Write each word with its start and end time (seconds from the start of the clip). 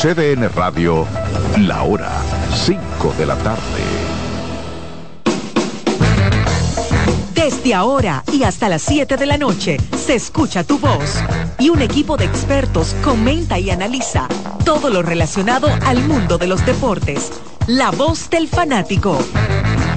CDN 0.00 0.48
Radio, 0.54 1.04
la 1.58 1.82
hora 1.82 2.22
5 2.54 3.14
de 3.18 3.26
la 3.26 3.34
tarde. 3.38 3.82
Desde 7.34 7.74
ahora 7.74 8.22
y 8.32 8.44
hasta 8.44 8.68
las 8.68 8.82
7 8.82 9.16
de 9.16 9.26
la 9.26 9.36
noche 9.38 9.76
se 9.96 10.14
escucha 10.14 10.62
tu 10.62 10.78
voz 10.78 11.16
y 11.58 11.70
un 11.70 11.82
equipo 11.82 12.16
de 12.16 12.26
expertos 12.26 12.94
comenta 13.02 13.58
y 13.58 13.70
analiza 13.70 14.28
todo 14.64 14.88
lo 14.88 15.02
relacionado 15.02 15.68
al 15.84 16.04
mundo 16.04 16.38
de 16.38 16.46
los 16.46 16.64
deportes. 16.64 17.32
La 17.66 17.90
voz 17.90 18.30
del 18.30 18.46
fanático. 18.46 19.18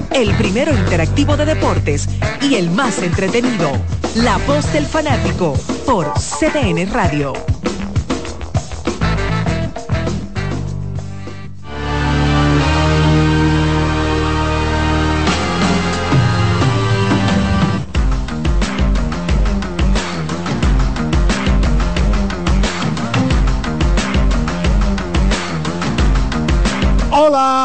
El 0.10 0.34
primero 0.34 0.74
interactivo 0.74 1.38
de 1.38 1.46
deportes 1.46 2.10
y 2.42 2.56
el 2.56 2.72
más 2.72 2.98
entretenido. 3.04 3.70
La 4.16 4.40
voz 4.48 4.74
del 4.74 4.88
fanático 4.88 5.54
por 5.86 6.12
CDN 6.16 6.92
Radio. 6.92 7.51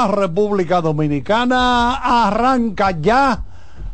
República 0.09 0.81
Dominicana, 0.81 1.97
arranca 2.27 2.91
ya 3.01 3.45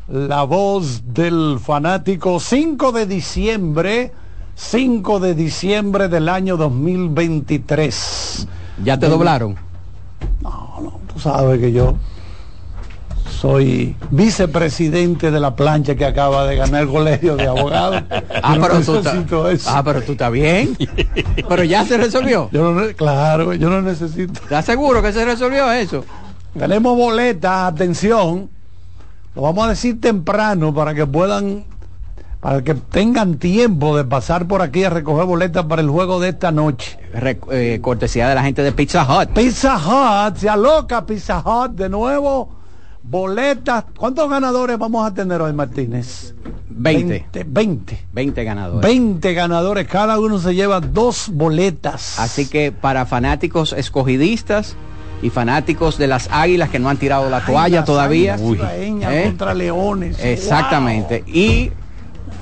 la 0.08 0.44
voz 0.44 1.02
del 1.14 1.58
fanático 1.58 2.40
5 2.40 2.92
de 2.92 3.06
diciembre, 3.06 4.12
5 4.54 5.20
de 5.20 5.34
diciembre 5.34 6.08
del 6.08 6.28
año 6.28 6.56
2023. 6.56 8.48
¿Ya 8.84 8.98
te 8.98 9.08
doblaron? 9.08 9.56
No, 10.42 10.78
no, 10.82 11.00
tú 11.12 11.18
sabes 11.18 11.60
que 11.60 11.72
yo 11.72 11.96
soy 13.42 13.96
vicepresidente 14.12 15.32
de 15.32 15.40
la 15.40 15.56
plancha 15.56 15.96
que 15.96 16.04
acaba 16.04 16.46
de 16.46 16.54
ganar 16.54 16.82
el 16.82 16.88
colegio 16.88 17.34
de 17.36 17.48
abogados. 17.48 18.00
ah, 18.42 18.54
no 18.56 18.62
pero 18.62 18.80
tú 19.28 19.46
eso. 19.48 19.68
ah, 19.68 19.82
pero 19.84 20.00
tú 20.00 20.12
estás 20.12 20.30
bien. 20.30 20.76
pero 21.48 21.64
ya 21.64 21.84
se 21.84 21.96
resolvió. 21.98 22.48
Yo 22.52 22.72
no 22.72 22.80
ne- 22.80 22.94
claro, 22.94 23.52
yo 23.54 23.68
no 23.68 23.82
necesito. 23.82 24.40
¿Estás 24.44 24.64
seguro 24.64 25.02
que 25.02 25.12
se 25.12 25.24
resolvió 25.24 25.72
eso? 25.72 26.04
Tenemos 26.56 26.96
boletas, 26.96 27.72
atención. 27.72 28.48
Lo 29.34 29.42
vamos 29.42 29.66
a 29.66 29.70
decir 29.70 30.00
temprano 30.00 30.72
para 30.72 30.94
que 30.94 31.04
puedan, 31.04 31.64
para 32.40 32.62
que 32.62 32.74
tengan 32.74 33.38
tiempo 33.38 33.96
de 33.96 34.04
pasar 34.04 34.46
por 34.46 34.62
aquí 34.62 34.84
a 34.84 34.90
recoger 34.90 35.24
boletas 35.24 35.64
para 35.64 35.82
el 35.82 35.90
juego 35.90 36.20
de 36.20 36.28
esta 36.28 36.52
noche. 36.52 36.96
Re- 37.12 37.40
eh, 37.50 37.80
cortesía 37.82 38.28
de 38.28 38.36
la 38.36 38.44
gente 38.44 38.62
de 38.62 38.70
Pizza 38.70 39.02
Hut. 39.04 39.30
Pizza 39.30 39.78
Hut, 39.78 40.36
se 40.36 40.48
aloca 40.48 41.04
Pizza 41.06 41.42
Hut 41.44 41.72
de 41.72 41.88
nuevo. 41.88 42.61
Boletas. 43.03 43.84
¿Cuántos 43.97 44.31
ganadores 44.31 44.78
vamos 44.78 45.06
a 45.06 45.12
tener 45.12 45.41
hoy, 45.41 45.53
Martínez? 45.53 46.34
20. 46.70 47.27
20. 47.33 47.44
20. 47.44 48.06
20 48.12 48.44
ganadores. 48.44 48.83
20 48.83 49.34
ganadores, 49.34 49.86
cada 49.89 50.19
uno 50.19 50.39
se 50.39 50.55
lleva 50.55 50.81
dos 50.81 51.28
boletas. 51.33 52.19
Así 52.19 52.48
que 52.48 52.72
para 52.72 53.05
fanáticos 53.05 53.72
escogidistas 53.72 54.77
y 55.20 55.31
fanáticos 55.31 55.98
de 55.98 56.06
las 56.06 56.28
águilas 56.33 56.70
que 56.70 56.78
no 56.78 56.89
han 56.89 56.97
tirado 56.97 57.28
la 57.28 57.44
toalla 57.44 57.84
todavía. 57.84 58.36
Ibaeñas 58.39 59.12
¿eh? 59.12 59.22
contra 59.27 59.55
Leones. 59.55 60.19
Exactamente. 60.25 61.22
Y 61.27 61.70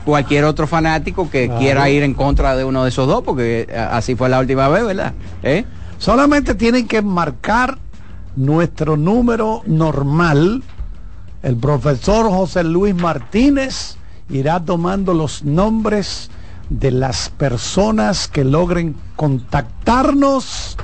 cualquier 0.05 0.45
otro 0.45 0.67
fanático 0.67 1.29
que 1.31 1.47
Claro. 1.47 1.61
quiera 1.61 1.91
ir 1.91 2.03
en 2.03 2.15
contra 2.15 2.55
de 2.57 2.65
uno 2.65 2.85
de 2.85 2.91
esos 2.91 3.07
dos, 3.07 3.23
porque 3.25 3.67
eh, 3.69 3.77
así 3.79 4.15
fue 4.15 4.29
la 4.29 4.39
última 4.41 4.69
vez, 4.69 4.85
¿verdad? 4.85 5.15
¿Eh? 5.43 5.65
Solamente 5.99 6.55
tienen 6.55 6.87
que 6.87 7.03
marcar 7.03 7.79
nuestro 8.37 8.97
número 8.97 9.63
normal. 9.67 10.63
El 11.43 11.57
profesor 11.57 12.31
José 12.31 12.65
Luis 12.65 12.95
Martínez 12.95 13.97
irá 14.29 14.61
tomando 14.61 15.15
los 15.15 15.43
nombres 15.45 16.31
de 16.69 16.91
las 16.91 17.31
personas 17.31 18.29
que 18.29 18.45
logren 18.45 18.95
contactarnos 19.17 20.77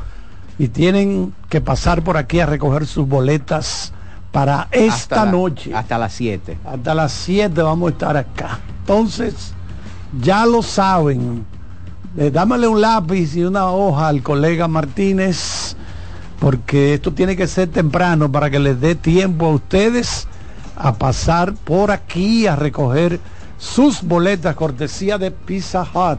y 0.58 0.68
tienen 0.68 1.34
que 1.48 1.60
pasar 1.60 2.02
por 2.02 2.16
aquí 2.16 2.40
a 2.40 2.46
recoger 2.46 2.86
sus 2.86 3.06
boletas 3.06 3.92
para 4.32 4.68
esta 4.70 4.94
Hasta 4.94 5.24
la- 5.26 5.30
noche. 5.32 5.74
Hasta 5.74 5.98
las 5.98 6.12
7. 6.14 6.58
Hasta 6.64 6.94
las 6.94 7.12
7 7.12 7.62
vamos 7.62 7.88
a 7.88 7.92
estar 7.92 8.16
acá. 8.16 8.58
Entonces, 8.80 9.52
ya 10.20 10.46
lo 10.46 10.62
saben. 10.62 11.44
Eh, 12.16 12.30
dámele 12.30 12.66
un 12.66 12.80
lápiz 12.80 13.36
y 13.36 13.44
una 13.44 13.66
hoja 13.70 14.08
al 14.08 14.22
colega 14.22 14.66
Martínez, 14.68 15.76
porque 16.40 16.94
esto 16.94 17.12
tiene 17.12 17.36
que 17.36 17.46
ser 17.46 17.68
temprano 17.68 18.30
para 18.30 18.50
que 18.50 18.58
les 18.58 18.80
dé 18.80 18.94
tiempo 18.94 19.46
a 19.46 19.50
ustedes 19.50 20.28
a 20.76 20.94
pasar 20.94 21.54
por 21.54 21.90
aquí 21.90 22.46
a 22.46 22.56
recoger 22.56 23.20
sus 23.58 24.02
boletas 24.02 24.54
cortesía 24.54 25.18
de 25.18 25.30
Pizza 25.30 25.82
Hut. 25.82 26.18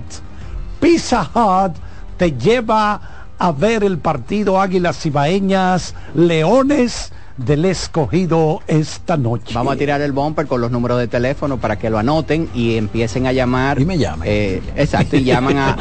Pizza 0.80 1.30
Hut 1.34 1.76
te 2.18 2.32
lleva 2.32 3.00
a 3.38 3.52
ver 3.52 3.84
el 3.84 4.00
partido 4.00 4.60
Águilas 4.60 5.00
Cibaeñas 5.00 5.94
Leones 6.16 7.12
del 7.38 7.66
Escogido 7.66 8.62
esta 8.68 9.16
noche. 9.16 9.54
Vamos 9.54 9.76
a 9.76 9.78
tirar 9.78 10.02
el 10.02 10.12
bumper 10.12 10.48
con 10.48 10.60
los 10.60 10.72
números 10.72 10.98
de 10.98 11.08
teléfono 11.08 11.58
para 11.58 11.78
que 11.78 11.92
lo 11.92 12.00
anoten 12.00 12.50
y 12.56 12.78
empiecen 12.78 13.28
a 13.28 13.32
llamar. 13.32 13.80
Y 13.80 13.86
me 13.86 13.98
llamen. 14.00 14.28
Eh, 14.28 14.62
exacto, 14.76 15.18
y 15.18 15.24
llaman 15.24 15.58
a, 15.58 15.78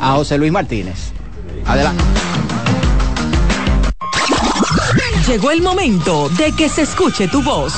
a 0.00 0.14
José 0.14 0.38
Luis 0.38 0.50
Martínez. 0.50 1.12
Adelante. 1.66 2.02
Llegó 5.26 5.50
el 5.50 5.62
momento 5.62 6.28
de 6.28 6.52
que 6.52 6.68
se 6.68 6.82
escuche 6.82 7.26
tu 7.28 7.42
voz. 7.42 7.72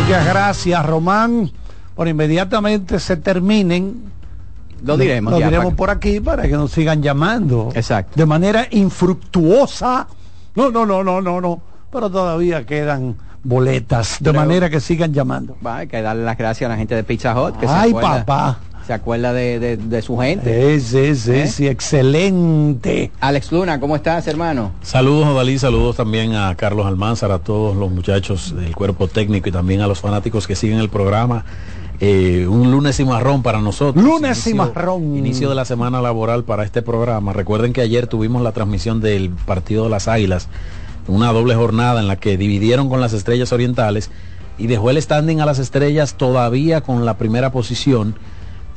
Muchas 0.00 0.26
gracias, 0.26 0.86
Román. 0.86 1.50
Por 1.96 2.06
inmediatamente 2.06 3.00
se 3.00 3.16
terminen. 3.16 4.12
Lo 4.82 4.96
diremos. 4.96 5.32
Lo 5.32 5.38
ya, 5.40 5.46
diremos 5.46 5.66
para- 5.66 5.76
por 5.76 5.90
aquí 5.90 6.20
para 6.20 6.42
que 6.42 6.52
nos 6.54 6.70
sigan 6.72 7.02
llamando. 7.02 7.70
Exacto. 7.74 8.12
De 8.16 8.26
manera 8.26 8.66
infructuosa. 8.70 10.06
No, 10.54 10.70
no, 10.70 10.86
no, 10.86 11.02
no, 11.04 11.20
no, 11.20 11.40
no. 11.40 11.60
Pero 11.92 12.10
todavía 12.10 12.64
quedan 12.64 13.16
boletas. 13.42 14.18
De 14.20 14.32
manera 14.32 14.68
que 14.70 14.80
sigan 14.80 15.12
llamando. 15.12 15.56
Va, 15.64 15.78
hay 15.78 15.86
que 15.86 16.00
darle 16.02 16.24
las 16.24 16.36
gracias 16.38 16.68
a 16.68 16.72
la 16.72 16.76
gente 16.78 16.94
de 16.94 17.04
Pizza 17.04 17.40
Hut 17.40 17.56
que 17.56 17.66
Ay, 17.66 17.90
se 17.90 17.96
acuerda, 17.96 18.24
papá. 18.24 18.58
se 18.86 18.92
acuerda 18.92 19.32
de, 19.32 19.58
de- 19.58 19.76
de 19.76 20.02
su 20.02 20.16
gente. 20.18 20.74
Es, 20.74 20.92
es, 20.94 21.26
¿Eh? 21.28 21.42
es, 21.44 21.58
excelente. 21.60 23.10
Alex 23.20 23.50
Luna, 23.52 23.80
¿cómo 23.80 23.96
estás, 23.96 24.26
hermano? 24.26 24.72
Saludos, 24.82 25.28
Odalí, 25.28 25.58
saludos 25.58 25.96
también 25.96 26.34
a 26.34 26.54
Carlos 26.56 26.86
Almanzar, 26.86 27.30
a 27.32 27.38
todos 27.38 27.76
los 27.76 27.90
muchachos 27.90 28.54
del 28.54 28.74
cuerpo 28.76 29.08
técnico 29.08 29.48
y 29.48 29.52
también 29.52 29.80
a 29.80 29.86
los 29.86 30.00
fanáticos 30.00 30.46
que 30.46 30.54
siguen 30.54 30.78
el 30.78 30.88
programa. 30.88 31.44
Eh, 32.02 32.46
un 32.48 32.70
lunes 32.70 32.98
y 32.98 33.04
marrón 33.04 33.42
para 33.42 33.60
nosotros. 33.60 34.02
Lunes 34.02 34.46
y 34.46 34.54
marrón. 34.54 35.16
Inicio 35.16 35.50
de 35.50 35.54
la 35.54 35.66
semana 35.66 36.00
laboral 36.00 36.44
para 36.44 36.64
este 36.64 36.80
programa. 36.80 37.34
Recuerden 37.34 37.74
que 37.74 37.82
ayer 37.82 38.06
tuvimos 38.06 38.40
la 38.40 38.52
transmisión 38.52 39.02
del 39.02 39.28
partido 39.28 39.84
de 39.84 39.90
las 39.90 40.08
Águilas, 40.08 40.48
una 41.08 41.30
doble 41.30 41.54
jornada 41.54 42.00
en 42.00 42.08
la 42.08 42.16
que 42.16 42.38
dividieron 42.38 42.88
con 42.88 43.02
las 43.02 43.12
Estrellas 43.12 43.52
Orientales 43.52 44.10
y 44.56 44.66
dejó 44.66 44.88
el 44.88 45.00
standing 45.00 45.40
a 45.40 45.46
las 45.46 45.58
Estrellas 45.58 46.14
todavía 46.14 46.80
con 46.80 47.04
la 47.04 47.18
primera 47.18 47.52
posición. 47.52 48.14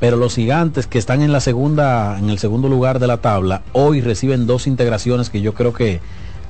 Pero 0.02 0.18
los 0.18 0.36
gigantes 0.36 0.86
que 0.86 1.00
están 1.00 1.22
en 1.22 1.32
la 1.32 1.40
segunda, 1.40 2.20
en 2.20 2.30
el 2.30 2.40
segundo 2.40 2.68
lugar 2.68 3.00
de 3.00 3.08
la 3.08 3.18
tabla, 3.18 3.62
hoy 3.72 4.02
reciben 4.02 4.48
dos 4.48 4.68
integraciones 4.68 5.30
que 5.30 5.40
yo 5.40 5.54
creo 5.54 5.72
que 5.72 6.02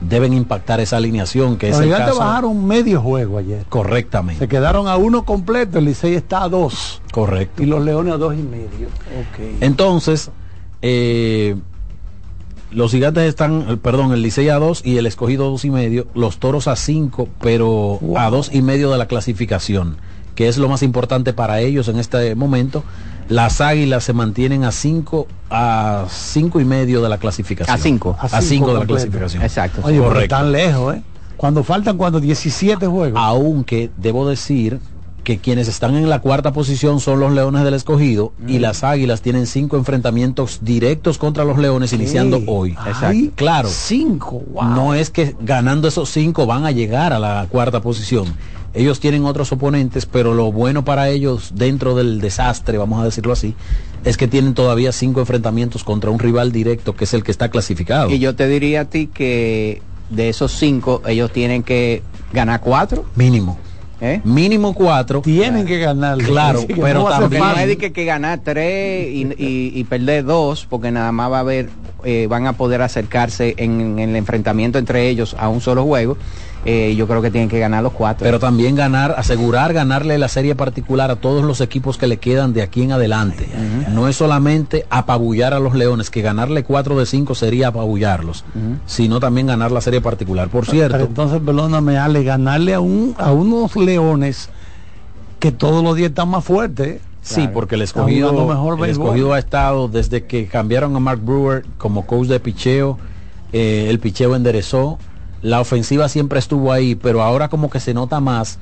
deben 0.07 0.33
impactar 0.33 0.79
esa 0.79 0.97
alineación, 0.97 1.57
que 1.57 1.67
es 1.67 1.71
Los 1.73 1.81
el 1.81 1.85
gigantes 1.87 2.09
caso 2.09 2.19
bajaron 2.19 2.65
medio 2.65 3.01
juego 3.01 3.37
ayer. 3.37 3.65
correctamente. 3.69 4.39
Se 4.39 4.47
quedaron 4.47 4.87
a 4.87 4.95
uno 4.97 5.25
completo, 5.25 5.79
el 5.79 5.85
Licey 5.85 6.15
está 6.15 6.43
a 6.43 6.49
dos. 6.49 7.01
Correcto. 7.11 7.61
Y 7.63 7.65
los 7.65 7.83
Leones 7.83 8.13
a 8.13 8.17
dos 8.17 8.33
y 8.33 8.43
medio. 8.43 8.87
Ok. 8.87 9.61
Entonces, 9.61 10.31
eh, 10.81 11.55
los 12.71 12.91
gigantes 12.91 13.23
están, 13.23 13.79
perdón, 13.83 14.13
el 14.13 14.21
Licey 14.21 14.49
a 14.49 14.55
2 14.57 14.81
y 14.83 14.97
el 14.97 15.05
escogido 15.05 15.45
a 15.45 15.49
dos 15.49 15.63
y 15.63 15.69
medio, 15.69 16.07
los 16.15 16.37
toros 16.39 16.67
a 16.67 16.75
5, 16.75 17.29
pero 17.39 17.99
Wow. 18.01 18.17
a 18.17 18.29
dos 18.31 18.49
y 18.51 18.61
medio 18.63 18.89
de 18.91 18.97
la 18.97 19.05
clasificación, 19.07 19.97
que 20.33 20.47
es 20.47 20.57
lo 20.57 20.67
más 20.69 20.81
importante 20.81 21.33
para 21.33 21.59
ellos 21.59 21.87
en 21.87 21.99
este 21.99 22.33
momento. 22.33 22.83
Las 23.29 23.61
águilas 23.61 24.03
se 24.03 24.13
mantienen 24.13 24.63
a 24.63 24.71
5 24.71 25.27
a 25.49 26.05
cinco 26.09 26.59
y 26.59 26.65
medio 26.65 27.01
de 27.01 27.09
la 27.09 27.17
clasificación. 27.17 27.75
A 27.75 27.77
cinco. 27.79 28.15
A 28.19 28.25
A 28.25 28.29
5 28.29 28.41
cinco 28.41 28.73
de 28.73 28.79
la 28.79 28.85
clasificación. 28.85 29.43
Exacto. 29.43 29.81
Oye, 29.83 29.99
Correcto. 29.99 30.21
están 30.23 30.51
lejos, 30.51 30.95
¿eh? 30.95 31.01
Cuando 31.37 31.63
faltan 31.63 31.97
cuando 31.97 32.19
17 32.19 32.87
juegos. 32.87 33.19
Aunque 33.21 33.91
debo 33.97 34.27
decir 34.27 34.79
que 35.23 35.37
quienes 35.37 35.67
están 35.69 35.95
en 35.95 36.09
la 36.09 36.19
cuarta 36.19 36.51
posición 36.51 36.99
son 36.99 37.19
los 37.21 37.31
Leones 37.31 37.63
del 37.63 37.73
Escogido 37.75 38.33
y 38.45 38.59
las 38.59 38.83
Águilas 38.83 39.21
tienen 39.21 39.47
cinco 39.47 39.77
enfrentamientos 39.77 40.59
directos 40.63 41.17
contra 41.17 41.45
los 41.45 41.57
Leones 41.57 41.93
iniciando 41.93 42.41
hoy. 42.45 42.75
ay, 43.01 43.31
Claro. 43.35 43.69
Cinco, 43.71 44.41
wow. 44.51 44.65
No 44.65 44.93
es 44.93 45.09
que 45.11 45.33
ganando 45.39 45.87
esos 45.87 46.09
cinco 46.09 46.45
van 46.45 46.65
a 46.65 46.71
llegar 46.71 47.13
a 47.13 47.19
la 47.19 47.47
cuarta 47.49 47.81
posición. 47.81 48.25
Ellos 48.73 48.99
tienen 48.99 49.25
otros 49.25 49.51
oponentes, 49.51 50.05
pero 50.05 50.33
lo 50.33 50.51
bueno 50.51 50.83
para 50.83 51.09
ellos 51.09 51.51
dentro 51.55 51.93
del 51.95 52.19
desastre, 52.21 52.77
vamos 52.77 52.99
a 53.01 53.05
decirlo 53.05 53.33
así, 53.33 53.53
es 54.03 54.17
que 54.17 54.27
tienen 54.27 54.53
todavía 54.55 54.91
cinco 54.91 55.19
enfrentamientos 55.19 55.83
contra 55.83 56.09
un 56.09 56.17
rival 56.19 56.51
directo 56.51 56.95
que 56.95 57.03
es 57.03 57.13
el 57.13 57.23
que 57.23 57.31
está 57.31 57.49
clasificado. 57.49 58.09
Y 58.09 58.19
yo 58.19 58.35
te 58.35 58.47
diría 58.47 58.81
a 58.81 58.85
ti 58.85 59.07
que 59.13 59.81
de 60.09 60.29
esos 60.29 60.51
cinco, 60.53 61.01
ellos 61.07 61.31
tienen 61.31 61.61
que 61.63 62.01
ganar 62.33 62.61
cuatro. 62.61 63.05
Mínimo. 63.15 63.57
¿eh? 64.01 64.19
Mínimo 64.23 64.73
cuatro. 64.73 65.21
Tienen 65.21 65.65
que 65.65 65.77
ganar. 65.79 66.17
Claro, 66.17 66.65
pero 66.67 67.07
ser 67.09 67.19
también- 67.19 67.43
no 67.43 67.77
que, 67.77 67.93
que 67.93 68.05
ganar 68.05 68.41
tres 68.43 69.07
y, 69.07 69.21
y- 69.37 69.71
y 69.75 69.83
perder 69.85 70.25
dos, 70.25 70.65
porque 70.69 70.91
nada 70.91 71.11
más 71.11 71.31
va 71.31 71.37
a 71.37 71.41
haber, 71.41 71.69
eh, 72.03 72.27
van 72.29 72.47
a 72.47 72.53
poder 72.53 72.81
acercarse 72.81 73.53
en, 73.57 73.99
en 73.99 74.09
el 74.09 74.15
enfrentamiento 74.15 74.77
entre 74.79 75.07
ellos 75.09 75.35
a 75.39 75.47
un 75.47 75.61
solo 75.61 75.83
juego. 75.85 76.17
Eh, 76.65 76.95
yo 76.95 77.07
creo 77.07 77.21
que 77.21 77.29
tienen 77.29 77.49
que 77.49 77.59
ganar 77.59 77.83
los 77.83 77.91
cuatro. 77.91 78.23
Pero 78.23 78.39
también 78.39 78.75
ganar, 78.75 79.15
asegurar 79.17 79.73
ganarle 79.73 80.17
la 80.17 80.29
serie 80.29 80.55
particular 80.55 81.11
a 81.11 81.17
todos 81.17 81.43
los 81.43 81.59
equipos 81.59 81.97
que 81.97 82.07
le 82.07 82.17
quedan 82.17 82.53
de 82.53 82.61
aquí 82.61 82.83
en 82.83 82.93
adelante. 82.93 83.47
No 83.91 84.07
es 84.07 84.15
solamente 84.15 84.85
apabullar 84.89 85.53
a 85.53 85.59
los 85.59 85.75
Leones, 85.75 86.09
que 86.09 86.21
ganarle 86.21 86.63
cuatro 86.63 86.97
de 86.97 87.05
cinco 87.05 87.35
sería 87.35 87.67
apabullarlos, 87.69 88.45
sino 88.85 89.19
también 89.19 89.47
ganar 89.47 89.71
la 89.71 89.81
serie 89.81 89.99
particular. 90.01 90.47
Por 90.47 90.65
Pero 90.65 90.71
cierto, 90.71 90.99
entonces, 91.05 91.41
perdóname, 91.45 91.97
Ale, 91.97 92.23
ganarle 92.23 92.73
a, 92.73 92.79
un, 92.79 93.15
a 93.17 93.31
unos 93.31 93.75
leones 93.75 94.49
que 95.39 95.51
todos 95.51 95.83
los 95.83 95.95
días 95.95 96.09
están 96.09 96.29
más 96.29 96.45
fuertes. 96.45 97.01
Sí, 97.21 97.49
porque 97.53 97.75
el 97.75 97.81
escogido, 97.81 98.33
mejor 98.47 98.77
el 98.83 98.89
escogido 98.89 99.33
ha 99.33 99.39
estado 99.39 99.87
desde 99.87 100.25
que 100.25 100.47
cambiaron 100.47 100.95
a 100.95 100.99
Mark 100.99 101.21
Brewer 101.21 101.65
como 101.77 102.05
coach 102.05 102.27
de 102.27 102.39
picheo, 102.39 102.97
eh, 103.53 103.87
el 103.89 103.99
picheo 103.99 104.35
enderezó, 104.35 104.99
la 105.43 105.59
ofensiva 105.59 106.09
siempre 106.09 106.39
estuvo 106.39 106.71
ahí, 106.71 106.95
pero 106.95 107.21
ahora 107.21 107.49
como 107.49 107.69
que 107.69 107.79
se 107.79 107.93
nota 107.93 108.19
más 108.19 108.57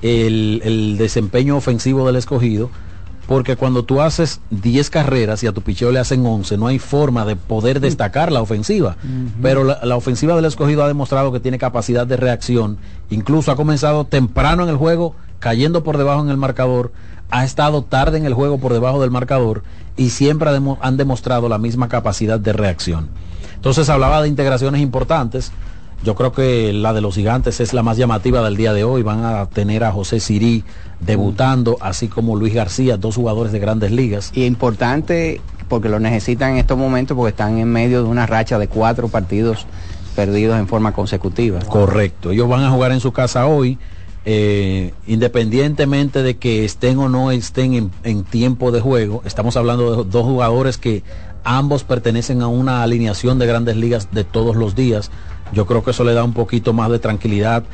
el, 0.00 0.62
el 0.64 0.96
desempeño 0.96 1.56
ofensivo 1.56 2.06
del 2.06 2.16
escogido, 2.16 2.70
porque 3.26 3.56
cuando 3.56 3.84
tú 3.84 4.00
haces 4.00 4.40
10 4.50 4.90
carreras 4.90 5.42
y 5.42 5.48
a 5.48 5.52
tu 5.52 5.60
picheo 5.60 5.92
le 5.92 5.98
hacen 5.98 6.24
11, 6.24 6.56
no 6.56 6.68
hay 6.68 6.78
forma 6.78 7.24
de 7.24 7.36
poder 7.36 7.80
destacar 7.80 8.32
la 8.32 8.40
ofensiva. 8.40 8.96
Pero 9.40 9.62
la, 9.62 9.80
la 9.84 9.96
ofensiva 9.96 10.34
del 10.34 10.46
escogido 10.46 10.82
ha 10.82 10.88
demostrado 10.88 11.30
que 11.30 11.38
tiene 11.38 11.58
capacidad 11.58 12.06
de 12.06 12.16
reacción. 12.16 12.78
Incluso 13.08 13.52
ha 13.52 13.56
comenzado 13.56 14.04
temprano 14.04 14.64
en 14.64 14.68
el 14.68 14.76
juego, 14.76 15.14
cayendo 15.38 15.84
por 15.84 15.96
debajo 15.96 16.22
en 16.22 16.30
el 16.30 16.38
marcador. 16.38 16.92
Ha 17.30 17.44
estado 17.44 17.84
tarde 17.84 18.18
en 18.18 18.26
el 18.26 18.34
juego 18.34 18.58
por 18.58 18.72
debajo 18.72 19.00
del 19.00 19.12
marcador 19.12 19.62
y 19.96 20.10
siempre 20.10 20.50
han 20.80 20.96
demostrado 20.96 21.48
la 21.48 21.58
misma 21.58 21.88
capacidad 21.88 22.40
de 22.40 22.52
reacción. 22.52 23.10
Entonces 23.54 23.88
hablaba 23.90 24.22
de 24.22 24.28
integraciones 24.28 24.80
importantes. 24.80 25.52
Yo 26.02 26.14
creo 26.14 26.32
que 26.32 26.72
la 26.72 26.94
de 26.94 27.02
los 27.02 27.14
gigantes 27.14 27.60
es 27.60 27.74
la 27.74 27.82
más 27.82 27.98
llamativa 27.98 28.42
del 28.42 28.56
día 28.56 28.72
de 28.72 28.84
hoy. 28.84 29.02
Van 29.02 29.24
a 29.24 29.46
tener 29.46 29.84
a 29.84 29.92
José 29.92 30.18
Sirí 30.18 30.64
debutando, 30.98 31.76
así 31.80 32.08
como 32.08 32.36
Luis 32.36 32.54
García, 32.54 32.96
dos 32.96 33.16
jugadores 33.16 33.52
de 33.52 33.58
grandes 33.58 33.90
ligas. 33.90 34.30
Y 34.34 34.44
importante 34.44 35.42
porque 35.68 35.88
lo 35.88 36.00
necesitan 36.00 36.52
en 36.52 36.58
estos 36.58 36.78
momentos 36.78 37.16
porque 37.16 37.30
están 37.30 37.58
en 37.58 37.68
medio 37.70 38.02
de 38.02 38.08
una 38.08 38.26
racha 38.26 38.58
de 38.58 38.66
cuatro 38.66 39.08
partidos 39.08 39.66
perdidos 40.16 40.58
en 40.58 40.66
forma 40.66 40.92
consecutiva. 40.92 41.60
Correcto. 41.60 42.30
Ellos 42.32 42.48
van 42.48 42.64
a 42.64 42.70
jugar 42.70 42.92
en 42.92 43.00
su 43.00 43.12
casa 43.12 43.46
hoy, 43.46 43.78
eh, 44.24 44.92
independientemente 45.06 46.22
de 46.22 46.38
que 46.38 46.64
estén 46.64 46.98
o 46.98 47.08
no 47.08 47.30
estén 47.30 47.74
en, 47.74 47.90
en 48.04 48.24
tiempo 48.24 48.72
de 48.72 48.80
juego. 48.80 49.22
Estamos 49.24 49.56
hablando 49.56 50.04
de 50.04 50.10
dos 50.10 50.24
jugadores 50.24 50.78
que 50.78 51.02
ambos 51.44 51.84
pertenecen 51.84 52.42
a 52.42 52.48
una 52.48 52.82
alineación 52.82 53.38
de 53.38 53.46
grandes 53.46 53.76
ligas 53.76 54.08
de 54.12 54.24
todos 54.24 54.56
los 54.56 54.74
días. 54.74 55.10
Yo 55.52 55.66
creo 55.66 55.82
que 55.82 55.90
eso 55.90 56.04
le 56.04 56.14
da 56.14 56.24
un 56.24 56.32
poquito 56.32 56.72
más 56.72 56.90
de 56.90 56.98
tranquilidad 56.98 57.64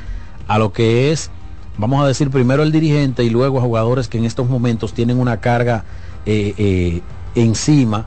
a 0.48 0.58
lo 0.58 0.72
que 0.72 1.12
es, 1.12 1.30
vamos 1.78 2.02
a 2.02 2.06
decir, 2.06 2.30
primero 2.30 2.62
el 2.62 2.72
dirigente 2.72 3.24
y 3.24 3.30
luego 3.30 3.58
a 3.58 3.62
jugadores 3.62 4.08
que 4.08 4.18
en 4.18 4.24
estos 4.24 4.48
momentos 4.48 4.94
tienen 4.94 5.18
una 5.18 5.38
carga 5.38 5.84
eh, 6.24 6.54
eh, 6.56 7.02
encima 7.34 8.06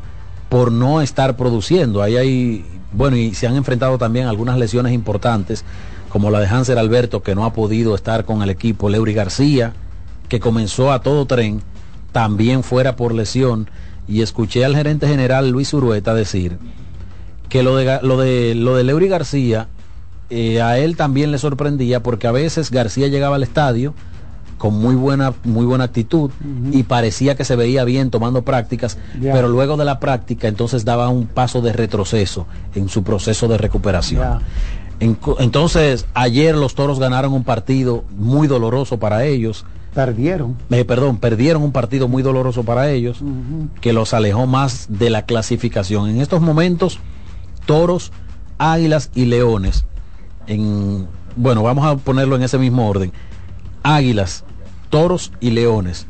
por 0.49 0.71
no 0.71 1.01
estar 1.01 1.37
produciendo. 1.37 2.01
Ahí 2.01 2.17
hay, 2.17 2.65
bueno, 2.91 3.17
y 3.17 3.33
se 3.35 3.47
han 3.47 3.55
enfrentado 3.55 3.97
también 3.97 4.27
algunas 4.27 4.57
lesiones 4.57 4.93
importantes, 4.93 5.63
como 6.09 6.31
la 6.31 6.39
de 6.39 6.47
Hanser 6.47 6.79
Alberto, 6.79 7.21
que 7.21 7.35
no 7.35 7.45
ha 7.45 7.53
podido 7.53 7.93
estar 7.93 8.25
con 8.25 8.41
el 8.41 8.49
equipo, 8.49 8.89
Leury 8.89 9.13
García, 9.13 9.73
que 10.27 10.39
comenzó 10.39 10.91
a 10.91 11.01
todo 11.01 11.25
tren, 11.27 11.61
también 12.11 12.63
fuera 12.63 12.95
por 12.95 13.13
lesión, 13.13 13.69
y 14.07 14.23
escuché 14.23 14.65
al 14.65 14.75
gerente 14.75 15.07
general 15.07 15.51
Luis 15.51 15.71
Urueta 15.71 16.15
decir 16.15 16.57
que 17.49 17.63
lo 17.63 17.75
de, 17.75 17.99
lo 18.03 18.17
de, 18.17 18.55
lo 18.55 18.75
de 18.75 18.83
Leury 18.83 19.07
García, 19.07 19.67
eh, 20.29 20.61
a 20.61 20.77
él 20.77 20.95
también 20.95 21.31
le 21.31 21.37
sorprendía, 21.39 22.01
porque 22.03 22.27
a 22.27 22.31
veces 22.31 22.69
García 22.71 23.07
llegaba 23.07 23.35
al 23.35 23.43
estadio, 23.43 23.93
con 24.59 24.73
muy 24.77 24.93
buena, 24.93 25.33
muy 25.45 25.65
buena 25.65 25.85
actitud 25.85 26.31
y 26.73 26.83
parecía 26.83 27.35
que 27.35 27.45
se 27.45 27.55
veía 27.55 27.85
bien 27.85 28.09
tomando 28.11 28.41
prácticas, 28.43 28.97
pero 29.33 29.47
luego 29.47 29.77
de 29.77 29.85
la 29.85 29.99
práctica 30.01 30.49
entonces 30.49 30.83
daba 30.83 31.07
un 31.07 31.27
paso 31.27 31.61
de 31.61 31.71
retroceso 31.71 32.45
en 32.75 32.89
su 32.89 33.03
proceso 33.03 33.47
de 33.47 33.57
recuperación. 33.57 34.21
En- 34.99 35.17
entonces, 35.39 36.05
ayer 36.13 36.55
los 36.55 36.75
toros 36.75 36.99
ganaron 36.99 37.31
un 37.31 37.45
partido 37.45 38.03
muy 38.17 38.47
doloroso 38.49 38.99
para 38.99 39.23
ellos. 39.23 39.63
Perdieron. 39.95 40.57
Eh, 40.69 40.83
perdón, 40.83 41.17
perdieron 41.19 41.63
un 41.63 41.71
partido 41.71 42.09
muy 42.09 42.21
doloroso 42.21 42.63
para 42.63 42.91
ellos, 42.91 43.19
que 43.79 43.93
los 43.93 44.13
alejó 44.13 44.45
más 44.45 44.87
de 44.89 45.09
la 45.09 45.21
clasificación. 45.25 46.09
En 46.09 46.19
estos 46.19 46.41
momentos, 46.41 46.99
toros, 47.69 48.11
águilas 48.57 49.11
y 49.13 49.25
leones, 49.25 49.85
en, 50.47 51.07
bueno, 51.35 51.61
vamos 51.61 51.85
a 51.85 51.97
ponerlo 51.97 52.35
en 52.35 52.41
ese 52.41 52.57
mismo 52.57 52.89
orden. 52.89 53.13
Águilas, 53.83 54.43
toros 54.89 55.31
y 55.39 55.51
leones. 55.51 56.07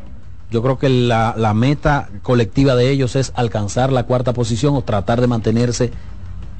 Yo 0.51 0.61
creo 0.61 0.79
que 0.79 0.88
la, 0.88 1.35
la 1.38 1.53
meta 1.53 2.07
colectiva 2.23 2.77
de 2.77 2.89
ellos 2.89 3.17
es 3.17 3.33
alcanzar 3.35 3.91
la 3.91 4.03
cuarta 4.03 4.31
posición 4.31 4.73
o 4.73 4.83
tratar 4.83 5.19
de 5.19 5.27
mantenerse 5.27 5.91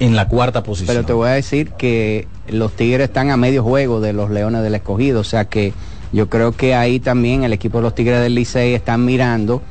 en 0.00 0.16
la 0.16 0.28
cuarta 0.28 0.62
posición. 0.62 0.94
Pero 0.94 1.06
te 1.06 1.14
voy 1.14 1.30
a 1.30 1.32
decir 1.32 1.70
que 1.70 2.28
los 2.48 2.72
Tigres 2.72 3.08
están 3.08 3.30
a 3.30 3.38
medio 3.38 3.62
juego 3.62 4.02
de 4.02 4.12
los 4.12 4.28
Leones 4.28 4.62
del 4.62 4.74
Escogido, 4.74 5.20
o 5.20 5.24
sea 5.24 5.46
que 5.46 5.72
yo 6.12 6.28
creo 6.28 6.52
que 6.52 6.74
ahí 6.74 7.00
también 7.00 7.42
el 7.42 7.54
equipo 7.54 7.78
de 7.78 7.84
los 7.84 7.94
Tigres 7.94 8.20
del 8.20 8.34
Licey 8.34 8.74
están 8.74 9.06
mirando 9.06 9.62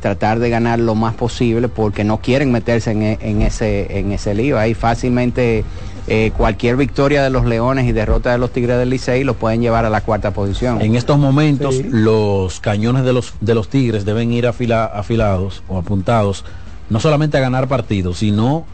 tratar 0.00 0.38
de 0.38 0.48
ganar 0.50 0.78
lo 0.78 0.94
más 0.94 1.14
posible 1.14 1.68
porque 1.68 2.04
no 2.04 2.18
quieren 2.20 2.52
meterse 2.52 2.92
en, 2.92 3.02
e- 3.02 3.18
en 3.20 3.42
ese 3.42 3.98
en 3.98 4.12
ese 4.12 4.34
lío. 4.34 4.58
Ahí 4.58 4.74
fácilmente 4.74 5.64
eh, 6.06 6.32
cualquier 6.36 6.76
victoria 6.76 7.22
de 7.22 7.30
los 7.30 7.44
Leones 7.44 7.86
y 7.86 7.92
derrota 7.92 8.30
de 8.32 8.38
los 8.38 8.50
Tigres 8.52 8.78
del 8.78 8.90
Licey 8.90 9.24
los 9.24 9.36
pueden 9.36 9.60
llevar 9.60 9.84
a 9.84 9.90
la 9.90 10.00
cuarta 10.00 10.30
posición. 10.32 10.80
En 10.80 10.94
estos 10.94 11.18
momentos 11.18 11.76
Sí. 11.76 11.84
los 11.90 12.60
cañones 12.60 13.04
de 13.04 13.12
los, 13.12 13.34
de 13.40 13.54
los 13.54 13.68
Tigres 13.68 14.04
deben 14.04 14.32
ir 14.32 14.46
afila- 14.46 14.90
afilados 14.94 15.62
o 15.68 15.76
apuntados 15.78 16.44
no 16.88 17.00
solamente 17.00 17.36
a 17.36 17.40
ganar 17.40 17.68
partidos, 17.68 18.18
sino 18.18 18.64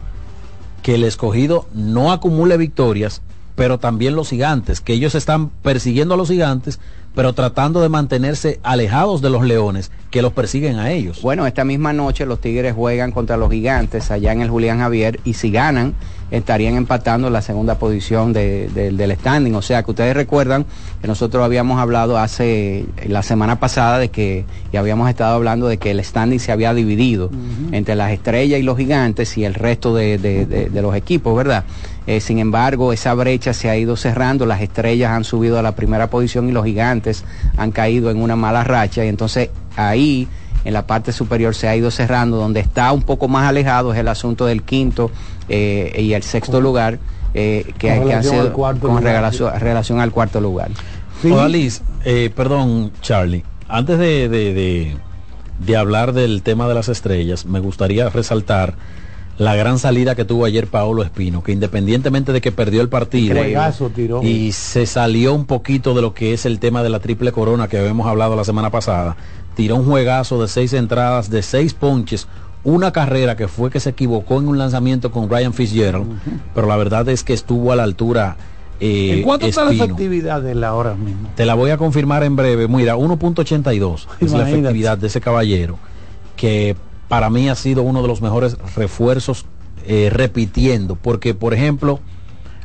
que 0.81 0.95
el 0.95 1.03
escogido 1.03 1.65
no 1.73 2.11
acumule 2.13 2.55
victorias, 2.57 3.21
pero 3.55 3.79
también 3.79 4.15
los 4.15 4.29
gigantes, 4.29 4.79
que 4.79 4.93
ellos 4.93 5.15
están 5.15 5.49
persiguiendo 5.49 6.13
a 6.13 6.17
los 6.17 6.29
gigantes, 6.29 6.79
pero 7.15 7.33
tratando 7.33 7.81
de 7.81 7.89
mantenerse 7.89 8.59
alejados 8.61 9.21
de 9.21 9.29
los 9.29 9.43
leones 9.45 9.89
que 10.11 10.21
los 10.21 10.33
persiguen 10.33 10.77
a 10.79 10.91
ellos. 10.91 11.21
Bueno, 11.21 11.47
esta 11.47 11.63
misma 11.63 11.93
noche 11.93 12.25
los 12.25 12.39
Tigres 12.39 12.73
juegan 12.75 13.11
contra 13.11 13.37
los 13.37 13.49
Gigantes 13.51 14.11
allá 14.11 14.31
en 14.33 14.41
el 14.41 14.49
Julián 14.49 14.79
Javier 14.79 15.19
y 15.23 15.33
si 15.33 15.49
ganan 15.51 15.93
estarían 16.31 16.75
empatando 16.75 17.29
la 17.29 17.41
segunda 17.41 17.77
posición 17.77 18.33
de- 18.33 18.67
de- 18.73 18.91
del 18.91 19.15
standing. 19.15 19.53
O 19.55 19.61
sea 19.61 19.83
que 19.83 19.91
ustedes 19.91 20.15
recuerdan 20.15 20.65
que 21.01 21.07
nosotros 21.07 21.43
habíamos 21.43 21.79
hablado 21.79 22.17
hace 22.17 22.85
la 23.07 23.21
semana 23.23 23.59
pasada 23.59 23.99
de 23.99 24.09
que 24.09 24.43
y 24.73 24.77
habíamos 24.77 25.07
estado 25.09 25.35
hablando 25.35 25.67
de 25.67 25.77
que 25.77 25.91
el 25.91 26.03
standing 26.03 26.39
se 26.39 26.51
había 26.51 26.73
dividido 26.73 27.29
entre 27.71 27.95
las 27.95 28.11
estrellas 28.11 28.59
y 28.59 28.63
los 28.63 28.77
gigantes 28.77 29.37
y 29.37 29.45
el 29.45 29.53
resto 29.53 29.93
de- 29.95 30.17
de 30.17 30.81
los 30.81 30.95
equipos, 30.95 31.35
¿verdad? 31.37 31.63
Eh, 32.07 32.19
sin 32.21 32.37
embargo, 32.39 32.93
esa 32.93 33.13
brecha 33.15 33.53
se 33.53 33.69
ha 33.69 33.75
ido 33.77 33.95
cerrando, 33.95 34.45
las 34.45 34.61
estrellas 34.61 35.11
han 35.11 35.23
subido 35.23 35.57
a 35.57 35.61
la 35.61 35.75
primera 35.75 36.09
posición 36.09 36.47
y 36.49 36.51
los 36.51 36.63
gigantes 36.65 37.23
han 37.57 37.71
caído 37.71 38.11
en 38.11 38.21
una 38.21 38.35
mala 38.35 38.63
racha 38.63 39.03
y 39.03 39.07
entonces 39.07 39.49
ahí 39.75 40.27
en 40.65 40.73
la 40.73 40.85
parte 40.87 41.11
superior 41.11 41.53
se 41.55 41.67
ha 41.67 41.75
ido 41.75 41.89
cerrando, 41.91 42.37
donde 42.37 42.59
está 42.59 42.91
un 42.91 43.01
poco 43.03 43.27
más 43.27 43.47
alejado 43.47 43.93
es 43.93 43.99
el 43.99 44.07
asunto 44.07 44.45
del 44.45 44.63
quinto 44.63 45.11
eh, 45.49 45.95
y 45.99 46.13
el 46.13 46.23
sexto 46.23 46.59
lugar, 46.61 46.97
eh, 47.33 47.65
que, 47.65 47.71
Con 47.71 47.79
que 47.79 47.91
han 47.91 48.01
relación 48.07 48.33
sido 48.33 48.41
al 48.47 48.51
cuarto 48.53 48.87
con 48.87 48.97
lugar. 48.97 49.13
relación, 49.15 49.59
relación 49.59 49.99
al 49.99 50.11
cuarto 50.11 50.41
lugar. 50.41 50.69
Sí. 51.21 51.31
Odalis, 51.31 51.81
eh, 52.03 52.31
perdón, 52.35 52.91
Charlie, 53.01 53.43
antes 53.67 53.97
de, 53.99 54.29
de- 54.29 54.53
de- 54.53 54.97
de 55.59 55.77
hablar 55.77 56.13
del 56.13 56.41
tema 56.43 56.67
de 56.67 56.73
las 56.75 56.89
estrellas, 56.89 57.45
me 57.45 57.59
gustaría 57.61 58.09
resaltar 58.09 58.75
la 59.37 59.55
gran 59.55 59.79
salida 59.79 60.15
que 60.15 60.25
tuvo 60.25 60.45
ayer 60.45 60.67
Paolo 60.67 61.03
Espino, 61.03 61.43
que 61.43 61.51
independientemente 61.51 62.31
de 62.31 62.41
que 62.41 62.51
perdió 62.51 62.81
el 62.81 62.89
partido 62.89 63.35
tiró. 63.93 64.23
y 64.23 64.51
se 64.53 64.85
salió 64.85 65.33
un 65.33 65.45
poquito 65.45 65.93
de 65.93 66.01
lo 66.01 66.13
que 66.13 66.33
es 66.33 66.45
el 66.45 66.59
tema 66.59 66.83
de 66.83 66.89
la 66.89 66.99
triple 66.99 67.31
corona 67.31 67.67
que 67.67 67.77
habíamos 67.77 68.07
hablado 68.07 68.35
la 68.35 68.45
semana 68.45 68.69
pasada, 68.69 69.17
tiró 69.55 69.75
un 69.75 69.85
juegazo 69.85 70.41
de 70.41 70.47
seis 70.47 70.73
entradas, 70.73 71.29
de 71.29 71.41
seis 71.41 71.73
ponches, 71.73 72.27
una 72.63 72.91
carrera 72.91 73.35
que 73.35 73.47
fue 73.47 73.69
que 73.69 73.79
se 73.79 73.91
equivocó 73.91 74.39
en 74.39 74.47
un 74.47 74.57
lanzamiento 74.57 75.11
con 75.11 75.29
Ryan 75.29 75.53
Fitzgerald, 75.53 76.07
pero 76.53 76.67
la 76.67 76.77
verdad 76.77 77.07
es 77.09 77.23
que 77.23 77.33
estuvo 77.33 77.71
a 77.71 77.75
la 77.75 77.83
altura. 77.83 78.37
Eh, 78.79 79.19
¿En 79.19 79.23
cuánto 79.23 79.45
está 79.45 79.63
la 79.65 79.71
efectividad 79.71 80.41
de 80.41 80.55
la 80.55 80.73
hora 80.73 80.95
mismo? 80.95 81.29
Te 81.35 81.45
la 81.45 81.53
voy 81.53 81.71
a 81.71 81.77
confirmar 81.77 82.23
en 82.23 82.35
breve. 82.35 82.67
Mira, 82.67 82.97
1.82 82.97 84.07
es 84.19 84.31
la 84.31 84.49
efectividad 84.49 84.97
de 84.97 85.07
ese 85.07 85.21
caballero, 85.21 85.77
que 86.35 86.75
para 87.07 87.29
mí 87.29 87.49
ha 87.49 87.55
sido 87.55 87.83
uno 87.83 88.01
de 88.01 88.07
los 88.07 88.21
mejores 88.21 88.57
refuerzos 88.75 89.45
eh, 89.85 90.09
repitiendo, 90.11 90.95
porque 90.95 91.33
por 91.33 91.53
ejemplo, 91.53 91.99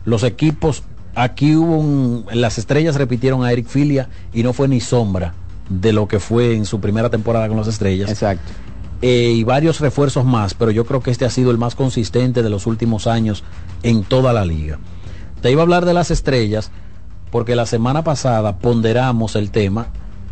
los 0.05 0.23
equipos, 0.23 0.83
aquí 1.15 1.55
hubo 1.57 1.77
un, 1.77 2.25
las 2.33 2.59
estrellas 2.59 2.97
repitieron 2.97 3.45
a 3.45 3.53
Eric 3.53 3.67
Filia 3.67 4.09
y 4.33 4.43
no 4.43 4.53
fue 4.53 4.69
ni 4.69 4.81
sombra 4.81 5.35
de 5.69 5.93
lo 5.93 6.09
que 6.09 6.19
fue 6.19 6.55
en 6.55 6.65
su 6.65 6.81
primera 6.81 7.11
temporada 7.11 7.49
con 7.49 7.57
las 7.57 7.69
estrellas. 7.69 8.11
Exacto. 8.11 8.51
Eh, 9.03 9.33
y 9.35 9.45
varios 9.45 9.81
refuerzos 9.81 10.25
más, 10.25 10.53
pero 10.55 10.71
yo 10.71 10.85
creo 10.85 11.03
que 11.03 11.11
este 11.11 11.25
ha 11.25 11.31
sido 11.31 11.51
el 11.51 11.59
más 11.59 11.75
consistente 11.75 12.43
de 12.43 12.51
los 12.51 12.67
últimos 12.67 13.07
años 13.07 13.45
en 13.83 14.03
toda 14.03 14.33
la 14.33 14.45
liga. 14.45 14.79
Te 15.41 15.51
iba 15.51 15.63
a 15.63 15.65
hablar 15.65 15.87
de 15.87 15.95
las 15.95 16.11
estrellas 16.11 16.71
porque 17.31 17.57
la 17.57 17.65
semana 17.65 18.05
pasada 18.05 18.59
ponderamos 18.59 19.37
el 19.37 19.51
tema 19.51 19.89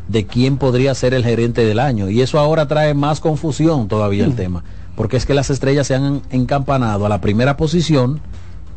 de 0.08 0.26
quién 0.26 0.56
podría 0.56 0.94
ser 0.94 1.14
el 1.14 1.22
gerente 1.24 1.64
del 1.64 1.78
año. 1.78 2.08
Y 2.08 2.22
eso 2.22 2.38
ahora 2.38 2.66
trae 2.66 2.94
más 2.94 3.20
confusión 3.20 3.88
todavía 3.88 4.24
el 4.24 4.34
tema. 4.34 4.64
Porque 4.96 5.16
es 5.16 5.26
que 5.26 5.34
las 5.34 5.50
estrellas 5.50 5.86
se 5.86 5.94
han 5.94 6.22
encampanado 6.30 7.06
a 7.06 7.08
la 7.08 7.20
primera 7.20 7.56
posición, 7.56 8.20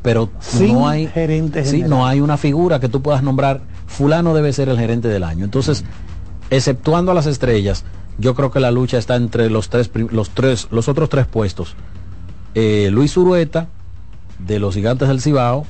pero 0.03 0.29
no 0.59 0.88
hay 0.88 1.07
gerente 1.07 1.65
sí, 1.65 1.83
no 1.83 2.05
hay 2.05 2.21
una 2.21 2.38
figura 2.38 2.79
que 2.79 2.89
tú 2.89 3.01
puedas 3.01 3.23
nombrar. 3.23 3.61
Fulano 3.88 4.33
debe 4.33 4.53
ser 4.53 4.69
el 4.69 4.77
gerente 4.77 5.07
del 5.07 5.23
año. 5.23 5.45
Entonces, 5.45 5.83
exceptuando 6.50 7.11
a 7.11 7.15
las 7.15 7.25
estrellas, 7.25 7.85
yo 8.17 8.35
creo 8.35 8.51
que 8.51 8.59
la 8.59 8.71
lucha 8.71 8.97
está 8.97 9.15
entre 9.15 9.50
los 9.50 9.69
tres, 9.69 9.89
los 10.11 10.29
tres, 10.29 10.67
los 10.69 10.89
otros 10.89 11.09
tres 11.09 11.25
puestos. 11.25 11.75
Eh, 12.53 12.89
Luis 12.91 13.15
Urueta, 13.15 13.67
de 14.39 14.59
los 14.59 14.75
Gigantes 14.75 15.07
del 15.07 15.21
Cibao, 15.21 15.65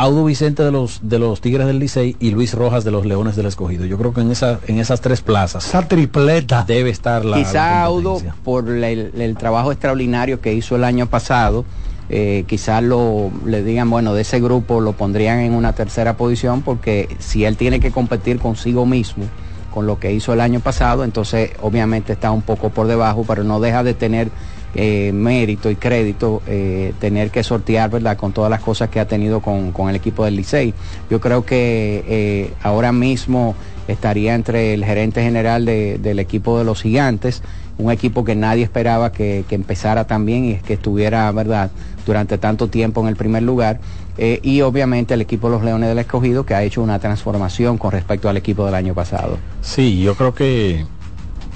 Audo 0.00 0.24
Vicente 0.24 0.62
de 0.62 0.72
los, 0.72 1.00
de 1.02 1.18
los 1.18 1.42
Tigres 1.42 1.66
del 1.66 1.78
Licey 1.78 2.16
y 2.18 2.30
Luis 2.30 2.54
Rojas 2.54 2.84
de 2.84 2.90
los 2.90 3.04
Leones 3.04 3.36
del 3.36 3.44
Escogido. 3.44 3.84
Yo 3.84 3.98
creo 3.98 4.14
que 4.14 4.22
en, 4.22 4.30
esa, 4.30 4.58
en 4.66 4.78
esas 4.78 5.02
tres 5.02 5.20
plazas. 5.20 5.66
Esa 5.66 5.86
tripleta. 5.86 6.64
Debe 6.66 6.88
estar 6.88 7.22
la. 7.22 7.36
Quizá 7.36 7.82
Audo, 7.82 8.18
por 8.42 8.66
el, 8.70 9.36
trabajo 9.36 9.72
extraordinario 9.72 10.40
que 10.40 10.54
hizo 10.54 10.74
el 10.74 10.84
año 10.84 11.04
pasado, 11.04 11.66
eh, 12.08 12.44
quizás 12.46 12.82
lo, 12.82 13.30
le 13.44 13.62
digan, 13.62 13.90
bueno, 13.90 14.14
de 14.14 14.22
ese 14.22 14.40
grupo 14.40 14.80
lo 14.80 14.94
pondrían 14.94 15.40
en 15.40 15.52
una 15.52 15.74
tercera 15.74 16.16
posición, 16.16 16.62
porque 16.62 17.14
si 17.18 17.44
él 17.44 17.58
tiene 17.58 17.78
que 17.78 17.90
competir 17.90 18.38
consigo 18.38 18.86
mismo 18.86 19.26
con 19.70 19.86
lo 19.86 19.98
que 19.98 20.14
hizo 20.14 20.32
el 20.32 20.40
año 20.40 20.60
pasado, 20.60 21.04
entonces 21.04 21.50
obviamente 21.60 22.14
está 22.14 22.30
un 22.30 22.40
poco 22.40 22.70
por 22.70 22.86
debajo, 22.86 23.26
pero 23.28 23.44
no 23.44 23.60
deja 23.60 23.82
de 23.84 23.92
tener 23.92 24.30
eh, 24.72 25.10
mérito 25.12 25.68
y 25.68 25.74
crédito 25.74 26.42
eh, 26.46 26.94
tener 27.00 27.30
que 27.30 27.42
sortear, 27.42 27.90
¿verdad?, 27.90 28.16
con 28.16 28.32
todas 28.32 28.50
las 28.50 28.60
cosas 28.60 28.88
que 28.88 29.00
ha 29.00 29.08
tenido 29.08 29.40
con, 29.40 29.72
el 29.88 29.96
equipo 29.96 30.24
del 30.24 30.36
Licey. 30.36 30.74
Yo 31.10 31.20
creo 31.20 31.44
que 31.44 32.04
eh, 32.06 32.52
ahora 32.62 32.92
mismo 32.92 33.56
estaría 33.88 34.34
entre 34.34 34.72
el 34.74 34.84
gerente 34.84 35.22
general 35.24 35.64
del 35.64 36.18
equipo 36.20 36.56
de 36.56 36.64
los 36.64 36.82
gigantes, 36.82 37.42
un 37.78 37.90
equipo 37.90 38.24
que 38.24 38.36
nadie 38.36 38.62
esperaba 38.62 39.10
que, 39.10 39.44
empezara 39.50 40.06
tan 40.06 40.24
bien 40.24 40.44
y 40.44 40.54
que 40.58 40.74
estuviera, 40.74 41.32
¿verdad?, 41.32 41.72
durante 42.06 42.38
tanto 42.38 42.68
tiempo 42.68 43.00
en 43.00 43.08
el 43.08 43.16
primer 43.16 43.42
lugar. 43.42 43.80
y 44.16 44.60
obviamente 44.60 45.14
el 45.14 45.22
equipo 45.22 45.48
de 45.48 45.56
los 45.56 45.64
Leones 45.64 45.88
del 45.88 45.98
Escogido, 45.98 46.46
que 46.46 46.54
ha 46.54 46.62
hecho 46.62 46.80
una 46.82 47.00
transformación 47.00 47.76
con 47.76 47.90
respecto 47.90 48.28
al 48.28 48.36
equipo 48.36 48.64
del 48.66 48.74
año 48.74 48.94
pasado. 48.94 49.38
Sí, 49.62 50.00
yo 50.00 50.14
creo 50.14 50.32
que 50.34 50.84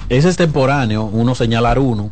ese 0.09 0.27
es 0.27 0.35
temporáneo, 0.35 1.05
uno 1.05 1.33
señalar 1.33 1.79
uno 1.79 2.11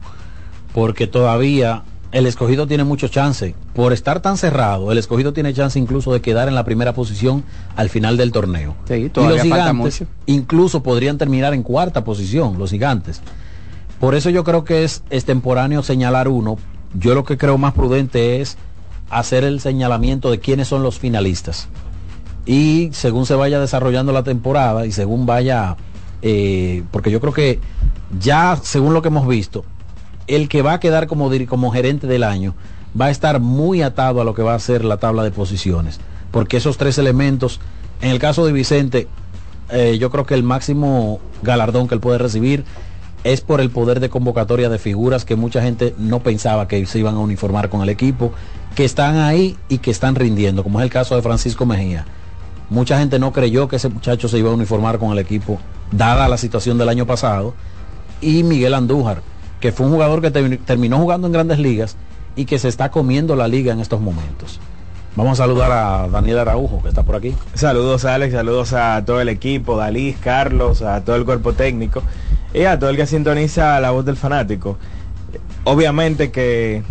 porque 0.73 1.07
todavía 1.07 1.83
el 2.11 2.27
escogido 2.27 2.67
tiene 2.67 2.83
mucho 2.83 3.07
chance. 3.07 3.55
Por 3.73 3.91
estar 3.91 4.21
tan 4.21 4.37
cerrado, 4.37 4.91
el 4.91 4.97
escogido 4.97 5.33
tiene 5.33 5.53
chance 5.53 5.79
incluso 5.79 6.13
de 6.13 6.21
quedar 6.21 6.47
en 6.47 6.55
la 6.55 6.63
primera 6.63 6.93
posición 6.93 7.43
al 7.75 7.89
final 7.89 8.17
del 8.17 8.31
torneo. 8.31 8.75
y 8.89 9.09
los 9.13 9.41
gigantes 9.41 10.03
incluso 10.27 10.83
podrían 10.83 11.17
terminar 11.17 11.53
en 11.53 11.63
cuarta 11.63 12.03
posición, 12.03 12.57
los 12.59 12.69
gigantes. 12.69 13.21
Por 13.99 14.15
eso 14.15 14.29
yo 14.29 14.43
creo 14.43 14.63
que 14.63 14.83
es 14.83 15.03
extemporáneo 15.09 15.81
señalar 15.81 16.27
uno. 16.27 16.57
Yo 16.93 17.15
lo 17.15 17.23
que 17.23 17.37
creo 17.37 17.57
más 17.57 17.73
prudente 17.73 18.41
es 18.41 18.57
hacer 19.09 19.43
el 19.43 19.59
señalamiento 19.59 20.29
de 20.29 20.39
quiénes 20.39 20.67
son 20.67 20.83
los 20.83 20.99
finalistas. 20.99 21.67
Y 22.45 22.89
según 22.91 23.25
se 23.25 23.35
vaya 23.35 23.59
desarrollando 23.59 24.11
la 24.11 24.23
temporada 24.23 24.85
y 24.85 24.91
según 24.91 25.25
vaya, 25.25 25.77
eh, 26.21 26.83
porque 26.91 27.09
yo 27.09 27.21
creo 27.21 27.33
que 27.33 27.59
ya 28.19 28.59
según 28.61 28.93
lo 28.93 29.01
que 29.01 29.07
hemos 29.07 29.27
visto, 29.27 29.65
el 30.27 30.49
que 30.49 30.61
va 30.61 30.73
a 30.73 30.79
quedar 30.79 31.07
como, 31.07 31.29
como 31.47 31.71
gerente 31.71 32.07
del 32.07 32.23
año 32.23 32.55
va 32.99 33.05
a 33.05 33.11
estar 33.11 33.39
muy 33.39 33.81
atado 33.81 34.21
a 34.21 34.23
lo 34.23 34.33
que 34.33 34.43
va 34.43 34.53
a 34.53 34.59
ser 34.59 34.85
la 34.85 34.97
tabla 34.97 35.23
de 35.23 35.31
posiciones. 35.31 35.99
Porque 36.31 36.57
esos 36.57 36.77
tres 36.77 36.97
elementos, 36.97 37.59
en 38.01 38.11
el 38.11 38.19
caso 38.19 38.45
de 38.45 38.51
Vicente, 38.51 39.07
eh, 39.69 39.97
yo 39.99 40.09
creo 40.09 40.25
que 40.25 40.35
el 40.35 40.43
máximo 40.43 41.19
galardón 41.41 41.87
que 41.87 41.95
él 41.95 42.01
puede 42.01 42.17
recibir 42.17 42.65
es 43.23 43.41
por 43.41 43.61
el 43.61 43.69
poder 43.69 43.99
de 43.99 44.09
convocatoria 44.09 44.69
de 44.69 44.77
figuras 44.77 45.25
que 45.25 45.35
mucha 45.35 45.61
gente 45.61 45.95
no 45.97 46.19
pensaba 46.19 46.67
que 46.67 46.85
se 46.85 46.99
iban 46.99 47.15
a 47.15 47.19
uniformar 47.19 47.69
con 47.69 47.81
el 47.81 47.89
equipo, 47.89 48.33
que 48.75 48.83
están 48.83 49.17
ahí 49.17 49.57
y 49.69 49.77
que 49.77 49.91
están 49.91 50.15
rindiendo, 50.15 50.63
como 50.63 50.79
es 50.79 50.83
el 50.83 50.91
caso 50.91 51.15
de 51.15 51.21
Francisco 51.21 51.65
Mejía. 51.65 52.05
Mucha 52.69 52.99
gente 52.99 53.19
no 53.19 53.31
creyó 53.31 53.67
que 53.67 53.77
ese 53.77 53.89
muchacho 53.89 54.27
se 54.27 54.39
iba 54.39 54.49
a 54.49 54.53
uniformar 54.53 54.99
con 54.99 55.11
el 55.11 55.19
equipo, 55.19 55.59
dada 55.91 56.27
la 56.27 56.37
situación 56.37 56.77
del 56.77 56.89
año 56.89 57.05
pasado. 57.05 57.53
Y 58.19 58.43
Miguel 58.43 58.73
Andújar, 58.73 59.21
que 59.63 59.71
fue 59.71 59.85
un 59.85 59.93
jugador 59.93 60.21
que 60.21 60.29
terminó 60.29 60.97
jugando 60.97 61.27
en 61.27 61.31
grandes 61.31 61.57
ligas 61.57 61.95
y 62.35 62.43
que 62.43 62.59
se 62.59 62.67
está 62.67 62.91
comiendo 62.91 63.37
la 63.37 63.47
liga 63.47 63.71
en 63.71 63.79
estos 63.79 64.01
momentos. 64.01 64.59
Vamos 65.15 65.39
a 65.39 65.43
saludar 65.45 65.71
a 65.71 66.09
Daniel 66.09 66.39
Araujo, 66.39 66.83
que 66.83 66.89
está 66.89 67.03
por 67.03 67.15
aquí. 67.15 67.33
Saludos 67.53 68.03
Alex, 68.03 68.33
saludos 68.33 68.73
a 68.73 69.05
todo 69.05 69.21
el 69.21 69.29
equipo, 69.29 69.77
Dalí, 69.77 70.17
Carlos, 70.21 70.81
a 70.81 71.05
todo 71.05 71.15
el 71.15 71.23
cuerpo 71.23 71.53
técnico 71.53 72.03
y 72.53 72.63
a 72.63 72.77
todo 72.77 72.89
el 72.89 72.97
que 72.97 73.07
sintoniza 73.07 73.79
la 73.79 73.91
voz 73.91 74.03
del 74.03 74.17
fanático. 74.17 74.77
Obviamente 75.63 76.29
que 76.29 76.83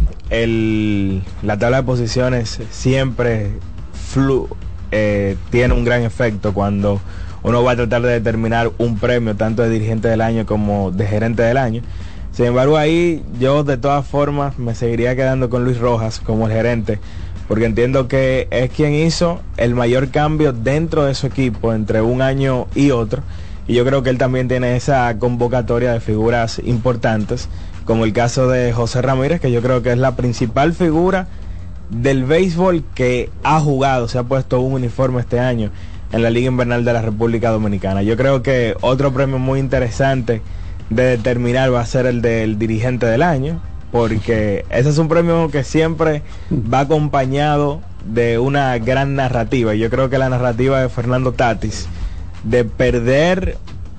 la 1.43 1.59
tabla 1.59 1.77
de 1.77 1.83
posiciones 1.83 2.59
siempre 2.71 3.51
eh, 4.93 5.37
tiene 5.51 5.75
un 5.75 5.85
gran 5.85 6.05
efecto 6.05 6.55
cuando 6.55 7.03
uno 7.43 7.63
va 7.63 7.73
a 7.73 7.77
tratar 7.77 8.01
de 8.01 8.13
determinar 8.13 8.71
un 8.79 8.97
premio 8.97 9.37
tanto 9.37 9.63
de 9.63 9.69
dirigente 9.69 10.09
del 10.09 10.23
año 10.23 10.47
como 10.47 10.91
de 10.91 11.07
gerente 11.07 11.43
del 11.43 11.59
año. 11.59 11.83
Sin 12.33 12.47
embargo, 12.47 12.79
ahí 12.79 13.23
yo 13.39 13.63
de 13.63 13.77
todas 13.77 14.07
formas 14.07 14.59
me 14.59 14.75
seguiría 14.75 15.15
quedando 15.15 15.51
con 15.51 15.65
Luis 15.65 15.79
Rojas 15.79 16.19
como 16.19 16.47
el 16.47 16.53
gerente, 16.55 16.99
porque 17.47 17.67
entiendo 17.67 18.09
que 18.09 18.49
es 18.51 18.71
quien 18.71 18.95
hizo 18.95 19.41
el 19.59 19.75
mayor 19.75 20.09
cambio 20.11 20.55
dentro 20.55 21.05
de 21.05 21.15
su 21.15 21.27
equipo 21.27 21.75
entre 21.75 22.01
un 22.01 22.23
año 22.23 22.69
y 22.75 22.91
otro. 22.91 23.23
Y 23.69 23.75
yo 23.75 23.85
creo 23.85 24.03
que 24.03 24.09
él 24.11 24.19
también 24.19 24.49
tiene 24.49 24.77
esa 24.77 25.19
convocatoria 25.19 25.93
de 25.93 26.01
figuras 26.01 26.61
importantes, 26.65 27.49
como 27.85 28.05
el 28.05 28.15
caso 28.15 28.49
de 28.49 28.73
José 28.73 29.03
Ramírez, 29.03 29.41
que 29.41 29.53
yo 29.53 29.61
creo 29.61 29.83
que 29.83 29.93
es 29.93 29.99
la 29.99 30.17
principal 30.17 30.73
figura 30.73 31.27
del 31.91 32.25
béisbol 32.25 32.83
que 32.95 33.29
ha 33.45 33.61
jugado, 33.61 34.09
se 34.09 34.19
ha 34.19 34.23
puesto 34.23 34.61
un 34.61 34.73
uniforme 34.73 35.21
este 35.21 35.39
año 35.39 35.71
en 36.13 36.23
la 36.23 36.31
Liga 36.31 36.49
Invernal 36.49 36.85
de 36.85 36.93
la 36.95 37.03
República 37.03 37.51
Dominicana. 37.51 38.03
Yo 38.03 38.17
creo 38.17 38.43
que 38.43 38.75
otro 38.81 39.13
premio 39.13 39.39
muy 39.39 39.61
interesante 39.61 40.41
de 40.95 41.17
determinar 41.17 41.73
va 41.73 41.81
a 41.81 41.87
ser 41.87 42.07
el 42.07 42.23
del 42.23 42.59
dirigente 42.59 43.07
del 43.07 43.23
año, 43.23 43.61
porque 43.91 44.65
ese 44.71 44.91
es 44.91 44.99
un 44.99 45.09
premio 45.09 45.49
que 45.51 45.65
siempre 45.65 46.23
va 46.53 46.81
acompañado 46.81 47.81
de 48.05 48.39
una 48.39 48.77
gran 48.79 49.15
narrativa. 49.15 49.75
Yo 49.75 49.91
creo 49.91 50.11
que 50.11 50.19
la 50.19 50.29
narrativa 50.29 50.81
de 50.81 50.89
Fernando 50.89 51.33
Tatis, 51.33 51.89
de 52.45 52.65
perder 52.65 53.57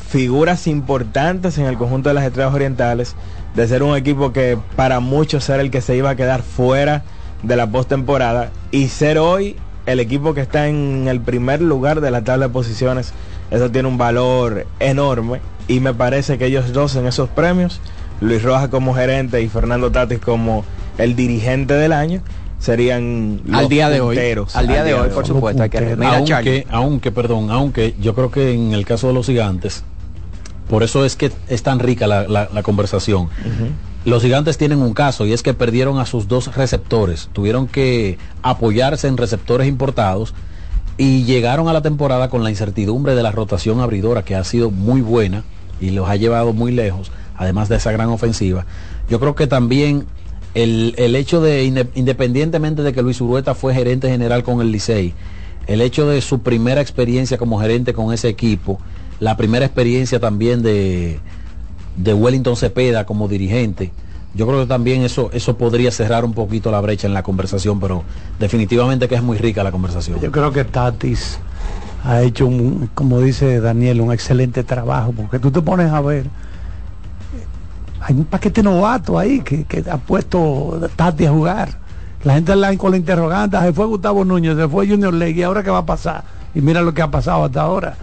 figuras 0.10 0.68
importantes 0.68 1.58
en 1.58 1.66
el 1.66 1.78
conjunto 1.78 2.10
de 2.10 2.16
las 2.16 2.26
estrellas 2.26 2.54
orientales, 2.54 3.16
de 3.56 3.68
ser 3.68 3.84
un 3.84 3.96
equipo 3.96 4.34
que 4.34 4.58
para 4.76 5.00
muchos 5.00 5.48
era 5.50 5.62
el 5.62 5.72
que 5.72 5.82
se 5.82 5.96
iba 5.96 6.12
a 6.12 6.16
quedar 6.16 6.42
fuera 6.42 7.04
de 7.42 7.56
la 7.56 7.68
postemporada 7.68 8.52
y 8.72 8.88
ser 8.88 9.18
hoy 9.18 9.56
el 9.86 10.00
equipo 10.00 10.34
que 10.34 10.42
está 10.42 10.68
en 10.68 11.08
el 11.08 11.20
primer 11.20 11.62
lugar 11.62 12.02
de 12.02 12.10
la 12.10 12.24
tabla 12.24 12.48
de 12.48 12.54
posiciones, 12.54 13.14
eso 13.52 13.70
tiene 13.70 13.88
un 13.88 13.98
valor 13.98 14.66
enorme 14.80 15.40
y 15.68 15.80
me 15.80 15.94
parece 15.94 16.38
que 16.38 16.46
ellos 16.46 16.74
dos 16.74 16.96
en 16.96 17.08
esos 17.08 17.30
premios, 17.30 17.80
Luis 18.22 18.44
Rojas 18.44 18.70
como 18.70 18.94
gerente 18.94 19.42
y 19.42 19.50
Fernando 19.50 19.92
Tatis 19.92 20.20
como 20.20 20.66
el 20.98 21.16
dirigente 21.16 21.74
del 21.74 21.94
año, 21.94 22.22
serían 22.60 23.42
los 23.46 23.62
al 23.62 23.70
día 23.70 23.90
de 23.90 24.00
hoy 24.00 24.18
al 24.54 24.68
día 24.68 24.86
de 24.86 24.94
hoy 24.94 25.10
por 25.10 25.28
supuesto 25.28 25.62
aunque, 25.62 26.66
aunque 26.70 27.12
perdón 27.12 27.52
aunque 27.52 27.94
yo 28.00 28.16
creo 28.16 28.32
que 28.32 28.54
en 28.54 28.72
el 28.72 28.86
caso 28.86 29.08
de 29.08 29.14
los 29.14 29.26
gigantes 29.26 29.84
por 30.70 30.82
eso 30.84 31.06
es 31.06 31.16
que 31.16 31.32
es 31.50 31.64
tan 31.64 31.80
rica 31.80 32.08
la, 32.08 32.64
conversación. 32.64 33.30
Los 34.06 34.24
gigantes 34.24 34.58
tienen 34.58 34.82
un 34.82 34.94
caso 34.94 35.26
y 35.26 35.34
es 35.34 35.44
que 35.44 35.54
perdieron 35.54 36.00
a 36.00 36.06
sus 36.06 36.28
dos 36.28 36.56
receptores. 36.56 37.30
Tuvieron 37.32 37.68
que 37.68 38.18
apoyarse 38.42 39.08
en 39.08 39.18
receptores 39.18 39.68
importados 39.68 40.34
y 40.98 41.26
llegaron 41.26 41.68
a 41.68 41.74
la 41.74 41.82
temporada 41.82 42.30
con 42.30 42.44
la 42.44 42.50
incertidumbre 42.50 43.14
de 43.16 43.24
la 43.24 43.32
rotación 43.32 43.82
abridora 43.82 44.24
que 44.24 44.36
ha 44.36 44.44
sido 44.44 44.72
muy 44.72 45.02
buena 45.02 45.44
y 45.80 45.92
los 45.92 46.10
ha 46.10 46.16
llevado 46.16 46.54
muy 46.54 46.72
lejos, 46.72 47.12
además 47.36 47.70
de 47.70 47.78
esa 47.78 47.92
gran 47.92 48.10
ofensiva. 48.10 48.66
Yo 49.10 49.20
creo 49.20 49.36
que 49.36 49.48
también 49.48 50.06
el, 50.54 50.94
el 50.98 51.16
hecho 51.16 51.42
de, 51.42 51.64
independientemente 51.96 52.84
de 52.84 52.94
que 52.94 53.02
Luis 53.02 53.20
Urueta 53.22 53.56
fue 53.56 53.74
gerente 53.74 54.10
general 54.10 54.44
con 54.44 54.62
el 54.62 54.72
Licey, 54.72 55.14
el 55.68 55.82
hecho 55.82 56.08
de 56.08 56.22
su 56.22 56.42
primera 56.42 56.82
experiencia 56.82 57.38
como 57.38 57.60
gerente 57.60 57.94
con 57.94 58.14
ese 58.14 58.30
equipo, 58.30 58.80
la 59.20 59.38
primera 59.38 59.66
experiencia 59.66 60.20
también 60.20 60.62
de 60.62 61.20
de 61.96 62.14
Wellington 62.14 62.56
Cepeda 62.56 63.06
como 63.06 63.28
dirigente. 63.28 63.92
Yo 64.36 64.48
creo 64.48 64.62
que 64.62 64.68
también 64.68 65.04
eso, 65.04 65.30
eso 65.32 65.58
podría 65.58 65.92
cerrar 65.92 66.26
un 66.26 66.34
poquito 66.34 66.72
la 66.72 66.82
brecha 66.82 67.06
en 67.08 67.14
la 67.14 67.22
conversación, 67.22 67.80
pero 67.80 68.04
definitivamente 68.40 69.08
que 69.08 69.16
es 69.16 69.22
muy 69.22 69.38
rica 69.38 69.64
la 69.64 69.72
conversación. 69.72 70.20
Yo 70.20 70.32
creo 70.32 70.52
que 70.52 70.64
Tatis 70.64 71.38
ha 72.04 72.22
hecho, 72.22 72.48
un, 72.48 72.90
como 72.94 73.20
dice 73.22 73.62
Daniel, 73.62 74.02
un 74.02 74.12
excelente 74.12 74.64
trabajo, 74.64 75.14
porque 75.14 75.40
tú 75.40 75.52
te 75.52 75.62
pones 75.62 75.92
a 75.92 76.02
ver, 76.02 76.26
hay 78.02 78.16
un 78.16 78.26
paquete 78.26 78.62
novato 78.62 79.18
ahí 79.18 79.40
que, 79.40 79.66
ha 79.90 79.98
puesto 79.98 80.90
Tatis 80.96 81.28
a 81.28 81.32
jugar. 81.32 81.84
La 82.26 82.36
gente 82.36 82.56
la 82.56 82.76
con 82.78 82.92
la 82.92 82.98
interrogante, 82.98 83.58
se 83.60 83.74
fue 83.74 83.86
Gustavo 83.86 84.24
Núñez, 84.24 84.56
se 84.56 84.68
fue 84.68 84.88
Junior 84.88 85.14
League, 85.14 85.40
¿y 85.40 85.44
ahora 85.44 85.64
qué 85.64 85.70
va 85.70 85.80
a 85.80 85.86
pasar? 85.86 86.24
Y 86.54 86.62
mira 86.62 86.82
lo 86.82 86.94
que 86.94 87.02
ha 87.02 87.12
pasado 87.12 87.46
hasta 87.46 87.62
ahora. 87.62 87.96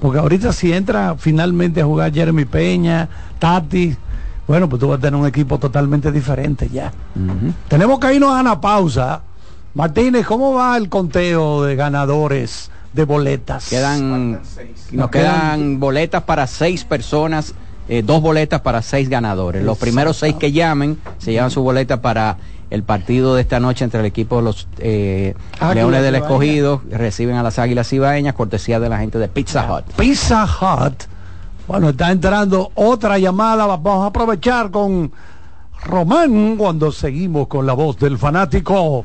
Porque 0.00 0.18
ahorita 0.18 0.52
si 0.52 0.72
entra 0.72 1.14
finalmente 1.18 1.80
a 1.80 1.84
jugar 1.84 2.12
Jeremy 2.12 2.44
Peña, 2.44 3.08
Tati, 3.38 3.96
bueno, 4.46 4.68
pues 4.68 4.80
tú 4.80 4.88
vas 4.88 4.98
a 4.98 5.00
tener 5.00 5.18
un 5.18 5.26
equipo 5.26 5.58
totalmente 5.58 6.12
diferente 6.12 6.68
ya. 6.68 6.92
Tenemos 7.68 7.98
que 7.98 8.14
irnos 8.14 8.34
a 8.34 8.40
una 8.40 8.60
pausa. 8.60 9.22
Martínez, 9.74 10.26
¿cómo 10.26 10.54
va 10.54 10.76
el 10.76 10.88
conteo 10.88 11.62
de 11.64 11.76
ganadores 11.76 12.70
de 12.96 13.04
boletas? 13.04 13.68
Quedan, 13.68 14.40
nos 14.90 15.10
quedan 15.10 15.78
boletas 15.78 16.24
para 16.24 16.48
seis 16.48 16.84
personas, 16.84 17.54
eh, 17.88 18.02
dos 18.02 18.20
boletas 18.20 18.62
para 18.62 18.82
seis 18.82 19.08
ganadores. 19.08 19.62
Los 19.62 19.78
primeros 19.78 20.16
seis 20.16 20.34
que 20.34 20.50
llamen 20.50 20.98
se 21.18 21.30
llevan 21.30 21.52
su 21.52 21.62
boleta 21.62 22.02
para 22.02 22.38
el 22.70 22.82
partido 22.82 23.36
de 23.36 23.42
esta 23.42 23.60
noche 23.60 23.84
entre 23.84 24.00
el 24.00 24.06
equipo 24.06 24.38
de 24.38 24.42
los 24.42 24.66
eh, 24.78 25.34
Leones 25.72 26.02
del 26.02 26.16
Escogido 26.16 26.82
reciben 26.90 27.36
a 27.36 27.44
las 27.44 27.60
Águilas 27.60 27.92
Ibaeñas, 27.92 28.34
cortesía 28.34 28.80
de 28.80 28.88
la 28.88 28.98
gente 28.98 29.18
de 29.18 29.28
Pizza 29.28 29.72
Hut. 29.72 29.84
Pizza 29.96 30.44
Hut. 30.44 31.04
Bueno, 31.68 31.90
está 31.90 32.10
entrando 32.10 32.70
otra 32.74 33.18
llamada. 33.18 33.66
Vamos 33.66 34.04
a 34.04 34.06
aprovechar 34.06 34.70
con 34.70 35.12
Román 35.84 36.56
cuando 36.56 36.90
seguimos 36.90 37.46
con 37.46 37.66
la 37.66 37.72
voz 37.72 37.98
del 37.98 38.18
fanático. 38.18 39.04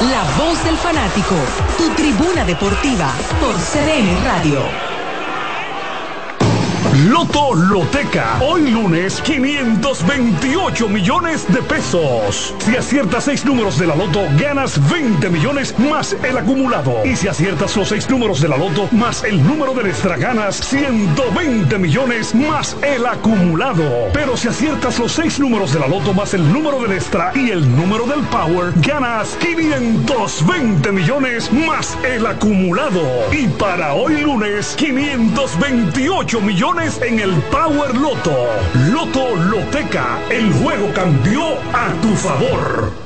La 0.00 0.24
voz 0.36 0.62
del 0.62 0.76
fanático, 0.76 1.34
tu 1.78 1.88
tribuna 1.94 2.44
deportiva 2.44 3.14
por 3.40 3.56
CDN 3.56 4.22
Radio. 4.22 4.95
Loto 7.04 7.54
Loteca. 7.54 8.38
Hoy 8.40 8.70
lunes, 8.70 9.20
528 9.20 10.88
millones 10.88 11.46
de 11.52 11.60
pesos. 11.60 12.54
Si 12.60 12.74
aciertas 12.74 13.24
seis 13.24 13.44
números 13.44 13.78
de 13.78 13.86
la 13.86 13.94
Loto, 13.94 14.22
ganas 14.38 14.80
20 14.90 15.28
millones 15.28 15.78
más 15.78 16.16
el 16.22 16.38
acumulado. 16.38 17.04
Y 17.04 17.14
si 17.14 17.28
aciertas 17.28 17.76
los 17.76 17.88
seis 17.88 18.08
números 18.08 18.40
de 18.40 18.48
la 18.48 18.56
Loto 18.56 18.88
más 18.92 19.24
el 19.24 19.46
número 19.46 19.74
de 19.74 19.90
extra, 19.90 20.16
ganas 20.16 20.56
120 20.56 21.76
millones 21.76 22.34
más 22.34 22.74
el 22.82 23.04
acumulado. 23.04 23.84
Pero 24.14 24.34
si 24.38 24.48
aciertas 24.48 24.98
los 24.98 25.12
seis 25.12 25.38
números 25.38 25.74
de 25.74 25.80
la 25.80 25.88
Loto 25.88 26.14
más 26.14 26.32
el 26.32 26.50
número 26.50 26.80
del 26.80 26.92
extra 26.92 27.30
y 27.34 27.50
el 27.50 27.76
número 27.76 28.06
del 28.06 28.22
Power, 28.28 28.72
ganas 28.76 29.36
520 29.40 30.92
millones 30.92 31.52
más 31.52 31.98
el 32.04 32.24
acumulado. 32.26 33.02
Y 33.32 33.48
para 33.48 33.92
hoy 33.92 34.22
lunes, 34.22 34.74
528 34.78 36.40
millones 36.40 36.85
en 36.86 37.18
el 37.18 37.32
Power 37.50 37.96
Loto. 37.96 38.46
Loto 38.92 39.34
Loteca, 39.34 40.20
el 40.30 40.52
juego 40.52 40.92
cambió 40.94 41.42
a 41.72 41.92
tu 42.00 42.14
favor. 42.14 43.05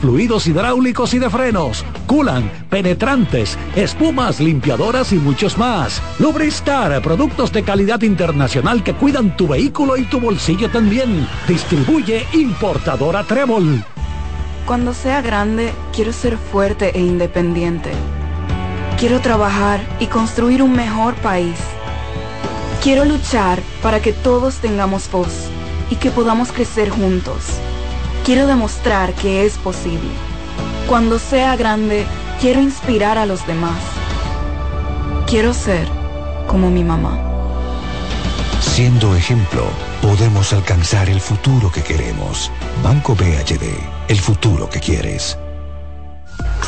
fluidos 0.00 0.46
hidráulicos 0.46 1.14
y 1.14 1.18
de 1.20 1.30
frenos, 1.30 1.84
culan, 2.06 2.50
penetrantes, 2.68 3.56
espumas, 3.76 4.40
limpiadoras 4.40 5.12
y 5.12 5.16
muchos 5.16 5.56
más. 5.56 6.02
Lubristar, 6.18 7.00
productos 7.00 7.52
de 7.52 7.62
calidad 7.62 8.02
internacional 8.02 8.82
que 8.82 8.94
cuidan 8.94 9.36
tu 9.36 9.46
vehículo 9.46 9.96
y 9.96 10.04
tu 10.04 10.18
bolsillo 10.18 10.68
también. 10.68 11.28
Distribuye 11.46 12.26
importadora 12.32 13.22
Trébol. 13.22 13.84
Cuando 14.66 14.94
sea 14.94 15.22
grande, 15.22 15.72
quiero 15.94 16.12
ser 16.12 16.36
fuerte 16.36 16.96
e 16.96 17.00
independiente. 17.00 17.90
Quiero 18.98 19.20
trabajar 19.20 19.80
y 20.00 20.06
construir 20.06 20.62
un 20.62 20.72
mejor 20.72 21.14
país. 21.16 21.58
Quiero 22.82 23.04
luchar 23.04 23.60
para 23.80 24.00
que 24.00 24.12
todos 24.12 24.56
tengamos 24.56 25.08
voz 25.10 25.48
y 25.88 25.96
que 25.96 26.10
podamos 26.10 26.50
crecer 26.50 26.90
juntos. 26.90 27.60
Quiero 28.24 28.46
demostrar 28.46 29.14
que 29.14 29.44
es 29.44 29.58
posible. 29.58 30.10
Cuando 30.88 31.18
sea 31.18 31.56
grande, 31.56 32.06
quiero 32.40 32.60
inspirar 32.60 33.18
a 33.18 33.26
los 33.26 33.44
demás. 33.48 33.80
Quiero 35.26 35.52
ser 35.52 35.88
como 36.46 36.70
mi 36.70 36.84
mamá. 36.84 37.18
Siendo 38.60 39.16
ejemplo, 39.16 39.64
podemos 40.00 40.52
alcanzar 40.52 41.08
el 41.08 41.20
futuro 41.20 41.72
que 41.72 41.82
queremos. 41.82 42.52
Banco 42.84 43.16
BHD, 43.16 43.64
el 44.06 44.20
futuro 44.20 44.70
que 44.70 44.78
quieres. 44.78 45.36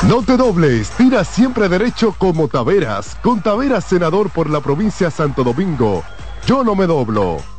No 0.08 0.22
te 0.22 0.36
dobles, 0.36 0.90
tira 0.90 1.22
siempre 1.22 1.68
derecho 1.68 2.16
como 2.18 2.48
Taveras, 2.48 3.16
con 3.22 3.40
Taveras 3.42 3.84
senador 3.84 4.28
por 4.30 4.50
la 4.50 4.60
provincia 4.60 5.08
Santo 5.08 5.44
Domingo. 5.44 6.02
Yo 6.46 6.64
no 6.64 6.74
me 6.74 6.86
doblo. 6.86 7.53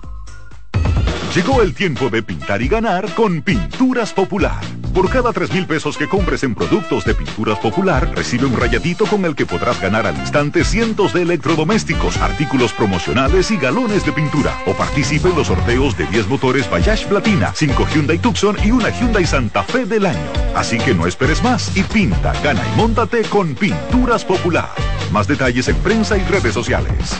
Llegó 1.36 1.62
el 1.62 1.74
tiempo 1.74 2.10
de 2.10 2.24
pintar 2.24 2.62
y 2.62 2.70
ganar 2.70 3.14
con 3.14 3.42
Pinturas 3.42 4.14
Popular. 4.14 4.62
Por 4.94 5.10
cada 5.10 5.34
3 5.34 5.52
mil 5.52 5.68
pesos 5.68 5.98
que 5.98 6.08
compres 6.08 6.44
en 6.44 6.56
productos 6.56 7.04
de 7.04 7.14
Pinturas 7.14 7.60
Popular, 7.60 8.10
recibe 8.16 8.46
un 8.46 8.56
rayadito 8.56 9.06
con 9.06 9.26
el 9.26 9.36
que 9.36 9.46
podrás 9.46 9.82
ganar 9.82 10.08
al 10.08 10.16
instante 10.16 10.64
cientos 10.64 11.12
de 11.12 11.24
electrodomésticos, 11.24 12.16
artículos 12.22 12.72
promocionales 12.72 13.52
y 13.52 13.58
galones 13.58 14.06
de 14.06 14.14
pintura. 14.14 14.58
O 14.66 14.72
participe 14.76 15.28
en 15.28 15.36
los 15.36 15.48
sorteos 15.48 15.98
de 15.98 16.06
10 16.06 16.30
motores 16.30 16.70
Bayash 16.70 17.06
Platina, 17.06 17.52
5 17.54 17.86
Hyundai 17.94 18.18
Tucson 18.18 18.56
y 18.64 18.72
una 18.72 18.90
Hyundai 18.90 19.26
Santa 19.26 19.64
Fe 19.64 19.86
del 19.86 20.06
año. 20.06 20.32
Así 20.56 20.78
que 20.78 20.94
no 20.94 21.06
esperes 21.06 21.44
más 21.44 21.76
y 21.76 21.84
pinta, 21.84 22.32
gana 22.42 22.62
y 22.66 22.78
móntate 22.78 23.24
con 23.24 23.56
Pinturas 23.56 24.24
Popular. 24.24 24.70
Más 25.12 25.28
detalles 25.28 25.68
en 25.68 25.76
prensa 25.80 26.18
y 26.18 26.24
redes 26.24 26.54
sociales. 26.54 27.20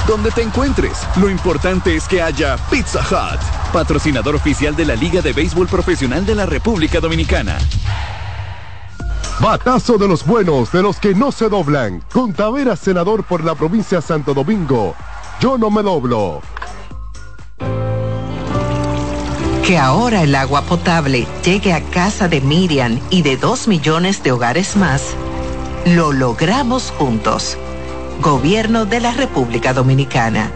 donde 0.11 0.31
te 0.31 0.41
encuentres. 0.41 1.07
Lo 1.15 1.29
importante 1.29 1.95
es 1.95 2.05
que 2.05 2.21
haya 2.21 2.57
Pizza 2.69 2.99
Hut, 2.99 3.39
patrocinador 3.71 4.35
oficial 4.35 4.75
de 4.75 4.83
la 4.83 4.93
Liga 4.93 5.21
de 5.21 5.31
Béisbol 5.31 5.69
Profesional 5.69 6.25
de 6.25 6.35
la 6.35 6.45
República 6.45 6.99
Dominicana. 6.99 7.57
Batazo 9.39 9.97
de 9.97 10.09
los 10.09 10.25
buenos, 10.25 10.69
de 10.73 10.81
los 10.81 10.99
que 10.99 11.15
no 11.15 11.31
se 11.31 11.47
doblan. 11.47 12.03
Con 12.11 12.33
Tavera, 12.33 12.75
senador 12.75 13.23
por 13.23 13.45
la 13.45 13.55
provincia 13.55 13.99
de 13.99 14.01
Santo 14.01 14.33
Domingo. 14.33 14.95
Yo 15.39 15.57
no 15.57 15.71
me 15.71 15.81
doblo. 15.81 16.41
Que 19.65 19.77
ahora 19.77 20.23
el 20.23 20.35
agua 20.35 20.63
potable 20.63 21.25
llegue 21.45 21.71
a 21.71 21.81
casa 21.81 22.27
de 22.27 22.41
Miriam 22.41 22.99
y 23.09 23.21
de 23.21 23.37
dos 23.37 23.69
millones 23.69 24.21
de 24.23 24.33
hogares 24.33 24.75
más, 24.75 25.03
lo 25.85 26.11
logramos 26.11 26.91
juntos 26.97 27.57
Gobierno 28.19 28.85
de 28.85 28.99
la 28.99 29.11
República 29.11 29.73
Dominicana. 29.73 30.51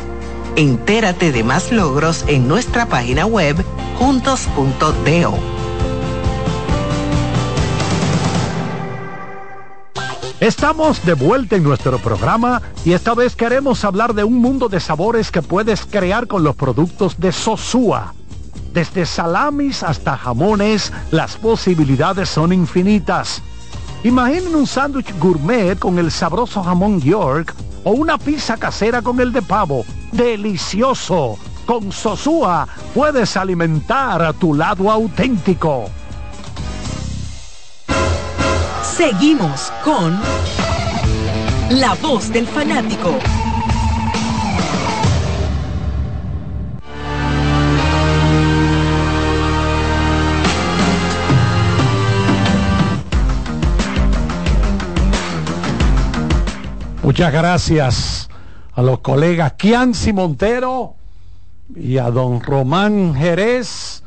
Entérate 0.56 1.32
de 1.32 1.44
más 1.44 1.72
logros 1.72 2.26
en 2.28 2.48
nuestra 2.48 2.86
página 2.88 3.26
web 3.26 3.56
juntos.do. 3.98 5.56
Estamos 10.40 11.04
de 11.06 11.14
vuelta 11.14 11.56
en 11.56 11.64
nuestro 11.64 11.98
programa 11.98 12.62
y 12.84 12.92
esta 12.92 13.16
vez 13.16 13.36
queremos 13.36 13.84
hablar 13.84 14.14
de 14.14 14.24
un 14.24 14.36
mundo 14.36 14.70
de 14.70 14.80
sabores 14.80 15.32
que 15.32 15.42
puedes 15.42 15.86
crear 15.86 16.28
con 16.28 16.44
los 16.44 16.56
productos 16.56 17.20
de 17.20 17.32
Sosúa. 17.32 18.14
Desde 18.74 19.06
salamis 19.06 19.82
hasta 19.82 20.18
jamones, 20.18 20.92
las 21.10 21.38
posibilidades 21.38 22.30
son 22.30 22.52
infinitas. 22.52 23.42
Imaginen 24.06 24.54
un 24.54 24.68
sándwich 24.68 25.18
gourmet 25.18 25.80
con 25.80 25.98
el 25.98 26.12
sabroso 26.12 26.62
jamón 26.62 27.02
York 27.02 27.56
o 27.84 27.90
una 27.94 28.20
pizza 28.20 28.56
casera 28.56 29.02
con 29.02 29.20
el 29.20 29.34
de 29.34 29.42
pavo. 29.42 29.84
¡Delicioso! 30.12 31.40
Con 31.66 31.92
Sosúa 31.92 32.68
puedes 32.94 33.36
alimentar 33.36 34.22
a 34.22 34.32
tu 34.32 34.54
lado 34.54 34.92
auténtico. 34.92 35.86
Seguimos 38.84 39.74
con 39.84 40.16
La 41.72 41.96
Voz 41.96 42.32
del 42.32 42.46
Fanático. 42.46 43.10
Muchas 57.06 57.32
gracias 57.32 58.30
a 58.74 58.82
los 58.82 59.02
colegas 59.02 59.54
Kianci 59.54 60.12
Montero 60.12 60.96
y 61.76 62.00
a 62.00 62.10
don 62.10 62.42
Román 62.42 63.14
Jerez 63.14 64.02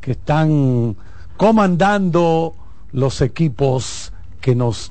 que 0.00 0.10
están 0.10 0.96
comandando 1.36 2.52
los 2.90 3.20
equipos 3.20 4.12
que 4.40 4.56
nos 4.56 4.90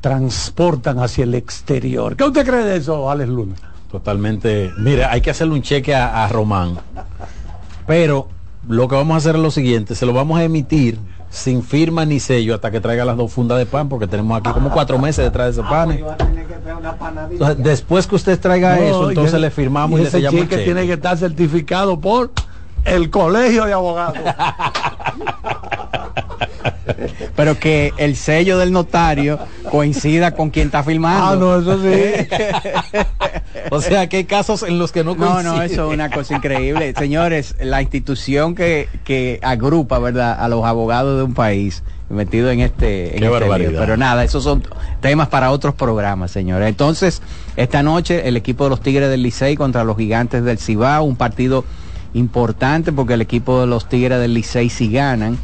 transportan 0.00 1.00
hacia 1.00 1.24
el 1.24 1.34
exterior. 1.34 2.14
¿Qué 2.14 2.22
usted 2.22 2.46
cree 2.46 2.62
de 2.62 2.76
eso, 2.76 3.10
Alex 3.10 3.28
Luna? 3.28 3.56
Totalmente. 3.90 4.70
Mire, 4.78 5.04
hay 5.04 5.20
que 5.20 5.30
hacerle 5.30 5.54
un 5.54 5.62
cheque 5.62 5.96
a 5.96 6.28
Román. 6.28 6.78
Pero 7.88 8.28
lo 8.68 8.86
que 8.86 8.94
vamos 8.94 9.16
a 9.16 9.18
hacer 9.18 9.34
es 9.34 9.42
lo 9.42 9.50
siguiente, 9.50 9.96
se 9.96 10.06
lo 10.06 10.12
vamos 10.12 10.38
a 10.38 10.44
emitir 10.44 10.96
sin 11.30 11.62
firma 11.62 12.04
ni 12.04 12.20
sello 12.20 12.54
hasta 12.54 12.70
que 12.70 12.80
traiga 12.80 13.04
las 13.04 13.16
dos 13.16 13.32
fundas 13.32 13.58
de 13.58 13.66
pan, 13.66 13.88
porque 13.88 14.06
tenemos 14.06 14.38
aquí 14.38 14.50
como 14.50 14.70
cuatro 14.70 14.98
meses 14.98 15.24
detrás 15.24 15.54
de 15.54 15.60
ese 15.62 15.68
pan. 15.70 15.90
Entonces, 17.30 17.58
después 17.62 18.06
que 18.06 18.14
usted 18.16 18.38
traiga 18.40 18.76
No, 18.76 18.82
eso, 18.82 19.08
entonces 19.10 19.38
y- 19.38 19.42
le 19.42 19.50
firmamos 19.50 19.98
y, 19.98 20.00
y 20.00 20.04
le 20.04 20.08
ese 20.08 20.18
sellamos 20.18 20.34
el 20.40 20.44
cheque 20.46 20.56
cheque. 20.56 20.64
tiene 20.72 20.86
que 20.86 20.92
estar 20.94 21.16
certificado 21.18 22.00
por 22.00 22.30
el 22.84 23.10
colegio 23.10 23.64
de 23.66 23.72
abogados. 23.74 24.16
Pero 27.36 27.58
que 27.58 27.92
el 27.96 28.16
sello 28.16 28.58
del 28.58 28.72
notario 28.72 29.38
coincida 29.70 30.32
con 30.32 30.50
quien 30.50 30.66
está 30.66 30.82
firmando. 30.82 31.54
Ah, 31.54 31.60
no, 31.60 31.72
eso 31.72 31.82
sí. 31.82 32.28
o 33.70 33.80
sea, 33.80 34.08
que 34.08 34.18
hay 34.18 34.24
casos 34.24 34.62
en 34.62 34.78
los 34.78 34.92
que 34.92 35.04
no 35.04 35.14
No, 35.14 35.42
no, 35.42 35.50
coincide. 35.54 35.74
eso 35.74 35.88
es 35.88 35.94
una 35.94 36.10
cosa 36.10 36.36
increíble. 36.36 36.94
Señores, 36.96 37.54
la 37.60 37.80
institución 37.82 38.54
que, 38.54 38.88
que 39.04 39.38
agrupa, 39.42 39.98
¿verdad?, 39.98 40.36
a 40.38 40.48
los 40.48 40.64
abogados 40.64 41.16
de 41.18 41.24
un 41.24 41.34
país 41.34 41.82
metido 42.08 42.50
en 42.50 42.60
este, 42.60 43.14
en 43.14 43.18
Qué 43.20 43.26
este 43.26 43.28
barbaridad. 43.28 43.70
lío. 43.70 43.80
Pero 43.80 43.96
nada, 43.96 44.24
esos 44.24 44.42
son 44.42 44.62
temas 45.00 45.28
para 45.28 45.50
otros 45.50 45.74
programas, 45.74 46.30
señores. 46.30 46.68
Entonces, 46.68 47.20
esta 47.56 47.82
noche 47.82 48.26
el 48.28 48.36
equipo 48.36 48.64
de 48.64 48.70
los 48.70 48.80
Tigres 48.80 49.10
del 49.10 49.22
Licey 49.22 49.56
contra 49.56 49.84
los 49.84 49.96
Gigantes 49.96 50.42
del 50.42 50.58
Cibao, 50.58 51.04
un 51.04 51.16
partido 51.16 51.64
importante 52.14 52.92
porque 52.92 53.14
el 53.14 53.20
equipo 53.20 53.60
de 53.60 53.66
los 53.66 53.88
Tigres 53.88 54.18
del 54.20 54.32
Licey 54.32 54.70
si 54.70 54.90
ganan 54.90 55.36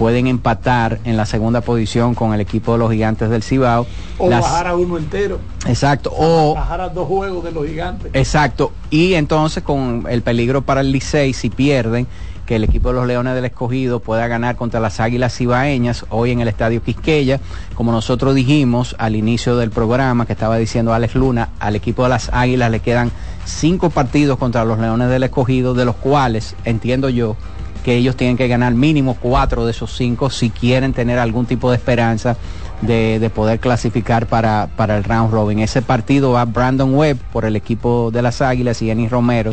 pueden 0.00 0.28
empatar 0.28 0.98
en 1.04 1.18
la 1.18 1.26
segunda 1.26 1.60
posición 1.60 2.14
con 2.14 2.32
el 2.32 2.40
equipo 2.40 2.72
de 2.72 2.78
los 2.78 2.90
Gigantes 2.90 3.28
del 3.28 3.42
Cibao. 3.42 3.86
O 4.16 4.30
Las- 4.30 4.40
bajar 4.40 4.68
a 4.68 4.74
uno 4.74 4.96
entero. 4.96 5.38
Exacto, 5.66 6.10
o 6.16 6.54
Bajar 6.54 6.80
a 6.80 6.88
dos 6.88 7.06
juegos 7.06 7.44
de 7.44 7.52
los 7.52 7.66
gigantes. 7.66 8.10
Exacto. 8.14 8.72
Y 8.88 9.12
entonces 9.12 9.62
con 9.62 10.06
el 10.08 10.22
peligro 10.22 10.62
para 10.62 10.80
el 10.80 10.90
Licey, 10.90 11.34
si 11.34 11.50
pierden, 11.50 12.06
que 12.46 12.56
el 12.56 12.64
equipo 12.64 12.88
de 12.88 12.94
los 12.94 13.06
Leones 13.06 13.34
del 13.34 13.44
Escogido 13.44 14.00
pueda 14.00 14.26
ganar 14.26 14.56
contra 14.56 14.80
las 14.80 15.00
Águilas 15.00 15.36
Cibaeñas 15.36 16.06
hoy 16.08 16.30
en 16.30 16.40
el 16.40 16.48
Estadio 16.48 16.82
Quisqueya. 16.82 17.38
Como 17.74 17.92
nosotros 17.92 18.34
dijimos 18.34 18.96
al 18.98 19.16
inicio 19.16 19.58
del 19.58 19.70
programa, 19.70 20.24
que 20.24 20.32
estaba 20.32 20.56
diciendo 20.56 20.94
Alex 20.94 21.14
Luna, 21.14 21.50
al 21.60 21.76
equipo 21.76 22.04
de 22.04 22.08
las 22.08 22.30
Águilas 22.32 22.70
le 22.70 22.80
quedan 22.80 23.12
cinco 23.44 23.90
partidos 23.90 24.38
contra 24.38 24.64
los 24.64 24.78
Leones 24.78 25.10
del 25.10 25.24
Escogido, 25.24 25.74
de 25.74 25.84
los 25.84 25.96
cuales, 25.96 26.56
entiendo 26.64 27.10
yo, 27.10 27.36
que 27.80 27.96
ellos 27.96 28.16
tienen 28.16 28.36
que 28.36 28.48
ganar 28.48 28.74
mínimo 28.74 29.16
cuatro 29.20 29.64
de 29.64 29.72
esos 29.72 29.96
cinco 29.96 30.30
si 30.30 30.50
quieren 30.50 30.92
tener 30.92 31.18
algún 31.18 31.46
tipo 31.46 31.70
de 31.70 31.76
esperanza 31.76 32.36
de, 32.82 33.18
de 33.18 33.30
poder 33.30 33.58
clasificar 33.58 34.26
para, 34.26 34.68
para 34.76 34.96
el 34.96 35.04
round 35.04 35.32
robin. 35.32 35.58
Ese 35.58 35.82
partido 35.82 36.32
va 36.32 36.44
Brandon 36.44 36.94
Webb 36.94 37.18
por 37.32 37.44
el 37.44 37.56
equipo 37.56 38.10
de 38.12 38.22
las 38.22 38.40
Águilas 38.40 38.80
y 38.82 38.90
Enis 38.90 39.10
Romero, 39.10 39.52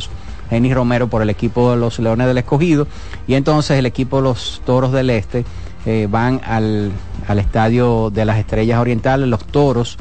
Romero 0.50 1.08
por 1.08 1.22
el 1.22 1.30
equipo 1.30 1.72
de 1.72 1.78
los 1.78 2.00
Leones 2.00 2.28
del 2.28 2.38
Escogido. 2.38 2.88
Y 3.28 3.34
entonces 3.34 3.78
el 3.78 3.86
equipo 3.86 4.18
de 4.18 4.24
los 4.24 4.62
Toros 4.66 4.92
del 4.92 5.10
Este 5.10 5.44
eh, 5.86 6.08
van 6.10 6.42
al, 6.46 6.92
al 7.28 7.40
estadio 7.40 8.10
de 8.10 8.26
las 8.26 8.38
Estrellas 8.38 8.80
Orientales, 8.80 9.28
los 9.28 9.44
Toros. 9.46 9.98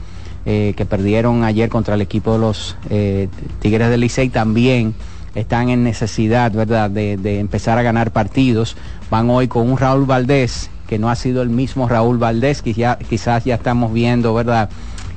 eh, 0.47 0.75
que 0.77 0.87
perdieron 0.87 1.43
ayer 1.43 1.69
contra 1.69 1.97
el 1.97 2.01
equipo 2.01 2.33
de 2.35 2.39
los 2.39 2.77
eh, 2.89 3.29
Tigres 3.59 3.91
del 3.91 4.01
Licey 4.01 4.29
también 4.29 4.95
están 5.37 5.69
en 5.69 5.85
necesidad, 5.85 6.51
¿verdad?, 6.53 6.91
de, 6.91 7.17
de 7.17 7.39
empezar 7.41 7.79
a 7.79 7.83
ganar 7.83 8.11
partidos. 8.11 8.77
Van 9.11 9.31
hoy 9.31 9.49
con 9.49 9.71
un 9.71 9.79
Raúl 9.79 10.07
Valdés, 10.07 10.71
que 10.89 10.99
no 10.99 11.11
ha 11.11 11.15
sido 11.17 11.43
el 11.43 11.51
mismo 11.51 11.89
Raúl 11.89 12.19
Valdés, 12.19 12.63
que 12.63 12.73
ya, 12.73 12.97
quizás 12.99 13.45
ya 13.45 13.55
estamos 13.57 13.93
viendo, 13.93 14.35
¿verdad?, 14.35 14.69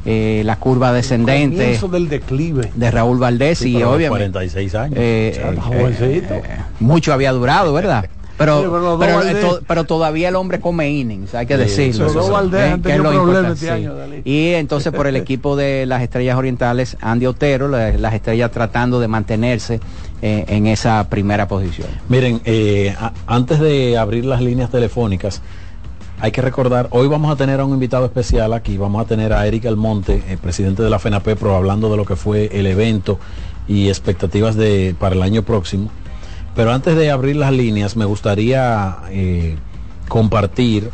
Eh, 0.05 0.43
la 0.45 0.55
curva 0.55 0.93
descendente 0.93 1.57
Comienzo 1.57 1.87
del 1.89 2.07
declive. 2.07 2.71
de 2.73 2.89
Raúl 2.89 3.19
Valdés 3.19 3.59
Sí, 3.59 3.71
y 3.77 3.83
obviamente 3.83 4.07
46 4.31 4.73
años. 4.75 4.93
eh, 4.97 5.33
eh, 5.37 6.23
eh, 6.29 6.41
mucho 6.79 7.11
había 7.11 7.33
durado, 7.33 7.73
¿verdad? 7.73 8.05
Pero, 8.39 8.61
Sí, 8.61 8.67
pero 8.71 8.97
pero, 8.97 9.19
Valdés- 9.19 9.41
to- 9.41 9.59
pero 9.67 9.83
todavía 9.83 10.29
el 10.29 10.37
hombre 10.37 10.61
come 10.61 10.89
innings, 10.89 11.35
hay 11.35 11.45
que 11.45 11.55
Sí, 11.55 11.59
decirlo. 11.91 12.07
eh, 12.53 12.77
este. 13.51 14.21
Y 14.23 14.53
entonces 14.53 14.93
por 14.93 15.07
el 15.07 15.15
equipo 15.17 15.57
de 15.57 15.85
las 15.85 16.01
Estrellas 16.01 16.37
Orientales, 16.37 16.95
Andy 17.01 17.25
Otero, 17.25 17.67
la- 17.67 17.91
las 17.91 18.13
Estrellas 18.13 18.51
tratando 18.51 19.01
de 19.01 19.09
mantenerse 19.09 19.81
eh, 20.21 20.45
en 20.47 20.67
esa 20.67 21.09
primera 21.09 21.47
posición. 21.47 21.87
Miren, 22.09 22.41
eh, 22.45 22.95
antes 23.25 23.59
de 23.59 23.97
abrir 23.97 24.25
las 24.25 24.41
líneas 24.41 24.69
telefónicas, 24.69 25.41
hay 26.19 26.31
que 26.31 26.41
recordar, 26.41 26.87
hoy 26.91 27.07
vamos 27.07 27.31
a 27.31 27.37
tener 27.37 27.61
a 27.61 27.65
un 27.65 27.73
invitado 27.73 28.05
especial 28.05 28.51
aquí, 28.51 28.77
vamos 28.77 29.01
a 29.01 29.07
tener 29.07 29.31
a 29.31 29.47
Eric 29.47 29.65
Almonte, 29.65 30.21
el 30.27 30.37
presidente 30.37 30.83
de 30.83 30.89
la 30.89 30.99
FENAPEPRO, 30.99 31.55
hablando 31.55 31.89
de 31.89 31.95
lo 31.95 32.03
que 32.03 32.17
fue 32.17 32.49
el 32.51 32.67
evento 32.67 33.17
y 33.69 33.87
expectativas 33.87 34.55
de, 34.55 34.93
para 34.99 35.15
el 35.15 35.21
año 35.21 35.43
próximo. 35.43 35.89
Pero 36.55 36.73
antes 36.73 36.97
de 36.97 37.09
abrir 37.11 37.37
las 37.37 37.53
líneas, 37.53 37.95
me 37.95 38.03
gustaría 38.03 38.97
eh, 39.11 39.55
compartir 40.09 40.89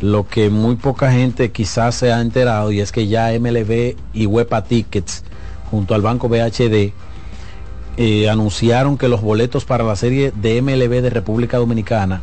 lo 0.00 0.26
que 0.26 0.50
muy 0.50 0.74
poca 0.74 1.12
gente 1.12 1.52
quizás 1.52 1.94
se 1.94 2.12
ha 2.12 2.20
enterado 2.20 2.72
y 2.72 2.80
es 2.80 2.90
que 2.90 3.06
ya 3.06 3.30
MLB 3.38 3.94
y 4.12 4.26
Huepa 4.26 4.64
Tickets, 4.64 5.22
junto 5.70 5.94
al 5.94 6.02
Banco 6.02 6.28
BHD, 6.28 6.92
eh, 7.96 8.28
anunciaron 8.28 8.98
que 8.98 9.08
los 9.08 9.22
boletos 9.22 9.64
para 9.64 9.84
la 9.84 9.96
serie 9.96 10.32
de 10.34 10.60
MLB 10.60 11.00
de 11.00 11.10
República 11.10 11.58
Dominicana 11.58 12.22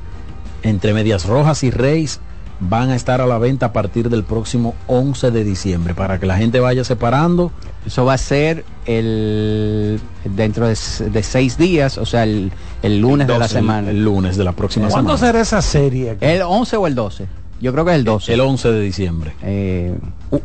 entre 0.64 0.94
Medias 0.94 1.26
Rojas 1.26 1.64
y 1.64 1.72
Reyes 1.72 2.20
van 2.60 2.92
a 2.92 2.96
estar 2.96 3.22
a 3.22 3.26
la 3.26 3.40
venta 3.40 3.68
a 3.68 3.74
partir 3.74 4.10
del 4.10 4.24
próximo 4.24 4.76
11 4.88 5.32
de 5.32 5.44
diciembre 5.44 5.96
para 5.96 6.20
que 6.20 6.28
la 6.28 6.38
gente 6.38 6.60
vaya 6.60 6.84
separando. 6.84 7.52
Eso 7.86 8.06
va 8.06 8.14
a 8.14 8.18
ser 8.20 8.64
el 8.86 10.00
dentro 10.24 10.68
de, 10.68 10.76
seis 10.76 11.58
días, 11.58 11.98
o 11.98 12.06
sea, 12.06 12.24
el, 12.24 12.52
el 12.84 13.00
lunes 13.00 13.26
de 13.26 13.34
la 13.34 13.46
12, 13.46 13.54
semana. 13.54 13.90
El, 13.90 14.04
lunes 14.04 14.38
de 14.38 14.44
la 14.44 14.52
próxima 14.52 14.90
¿Cuándo 14.90 15.18
semana. 15.18 15.32
será 15.32 15.42
esa 15.42 15.62
serie? 15.62 16.12
aquí? 16.12 16.26
¿El 16.26 16.44
11 16.44 16.78
o 16.78 16.88
el 16.88 16.94
12? 16.94 17.41
Yo 17.62 17.72
creo 17.72 17.86
que 17.86 17.92
es 17.92 17.98
el 17.98 18.04
12. 18.04 18.34
El 18.34 18.42
11 18.42 18.72
de 18.72 18.82
diciembre. 18.82 19.32
Eh, 19.44 19.96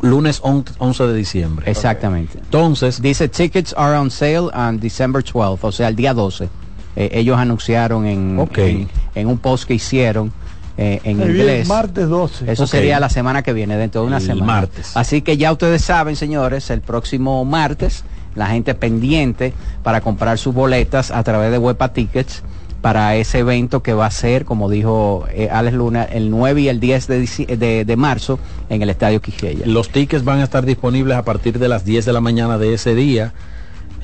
lunes 0.02 0.40
on- 0.42 0.64
11 0.79 1.05
de 1.07 1.14
diciembre. 1.14 1.70
exactamente. 1.70 2.38
Entonces, 2.38 3.00
Dice 3.00 3.29
tickets 3.29 3.74
are 3.76 3.96
on 3.96 4.11
sale 4.11 4.50
on 4.55 4.79
December 4.79 5.22
12, 5.24 5.66
o 5.66 5.72
sea, 5.72 5.88
el 5.88 5.96
día 5.96 6.12
12. 6.14 6.48
Eh, 6.96 7.11
ellos 7.12 7.38
anunciaron 7.38 8.07
en, 8.07 8.38
en, 8.57 8.88
en 9.14 9.26
un 9.26 9.38
post 9.38 9.64
que 9.64 9.74
hicieron 9.74 10.33
eh, 10.79 11.00
en 11.05 11.20
El 11.22 11.31
inglés. 11.31 11.66
martes 11.68 12.09
12. 12.09 12.50
Eso 12.52 12.66
sería 12.66 13.00
la 13.00 13.09
semana 13.09 13.42
que 13.42 13.52
viene, 13.55 13.76
dentro 13.79 14.02
de 14.02 14.07
una 14.09 14.16
El 14.18 14.22
semana. 14.22 14.44
martes. 14.46 14.94
Así 14.96 15.22
que 15.22 15.37
ya 15.38 15.52
ustedes 15.52 15.83
saben, 15.83 16.16
señores, 16.16 16.68
el 16.70 16.83
próximo 16.83 17.44
martes, 17.46 18.05
la 18.35 18.46
gente 18.48 18.74
pendiente 18.74 19.55
para 19.83 20.02
comprar 20.02 20.37
sus 20.38 20.52
boletas 20.55 21.11
a 21.11 21.22
través 21.22 21.50
de 21.50 21.57
Huepa 21.59 21.94
Tickets 21.94 22.42
para 22.87 23.16
ese 23.16 23.40
evento 23.40 23.83
que 23.83 23.94
va 23.94 24.07
a 24.07 24.12
ser, 24.12 24.44
como 24.44 24.70
dijo 24.70 25.27
eh, 25.33 25.49
Alex 25.51 25.77
Luna, 25.77 26.05
el 26.05 26.31
9 26.31 26.61
y 26.61 26.68
el 26.68 26.79
10 26.79 27.09
de, 27.09 27.57
de, 27.59 27.85
de, 27.85 27.96
marzo 27.96 28.38
en 28.68 28.81
el 28.81 28.90
Estadio 28.90 29.20
Quisqueya. 29.20 29.66
Los 29.66 29.88
tickets 29.88 30.22
van 30.22 30.38
a 30.38 30.44
estar 30.44 30.64
disponibles 30.64 31.16
a 31.16 31.25
partir 31.25 31.59
de 31.59 31.66
las 31.66 31.85
10 31.85 32.05
de 32.05 32.12
la 32.12 32.20
mañana 32.20 32.59
de 32.59 32.75
ese 32.75 32.94
día. 32.94 33.35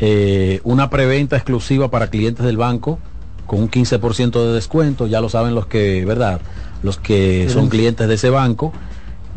Eh, 0.01 0.61
una 0.65 0.91
preventa 0.91 1.37
exclusiva 1.37 1.93
para 1.93 2.09
clientes 2.09 2.45
del 2.45 2.57
banco 2.57 2.99
con 3.47 3.61
un 3.61 3.71
15% 3.71 4.33
de 4.33 4.53
descuento, 4.53 5.07
ya 5.07 5.21
lo 5.21 5.29
saben 5.29 5.55
los 5.55 5.67
que, 5.67 6.05
¿verdad? 6.05 6.41
Los 6.83 6.99
que 6.99 7.49
son 7.51 7.69
clientes 7.69 8.09
de 8.09 8.15
ese 8.15 8.31
banco, 8.31 8.73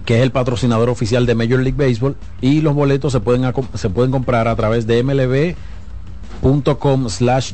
que 0.05 0.17
es 0.17 0.23
el 0.23 0.31
patrocinador 0.31 0.89
oficial 0.89 1.27
de 1.27 1.36
Major 1.36 1.60
League 1.60 1.77
Baseball, 1.77 2.15
y 2.41 2.62
los 2.62 2.73
boletos 2.73 3.12
se 3.12 3.19
pueden, 3.19 3.53
se 3.75 3.91
pueden 3.91 4.12
comprar 4.12 4.47
a 4.47 4.55
través 4.55 4.88
de 4.88 5.03
mlb.com 5.03 5.55
slash 7.10 7.53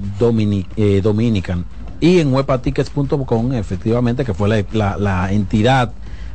eh, 0.78 1.02
dominican 1.04 1.66
y 2.02 2.20
en 2.20 2.34
webatickets.com 2.34 3.54
efectivamente 3.54 4.26
que 4.26 4.34
fue 4.34 4.66
la, 4.74 4.98
la, 4.98 5.32
entidad 5.32 5.94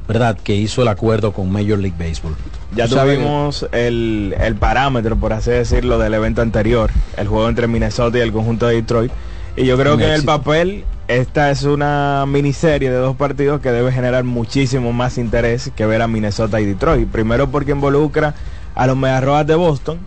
verdad 0.08 0.38
que 0.38 0.54
hizo 0.54 0.82
el 0.82 0.88
acuerdo 0.88 1.32
con 1.32 1.50
Major 1.50 1.78
League 1.78 1.96
Baseball. 1.98 2.34
Ya 2.74 2.86
tuvimos 2.86 3.66
el, 3.72 4.34
el, 4.38 4.54
parámetro 4.54 5.16
por 5.16 5.32
así 5.32 5.50
decirlo 5.50 5.98
del 5.98 6.14
evento 6.14 6.40
anterior 6.40 6.90
el 7.16 7.26
juego 7.26 7.48
entre 7.48 7.66
Minnesota 7.66 8.16
y 8.16 8.20
el 8.22 8.32
conjunto 8.32 8.68
de 8.68 8.76
Detroit 8.76 9.12
y 9.56 9.64
yo 9.64 9.76
creo 9.76 9.96
que 9.96 10.04
en 10.04 10.12
el 10.12 10.24
papel 10.24 10.84
esta 11.08 11.50
es 11.50 11.62
una 11.62 12.24
miniserie 12.26 12.90
de 12.90 12.96
dos 12.96 13.16
partidos 13.16 13.60
que 13.60 13.70
debe 13.70 13.92
generar 13.92 14.24
muchísimo 14.24 14.92
más 14.92 15.18
interés 15.18 15.70
que 15.74 15.86
ver 15.86 16.02
a 16.02 16.08
Minnesota 16.08 16.60
y 16.60 16.66
Detroit. 16.66 17.08
Primero 17.08 17.48
porque 17.50 17.70
involucra 17.70 18.34
a 18.74 18.86
los 18.86 18.96
Mediarroas 18.96 19.46
de 19.46 19.54
Boston, 19.54 19.98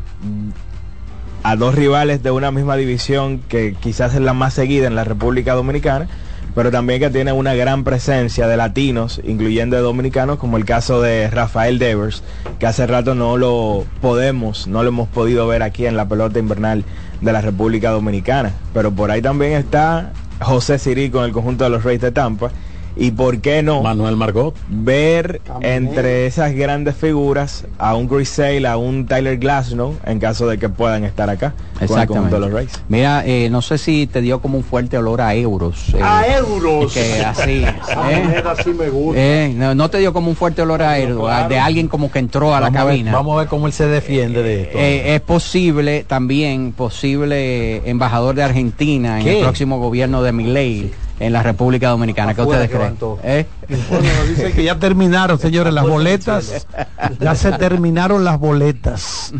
a 1.44 1.56
dos 1.56 1.76
rivales 1.76 2.22
de 2.24 2.32
una 2.32 2.52
misma 2.52 2.76
división 2.76 3.40
que 3.48 3.74
quizás 3.80 4.14
es 4.14 4.22
la 4.22 4.34
más 4.34 4.54
seguida 4.54 4.88
en 4.88 4.96
la 4.96 5.04
República 5.04 5.54
Dominicana, 5.54 6.08
pero 6.56 6.72
también 6.72 7.00
que 7.00 7.10
tiene 7.10 7.32
una 7.32 7.54
gran 7.54 7.84
presencia 7.84 8.48
de 8.48 8.58
latinos, 8.58 9.22
incluyendo 9.24 9.76
de 9.76 9.82
dominicanos, 9.82 10.38
como 10.38 10.58
el 10.58 10.66
caso 10.66 11.02
de 11.02 11.30
Rafael 11.30 11.80
Devers, 11.80 12.24
que 12.60 12.68
hace 12.68 12.88
rato 12.88 13.16
no 13.16 13.38
lo 13.38 13.86
podemos, 14.02 14.68
no 14.68 14.84
lo 14.84 14.90
hemos 14.90 15.08
podido 15.08 15.48
ver 15.48 15.64
aquí 15.64 15.86
en 15.86 15.96
la 15.96 16.08
pelota 16.10 16.40
invernal 16.40 16.84
de 17.22 17.32
la 17.32 17.42
República 17.42 17.92
Dominicana. 17.92 18.52
Pero 18.74 18.92
por 18.92 19.12
ahí 19.12 19.22
también 19.22 19.54
está 19.54 20.12
José 20.42 20.80
Sirí 20.80 21.10
con 21.10 21.26
el 21.26 21.32
conjunto 21.32 21.64
de 21.64 21.70
los 21.70 21.84
Reyes 21.84 22.02
de 22.02 22.12
Tampa. 22.12 22.52
Y 23.00 23.12
por 23.12 23.40
qué 23.40 23.64
no 23.64 23.82
Manuel 23.82 24.18
Margot 24.18 24.54
ver 24.68 25.42
entre 25.62 26.26
esas 26.26 26.54
grandes 26.54 26.96
figuras 26.96 27.66
a 27.78 27.96
un 27.96 28.08
Chris 28.08 28.30
Sale, 28.30 28.68
a 28.68 28.78
un 28.78 29.08
Tyler 29.08 29.38
Glasnow 29.38 29.96
en 30.06 30.20
caso 30.20 30.48
de 30.48 30.58
que 30.58 30.70
puedan 30.70 31.06
estar 31.06 31.30
acá 31.30 31.54
Exactamente. 31.82 32.32
Con 32.32 32.42
los 32.42 32.52
Reyes. 32.52 32.74
Mira, 32.90 33.24
eh, 33.26 33.50
no 33.50 33.62
sé 33.62 33.78
si 33.78 34.08
te 34.08 34.22
dio 34.22 34.42
como 34.42 34.58
un 34.58 34.64
fuerte 34.64 34.98
olor 34.98 35.22
a 35.22 35.34
euros. 35.36 35.94
Eh, 35.94 36.02
a 36.02 36.38
euros. 36.38 36.94
Que 36.94 37.24
así. 37.24 37.64
eh, 38.10 38.44
así 38.46 38.72
me 38.72 38.90
gusta. 38.90 39.22
Eh, 39.22 39.54
no, 39.56 39.76
no, 39.76 39.90
te 39.90 40.00
dio 40.00 40.14
como 40.14 40.30
un 40.30 40.36
fuerte 40.36 40.62
olor 40.62 40.82
a 40.82 41.00
euros, 41.00 41.30
de 41.50 41.60
alguien 41.60 41.88
como 41.88 42.12
que 42.12 42.20
entró 42.20 42.54
a 42.54 42.60
la 42.60 42.72
cabina. 42.72 43.12
vamos 43.12 43.36
a 43.36 43.40
ver 43.40 43.48
cómo 43.48 43.68
él 43.68 43.74
se 43.74 43.88
defiende 43.88 44.44
de 44.44 44.64
esto. 44.64 44.78
Eh, 44.78 45.16
es 45.16 45.22
posible 45.22 46.04
también, 46.04 46.74
posible 46.74 47.90
embajador 47.90 48.36
de 48.36 48.44
Argentina 48.44 49.22
en 49.22 49.28
el 49.28 49.40
próximo 49.40 49.80
gobierno 49.80 50.22
de 50.22 50.32
Milei 50.32 50.92
en 51.20 51.34
la 51.34 51.44
República 51.44 51.90
Dominicana. 51.90 52.34
¿Qué 52.34 52.42
ustedes 52.42 52.70
creen? 52.70 52.98
¿Eh? 53.24 53.46
dice 54.30 54.52
que 54.54 54.64
ya 54.64 54.80
terminaron, 54.80 55.38
señores, 55.40 55.74
las 55.74 55.88
boletas. 55.88 56.68
Ya 57.20 57.34
se 57.36 57.52
terminaron 57.54 58.24
las 58.24 58.40
boletas. 58.40 59.34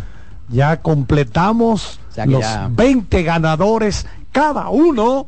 Ya 0.50 0.82
completamos 0.82 2.00
los 2.26 2.46
20 2.72 3.24
ganadores, 3.24 4.08
cada 4.32 4.70
uno 4.70 5.28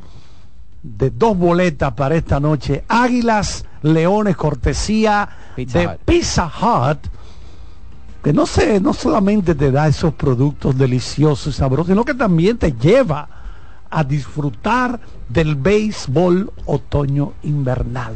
de 0.81 1.09
dos 1.11 1.37
boletas 1.37 1.93
para 1.93 2.15
esta 2.15 2.39
noche. 2.39 2.83
Águilas, 2.87 3.65
Leones, 3.83 4.35
cortesía 4.35 5.29
de 5.55 5.97
Pizza 6.03 6.45
Hut. 6.47 6.99
Que 8.23 8.33
no 8.33 8.45
sé, 8.45 8.79
no 8.79 8.93
solamente 8.93 9.55
te 9.55 9.71
da 9.71 9.87
esos 9.87 10.13
productos 10.13 10.77
deliciosos 10.77 11.55
y 11.55 11.57
sabrosos, 11.57 11.87
sino 11.87 12.05
que 12.05 12.13
también 12.13 12.57
te 12.57 12.73
lleva 12.73 13.27
a 13.91 14.03
disfrutar 14.03 14.99
del 15.29 15.55
béisbol 15.55 16.51
otoño 16.65 17.33
invernal. 17.43 18.13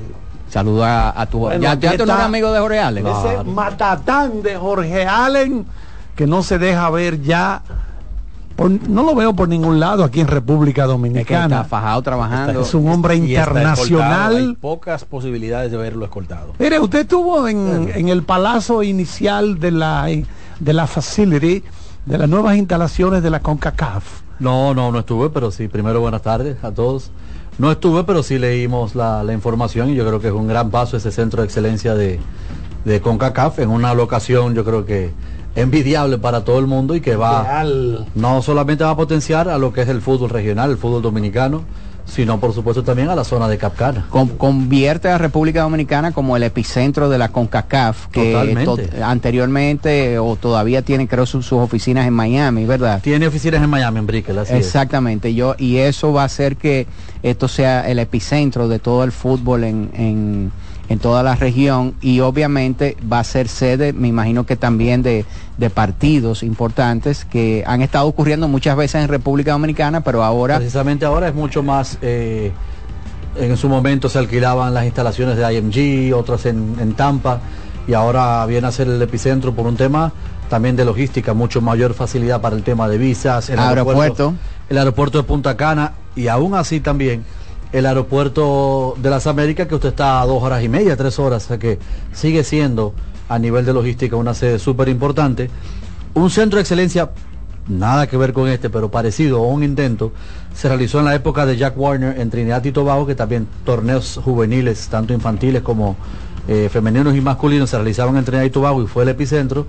Saluda 0.50 1.20
a, 1.20 1.26
tu 1.26 1.50
ya, 1.60 1.74
ya 1.76 2.02
un 2.02 2.10
amigo 2.10 2.52
de 2.52 2.60
Jorge 2.60 2.80
Allen. 2.80 3.06
Ese 3.08 3.44
matatán 3.44 4.42
de 4.42 4.56
Jorge 4.56 5.06
Allen 5.06 5.66
que 6.16 6.26
no 6.26 6.44
se 6.44 6.58
deja 6.58 6.90
ver 6.90 7.22
ya 7.22 7.62
no 8.88 9.04
lo 9.04 9.16
veo 9.16 9.34
por 9.34 9.50
ningún 9.50 9.80
lado 9.80 10.04
aquí 10.04 10.22
en 10.22 10.28
República 10.28 10.86
Dominicana. 10.86 11.58
está 11.58 11.64
fajado 11.66 12.02
trabajando. 12.02 12.62
Es 12.62 12.74
un 12.74 12.88
hombre 12.88 13.16
internacional. 13.16 14.36
Hay 14.36 14.56
pocas 14.56 15.04
posibilidades 15.04 15.72
de 15.72 15.78
verlo 15.78 16.06
escoltado. 16.06 16.54
Mire, 16.58 16.80
usted 16.80 17.02
estuvo 17.02 17.48
en, 17.48 17.92
en, 17.94 18.08
el 18.08 18.24
palazo 18.24 18.82
inicial 18.82 19.60
de 19.60 19.72
la, 19.72 20.08
de 20.60 20.74
la 20.74 20.88
facility, 20.88 21.64
de 22.06 22.18
las 22.18 22.30
nuevas 22.30 22.56
instalaciones 22.58 23.24
de 23.24 23.30
la 23.30 23.40
CONCACAF. 23.40 24.22
No, 24.40 24.74
no, 24.74 24.92
no 24.92 25.00
estuve, 25.00 25.30
pero 25.30 25.52
sí, 25.52 25.68
primero 25.68 26.02
buenas 26.02 26.22
tardes 26.22 26.64
a 26.64 26.72
todos. 26.72 27.12
No 27.58 27.72
estuve, 27.72 28.04
pero 28.04 28.22
sí 28.22 28.38
leímos 28.38 28.96
la, 28.96 29.26
información 29.34 29.90
y 29.90 29.96
yo 29.96 30.06
creo 30.06 30.20
que 30.20 30.28
es 30.28 30.34
un 30.34 30.48
gran 30.48 30.70
paso 30.70 30.98
ese 30.98 31.12
centro 31.12 31.42
de 31.42 31.46
excelencia 31.46 31.96
de, 31.96 32.20
de 32.84 33.02
CONCACAF 33.02 33.60
en 33.60 33.70
una 33.70 33.94
locación 33.94 34.54
yo 34.54 34.66
creo 34.66 34.86
que 34.86 35.14
envidiable 35.56 36.18
para 36.18 36.44
todo 36.44 36.60
el 36.60 36.68
mundo 36.68 36.96
y 36.96 37.02
que 37.02 37.16
va, 37.16 37.64
no 38.14 38.42
solamente 38.42 38.84
va 38.84 38.92
a 38.92 38.96
potenciar 38.98 39.48
a 39.48 39.58
lo 39.58 39.72
que 39.72 39.82
es 39.82 39.88
el 39.88 40.02
fútbol 40.02 40.30
regional, 40.30 40.72
el 40.72 40.78
fútbol 40.78 41.02
dominicano, 41.02 41.64
sino 42.06 42.40
por 42.40 42.54
supuesto 42.54 42.84
también 42.84 43.10
a 43.10 43.16
la 43.16 43.24
zona 43.24 43.48
de 43.48 43.58
Capcana. 43.58 44.08
convierte 44.38 45.10
a 45.10 45.18
República 45.18 45.64
Dominicana 45.64 46.12
como 46.12 46.38
el 46.38 46.44
epicentro 46.44 47.10
de 47.10 47.18
la 47.18 47.30
CONCACAF, 47.30 48.08
que 48.08 48.66
anteriormente 49.04 50.20
o 50.20 50.36
todavía 50.36 50.82
tiene 50.82 51.08
creo 51.08 51.26
sus, 51.26 51.52
oficinas 51.52 52.06
en 52.08 52.14
Miami, 52.14 52.66
¿verdad? 52.66 53.02
Tiene 53.02 53.28
oficinas 53.28 53.64
en 53.64 53.70
Miami, 53.70 54.00
en 54.00 54.08
Brickell, 54.08 54.38
así 54.38 54.54
Exactamente, 54.54 55.34
yo 55.34 55.56
y 55.58 55.78
eso 55.78 56.14
va 56.14 56.24
a 56.24 56.26
hacer 56.26 56.58
que 56.58 56.88
esto 57.24 57.48
sea 57.48 57.90
el 57.90 58.00
epicentro 58.00 58.68
de 58.68 58.80
todo 58.80 59.04
el 59.04 59.12
fútbol 59.12 59.64
en 59.64 59.90
en 59.94 60.52
toda 61.00 61.24
la 61.24 61.36
región 61.36 61.96
y 62.02 62.20
obviamente 62.20 62.96
va 63.12 63.20
a 63.20 63.24
ser 63.24 63.48
sede, 63.48 63.94
me 63.94 64.08
imagino 64.08 64.46
que 64.46 64.56
también 64.56 65.02
de, 65.02 65.26
partidos 65.74 66.44
importantes 66.44 67.26
que 67.26 67.64
han 67.66 67.82
estado 67.82 68.08
ocurriendo 68.08 68.48
muchas 68.48 68.78
veces 68.78 69.02
en 69.02 69.08
República 69.08 69.54
Dominicana, 69.54 70.02
pero 70.02 70.24
ahora... 70.24 70.58
Precisamente 70.58 71.06
ahora 71.06 71.28
es 71.28 71.36
mucho 71.36 71.64
más... 71.64 71.98
Eh, 72.02 72.52
en 73.38 73.58
su 73.58 73.68
momento 73.68 74.08
se 74.08 74.18
alquilaban 74.20 74.74
las 74.74 74.86
instalaciones 74.86 75.38
de 75.38 75.54
IMG, 75.54 76.16
otras 76.16 76.46
en, 76.46 76.94
Tampa, 76.94 77.40
y 77.88 77.94
ahora 77.94 78.46
viene 78.46 78.68
a 78.68 78.72
ser 78.72 78.88
el 78.88 79.02
epicentro 79.02 79.54
por 79.54 79.68
un 79.68 79.76
tema 79.76 80.14
también 80.50 80.76
de 80.76 80.86
logística, 80.86 81.34
mucho 81.34 81.60
mayor 81.60 81.94
facilidad 81.94 82.40
para 82.40 82.56
el 82.56 82.64
tema 82.64 82.88
de 82.88 82.98
visas, 82.98 83.50
el 83.50 83.60
aeropuerto, 83.60 84.36
el 84.70 84.78
aeropuerto 84.78 85.18
de 85.18 85.24
Punta 85.24 85.58
Cana, 85.58 85.94
y 86.16 86.28
aún 86.28 86.54
así 86.54 86.80
también 86.80 87.26
el 87.72 87.86
aeropuerto 87.86 88.96
de 89.02 89.10
las 89.10 89.28
Américas, 89.28 89.68
que 89.68 89.76
usted 89.76 89.90
está 89.90 90.22
a 90.22 90.26
dos 90.26 90.42
horas 90.42 90.64
y 90.64 90.70
media, 90.70 90.96
tres 90.96 91.20
horas, 91.20 91.46
o 91.46 91.48
sea 91.50 91.58
que 91.58 91.80
sigue 92.14 92.44
siendo 92.44 92.94
a 93.28 93.40
nivel 93.40 93.66
de 93.66 93.74
logística 93.74 94.16
una 94.16 94.34
sede 94.34 94.60
súper 94.60 94.90
importante. 94.90 95.50
Un 96.14 96.30
centro 96.30 96.58
de 96.58 96.62
excelencia, 96.62 97.12
nada 97.68 98.08
que 98.08 98.18
ver 98.18 98.34
con 98.34 98.48
este, 98.48 98.70
pero 98.70 98.90
parecido 98.90 99.42
o 99.42 99.48
un 99.48 99.64
intento, 99.64 100.14
se 100.54 100.70
realizó 100.70 101.00
en 101.00 101.06
la 101.06 101.16
época 101.16 101.46
de 101.46 101.58
Jack 101.58 101.78
Warner 101.78 102.20
en 102.20 102.30
Trinidad 102.30 102.64
y 102.64 102.72
Tobago, 102.72 103.06
que 103.06 103.16
también 103.16 103.48
torneos 103.66 104.20
juveniles, 104.24 104.88
tanto 104.88 105.14
infantiles 105.14 105.62
como 105.62 105.98
eh, 106.48 106.70
femeninos 106.72 107.16
y 107.16 107.22
masculinos, 107.22 107.70
se 107.70 107.78
realizaban 107.78 108.16
en 108.18 108.24
Trinidad 108.24 108.46
y 108.46 108.52
Tobago 108.52 108.82
y 108.84 108.88
fue 108.88 109.04
el 109.04 109.10
epicentro. 109.10 109.66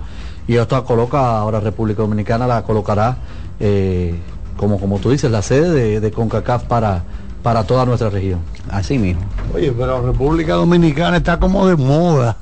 Y 0.47 0.55
esto 0.55 0.81
coloca, 0.85 1.37
ahora 1.39 1.59
República 1.59 2.03
Dominicana 2.03 2.47
la 2.47 2.63
colocará, 2.63 3.17
eh, 3.59 4.15
como, 4.55 4.79
como 4.79 4.99
tú 4.99 5.09
dices, 5.09 5.29
la 5.29 5.41
sede 5.41 5.71
de, 5.71 5.99
de 5.99 6.11
CONCACAF 6.11 6.63
para 6.63 7.03
para 7.47 7.63
toda 7.63 7.85
nuestra 7.85 8.09
región. 8.09 8.41
Así 8.69 8.97
mismo. 8.97 9.21
Oye, 9.55 9.71
pero 9.71 10.05
República 10.05 10.55
Dominicana 10.55 11.15
está 11.15 11.39
como 11.39 11.65
de 11.65 11.77
moda. 11.77 12.35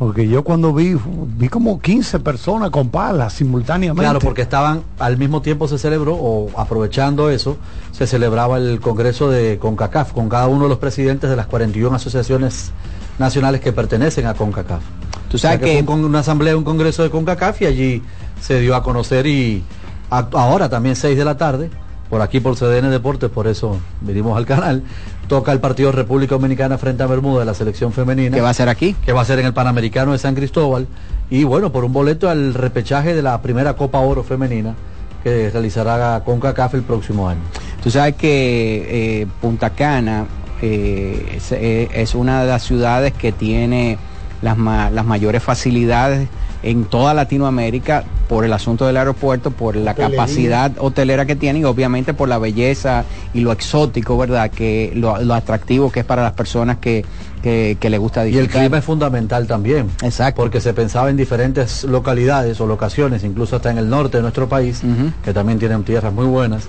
Porque 0.00 0.26
yo 0.26 0.42
cuando 0.42 0.74
vi, 0.74 0.96
vi 1.38 1.48
como 1.48 1.80
15 1.80 2.18
personas 2.18 2.70
con 2.70 2.88
palas 2.88 3.34
simultáneamente. 3.34 4.02
Claro, 4.02 4.18
porque 4.18 4.42
estaban, 4.42 4.82
al 4.98 5.16
mismo 5.16 5.42
tiempo 5.42 5.68
se 5.68 5.78
celebró, 5.78 6.16
o 6.16 6.50
aprovechando 6.58 7.30
eso, 7.30 7.56
se 7.92 8.08
celebraba 8.08 8.58
el 8.58 8.80
Congreso 8.80 9.30
de 9.30 9.60
CONCACAF, 9.60 10.12
con 10.12 10.28
cada 10.28 10.48
uno 10.48 10.64
de 10.64 10.70
los 10.70 10.78
presidentes 10.78 11.30
de 11.30 11.36
las 11.36 11.46
41 11.46 11.94
asociaciones 11.94 12.72
nacionales 13.20 13.60
que 13.60 13.72
pertenecen 13.72 14.26
a 14.26 14.34
CONCACAF. 14.34 14.82
Tú 15.30 15.38
sabes 15.38 15.60
que, 15.60 15.84
con 15.84 16.04
una 16.04 16.18
asamblea, 16.18 16.56
un 16.56 16.64
congreso 16.64 17.04
de 17.04 17.10
CONCACAF 17.10 17.62
y 17.62 17.66
allí 17.66 18.02
se 18.40 18.58
dio 18.58 18.74
a 18.74 18.82
conocer 18.82 19.28
y 19.28 19.62
ahora 20.10 20.68
también 20.68 20.96
6 20.96 21.16
de 21.16 21.24
la 21.24 21.36
tarde 21.36 21.70
por 22.10 22.20
aquí 22.22 22.40
por 22.40 22.56
CDN 22.56 22.90
Deportes, 22.90 23.30
por 23.30 23.46
eso 23.46 23.78
venimos 24.00 24.36
al 24.36 24.44
canal. 24.44 24.82
Toca 25.28 25.52
el 25.52 25.60
partido 25.60 25.92
República 25.92 26.34
Dominicana 26.34 26.76
frente 26.76 27.02
a 27.04 27.06
Bermuda 27.06 27.40
de 27.40 27.46
la 27.46 27.54
selección 27.54 27.92
femenina. 27.92 28.34
¿Qué 28.34 28.42
va 28.42 28.50
a 28.50 28.54
ser 28.54 28.68
aquí? 28.68 28.96
Que 29.06 29.12
va 29.12 29.22
a 29.22 29.24
ser 29.24 29.38
en 29.38 29.46
el 29.46 29.54
Panamericano 29.54 30.10
de 30.12 30.18
San 30.18 30.34
Cristóbal. 30.34 30.88
Y 31.30 31.44
bueno, 31.44 31.70
por 31.70 31.84
un 31.84 31.92
boleto 31.92 32.28
al 32.28 32.52
repechaje 32.54 33.14
de 33.14 33.22
la 33.22 33.40
primera 33.40 33.74
Copa 33.74 34.00
Oro 34.00 34.24
femenina 34.24 34.74
que 35.22 35.48
realizará 35.50 36.20
CONCACAF 36.24 36.74
el 36.74 36.82
próximo 36.82 37.28
año. 37.28 37.40
Tú 37.82 37.90
sabes 37.90 38.16
que 38.16 39.20
eh, 39.22 39.26
Punta 39.40 39.70
Cana 39.70 40.26
eh, 40.62 41.34
es, 41.36 41.52
eh, 41.52 41.88
es 41.94 42.14
una 42.16 42.42
de 42.42 42.48
las 42.48 42.62
ciudades 42.64 43.12
que 43.12 43.30
tiene 43.30 43.98
las, 44.42 44.56
ma- 44.56 44.90
las 44.90 45.04
mayores 45.06 45.42
facilidades 45.42 46.28
en 46.62 46.84
toda 46.84 47.14
Latinoamérica 47.14 48.04
por 48.28 48.44
el 48.44 48.52
asunto 48.52 48.86
del 48.86 48.96
aeropuerto, 48.96 49.50
por 49.50 49.76
la 49.76 49.92
Hotelería. 49.92 50.16
capacidad 50.16 50.72
hotelera 50.78 51.24
que 51.26 51.34
tiene 51.36 51.60
y 51.60 51.64
obviamente 51.64 52.14
por 52.14 52.28
la 52.28 52.38
belleza 52.38 53.04
y 53.34 53.40
lo 53.40 53.50
exótico, 53.52 54.16
¿verdad? 54.18 54.50
Que 54.50 54.92
lo, 54.94 55.20
lo 55.22 55.34
atractivo 55.34 55.90
que 55.90 56.00
es 56.00 56.06
para 56.06 56.22
las 56.22 56.32
personas 56.32 56.76
que, 56.78 57.04
que, 57.42 57.76
que 57.80 57.90
le 57.90 57.98
gusta 57.98 58.22
Y 58.26 58.32
disfrutar. 58.32 58.56
el 58.56 58.60
clima 58.68 58.78
es 58.78 58.84
fundamental 58.84 59.46
también. 59.46 59.88
Exacto. 60.02 60.42
Porque 60.42 60.60
se 60.60 60.74
pensaba 60.74 61.08
en 61.10 61.16
diferentes 61.16 61.84
localidades 61.84 62.60
o 62.60 62.66
locaciones, 62.66 63.24
incluso 63.24 63.56
hasta 63.56 63.70
en 63.70 63.78
el 63.78 63.88
norte 63.88 64.18
de 64.18 64.22
nuestro 64.22 64.48
país, 64.48 64.82
que 65.24 65.32
también 65.32 65.58
tienen 65.58 65.82
tierras 65.82 66.12
muy 66.12 66.26
buenas, 66.26 66.64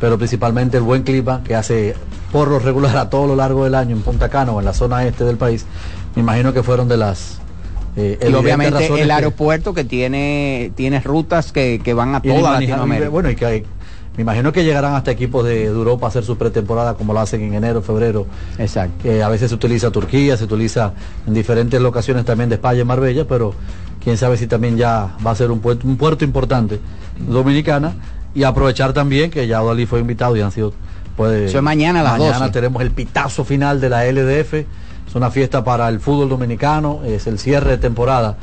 pero 0.00 0.18
principalmente 0.18 0.76
el 0.76 0.82
buen 0.82 1.02
clima 1.04 1.42
que 1.44 1.54
hace 1.54 1.94
por 2.32 2.48
lo 2.48 2.58
regular 2.58 2.96
a 2.96 3.08
todo 3.08 3.26
lo 3.28 3.36
largo 3.36 3.64
del 3.64 3.74
año 3.76 3.94
en 3.96 4.02
Punta 4.02 4.28
Cana 4.28 4.50
o 4.52 4.58
en 4.58 4.66
la 4.66 4.74
zona 4.74 5.04
este 5.06 5.24
del 5.24 5.36
país, 5.36 5.64
me 6.16 6.22
imagino 6.22 6.52
que 6.52 6.62
fueron 6.62 6.88
de 6.88 6.96
las... 6.96 7.38
eh, 7.96 8.18
y 8.28 8.34
obviamente 8.34 8.86
el 9.00 9.10
aeropuerto 9.10 9.72
que 9.72 9.84
tiene, 9.84 10.72
tiene 10.74 11.00
rutas 11.00 11.52
que, 11.52 11.80
que 11.82 11.94
van 11.94 12.14
a 12.14 12.20
toda 12.22 12.52
Latinoamérica. 12.52 13.08
Bueno, 13.08 13.30
y 13.30 13.36
que 13.36 13.46
hay- 13.46 13.64
me 14.16 14.22
imagino 14.22 14.50
que 14.50 14.64
llegarán 14.64 14.94
hasta 14.94 15.10
equipos 15.10 15.44
de, 15.44 15.64
Europa 15.64 16.06
a 16.06 16.08
hacer 16.08 16.24
su 16.24 16.38
pretemporada 16.38 16.94
como 16.94 17.12
lo 17.12 17.20
hacen 17.20 17.42
en 17.42 17.52
enero, 17.54 17.82
febrero. 17.82 18.26
Exacto. 18.58 19.08
A 19.22 19.28
veces 19.28 19.50
se 19.50 19.54
utiliza 19.54 19.90
Turquía, 19.90 20.36
se 20.38 20.44
utiliza 20.44 20.94
en 21.26 21.34
diferentes 21.34 21.78
locaciones 21.80 22.24
también 22.24 22.48
de 22.48 22.54
España 22.54 22.80
y 22.80 22.84
Marbella, 22.84 23.26
pero 23.28 23.52
quién 24.02 24.16
sabe 24.16 24.38
si 24.38 24.46
también 24.46 24.78
ya 24.78 25.16
va 25.26 25.32
a 25.32 25.34
ser 25.34 25.50
un 25.50 25.60
puerto, 25.60 25.86
un 25.86 25.98
puerto 25.98 26.24
importante 26.24 26.80
dominicana 27.28 27.94
y 28.34 28.44
aprovechar 28.44 28.92
también 28.92 29.30
que 29.30 29.46
ya 29.46 29.62
Odalí 29.62 29.86
fue 29.86 30.00
invitado 30.00 30.36
y 30.36 30.40
han 30.40 30.50
sido 30.52 30.72
puede, 31.16 31.46
Eso 31.46 31.58
es 31.58 31.64
mañana 31.64 32.00
a 32.00 32.02
las 32.02 32.12
mañana 32.18 32.38
12. 32.38 32.52
tenemos 32.52 32.82
el 32.82 32.90
pitazo 32.92 33.44
final 33.44 33.80
de 33.80 33.88
la 33.90 34.04
LDF 34.10 34.64
es 35.06 35.14
una 35.14 35.30
fiesta 35.30 35.62
para 35.64 35.88
el 35.88 36.00
fútbol 36.00 36.28
dominicano 36.28 37.00
es 37.04 37.26
el 37.26 37.38
cierre 37.38 37.70
de 37.72 37.78
temporada 37.78 38.36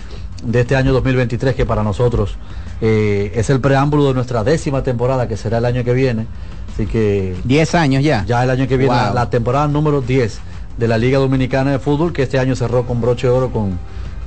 de 0.44 0.62
este 0.62 0.76
año 0.76 0.92
2023 0.94 1.56
que 1.56 1.66
para 1.66 1.84
nosotros 1.84 2.36
eh, 2.82 3.32
es 3.36 3.50
el 3.50 3.60
preámbulo 3.62 4.08
de 4.08 4.14
nuestra 4.14 4.44
décima 4.44 4.84
temporada 4.84 5.28
que 5.28 5.38
será 5.38 5.60
el 5.60 5.66
año 5.66 5.84
que 5.84 5.94
viene. 5.94 6.28
Así 6.74 6.86
que 6.86 7.36
10 7.46 7.76
años 7.76 8.04
ya. 8.04 8.26
Ya 8.26 8.44
el 8.44 8.50
año 8.50 8.68
que 8.68 8.76
viene 8.78 8.94
Wow. 8.94 9.04
la, 9.06 9.14
la 9.14 9.30
temporada 9.30 9.68
número 9.68 10.02
10 10.02 10.40
de 10.78 10.88
la 10.88 10.98
Liga 10.98 11.20
Dominicana 11.20 11.72
de 11.72 11.80
Fútbol 11.80 12.12
que 12.12 12.24
este 12.24 12.40
año 12.40 12.56
cerró 12.56 12.86
con 12.86 13.00
broche 13.00 13.28
de 13.28 13.34
oro 13.34 13.52
con 13.52 13.78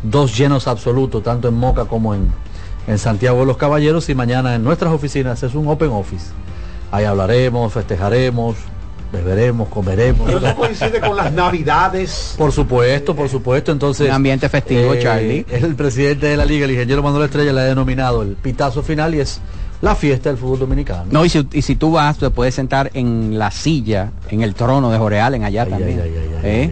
dos 0.02 0.36
llenos 0.36 0.68
absolutos 0.68 1.22
tanto 1.22 1.48
en 1.48 1.54
Moca 1.54 1.86
como 1.86 2.14
en, 2.14 2.30
en 2.86 2.98
Santiago 2.98 3.40
de 3.40 3.46
los 3.46 3.56
Caballeros. 3.56 4.08
Y 4.08 4.14
mañana 4.14 4.54
en 4.54 4.62
nuestras 4.64 4.92
oficinas 4.92 5.42
es 5.42 5.54
un 5.54 5.66
open 5.68 5.90
office. 5.90 6.26
Ahí 6.92 7.04
hablaremos 7.04 7.72
festejaremos 7.72 8.56
beberemos 9.12 9.68
comeremos 9.68 10.26
Pero 10.26 10.38
eso 10.38 10.56
coincide 10.56 11.00
con 11.00 11.16
las 11.16 11.32
navidades. 11.32 12.34
por 12.36 12.52
supuesto, 12.52 13.14
por 13.14 13.28
supuesto. 13.28 13.72
Entonces, 13.72 14.08
Un 14.08 14.14
ambiente 14.14 14.48
festivo, 14.48 14.94
eh, 14.94 15.00
Charlie. 15.02 15.46
El 15.50 15.74
presidente 15.74 16.26
de 16.26 16.36
la 16.36 16.44
liga, 16.44 16.64
el 16.64 16.72
ingeniero 16.72 17.02
Manuel 17.02 17.24
Estrella, 17.24 17.52
le 17.52 17.60
ha 17.60 17.64
denominado 17.64 18.22
el 18.22 18.36
pitazo 18.36 18.82
final 18.82 19.14
y 19.14 19.20
es 19.20 19.40
la 19.82 19.94
fiesta 19.94 20.30
del 20.30 20.38
fútbol 20.38 20.60
dominicano. 20.60 21.04
No, 21.10 21.24
y 21.24 21.28
si, 21.28 21.46
y 21.52 21.62
si 21.62 21.76
tú 21.76 21.92
vas, 21.92 22.18
te 22.18 22.30
puedes 22.30 22.54
sentar 22.54 22.90
en 22.94 23.38
la 23.38 23.50
silla, 23.50 24.10
en 24.30 24.42
el 24.42 24.54
trono 24.54 24.90
de 24.90 24.98
Jorge 24.98 25.20
Allen 25.20 25.44
allá 25.44 25.66
también. 25.66 26.00
¿Eh? 26.42 26.70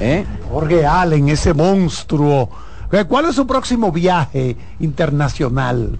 ¿Eh? 0.00 0.24
Jorge 0.50 0.86
Allen, 0.86 1.28
ese 1.28 1.54
monstruo. 1.54 2.50
Eh, 2.92 3.04
¿Cuál 3.08 3.26
es 3.26 3.34
su 3.34 3.46
próximo 3.46 3.90
viaje 3.90 4.56
internacional? 4.78 5.98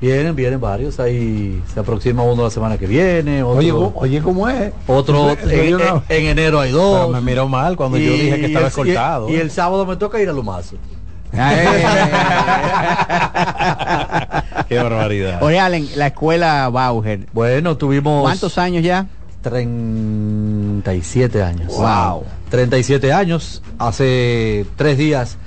Vienen, 0.00 0.36
vienen 0.36 0.60
varios. 0.60 1.00
Ahí 1.00 1.60
se 1.74 1.80
aproxima 1.80 2.22
uno 2.22 2.44
la 2.44 2.50
semana 2.50 2.78
que 2.78 2.86
viene. 2.86 3.42
Otro, 3.42 3.58
Oye, 3.58 3.72
oye, 3.96 4.22
¿cómo 4.22 4.48
es? 4.48 4.72
otro 4.86 5.30
Eso- 5.30 5.48
eso 5.48 5.62
en, 5.62 5.70
yo 5.70 5.78
no- 5.78 6.02
en- 6.08 6.24
en 6.24 6.26
enero 6.26 6.60
hay 6.60 6.70
dos. 6.70 7.08
Pero 7.08 7.20
me 7.20 7.20
miró 7.20 7.48
mal 7.48 7.76
cuando 7.76 7.98
yo 7.98 8.12
dije 8.12 8.38
que 8.40 8.46
estaba 8.46 8.68
escoltado. 8.68 9.28
Y, 9.28 9.32
y 9.32 9.36
el 9.36 9.50
sábado 9.50 9.84
me 9.86 9.96
toca 9.96 10.20
ir 10.22 10.28
a 10.28 10.32
Lumazo. 10.32 10.76
Qué 14.68 14.78
barbaridad. 14.78 15.40
Jorge 15.40 15.58
Allen, 15.60 15.88
la 15.96 16.06
escuela 16.08 16.68
Bauer. 16.70 17.26
Bueno, 17.32 17.76
tuvimos... 17.76 18.22
¿Cuántos 18.22 18.56
años 18.58 18.82
ya? 18.84 19.06
37 19.42 21.42
años. 21.42 21.74
Wow. 21.76 22.24
37 22.50 23.12
años. 23.12 23.62
Hace 23.78 24.66
tres 24.76 24.98
días 24.98 25.38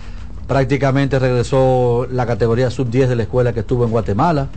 prácticamente 0.47 1.19
regresó 1.19 2.07
la 2.11 2.25
categoría 2.25 2.69
sub-10 2.69 3.07
de 3.07 3.15
la 3.15 3.23
escuela 3.23 3.53
que 3.53 3.61
estuvo 3.61 3.85
en 3.85 3.91
Guatemala. 3.91 4.47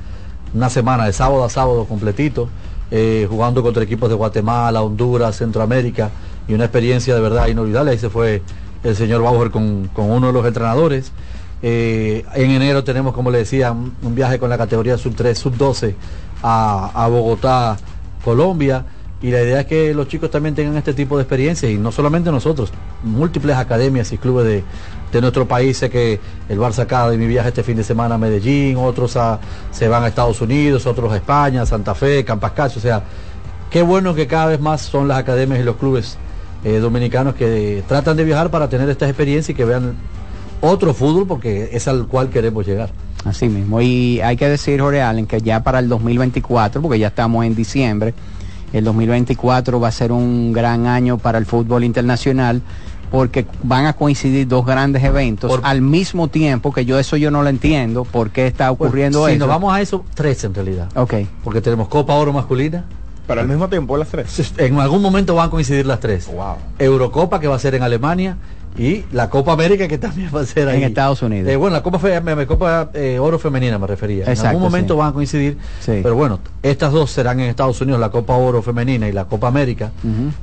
Una 0.55 0.71
semana 0.71 1.07
de 1.07 1.13
sábado 1.13 1.45
a 1.45 1.51
sábado 1.51 1.85
completito, 1.87 2.49
eh, 2.91 3.27
jugando 3.29 3.63
contra 3.63 3.83
equipos 3.83 4.09
de 4.09 4.15
Guatemala, 4.15 4.83
Honduras, 4.83 5.37
Centroamérica. 5.37 6.11
Y 6.47 6.55
una 6.55 6.65
experiencia 6.65 7.15
de 7.15 7.21
verdad 7.21 7.47
inolvidable. 7.49 7.93
Ahí 7.93 7.99
se 7.99 8.11
fue 8.11 8.43
el 8.83 8.97
señor 8.97 9.23
Bauer 9.23 9.51
con, 9.51 9.89
con 9.89 10.11
uno 10.11 10.29
de 10.29 10.33
los 10.33 10.47
entrenadores. 10.47 11.13
Eh, 11.63 12.25
en 12.35 12.51
enero 12.51 12.85
tenemos, 12.85 13.15
como 13.15 13.31
le 13.31 13.39
decía, 13.39 13.73
un, 13.73 14.15
viaje 14.15 14.39
con 14.39 14.51
la 14.51 14.59
categoría 14.59 14.99
sub-3, 14.99 15.35
sub-12 15.35 15.95
a, 16.43 16.91
a 16.95 17.09
Bogotá, 17.09 17.77
Colombia. 18.25 18.85
Y 19.23 19.31
la 19.31 19.41
idea 19.41 19.61
es 19.61 19.67
que 19.67 19.95
los 19.95 20.07
chicos 20.09 20.31
también 20.31 20.55
tengan 20.55 20.77
este 20.77 20.93
tipo 20.93 21.17
de 21.17 21.23
experiencias 21.23 21.73
y 21.73 21.79
no 21.79 21.91
solamente 21.91 22.31
nosotros, 22.31 22.71
múltiples 23.03 23.57
academias 23.57 24.13
y 24.13 24.19
clubes 24.19 24.45
de, 24.45 24.65
de 25.15 25.23
nuestro 25.23 25.47
país. 25.49 25.79
Sé 25.79 25.91
que 25.91 26.21
el 26.49 26.59
Barça 26.59 26.81
Academy 26.81 27.27
viaja 27.27 27.49
este 27.49 27.63
fin 27.63 27.77
de 27.77 27.85
semana 27.85 28.17
a 28.17 28.19
Medellín, 28.19 28.77
otros 28.77 29.17
se 29.71 29.89
van 29.89 30.05
a 30.05 30.09
Estados 30.09 30.41
Unidos, 30.41 30.87
otros 30.87 31.13
a 31.13 31.17
España, 31.17 31.65
Santa 31.65 31.95
Fe, 31.95 32.25
Campascacho. 32.25 32.79
O 32.79 32.83
sea, 32.83 33.03
qué 33.71 33.83
bueno 33.83 34.15
que 34.15 34.27
cada 34.27 34.47
vez 34.47 34.61
más 34.61 34.83
son 34.83 35.09
las 35.09 35.19
academias 35.19 35.61
y 35.61 35.63
los 35.63 35.77
clubes 35.77 36.19
eh, 36.65 36.79
dominicanos 36.79 37.35
que 37.35 37.83
tratan 37.89 38.17
de 38.17 38.25
viajar 38.25 38.51
para 38.51 38.69
tener 38.69 38.89
esta 38.89 39.07
experiencia 39.07 39.53
y 39.53 39.55
que 39.55 39.65
vean 39.65 39.95
otro 40.61 40.95
fútbol 40.95 41.27
porque 41.27 41.71
es 41.73 41.89
al 41.89 42.07
cual 42.07 42.31
queremos 42.31 42.67
llegar. 42.67 42.91
Así 43.25 43.49
mismo. 43.49 43.81
Y 43.81 44.21
hay 44.21 44.37
que 44.37 44.49
decir, 44.49 44.81
Jorge 44.81 45.01
Allen, 45.01 45.27
que 45.27 45.41
ya 45.41 45.63
para 45.63 45.79
el 45.79 45.89
2024, 45.89 46.83
porque 46.83 46.99
ya 46.99 47.09
estamos 47.09 47.45
en 47.47 47.55
diciembre, 47.55 48.13
el 48.73 48.85
2024 48.85 49.81
va 49.81 49.89
a 49.89 49.93
ser 49.93 50.13
un 50.13 50.53
gran 50.53 50.87
año 50.87 51.17
para 51.17 51.39
el 51.39 51.47
fútbol 51.47 51.85
internacional 51.85 52.61
porque 53.15 53.47
van 53.63 53.87
a 53.87 53.93
coincidir 53.93 54.49
dos 54.49 54.67
grandes 54.67 55.05
eventos 55.05 55.61
al 55.63 55.81
mismo 55.83 56.27
tiempo, 56.27 56.73
que 56.73 56.85
yo 56.85 56.99
eso 56.99 57.17
yo 57.17 57.31
no 57.31 57.45
lo 57.45 57.49
entiendo, 57.49 58.03
por 58.03 58.31
qué 58.31 58.49
está 58.49 58.73
ocurriendo 58.73 59.21
Pues, 59.21 59.31
si 59.31 59.37
eso. 59.37 59.47
nos 59.47 59.49
vamos 59.55 59.73
a 59.73 59.81
eso, 59.81 60.05
tres 60.15 60.43
en 60.43 60.53
realidad. 60.53 60.89
Ok. 60.97 61.15
Porque 61.45 61.61
tenemos 61.61 61.87
Copa 61.87 62.15
Oro 62.15 62.33
masculina. 62.33 62.85
Pero 63.29 63.41
al 63.41 63.47
mismo 63.47 63.69
tiempo 63.69 63.97
las 63.97 64.09
tres. 64.09 64.53
En 64.59 64.81
algún 64.81 65.01
momento 65.01 65.37
van 65.37 65.47
a 65.47 65.51
coincidir 65.51 65.87
las 65.87 66.01
tres. 66.01 66.29
Eurocopa 66.79 67.39
que 67.39 67.47
va 67.47 67.55
a 67.55 67.59
ser 67.61 67.77
en 67.77 67.85
Alemania 67.85 68.37
y 68.77 69.05
la 69.13 69.31
Copa 69.31 69.53
América 69.53 69.87
que 69.87 69.99
también 69.99 70.31
va 70.35 70.41
a 70.41 70.47
ser 70.47 70.69
ahí. 70.69 70.79
En 70.79 70.85
Estados 70.89 71.23
Unidos. 71.23 71.49
Eh, 71.49 71.57
bueno, 71.57 71.77
la 71.77 71.83
Copa, 71.83 71.99
fe- 71.99 72.21
me- 72.21 72.35
me- 72.35 72.47
Copa 72.47 72.91
eh, 72.95 73.19
Oro 73.21 73.39
Femenina 73.39 73.79
me 73.79 73.87
refería. 73.87 74.25
en 74.25 74.31
Exacto, 74.31 74.49
algún 74.49 74.63
momento 74.65 74.95
sí. 74.95 74.99
van 74.99 75.09
a 75.11 75.13
coincidir. 75.13 75.59
Sí. 75.81 76.01
Pero 76.03 76.15
bueno, 76.17 76.41
estas 76.63 76.93
dos 76.93 77.11
serán 77.11 77.39
en 77.41 77.49
Estados 77.51 77.81
Unidos, 77.81 78.01
la 78.01 78.11
Copa 78.11 78.35
Oro 78.37 78.63
Femenina 78.63 79.09
y 79.09 79.13
la 79.13 79.27
Copa 79.27 79.49
América. 79.49 79.93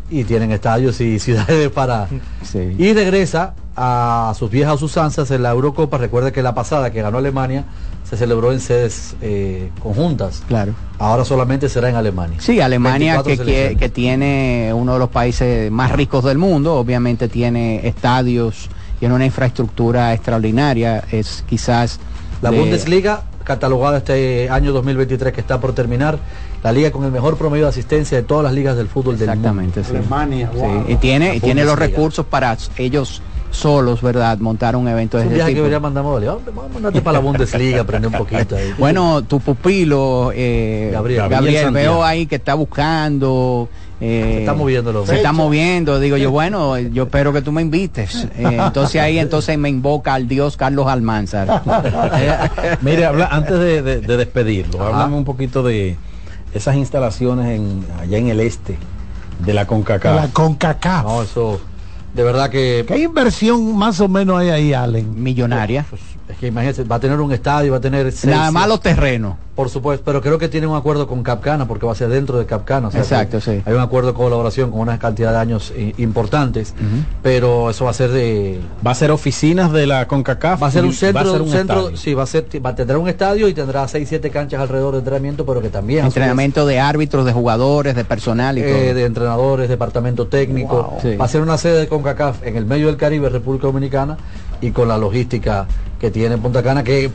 Y 0.09 0.23
tienen 0.23 0.51
estadios 0.51 0.99
y 1.01 1.19
ciudades 1.19 1.69
para... 1.71 2.07
Sí. 2.43 2.75
Y 2.77 2.93
regresa 2.93 3.53
a 3.75 4.33
sus 4.37 4.49
viejas 4.51 4.81
usanzas 4.81 5.29
en 5.31 5.43
la 5.43 5.51
Eurocopa. 5.51 5.97
Recuerda 5.97 6.31
que 6.31 6.41
la 6.41 6.53
pasada 6.55 6.91
que 6.91 7.01
ganó 7.01 7.17
Alemania 7.17 7.65
se 8.11 8.17
celebró 8.17 8.51
en 8.51 8.59
sedes 8.59 9.15
eh, 9.21 9.69
conjuntas. 9.81 10.43
Claro. 10.49 10.73
Ahora 10.99 11.23
solamente 11.23 11.69
será 11.69 11.89
en 11.89 11.95
Alemania. 11.95 12.41
Sí, 12.41 12.59
Alemania 12.59 13.21
24 13.21 13.45
que, 13.45 13.77
que, 13.79 13.87
tiene 13.87 14.73
uno 14.75 14.93
de 14.93 14.99
los 14.99 15.07
países 15.09 15.71
más 15.71 15.93
ricos 15.93 16.25
del 16.25 16.37
mundo, 16.37 16.75
obviamente 16.75 17.29
tiene 17.29 17.87
estadios, 17.87 18.69
tiene 18.99 19.15
una 19.15 19.25
infraestructura 19.25 20.13
extraordinaria, 20.13 21.05
es 21.09 21.45
quizás 21.47 22.01
La 22.41 22.51
de- 22.51 22.59
Bundesliga, 22.59 23.23
catalogada 23.45 23.99
este 23.99 24.49
año 24.49 24.73
2023 24.73 25.31
que 25.31 25.39
está 25.39 25.61
por 25.61 25.71
terminar, 25.73 26.19
la 26.63 26.73
liga 26.73 26.91
con 26.91 27.05
el 27.05 27.11
mejor 27.13 27.37
promedio 27.37 27.63
de 27.63 27.69
asistencia 27.69 28.17
de 28.17 28.23
todas 28.23 28.43
las 28.43 28.53
ligas 28.53 28.75
del 28.75 28.89
fútbol 28.89 29.17
del 29.17 29.29
mundo. 29.29 29.47
Exactamente, 29.47 29.83
sí. 29.85 29.95
Alemania, 29.95 30.51
Sí, 30.53 30.91
y 30.91 30.95
tiene, 30.97 31.33
y 31.33 31.39
tiene 31.39 31.63
los 31.63 31.79
recursos 31.79 32.25
para 32.25 32.57
ellos 32.77 33.21
solos, 33.51 34.01
¿verdad? 34.01 34.37
Montar 34.39 34.75
un 34.75 34.87
evento 34.87 35.17
de 35.17 35.23
un 35.23 35.27
ese 35.29 35.35
viaje 35.35 35.53
que 35.55 35.61
tipo. 35.61 35.79
mandarte 35.79 37.01
para 37.01 37.13
la 37.13 37.19
Bundesliga, 37.19 37.81
aprender 37.81 38.09
un 38.11 38.17
poquito 38.17 38.55
ahí. 38.55 38.73
Bueno, 38.77 39.23
tu 39.23 39.39
pupilo, 39.39 40.31
eh, 40.33 40.89
Gabriel. 40.91 41.29
Gabriel, 41.29 41.71
veo 41.71 42.03
ahí 42.03 42.25
que 42.25 42.35
está 42.35 42.53
buscando. 42.53 43.67
eh, 43.99 44.31
Se 44.35 44.39
está 44.39 44.53
moviendo 44.53 44.89
hombre. 44.91 45.05
Se 45.05 45.15
está 45.15 45.31
moviendo. 45.33 45.99
Digo 45.99 46.17
yo, 46.17 46.31
bueno, 46.31 46.77
yo 46.79 47.03
espero 47.03 47.33
que 47.33 47.41
tú 47.41 47.51
me 47.51 47.61
invites. 47.61 48.27
Eh, 48.37 48.57
entonces 48.65 49.01
ahí 49.01 49.19
entonces 49.19 49.57
me 49.59 49.69
invoca 49.69 50.13
al 50.13 50.27
dios 50.27 50.55
Carlos 50.57 50.87
Almanzar. 50.87 51.61
Mire, 52.81 53.05
habla, 53.05 53.27
antes 53.31 53.59
de, 53.59 53.81
de- 53.81 53.99
de 54.01 54.17
despedirlo, 54.17 54.79
Ajá. 54.81 54.89
háblame 54.89 55.15
un 55.17 55.25
poquito 55.25 55.61
de 55.63 55.97
esas 56.53 56.75
instalaciones 56.75 57.59
en, 57.59 57.85
allá 57.99 58.17
en 58.17 58.27
el 58.29 58.39
este 58.39 58.77
de 59.45 59.53
la 59.53 59.61
De 59.61 59.67
CONCACAF. 59.67 60.15
la 60.15 60.27
CONCACAF. 60.29 61.03
No, 61.05 61.21
eso, 61.23 61.61
de 62.13 62.23
verdad 62.23 62.49
que... 62.49 62.85
¿Qué 62.87 62.97
inversión 62.99 63.75
más 63.77 63.99
o 63.99 64.07
menos 64.07 64.37
hay 64.39 64.49
ahí, 64.49 64.73
Allen? 64.73 65.21
Millonaria. 65.21 65.85
Es 66.27 66.37
que 66.37 66.47
imagínense, 66.47 66.83
va 66.83 66.95
a 66.95 66.99
tener 66.99 67.19
un 67.19 67.31
estadio, 67.31 67.71
va 67.71 67.77
a 67.77 67.81
tener 67.81 68.11
seis- 68.11 68.33
Nada 68.33 68.51
más 68.51 68.67
los 68.67 68.81
terrenos. 68.81 69.35
Por 69.61 69.69
supuesto, 69.69 70.03
pero 70.03 70.21
creo 70.21 70.39
que 70.39 70.49
tiene 70.49 70.65
un 70.65 70.75
acuerdo 70.75 71.05
con 71.05 71.21
Capcana 71.21 71.67
porque 71.67 71.85
va 71.85 71.91
a 71.91 71.95
ser 71.95 72.09
dentro 72.09 72.39
de 72.39 72.47
Capcana. 72.47 72.87
o 72.87 72.91
sea 72.91 73.01
Exacto, 73.01 73.39
sí. 73.39 73.61
Hay 73.63 73.73
un 73.75 73.79
acuerdo 73.79 74.07
de 74.07 74.15
colaboración 74.15 74.71
con 74.71 74.79
una 74.79 74.97
cantidad 74.97 75.33
de 75.33 75.37
años 75.37 75.71
eh, 75.75 75.93
importantes, 75.99 76.73
pero 77.21 77.69
eso 77.69 77.85
va 77.85 77.91
a 77.91 77.93
ser 77.93 78.09
de... 78.09 78.59
Va 78.83 78.89
a 78.89 78.95
ser 78.95 79.11
oficinas 79.11 79.71
de 79.71 79.85
la 79.85 80.07
CONCACAF. 80.07 80.63
Va 80.63 80.65
a 80.65 80.71
ser 80.71 80.83
un 80.83 80.93
centro, 80.93 81.31
ser 81.31 81.41
un 81.43 81.49
centro, 81.51 81.77
estadio. 81.77 81.97
sí, 81.97 82.15
va 82.15 82.23
a 82.23 82.25
ser, 82.25 82.47
va, 82.65 82.73
tendrá 82.73 82.97
un 82.97 83.07
estadio 83.07 83.47
y 83.47 83.53
tendrá 83.53 83.87
6, 83.87 84.09
7 84.09 84.31
canchas 84.31 84.59
alrededor 84.59 84.93
de 84.93 84.99
entrenamiento, 84.99 85.45
pero 85.45 85.61
que 85.61 85.69
también 85.69 86.05
a 86.05 86.07
Entrenamiento 86.07 86.65
de 86.65 86.79
árbitros, 86.79 87.23
de 87.23 87.31
jugadores, 87.31 87.95
de 87.95 88.03
personal 88.03 88.57
y 88.57 88.61
eh, 88.61 88.65
todo. 88.65 88.95
de 88.95 89.05
entrenadores, 89.05 89.69
departamento 89.69 90.25
técnico. 90.25 90.89
Wow. 90.89 91.01
Sí. 91.03 91.17
Va 91.17 91.25
a 91.25 91.27
ser 91.27 91.41
una 91.41 91.59
sede 91.59 91.81
de 91.81 91.87
CONCACAF 91.87 92.47
en 92.47 92.57
el 92.57 92.65
medio 92.65 92.87
del 92.87 92.97
Caribe, 92.97 93.29
República 93.29 93.67
Dominicana, 93.67 94.17
y 94.59 94.71
con 94.71 94.87
la 94.87 94.97
logística 94.97 95.67
que 95.99 96.09
tiene 96.09 96.35
Punta 96.39 96.63
Cana, 96.63 96.83
que 96.83 97.11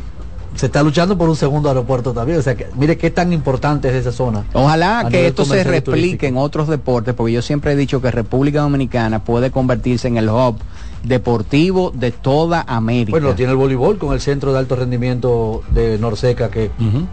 se 0.57 0.67
está 0.67 0.83
luchando 0.83 1.17
por 1.17 1.29
un 1.29 1.37
segundo 1.37 1.69
aeropuerto 1.69 2.13
también. 2.13 2.39
O 2.39 2.43
sea, 2.43 2.55
que 2.55 2.67
mire 2.77 2.97
qué 2.99 3.11
tan 3.11 3.33
importante 3.33 3.89
es 3.89 3.95
esa 3.95 4.13
zona. 4.13 4.45
Ojalá 4.53 5.07
que 5.11 5.27
esto 5.27 5.45
se 5.45 5.63
replique 5.65 6.27
en 6.27 6.37
otros 6.37 6.69
deportes, 6.69 7.15
porque 7.15 7.33
yo 7.33 7.43
siempre 7.43 7.73
he 7.73 7.77
dicho 7.77 8.01
que 8.01 8.11
República 8.11 8.61
Dominicana 8.63 9.23
puede 9.25 9.51
convertirse 9.51 10.09
en 10.09 10.17
el 10.17 10.29
hub 10.29 10.57
deportivo 11.03 11.93
de 11.95 12.11
toda 12.11 12.65
América. 12.67 13.13
Bueno, 13.13 13.35
tiene 13.35 13.53
el 13.53 13.57
voleibol 13.59 13.97
con 13.99 14.13
el 14.13 14.21
centro 14.21 14.53
de 14.53 14.59
alto 14.59 14.75
rendimiento 14.77 15.63
de 15.71 15.99
Norseca 15.99 16.51
que 16.51 16.71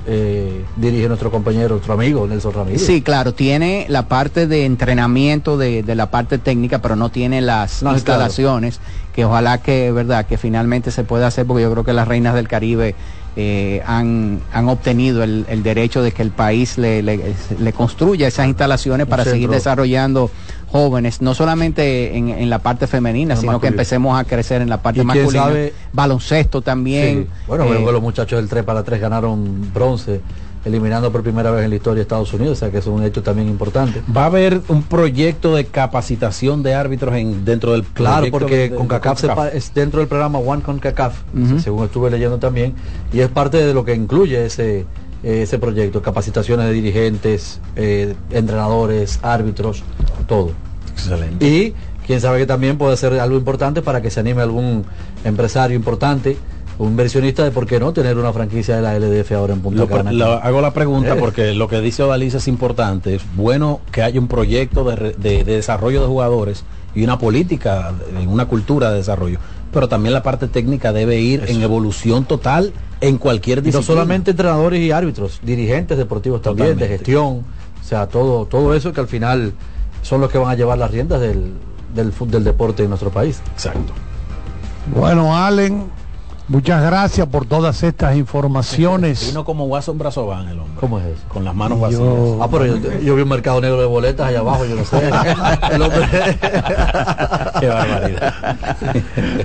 eh, 0.08 0.66
dirige 0.78 1.08
nuestro 1.08 1.30
compañero, 1.30 1.70
nuestro 1.76 1.94
amigo 1.94 2.26
Nelson 2.28 2.54
Ramírez. 2.54 2.84
Sí, 2.84 3.02
claro, 3.02 3.34
tiene 3.34 3.86
la 3.90 4.08
parte 4.08 4.48
de 4.48 4.66
entrenamiento 4.66 5.58
de, 5.58 5.84
de 5.84 5.96
la 5.96 6.10
parte 6.10 6.40
técnica, 6.40 6.80
pero 6.82 6.96
no 6.96 7.10
tiene 7.10 7.42
las 7.42 7.84
No, 7.84 7.90
claro. 7.90 7.98
instalaciones, 7.98 8.80
que 9.14 9.26
ojalá 9.26 9.60
que, 9.60 9.92
verdad, 9.92 10.26
que 10.26 10.38
finalmente 10.38 10.90
se 10.90 11.04
pueda 11.04 11.28
hacer, 11.28 11.46
porque 11.46 11.62
yo 11.64 11.72
creo 11.72 11.84
que 11.84 11.94
las 11.94 12.08
reinas 12.08 12.34
del 12.34 12.48
Caribe 12.48 12.96
eh, 13.36 13.82
han, 13.86 14.42
han 14.52 14.70
obtenido 14.70 15.24
el, 15.24 15.46
el 15.50 15.64
derecho 15.64 16.04
de 16.04 16.12
que 16.12 16.22
el 16.22 16.32
país 16.32 16.78
le, 16.78 17.02
le- 17.02 17.34
le 17.60 17.74
construya 17.74 18.28
esas 18.28 18.48
instalaciones 18.48 19.08
para 19.08 19.24
seguir 19.24 19.50
desarrollando 19.50 20.30
jóvenes, 20.68 21.22
no 21.22 21.34
solamente 21.34 22.16
en, 22.18 22.30
en 22.30 22.50
la 22.50 22.60
parte 22.60 22.88
femenina, 22.88 23.34
En 23.36 23.40
sino 23.42 23.60
que 23.60 23.68
empecemos 23.68 24.20
a 24.20 24.24
crecer 24.24 24.62
en 24.62 24.70
la 24.70 24.82
parte 24.82 25.04
masculina. 25.04 25.44
sabe- 25.46 25.74
Baloncesto 25.94 26.62
también. 26.62 27.24
Sí. 27.28 27.30
Bueno, 27.48 27.64
eh, 27.66 27.68
bueno, 27.78 27.92
los 27.92 28.02
muchachos 28.02 28.40
del 28.40 28.50
3 28.50 28.64
para 28.64 28.84
3 28.84 29.00
ganaron 29.02 29.72
bronce, 29.74 30.22
eliminando 30.66 31.12
por 31.12 31.24
primera 31.24 31.52
vez 31.52 31.64
en 31.66 31.70
la 31.72 31.76
historia 31.76 32.02
a 32.02 32.04
Estados 32.04 32.34
Unidos, 32.34 32.58
o 32.58 32.60
sea 32.60 32.72
que 32.72 32.78
es 32.78 32.88
un 32.88 33.04
hecho 33.04 33.22
también 33.22 33.50
importante. 33.50 34.02
Va 34.16 34.24
a 34.24 34.26
haber 34.28 34.62
un 34.70 34.84
proyecto 34.84 35.56
de 35.56 35.66
capacitación 35.66 36.64
de 36.64 36.74
árbitros 36.74 37.14
en, 37.16 37.44
dentro 37.46 37.74
del 37.74 37.84
Claro, 37.84 38.28
porque 38.32 38.56
de- 38.58 38.70
de- 38.70 38.76
con 38.76 38.88
CACAF 38.88 39.22
de 39.22 39.28
CONCACAF. 39.28 39.56
es 39.56 39.74
dentro 39.74 40.00
del 40.00 40.08
programa 40.08 40.40
One 40.40 40.62
con 40.62 40.80
CACAF, 40.80 41.22
Ujú. 41.34 41.60
según 41.60 41.86
estuve 41.86 42.10
leyendo 42.10 42.38
también, 42.38 42.74
y 43.12 43.20
es 43.20 43.30
parte 43.30 43.58
de 43.58 43.74
lo 43.74 43.84
que 43.86 43.94
incluye 43.94 44.46
ese 44.46 44.86
ese 45.24 45.58
proyecto, 45.58 46.02
capacitaciones 46.02 46.66
de 46.68 46.74
dirigentes, 46.74 47.62
eh, 47.78 48.14
entrenadores, 48.30 49.20
árbitros, 49.22 49.82
todo. 50.28 50.52
Excelente. 50.92 51.48
Y 51.48 51.74
quién 52.06 52.20
sabe 52.20 52.40
que 52.40 52.46
también 52.46 52.78
puede 52.78 52.98
ser 52.98 53.18
algo 53.20 53.38
importante 53.38 53.82
para 53.82 54.02
que 54.02 54.10
se 54.12 54.20
anime 54.20 54.42
algún 54.42 54.84
empresario 55.24 55.78
importante, 55.78 56.38
un 56.80 56.90
inversionista 56.90 57.44
de 57.44 57.52
por 57.52 57.66
qué 57.68 57.80
no 57.80 57.94
tener 57.94 58.18
una 58.18 58.34
franquicia 58.34 58.76
de 58.76 58.82
la 58.82 58.96
LDF 58.98 59.32
ahora 59.34 59.54
en 59.54 59.62
Punta 59.62 59.82
Lo- 59.82 59.88
Cana. 59.88 60.12
lo- 60.12 60.34
hago 60.34 60.60
la 60.62 60.74
pregunta 60.74 61.14
Eh. 61.14 61.18
porque 61.20 61.54
lo 61.54 61.68
que 61.68 61.82
dice 61.82 62.04
Odalisa 62.04 62.38
es 62.38 62.48
importante. 62.48 63.16
Es 63.16 63.22
bueno 63.36 63.80
que 63.92 64.02
haya 64.02 64.20
un 64.20 64.28
proyecto 64.28 64.84
de, 64.84 65.14
de- 65.18 65.44
de 65.44 65.56
desarrollo 65.56 66.02
de 66.02 66.08
jugadores 66.08 66.64
y 66.96 67.04
una 67.04 67.18
política, 67.20 67.94
una 68.28 68.46
cultura 68.48 68.90
de 68.92 68.98
desarrollo. 68.98 69.40
Pero 69.72 69.88
también 69.88 70.14
la 70.14 70.22
parte 70.24 70.48
técnica 70.48 70.94
debe 70.94 71.20
ir 71.20 71.46
en 71.48 71.62
evolución 71.64 72.26
total 72.26 72.74
en 73.02 73.18
cualquier 73.18 73.58
Y 73.60 73.62
no 73.62 73.66
disciplina. 73.66 73.88
solamente 73.88 74.32
entrenadores 74.32 74.80
y 74.80 74.92
árbitros, 74.92 75.40
dirigentes 75.44 75.98
deportivos 75.98 76.42
también, 76.42 76.78
de 76.78 76.88
gestión, 76.88 77.40
o 77.82 77.84
sea, 77.84 78.08
todo, 78.08 78.46
todo 78.46 78.74
eso 78.76 78.94
que 78.94 79.02
al 79.02 79.08
final 79.08 79.54
son 80.04 80.22
los 80.22 80.32
que 80.32 80.38
van 80.38 80.52
a 80.52 80.56
llevar 80.56 80.78
las 80.78 80.90
riendas 80.92 81.20
del, 81.22 81.54
del, 81.96 82.14
del 82.30 82.44
deporte 82.44 82.84
en 82.84 82.90
nuestro 82.90 83.10
país. 83.10 83.42
Exacto. 83.54 83.94
Bueno, 84.96 85.36
Allen, 85.36 85.86
muchas 86.54 86.84
gracias 86.84 87.28
por 87.28 87.46
todas 87.46 87.82
estas 87.84 88.16
informaciones. 88.16 89.28
Vino 89.28 89.44
como 89.44 89.66
Watson 89.66 89.98
Brazován 89.98 90.48
el 90.48 90.60
hombre. 90.60 90.80
¿Cómo 90.80 91.00
es 91.00 91.06
eso? 91.06 91.24
Con 91.28 91.44
las 91.44 91.56
manos 91.56 91.80
Yo- 91.92 92.36
vacías. 92.36 92.38
Ah, 92.42 92.48
pero 92.52 92.66
yo, 92.68 93.00
yo 93.02 93.16
vi 93.16 93.22
un 93.24 93.30
mercado 93.30 93.60
negro 93.60 93.80
de 93.80 93.86
boletas 93.88 94.28
allá 94.28 94.40
abajo, 94.40 94.64
yo 94.66 94.76
no 94.76 94.86
sé. 94.86 94.98
El 95.72 95.82
hombre- 95.82 96.38
Qué 97.60 97.68
barbaridad. 97.68 98.34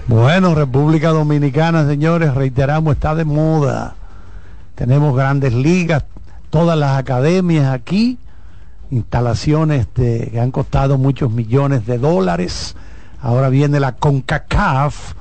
Bueno, 0.06 0.54
República 0.54 1.08
Dominicana, 1.10 1.86
señores, 1.86 2.34
reiteramos, 2.34 2.94
está 2.94 3.14
de 3.14 3.24
moda. 3.24 3.94
Tenemos 4.74 5.16
grandes 5.16 5.52
ligas, 5.54 6.04
todas 6.50 6.78
las 6.78 6.98
academias 6.98 7.72
aquí, 7.72 8.18
instalaciones 8.90 9.86
de- 9.94 10.28
que 10.30 10.40
han 10.40 10.50
costado 10.50 10.98
muchos 10.98 11.30
millones 11.30 11.86
de 11.86 11.98
dólares. 11.98 12.76
Ahora 13.20 13.48
viene 13.48 13.80
la 13.80 13.92
CONCACAF 13.92 15.14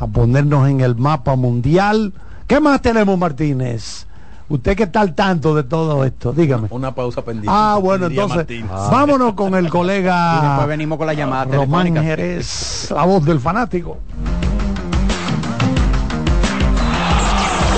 a 0.00 0.06
ponernos 0.06 0.68
en 0.68 0.80
el 0.80 0.96
mapa 0.96 1.36
mundial. 1.36 2.12
¿Qué 2.46 2.58
más 2.58 2.80
tenemos, 2.80 3.18
Martínez? 3.18 4.06
Usted 4.48 4.74
que 4.76 4.84
está 4.84 5.02
al 5.02 5.14
tanto 5.14 5.54
de 5.54 5.62
todo 5.62 6.04
esto, 6.04 6.32
dígame. 6.32 6.66
Una 6.70 6.92
pausa 6.92 7.22
pendiente. 7.22 7.50
Ah, 7.52 7.78
bueno, 7.80 8.06
entonces 8.06 8.38
Martínez. 8.38 8.70
vámonos 8.70 9.34
con 9.34 9.54
el 9.54 9.66
y 9.66 9.68
colega 9.68 10.40
después 10.42 10.66
venimos 10.66 10.98
con 10.98 11.06
la 11.06 11.14
llamada 11.14 11.44
Román. 11.44 11.94
Jerez, 11.94 12.90
la 12.90 13.04
voz 13.04 13.24
del 13.24 13.38
fanático. 13.38 13.98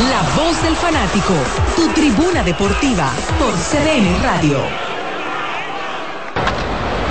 La 0.09 0.23
voz 0.43 0.63
del 0.63 0.75
fanático, 0.77 1.35
tu 1.77 1.89
tribuna 1.93 2.43
deportiva 2.43 3.11
por 3.39 3.53
CDN 3.53 4.23
Radio. 4.23 4.92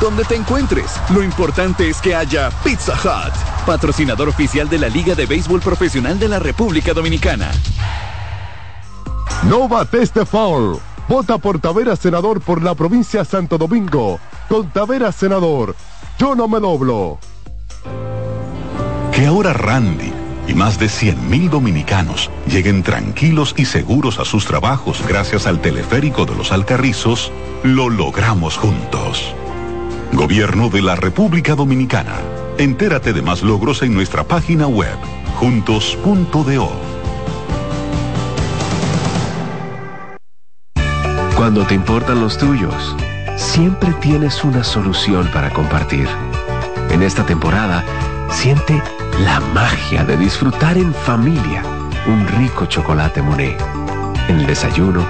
Donde 0.00 0.24
te 0.24 0.36
encuentres, 0.36 0.94
lo 1.10 1.24
importante 1.24 1.88
es 1.88 2.00
que 2.00 2.14
haya 2.14 2.50
Pizza 2.62 2.92
Hut, 2.92 3.34
patrocinador 3.66 4.28
oficial 4.28 4.68
de 4.68 4.78
la 4.78 4.88
Liga 4.88 5.16
de 5.16 5.26
Béisbol 5.26 5.60
Profesional 5.60 6.20
de 6.20 6.28
la 6.28 6.38
República 6.38 6.94
Dominicana. 6.94 7.50
No 9.44 9.68
bates 9.68 10.14
de 10.14 10.24
foul. 10.24 10.78
Vota 11.08 11.38
por 11.38 11.58
Tavera 11.58 11.96
Senador 11.96 12.40
por 12.40 12.62
la 12.62 12.76
provincia 12.76 13.24
Santo 13.24 13.58
Domingo. 13.58 14.20
Con 14.48 14.70
Tavera 14.70 15.10
Senador. 15.10 15.74
Yo 16.16 16.36
no 16.36 16.46
me 16.46 16.60
doblo. 16.60 17.18
Que 19.12 19.26
ahora 19.26 19.52
Randy 19.52 20.12
y 20.46 20.54
más 20.54 20.78
de 20.78 20.86
100.000 20.86 21.50
dominicanos 21.50 22.30
lleguen 22.46 22.84
tranquilos 22.84 23.52
y 23.56 23.64
seguros 23.64 24.20
a 24.20 24.24
sus 24.24 24.46
trabajos 24.46 25.02
gracias 25.08 25.46
al 25.46 25.60
teleférico 25.60 26.24
de 26.24 26.36
los 26.36 26.52
Alcarrizos, 26.52 27.32
lo 27.64 27.88
logramos 27.88 28.56
juntos. 28.56 29.34
Gobierno 30.12 30.70
de 30.70 30.82
la 30.82 30.96
República 30.96 31.54
Dominicana. 31.54 32.16
Entérate 32.56 33.12
de 33.12 33.22
más 33.22 33.42
logros 33.42 33.82
en 33.82 33.94
nuestra 33.94 34.24
página 34.24 34.66
web, 34.66 34.96
juntos.do. 35.36 36.72
Cuando 41.36 41.64
te 41.66 41.74
importan 41.74 42.20
los 42.20 42.36
tuyos, 42.36 42.96
siempre 43.36 43.92
tienes 44.00 44.42
una 44.42 44.64
solución 44.64 45.28
para 45.32 45.50
compartir. 45.50 46.08
En 46.90 47.02
esta 47.02 47.24
temporada, 47.24 47.84
siente 48.30 48.82
la 49.20 49.40
magia 49.40 50.04
de 50.04 50.16
disfrutar 50.16 50.76
en 50.78 50.92
familia 50.92 51.62
un 52.06 52.26
rico 52.26 52.66
chocolate 52.66 53.22
Monet. 53.22 53.60
En 54.28 54.40
el 54.40 54.46
desayuno, 54.46 55.06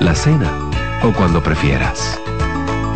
la 0.00 0.14
cena 0.14 0.50
o 1.02 1.12
cuando 1.12 1.42
prefieras. 1.42 2.20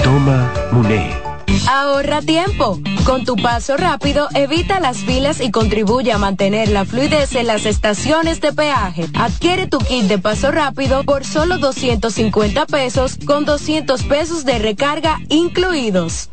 Toma 0.03 0.53
Monet. 0.73 1.26
Ahorra 1.69 2.23
tiempo. 2.23 2.79
Con 3.05 3.25
tu 3.25 3.37
paso 3.37 3.77
rápido, 3.77 4.29
evita 4.35 4.81
las 4.81 4.99
filas 4.99 5.41
y 5.41 5.51
contribuye 5.51 6.13
a 6.13 6.19
mantener 6.19 6.69
la 6.69 6.85
fluidez 6.85 7.35
en 7.35 7.47
las 7.47 7.67
estaciones 7.67 8.41
de 8.41 8.53
peaje. 8.53 9.09
Adquiere 9.15 9.67
tu 9.67 9.79
kit 9.79 10.05
de 10.05 10.19
paso 10.19 10.51
rápido 10.51 11.05
por 11.05 11.25
solo 11.25 11.59
250 11.59 12.67
pesos 12.67 13.19
con 13.27 13.45
200 13.45 14.03
pesos 14.05 14.45
de 14.45 14.59
recarga 14.59 15.19
incluidos. 15.29 16.31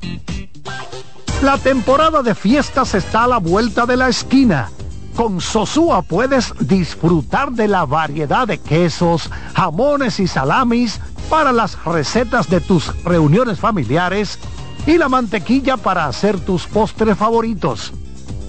La 1.41 1.57
temporada 1.57 2.21
de 2.21 2.35
fiestas 2.35 2.93
está 2.95 3.23
a 3.25 3.27
la 3.27 3.37
vuelta 3.37 3.85
de 3.85 3.97
la 3.97 4.09
esquina. 4.09 4.69
Con 5.15 5.41
Sosúa 5.41 6.01
puedes 6.01 6.53
disfrutar 6.59 7.51
de 7.51 7.67
la 7.67 7.85
variedad 7.85 8.47
de 8.47 8.59
quesos, 8.59 9.29
jamones 9.53 10.19
y 10.19 10.27
salamis, 10.27 10.99
para 11.29 11.51
las 11.51 11.83
recetas 11.83 12.49
de 12.49 12.61
tus 12.61 12.93
reuniones 13.03 13.59
familiares 13.59 14.39
y 14.85 14.97
la 14.97 15.09
mantequilla 15.09 15.77
para 15.77 16.05
hacer 16.05 16.39
tus 16.39 16.65
postres 16.67 17.17
favoritos. 17.17 17.93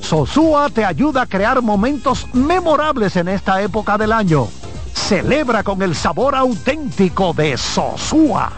Sosúa 0.01 0.69
te 0.69 0.85
ayuda 0.85 1.23
a 1.23 1.27
crear 1.27 1.63
momentos 1.63 2.27
memorables 2.35 3.17
en 3.17 3.29
esta 3.29 3.63
época 3.63 3.97
del 3.97 4.13
año. 4.13 4.49
Celebra 4.93 5.63
con 5.63 5.81
el 5.83 5.95
sabor 5.95 6.35
auténtico 6.35 7.33
de 7.33 7.57
Sosúa. 7.57 8.53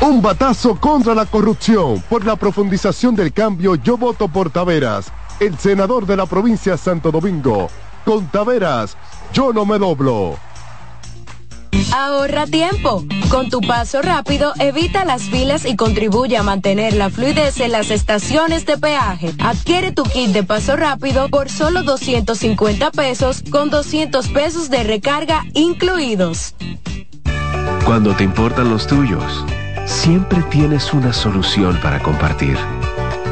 Un 0.00 0.22
batazo 0.22 0.78
contra 0.80 1.14
la 1.14 1.26
corrupción. 1.26 2.02
Por 2.08 2.24
la 2.24 2.36
profundización 2.36 3.14
del 3.14 3.32
cambio, 3.32 3.74
yo 3.76 3.96
voto 3.96 4.28
por 4.28 4.50
Taveras, 4.50 5.12
el 5.40 5.58
senador 5.58 6.06
de 6.06 6.16
la 6.16 6.26
provincia 6.26 6.72
de 6.72 6.78
Santo 6.78 7.10
Domingo. 7.10 7.68
Con 8.04 8.26
Taveras, 8.26 8.96
yo 9.32 9.52
no 9.52 9.64
me 9.64 9.78
doblo. 9.78 10.36
Ahorra 11.92 12.46
tiempo. 12.46 13.04
Con 13.28 13.50
tu 13.50 13.60
paso 13.60 14.02
rápido, 14.02 14.52
evita 14.58 15.04
las 15.04 15.22
filas 15.22 15.64
y 15.64 15.76
contribuye 15.76 16.36
a 16.36 16.42
mantener 16.42 16.94
la 16.94 17.10
fluidez 17.10 17.60
en 17.60 17.72
las 17.72 17.90
estaciones 17.90 18.66
de 18.66 18.78
peaje. 18.78 19.32
Adquiere 19.38 19.92
tu 19.92 20.04
kit 20.04 20.30
de 20.30 20.42
paso 20.42 20.76
rápido 20.76 21.28
por 21.28 21.50
solo 21.50 21.82
250 21.82 22.90
pesos 22.92 23.42
con 23.50 23.70
200 23.70 24.28
pesos 24.28 24.70
de 24.70 24.84
recarga 24.84 25.44
incluidos. 25.54 26.54
Cuando 27.84 28.14
te 28.14 28.24
importan 28.24 28.70
los 28.70 28.86
tuyos, 28.86 29.44
siempre 29.86 30.42
tienes 30.50 30.92
una 30.92 31.12
solución 31.12 31.78
para 31.82 32.00
compartir. 32.00 32.56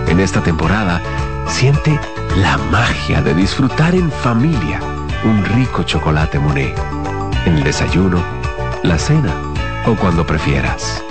En 0.09 0.20
esta 0.20 0.42
temporada, 0.42 1.03
siente 1.49 1.99
la 2.36 2.59
magia 2.59 3.22
de 3.22 3.34
disfrutar 3.34 3.95
en 3.95 4.11
familia 4.11 4.80
un 5.24 5.45
rico 5.45 5.82
chocolate 5.82 6.38
Monet. 6.38 6.78
El 7.47 7.62
desayuno, 7.62 8.22
la 8.82 8.99
cena 8.99 9.34
o 9.86 9.95
cuando 9.97 10.26
prefieras. 10.26 11.05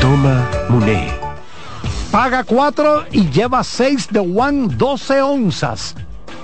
Toma 0.00 0.48
Monet. 0.68 1.12
Paga 2.10 2.42
4 2.42 3.04
y 3.12 3.30
lleva 3.30 3.62
6 3.62 4.08
de 4.10 4.18
One 4.18 4.74
12 4.74 5.22
onzas. 5.22 5.94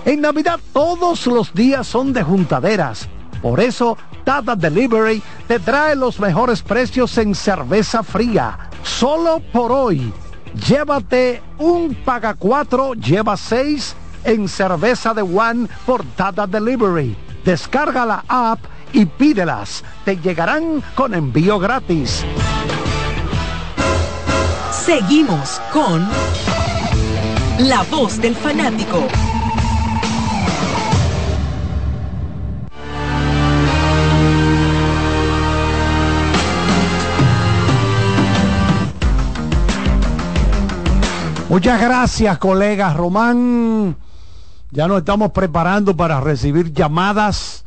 En 0.04 0.20
Navidad 0.20 0.60
todos 0.72 1.26
los 1.26 1.52
días 1.52 1.88
son 1.88 2.12
de 2.12 2.22
juntaderas. 2.22 3.08
Por 3.42 3.58
eso, 3.58 3.98
Tata 4.22 4.54
Delivery 4.54 5.20
te 5.48 5.58
trae 5.58 5.96
los 5.96 6.20
mejores 6.20 6.62
precios 6.62 7.18
en 7.18 7.34
cerveza 7.34 8.04
fría. 8.04 8.70
Solo 8.84 9.42
por 9.52 9.72
hoy. 9.72 10.12
Llévate 10.68 11.42
un 11.58 11.92
paga 12.04 12.34
4, 12.34 12.94
lleva 12.94 13.36
6 13.36 13.96
en 14.22 14.48
cerveza 14.48 15.12
de 15.12 15.22
One 15.22 15.68
por 15.84 16.04
Tata 16.04 16.46
Delivery. 16.46 17.16
Descarga 17.44 18.06
la 18.06 18.24
app 18.28 18.60
y 18.92 19.06
pídelas. 19.06 19.84
Te 20.04 20.16
llegarán 20.16 20.82
con 20.94 21.14
envío 21.14 21.58
gratis. 21.58 22.24
Seguimos 24.70 25.60
con 25.72 26.06
La 27.58 27.82
Voz 27.90 28.20
del 28.20 28.34
Fanático. 28.34 29.06
Muchas 41.48 41.80
gracias, 41.80 42.38
colega 42.38 42.92
Román. 42.92 43.96
Ya 44.70 44.86
nos 44.86 44.98
estamos 44.98 45.32
preparando 45.32 45.96
para 45.96 46.20
recibir 46.20 46.72
llamadas 46.74 47.64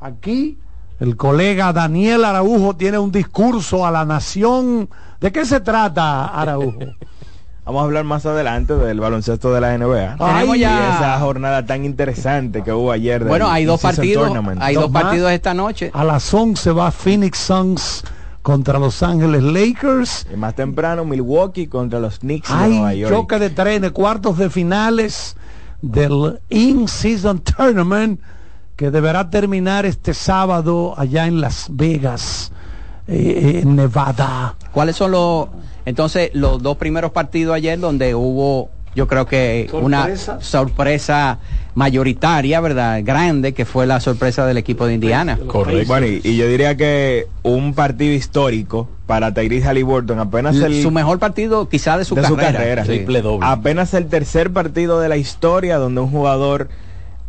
aquí. 0.00 0.58
El 0.98 1.16
colega 1.16 1.72
Daniel 1.72 2.24
Araujo 2.26 2.76
tiene 2.76 2.98
un 2.98 3.10
discurso 3.10 3.86
a 3.86 3.90
la 3.90 4.04
nación. 4.04 4.88
¿De 5.20 5.32
qué 5.32 5.44
se 5.46 5.60
trata, 5.60 6.26
Araujo? 6.26 6.78
Vamos 7.64 7.82
a 7.82 7.84
hablar 7.84 8.04
más 8.04 8.26
adelante 8.26 8.74
del 8.74 8.98
baloncesto 9.00 9.52
de 9.52 9.60
la 9.60 9.78
NBA. 9.78 10.16
Tenemos 10.16 10.56
Y 10.56 10.60
ya- 10.60 10.96
esa 10.96 11.20
jornada 11.20 11.64
tan 11.64 11.84
interesante 11.84 12.62
que 12.62 12.72
hubo 12.72 12.90
ayer. 12.90 13.24
Bueno, 13.24 13.48
hay 13.48 13.64
dos 13.64 13.80
partidos, 13.80 14.24
Tournament. 14.26 14.60
hay 14.60 14.74
dos 14.74 14.90
partidos 14.90 15.30
esta 15.30 15.54
noche. 15.54 15.90
A 15.94 16.02
las 16.04 16.34
11 16.34 16.72
va 16.72 16.90
Phoenix 16.90 17.38
Suns 17.38 18.02
contra 18.42 18.78
Los 18.78 19.02
Ángeles 19.02 19.42
Lakers. 19.42 20.26
Y 20.32 20.36
más 20.36 20.54
temprano, 20.56 21.04
Milwaukee 21.04 21.66
contra 21.68 22.00
los 22.00 22.18
Knicks 22.20 22.48
de 22.48 22.68
Nueva 22.68 22.88
Hay 22.88 22.98
York. 23.00 23.14
choque 23.14 23.38
de 23.38 23.50
trenes, 23.50 23.92
cuartos 23.92 24.36
de 24.38 24.50
finales 24.50 25.36
del 25.80 26.40
In-Season 26.48 27.38
Tournament 27.40 28.20
que 28.80 28.90
deberá 28.90 29.28
terminar 29.28 29.84
este 29.84 30.14
sábado 30.14 30.94
allá 30.96 31.26
en 31.26 31.42
Las 31.42 31.66
Vegas, 31.68 32.50
eh, 33.08 33.60
en 33.62 33.76
Nevada. 33.76 34.54
¿Cuáles 34.72 34.96
son 34.96 35.10
los 35.10 35.48
entonces 35.84 36.30
los 36.32 36.62
dos 36.62 36.78
primeros 36.78 37.10
partidos 37.10 37.54
ayer 37.54 37.78
donde 37.78 38.14
hubo 38.14 38.70
yo 38.94 39.06
creo 39.06 39.26
que 39.26 39.66
Sorpresa. 39.70 40.32
una 40.32 40.40
sorpresa 40.40 41.38
mayoritaria, 41.74 42.58
¿verdad? 42.60 43.02
Grande, 43.04 43.52
que 43.52 43.66
fue 43.66 43.86
la 43.86 44.00
sorpresa 44.00 44.46
del 44.46 44.56
equipo 44.56 44.86
de 44.86 44.94
Indiana. 44.94 45.38
Bueno, 45.86 46.06
y, 46.06 46.22
y 46.24 46.38
yo 46.38 46.48
diría 46.48 46.74
que 46.74 47.26
un 47.42 47.74
partido 47.74 48.14
histórico 48.14 48.88
para 49.06 49.34
Tyrese 49.34 49.68
Halliburton, 49.68 50.20
apenas 50.20 50.56
el 50.56 50.80
Su 50.82 50.90
mejor 50.90 51.18
partido 51.18 51.68
quizá 51.68 51.98
de 51.98 52.06
su 52.06 52.14
de 52.14 52.24
su 52.24 52.34
carrera. 52.34 52.84
carrera. 52.84 52.84
Sí. 52.86 53.04
Apenas 53.42 53.92
el 53.92 54.06
tercer 54.06 54.50
partido 54.50 55.00
de 55.00 55.10
la 55.10 55.18
historia 55.18 55.76
donde 55.76 56.00
un 56.00 56.10
jugador 56.10 56.70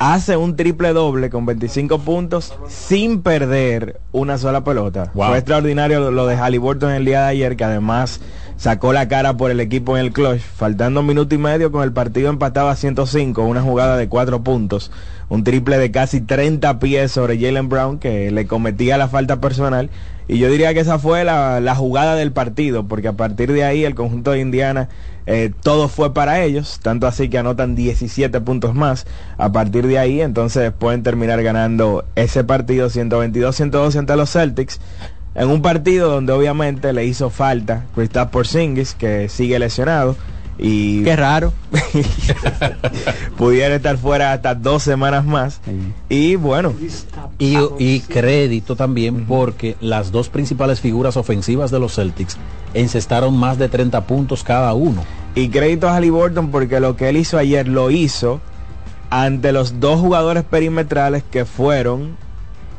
hace 0.01 0.35
un 0.35 0.55
triple 0.55 0.93
doble 0.93 1.29
con 1.29 1.45
25 1.45 1.99
puntos 1.99 2.55
sin 2.67 3.21
perder 3.21 4.01
una 4.11 4.39
sola 4.39 4.63
pelota. 4.63 5.11
Wow. 5.13 5.27
Fue 5.27 5.37
extraordinario 5.37 6.09
lo, 6.09 6.25
de 6.25 6.35
Halliburton 6.35 6.91
el 6.91 7.05
día 7.05 7.21
de 7.21 7.27
ayer, 7.27 7.55
que 7.55 7.65
además 7.65 8.19
sacó 8.57 8.93
la 8.93 9.07
cara 9.07 9.37
por 9.37 9.51
el 9.51 9.59
equipo 9.59 9.95
en 9.95 10.05
el 10.05 10.11
clutch, 10.11 10.39
faltando 10.39 11.01
un 11.01 11.05
minuto 11.05 11.35
y 11.35 11.37
medio 11.37 11.71
con 11.71 11.83
el 11.83 11.93
partido 11.93 12.31
empatado 12.31 12.69
a 12.69 12.75
105, 12.75 13.43
una 13.43 13.61
jugada 13.61 13.95
de 13.95 14.09
cuatro 14.09 14.43
puntos, 14.43 14.89
un 15.29 15.43
triple 15.43 15.77
de 15.77 15.91
casi 15.91 16.19
30 16.19 16.79
pies 16.79 17.11
sobre 17.11 17.39
Jalen 17.39 17.69
Brown 17.69 17.99
que 17.99 18.31
le 18.31 18.47
cometía 18.47 18.97
la 18.97 19.07
falta 19.07 19.39
personal. 19.39 19.91
Y 20.31 20.37
yo 20.37 20.49
diría 20.49 20.73
que 20.73 20.79
esa 20.79 20.97
fue 20.97 21.25
la, 21.25 21.59
la 21.59 21.75
jugada 21.75 22.15
del 22.15 22.31
partido, 22.31 22.87
porque 22.87 23.09
a 23.09 23.13
partir 23.17 23.51
de 23.51 23.65
ahí 23.65 23.83
el 23.83 23.95
conjunto 23.95 24.31
de 24.31 24.39
Indiana 24.39 24.87
eh, 25.25 25.51
todo 25.61 25.89
fue 25.89 26.13
para 26.13 26.41
ellos, 26.41 26.79
tanto 26.81 27.05
así 27.05 27.27
que 27.27 27.37
anotan 27.37 27.75
17 27.75 28.39
puntos 28.39 28.73
más. 28.73 29.05
A 29.37 29.51
partir 29.51 29.87
de 29.87 29.99
ahí, 29.99 30.21
entonces 30.21 30.71
pueden 30.71 31.03
terminar 31.03 31.43
ganando 31.43 32.05
ese 32.15 32.45
partido 32.45 32.87
122-112 32.89 33.97
ante 33.97 34.15
los 34.15 34.31
Celtics. 34.31 34.79
En 35.35 35.49
un 35.49 35.61
partido 35.61 36.09
donde 36.09 36.31
obviamente 36.31 36.93
le 36.93 37.03
hizo 37.03 37.29
falta 37.29 37.83
Kristaps 37.93 38.31
Porzingis, 38.31 38.93
que 38.93 39.27
sigue 39.27 39.59
lesionado. 39.59 40.15
Y 40.57 41.03
Qué 41.03 41.15
raro. 41.15 41.53
pudiera 43.37 43.75
estar 43.75 43.97
fuera 43.97 44.33
hasta 44.33 44.53
dos 44.55 44.83
semanas 44.83 45.25
más. 45.25 45.61
Y 46.09 46.35
bueno, 46.35 46.73
Y, 47.39 47.57
y 47.79 48.01
crédito 48.01 48.75
también 48.75 49.25
porque 49.25 49.75
las 49.81 50.11
dos 50.11 50.29
principales 50.29 50.79
figuras 50.79 51.17
ofensivas 51.17 51.71
de 51.71 51.79
los 51.79 51.95
Celtics 51.95 52.37
encestaron 52.73 53.37
más 53.37 53.57
de 53.57 53.69
30 53.69 54.05
puntos 54.05 54.43
cada 54.43 54.73
uno. 54.73 55.03
Y 55.33 55.49
crédito 55.49 55.89
a 55.89 55.95
Halliburton 55.95 56.51
porque 56.51 56.79
lo 56.79 56.95
que 56.95 57.09
él 57.09 57.17
hizo 57.17 57.37
ayer 57.37 57.67
lo 57.67 57.89
hizo 57.89 58.41
ante 59.09 59.51
los 59.51 59.79
dos 59.79 59.99
jugadores 59.99 60.43
perimetrales 60.43 61.23
que 61.23 61.45
fueron 61.45 62.15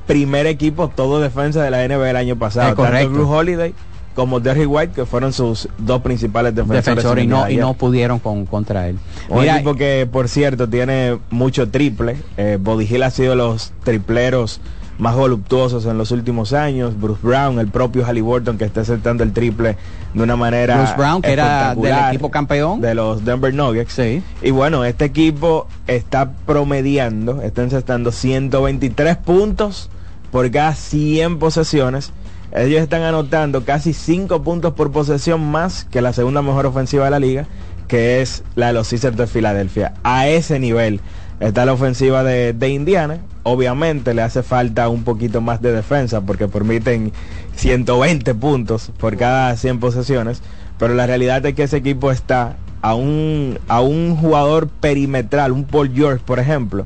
primer 0.06 0.46
equipo 0.46 0.88
todo 0.88 1.20
defensa 1.20 1.62
de 1.62 1.70
la 1.70 1.86
NBA 1.86 2.10
el 2.10 2.16
año 2.16 2.36
pasado. 2.36 2.74
Correcto. 2.74 3.12
Tanto 3.12 3.30
Holiday 3.30 3.74
como 4.14 4.40
Derrick 4.40 4.70
White 4.70 4.92
que 4.94 5.06
fueron 5.06 5.32
sus 5.32 5.68
dos 5.78 6.02
principales 6.02 6.54
defensores. 6.54 6.84
Defensor 6.84 7.18
en 7.18 7.24
y 7.24 7.28
no, 7.28 7.50
y 7.50 7.56
no 7.56 7.74
pudieron 7.74 8.18
con, 8.18 8.46
contra 8.46 8.88
él. 8.88 8.98
Un 9.28 9.44
equipo 9.44 9.74
que, 9.74 10.08
por 10.10 10.28
cierto, 10.28 10.68
tiene 10.68 11.18
mucho 11.30 11.68
triple. 11.70 12.16
Eh, 12.36 12.58
Body 12.60 12.86
Hill 12.88 13.02
ha 13.02 13.10
sido 13.10 13.34
los 13.34 13.72
tripleros 13.84 14.60
más 14.98 15.16
voluptuosos 15.16 15.86
en 15.86 15.98
los 15.98 16.10
últimos 16.10 16.52
años. 16.52 16.98
Bruce 17.00 17.20
Brown, 17.22 17.58
el 17.58 17.68
propio 17.68 18.04
Halliburton, 18.04 18.58
que 18.58 18.64
está 18.64 18.82
aceptando 18.82 19.24
el 19.24 19.32
triple 19.32 19.76
de 20.14 20.22
una 20.22 20.36
manera 20.36 20.76
Bruce 20.76 20.94
Brown, 20.96 21.22
que 21.22 21.32
era 21.32 21.74
del 21.74 21.94
equipo 22.08 22.30
campeón. 22.30 22.80
de 22.80 22.94
los 22.94 23.24
Denver 23.24 23.52
Nuggets. 23.52 23.92
Sí. 23.92 24.22
Y 24.42 24.50
bueno, 24.50 24.84
este 24.84 25.06
equipo 25.06 25.66
está 25.86 26.30
promediando, 26.30 27.42
está 27.42 27.62
encestando 27.62 28.12
123 28.12 29.16
puntos 29.16 29.90
por 30.30 30.50
cada 30.50 30.74
100 30.74 31.38
posesiones. 31.38 32.12
Ellos 32.55 32.82
están 32.82 33.03
anotando 33.03 33.64
casi 33.64 33.94
5 33.94 34.42
puntos 34.42 34.74
por 34.74 34.92
posesión 34.92 35.40
más 35.50 35.84
que 35.84 36.03
la 36.03 36.12
segunda 36.12 36.42
mejor 36.42 36.66
ofensiva 36.66 37.07
de 37.07 37.11
la 37.11 37.18
liga, 37.18 37.46
que 37.88 38.20
es 38.20 38.44
la 38.57 38.68
de 38.68 38.72
los 38.74 38.88
Sixers 38.88 39.16
de 39.16 39.26
Filadelfia. 39.26 39.94
A 40.03 40.28
ese 40.28 40.59
nivel 40.59 41.00
está 41.40 41.64
la 41.64 41.72
ofensiva 41.72 42.22
de, 42.22 42.53
de 42.53 42.68
Indiana. 42.68 43.18
Obviamente 43.42 44.12
le 44.12 44.22
hace 44.22 44.42
falta 44.42 44.88
un 44.88 45.03
poquito 45.03 45.40
más 45.40 45.62
de 45.62 45.72
defensa 45.72 46.20
porque 46.20 46.46
permiten 46.46 47.12
120 47.57 48.34
puntos 48.34 48.92
por 48.98 49.16
cada 49.16 49.57
100 49.57 49.80
posesiones. 49.80 50.42
Pero 50.78 50.94
la 50.94 51.07
realidad 51.07 51.44
es 51.46 51.55
que 51.55 51.62
ese 51.62 51.78
equipo 51.78 52.11
está 52.11 52.57
a 52.82 52.94
un, 52.94 53.59
a 53.68 53.80
un 53.80 54.16
jugador 54.16 54.68
perimetral, 54.68 55.53
un 55.53 55.64
Paul 55.64 55.92
George, 55.94 56.22
por 56.24 56.38
ejemplo, 56.38 56.84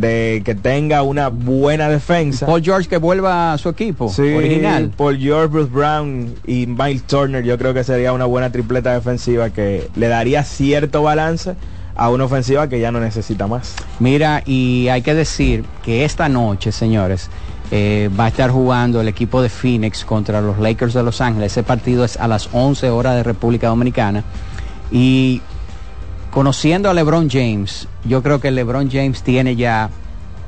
de 0.00 0.42
que 0.44 0.54
tenga 0.54 1.02
una 1.02 1.28
buena 1.28 1.88
defensa. 1.88 2.46
Paul 2.46 2.62
George 2.62 2.88
que 2.88 2.98
vuelva 2.98 3.52
a 3.52 3.58
su 3.58 3.68
equipo 3.68 4.08
Sí, 4.08 4.22
original. 4.22 4.90
Paul 4.96 5.18
George, 5.18 5.46
Bruce 5.48 5.70
Brown 5.70 6.34
y 6.46 6.66
Miles 6.66 7.02
Turner, 7.04 7.42
yo 7.44 7.56
creo 7.58 7.72
que 7.74 7.84
sería 7.84 8.12
una 8.12 8.24
buena 8.26 8.50
tripleta 8.52 8.92
defensiva 8.92 9.50
que 9.50 9.88
le 9.96 10.08
daría 10.08 10.44
cierto 10.44 11.02
balance 11.02 11.54
a 11.94 12.10
una 12.10 12.24
ofensiva 12.24 12.68
que 12.68 12.78
ya 12.78 12.92
no 12.92 13.00
necesita 13.00 13.46
más. 13.46 13.74
Mira, 14.00 14.42
y 14.44 14.88
hay 14.88 15.00
que 15.02 15.14
decir 15.14 15.64
que 15.82 16.04
esta 16.04 16.28
noche, 16.28 16.70
señores, 16.72 17.30
eh, 17.70 18.10
va 18.18 18.26
a 18.26 18.28
estar 18.28 18.50
jugando 18.50 19.00
el 19.00 19.08
equipo 19.08 19.40
de 19.40 19.48
Phoenix 19.48 20.04
contra 20.04 20.40
los 20.42 20.58
Lakers 20.58 20.92
de 20.92 21.02
Los 21.02 21.20
Ángeles. 21.22 21.52
Ese 21.52 21.62
partido 21.62 22.04
es 22.04 22.18
a 22.18 22.28
las 22.28 22.50
11 22.52 22.90
horas 22.90 23.16
de 23.16 23.22
República 23.22 23.68
Dominicana. 23.68 24.24
Y 24.92 25.40
conociendo 26.36 26.90
a 26.90 26.92
LeBron 26.92 27.30
James, 27.30 27.88
yo 28.04 28.22
creo 28.22 28.42
que 28.42 28.50
LeBron 28.50 28.90
James 28.90 29.22
tiene 29.22 29.56
ya 29.56 29.88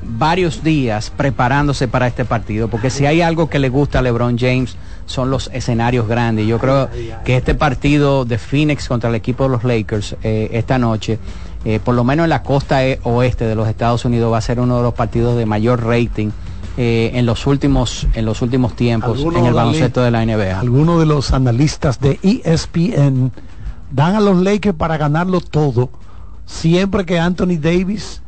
varios 0.02 0.62
días 0.62 1.08
preparándose 1.08 1.88
para 1.88 2.06
este 2.06 2.26
partido, 2.26 2.68
porque 2.68 2.90
si 2.90 3.06
hay 3.06 3.22
algo 3.22 3.48
que 3.48 3.58
le 3.58 3.70
gusta 3.70 4.00
a 4.00 4.02
LeBron 4.02 4.36
James 4.36 4.76
son 5.06 5.30
los 5.30 5.48
escenarios 5.50 6.06
grandes. 6.06 6.46
Yo 6.46 6.58
creo 6.58 6.90
que 7.24 7.38
este 7.38 7.54
partido 7.54 8.26
de 8.26 8.36
Phoenix 8.36 8.86
contra 8.86 9.08
el 9.08 9.16
equipo 9.16 9.44
de 9.44 9.48
los 9.48 9.64
Lakers 9.64 10.14
eh, 10.22 10.50
esta 10.52 10.76
noche, 10.76 11.18
eh, 11.64 11.80
por 11.82 11.94
lo 11.94 12.04
menos 12.04 12.24
en 12.24 12.30
la 12.30 12.42
costa 12.42 12.84
e- 12.84 13.00
oeste 13.04 13.46
de 13.46 13.54
los 13.54 13.66
Estados 13.66 14.04
Unidos, 14.04 14.30
va 14.30 14.36
a 14.36 14.42
ser 14.42 14.60
uno 14.60 14.76
de 14.76 14.82
los 14.82 14.92
partidos 14.92 15.38
de 15.38 15.46
mayor 15.46 15.86
rating 15.86 16.28
eh, 16.76 17.12
en 17.14 17.24
los 17.24 17.46
últimos 17.46 18.06
en 18.12 18.26
los 18.26 18.42
últimos 18.42 18.76
tiempos 18.76 19.18
en 19.20 19.46
el 19.46 19.54
baloncesto 19.54 20.02
de 20.02 20.10
la 20.10 20.22
NBA. 20.26 20.60
Algunos 20.60 21.00
de 21.00 21.06
los 21.06 21.32
analistas 21.32 21.98
de 21.98 22.20
ESPN 22.22 23.32
dan 23.90 24.14
a 24.16 24.20
los 24.20 24.36
Lakers 24.38 24.76
para 24.76 24.96
ganarlo 24.96 25.40
todo 25.40 25.90
siempre 26.46 27.04
que 27.04 27.18
Anthony 27.18 27.58
Davis 27.60 28.22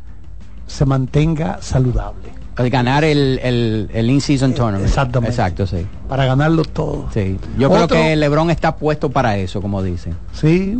se 0.66 0.84
mantenga 0.86 1.58
saludable. 1.60 2.30
El 2.58 2.68
ganar 2.68 3.04
el, 3.04 3.38
el, 3.42 3.88
el 3.94 4.10
in-season 4.10 4.52
tournament. 4.54 4.86
exactamente. 4.86 5.30
Exacto, 5.34 5.66
sí. 5.66 5.86
Para 6.08 6.26
ganarlo 6.26 6.62
todo. 6.64 7.08
Sí. 7.12 7.38
Yo 7.58 7.70
Otro- 7.70 7.88
creo 7.88 8.02
que 8.02 8.16
LeBron 8.16 8.50
está 8.50 8.76
puesto 8.76 9.08
para 9.10 9.38
eso, 9.38 9.62
como 9.62 9.82
dicen. 9.82 10.14
Sí, 10.32 10.78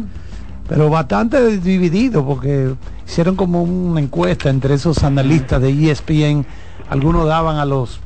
pero 0.68 0.91
bastante 0.91 1.57
dividido 1.59 2.24
porque 2.26 2.74
hicieron 3.07 3.35
como 3.35 3.62
una 3.62 4.01
encuesta 4.01 4.51
entre 4.51 4.74
esos 4.74 5.03
analistas 5.03 5.62
de 5.62 5.91
ESPN. 5.91 6.45
Algunos 6.91 7.26
daban 7.26 7.57
a 7.57 7.64
los 7.64 8.01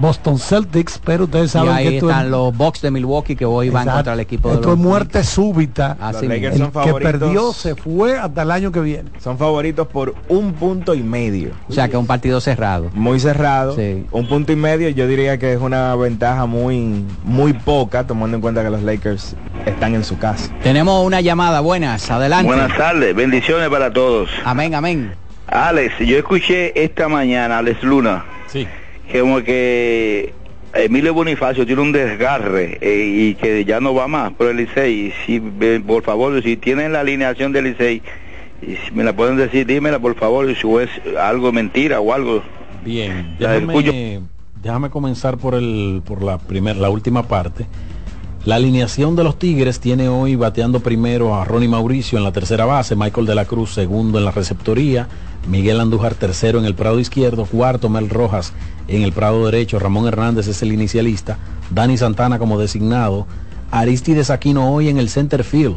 Boston 0.00 0.38
Celtics, 0.38 0.98
pero 1.04 1.24
ustedes 1.24 1.46
Y 1.46 1.48
saben 1.50 1.72
ahí 1.72 1.88
que 1.88 1.94
esto 1.98 2.08
están 2.10 2.24
es, 2.24 2.30
los 2.30 2.56
Bucks 2.56 2.80
de 2.80 2.90
Milwaukee 2.90 3.36
que 3.36 3.44
hoy 3.44 3.68
van 3.68 3.82
Exacto. 3.82 3.98
contra 3.98 4.12
el 4.14 4.20
equipo 4.20 4.48
de 4.48 4.54
esto 4.56 4.68
los 4.70 4.78
es 4.78 4.82
muerte 4.82 5.22
súbita. 5.24 5.96
Así 6.00 6.12
Los 6.12 6.22
mismo. 6.22 6.34
Lakers 6.34 6.52
El 6.54 6.58
son 6.58 6.66
que 6.68 6.72
favoritos. 6.72 7.12
perdió 7.12 7.52
se 7.52 7.74
fue 7.76 8.18
hasta 8.18 8.42
el 8.42 8.50
año 8.50 8.72
que 8.72 8.80
viene. 8.80 9.10
Son 9.22 9.36
favoritos 9.38 9.86
por 9.88 10.14
un 10.28 10.54
punto 10.54 10.94
y 10.94 11.02
medio. 11.02 11.50
O 11.68 11.72
sea 11.72 11.86
que 11.88 11.92
es 11.92 11.98
un 12.00 12.06
partido 12.06 12.40
cerrado. 12.40 12.88
Muy 12.94 13.20
cerrado. 13.20 13.76
Sí. 13.76 14.06
Un 14.10 14.26
punto 14.26 14.52
y 14.52 14.56
medio 14.56 14.88
yo 14.88 15.06
diría 15.06 15.38
que 15.38 15.52
es 15.52 15.60
una 15.60 15.94
ventaja 15.96 16.46
muy, 16.46 17.04
muy 17.22 17.52
poca, 17.52 18.06
tomando 18.06 18.36
en 18.36 18.40
cuenta 18.40 18.64
que 18.64 18.70
los 18.70 18.82
Lakers 18.82 19.36
están 19.66 19.94
en 19.94 20.02
su 20.04 20.18
casa. 20.18 20.50
Tenemos 20.62 21.04
una 21.04 21.20
llamada, 21.20 21.60
buenas, 21.60 22.10
adelante. 22.10 22.46
Buenas 22.46 22.74
tardes, 22.76 23.14
bendiciones 23.14 23.68
para 23.68 23.92
todos. 23.92 24.30
Amén, 24.44 24.74
amén. 24.74 25.12
Alex, 25.46 25.94
yo 25.98 26.16
escuché 26.16 26.72
esta 26.82 27.08
mañana, 27.08 27.58
Alex 27.58 27.82
Luna, 27.82 28.24
Sí. 28.46 28.66
Que 29.10 29.20
como 29.20 29.42
que 29.42 30.32
Emilio 30.72 31.12
Bonifacio 31.14 31.66
tiene 31.66 31.82
un 31.82 31.92
desgarre 31.92 32.78
eh, 32.80 33.04
y 33.04 33.34
que 33.34 33.64
ya 33.64 33.80
no 33.80 33.94
va 33.94 34.06
más 34.06 34.32
por 34.32 34.48
el 34.48 34.58
Licey. 34.58 35.12
Si, 35.26 35.42
eh, 35.60 35.82
por 35.84 36.02
favor, 36.02 36.40
si 36.42 36.56
tienen 36.56 36.92
la 36.92 37.00
alineación 37.00 37.52
del 37.52 37.64
Licey, 37.64 38.02
y 38.62 38.76
si 38.76 38.92
me 38.92 39.04
la 39.04 39.14
pueden 39.14 39.36
decir, 39.36 39.66
dímela 39.66 39.98
por 39.98 40.14
favor, 40.14 40.46
si 40.54 40.68
es 40.78 40.90
algo 41.18 41.50
mentira 41.52 42.00
o 42.00 42.12
algo. 42.12 42.42
Bien, 42.84 43.36
déjame, 43.38 44.20
déjame 44.62 44.90
comenzar 44.90 45.38
por 45.38 45.54
el 45.54 46.02
por 46.04 46.22
la 46.22 46.38
primer, 46.38 46.76
la 46.76 46.90
última 46.90 47.24
parte. 47.24 47.66
La 48.44 48.54
alineación 48.54 49.16
de 49.16 49.24
los 49.24 49.38
Tigres 49.38 49.80
tiene 49.80 50.08
hoy 50.08 50.34
bateando 50.34 50.80
primero 50.80 51.34
a 51.34 51.44
Ronnie 51.44 51.68
Mauricio 51.68 52.16
en 52.16 52.24
la 52.24 52.32
tercera 52.32 52.64
base, 52.64 52.96
Michael 52.96 53.26
de 53.26 53.34
la 53.34 53.44
Cruz 53.44 53.74
segundo 53.74 54.18
en 54.18 54.24
la 54.24 54.30
receptoría, 54.30 55.08
Miguel 55.48 55.80
Andújar 55.80 56.14
tercero 56.14 56.58
en 56.58 56.64
el 56.64 56.74
prado 56.74 57.00
izquierdo, 57.00 57.44
cuarto 57.46 57.88
Mel 57.88 58.08
Rojas 58.10 58.52
en 58.88 59.02
el 59.02 59.12
prado 59.12 59.44
derecho, 59.46 59.78
Ramón 59.78 60.06
Hernández 60.06 60.46
es 60.48 60.62
el 60.62 60.72
inicialista, 60.72 61.38
Dani 61.70 61.96
Santana 61.96 62.38
como 62.38 62.58
designado, 62.58 63.26
Aristides 63.70 64.30
Aquino 64.30 64.72
hoy 64.72 64.88
en 64.88 64.98
el 64.98 65.08
center 65.08 65.44
field, 65.44 65.76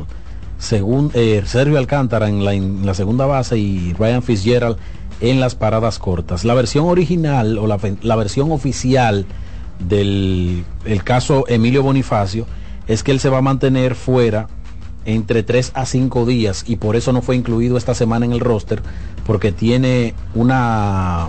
segun- 0.59 1.11
eh, 1.13 1.43
Sergio 1.45 1.77
Alcántara 1.77 2.27
en 2.27 2.43
la, 2.85 2.93
segunda 2.93 3.25
base 3.25 3.57
y 3.57 3.93
Ryan 3.93 4.23
Fitzgerald 4.23 4.77
en 5.21 5.39
las 5.39 5.55
paradas 5.55 5.99
cortas. 5.99 6.43
La 6.43 6.53
versión 6.53 6.85
original 6.85 7.57
o 7.57 7.67
la, 7.67 7.79
la 8.01 8.15
versión 8.15 8.51
oficial 8.51 9.25
del 9.87 10.65
el 10.85 11.03
caso 11.03 11.45
Emilio 11.47 11.83
Bonifacio 11.83 12.45
es 12.87 13.03
que 13.03 13.11
él 13.11 13.19
se 13.19 13.29
va 13.29 13.37
a 13.39 13.41
mantener 13.41 13.95
fuera 13.95 14.47
entre 15.05 15.43
3 15.43 15.71
a 15.75 15.85
5 15.85 16.25
días 16.25 16.63
y 16.67 16.77
por 16.77 16.95
eso 16.95 17.11
no 17.13 17.21
fue 17.21 17.35
incluido 17.35 17.77
esta 17.77 17.93
semana 17.93 18.25
en 18.25 18.31
el 18.33 18.39
roster 18.39 18.81
porque 19.25 19.51
tiene 19.51 20.13
una 20.33 21.27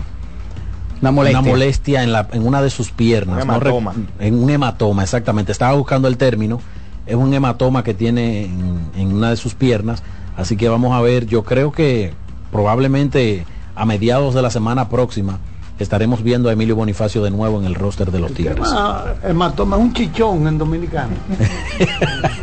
Una 1.01 1.11
molestia. 1.11 1.41
una 1.41 1.49
molestia 1.51 2.03
en, 2.03 2.13
la, 2.13 2.29
en 2.33 2.47
una 2.47 2.63
de 2.63 2.71
sus 2.71 2.91
piernas. 2.91 3.43
Un 3.43 3.49
no 3.49 3.55
hematoma. 3.57 3.95
en 4.21 4.43
un 4.43 4.51
hematoma, 4.51 5.03
exactamente. 5.03 5.53
Estaba 5.53 5.75
buscando 5.75 6.09
el 6.09 6.17
término. 6.17 6.61
Es 7.07 7.17
un 7.17 7.35
hematoma 7.35 7.83
que 7.85 7.93
tiene 7.95 8.45
en, 8.45 8.81
en 8.97 9.13
una 9.13 9.31
de 9.31 9.37
sus 9.37 9.55
piernas. 9.55 10.03
Así 10.37 10.57
que 10.57 10.69
vamos 10.69 10.93
a 10.93 11.01
ver. 11.03 11.27
Yo 11.27 11.43
creo 11.45 11.73
que 11.73 12.13
probablemente 12.51 13.45
a 13.75 13.85
mediados 13.85 14.35
de 14.35 14.41
la 14.43 14.51
semana 14.51 14.89
próxima 14.89 15.39
estaremos 15.79 16.23
viendo 16.23 16.49
a 16.49 16.53
Emilio 16.53 16.77
Bonifacio 16.77 17.23
de 17.23 17.31
nuevo 17.31 17.59
en 17.61 17.67
el 17.67 17.75
roster 17.75 18.11
de 18.11 18.21
los 18.21 18.33
Tigres. 18.33 18.59
Ah, 18.73 19.15
hematoma 19.25 19.77
es 19.77 19.83
un 19.83 19.93
chichón 19.93 20.47
en 20.47 20.59
dominicano. 20.59 21.13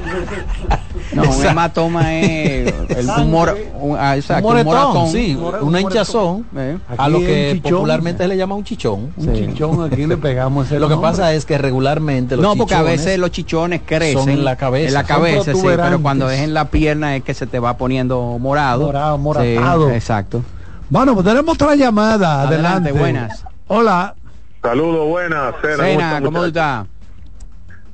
No, 1.14 1.24
un 1.24 1.46
hematoma 1.46 2.14
es 2.22 2.74
el, 2.90 3.10
un, 3.10 3.98
ah, 4.00 4.16
exacto, 4.16 4.48
un 4.48 4.58
un 4.58 4.64
moretón, 4.64 4.74
moratón. 4.94 5.10
sí, 5.12 5.36
Un 5.36 5.46
una 5.46 5.60
un 5.62 5.80
hinchazón 5.80 6.46
Eh. 6.56 6.78
a 6.98 7.10
lo 7.10 7.20
que 7.20 7.52
chichón. 7.56 7.72
popularmente 7.74 8.24
se 8.24 8.28
le 8.30 8.38
llama 8.38 8.56
un 8.56 8.64
chichón. 8.64 9.12
Un 9.18 9.34
chichón 9.34 9.84
aquí 9.92 10.06
le 10.06 10.16
pegamos 10.18 10.68
ese 10.68 10.80
Lo 10.80 10.88
que 10.88 10.94
nombre. 10.94 11.10
pasa 11.12 11.34
es 11.34 11.46
que 11.46 11.58
regularmente 11.58 12.36
los 12.38 12.44
No, 12.44 12.56
porque 12.56 12.76
a 12.76 12.82
veces 12.82 13.20
los 13.20 13.32
chichones 13.32 13.82
crecen 13.86 14.20
son 14.20 14.30
en 14.30 14.46
la 14.46 14.56
cabeza, 14.56 14.88
En 14.88 14.94
la 14.94 15.04
cabeza, 15.04 15.54
sí, 15.54 15.60
pero 15.64 16.02
cuando 16.02 16.30
es 16.30 16.40
en 16.42 16.54
la 16.54 16.70
pierna 16.70 17.16
es 17.18 17.24
que 17.24 17.34
se 17.34 17.46
te 17.48 17.60
va 17.60 17.76
poniendo 17.78 18.38
morado. 18.40 18.86
Morado, 18.86 19.18
Sí, 19.18 19.22
moratado. 19.24 19.90
exacto. 19.92 20.44
Bueno, 20.92 21.14
pues 21.14 21.26
tenemos 21.26 21.56
otra 21.56 21.74
llamada. 21.76 22.42
Adelante, 22.42 22.90
Adelante. 22.90 22.92
buenas. 22.92 23.46
Hola. 23.68 24.14
Saludos, 24.62 25.08
buenas. 25.08 25.56
Cena, 25.62 25.78
¿cómo 25.78 25.86
Cena, 25.88 26.08
está, 26.10 26.22
¿cómo 26.22 26.46
estás? 26.46 26.88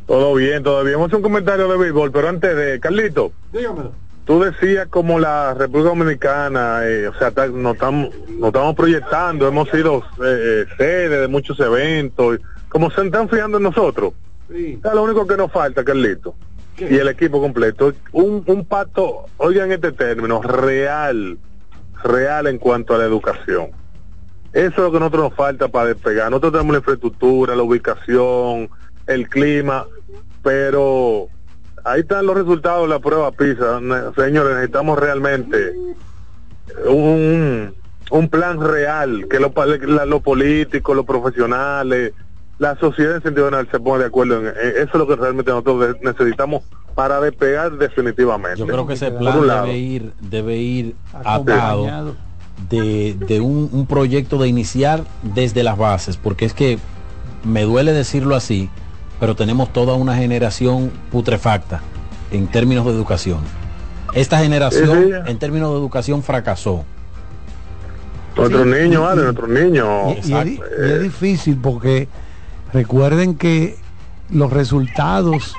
Todo 0.08 0.34
bien, 0.34 0.64
todo 0.64 0.84
bien. 0.84 0.96
Vamos 0.96 1.14
a 1.14 1.18
un 1.18 1.22
comentario 1.22 1.68
de 1.68 1.78
béisbol, 1.78 2.12
pero 2.12 2.28
antes 2.30 2.56
de... 2.56 2.80
Carlito, 2.80 3.32
Dígamelo. 3.54 3.92
tú 4.26 4.42
decías 4.42 4.88
como 4.88 5.20
la 5.20 5.54
República 5.54 5.90
Dominicana, 5.90 6.80
eh, 6.86 7.08
o 7.08 7.14
sea, 7.20 7.32
nos 7.50 7.74
estamos, 7.76 8.10
nos 8.40 8.48
estamos 8.48 8.76
proyectando, 8.76 9.48
hemos 9.48 9.70
sido 9.70 10.00
eh, 10.24 10.64
eh, 10.64 10.66
sede 10.76 11.22
de 11.22 11.28
muchos 11.28 11.60
eventos, 11.60 12.40
como 12.68 12.90
se 12.90 13.06
están 13.06 13.30
fiando 13.30 13.58
en 13.58 13.64
nosotros. 13.64 14.14
Sí. 14.52 14.80
Es 14.84 14.94
lo 14.94 15.04
único 15.04 15.28
que 15.28 15.38
nos 15.38 15.52
falta, 15.52 15.84
Carlito. 15.84 16.34
Y 16.80 16.96
el 16.96 17.10
equipo 17.10 17.40
completo. 17.40 17.94
Un, 18.12 18.44
un 18.48 18.66
pacto, 18.66 19.26
oigan 19.38 19.72
este 19.72 19.92
término, 19.92 20.42
real, 20.42 21.38
real 22.04 22.48
en 22.48 22.58
cuanto 22.58 22.96
a 22.96 22.98
la 22.98 23.06
educación. 23.06 23.72
Eso 24.54 24.72
es 24.72 24.78
lo 24.78 24.92
que 24.92 24.98
a 24.98 25.00
nosotros 25.02 25.24
nos 25.30 25.34
falta 25.36 25.68
para 25.68 25.90
despegar. 25.90 26.30
Nosotros 26.30 26.54
tenemos 26.54 26.74
la 26.74 26.80
infraestructura, 26.80 27.56
la 27.56 27.64
ubicación, 27.64 28.70
el 29.06 29.30
clima, 29.30 29.86
pero 30.42 31.28
ahí 31.84 32.02
están 32.02 32.26
los 32.26 32.38
resultados 32.38 32.84
de 32.84 32.94
la 32.94 33.00
prueba 33.00 33.32
PISA. 33.32 33.80
Señores, 34.16 34.56
necesitamos 34.56 34.98
realmente 35.00 35.74
un, 36.86 37.74
un 38.10 38.30
plan 38.30 38.60
real, 38.62 39.28
que 39.30 39.40
los 39.40 39.52
políticos, 40.22 40.96
los 40.96 41.06
profesionales, 41.06 42.14
la 42.60 42.76
sociedad 42.80 43.16
en 43.18 43.22
sentido 43.24 43.46
general 43.46 43.68
se 43.72 43.80
ponga 43.80 44.00
de 44.00 44.06
acuerdo 44.06 44.40
en 44.40 44.48
en- 44.48 44.54
eso 44.78 44.90
es 44.92 44.94
lo 44.96 45.08
que 45.08 45.16
realmente 45.16 45.52
nosotros 45.52 45.96
necesitamos 46.02 46.64
para 46.96 47.20
despegar 47.22 47.74
definitivamente. 47.78 48.58
Yo 48.60 48.66
creo 48.66 48.88
que 48.88 48.94
ese 48.94 49.12
plan 49.12 49.42
debe 49.48 49.78
ir, 49.78 50.14
debe 50.20 50.58
ir 50.58 50.96
atado 51.14 52.16
de, 52.70 53.16
de 53.20 53.40
un, 53.42 53.70
un 53.72 53.86
proyecto 53.86 54.40
de 54.40 54.48
iniciar 54.48 55.04
desde 55.22 55.62
las 55.64 55.78
bases, 55.78 56.18
porque 56.18 56.46
es 56.46 56.54
que 56.54 56.80
me 57.44 57.64
duele 57.64 57.94
decirlo 57.94 58.36
así, 58.36 58.70
pero 59.20 59.36
tenemos 59.36 59.72
toda 59.72 59.94
una 59.94 60.16
generación 60.16 60.92
putrefacta 61.12 61.82
en 62.32 62.48
términos 62.48 62.86
de 62.86 62.92
educación. 62.94 63.40
Esta 64.14 64.40
generación 64.40 65.12
en 65.28 65.38
términos 65.38 65.72
de 65.74 65.78
educación 65.78 66.24
fracasó. 66.24 66.84
Nuestros 68.36 68.64
Sí, 68.64 68.70
niños, 68.70 69.04
y- 69.04 69.06
Ale, 69.12 69.22
y- 69.22 69.24
nuestros 69.24 69.50
niños. 69.50 69.88
Y, 70.26 70.32
y 70.32 70.34
es, 70.36 70.46
di- 70.46 70.60
y 70.60 70.90
es 70.92 71.02
difícil 71.04 71.58
porque 71.62 72.08
recuerden 72.78 73.36
que 73.36 73.76
los 74.30 74.52
resultados 74.54 75.56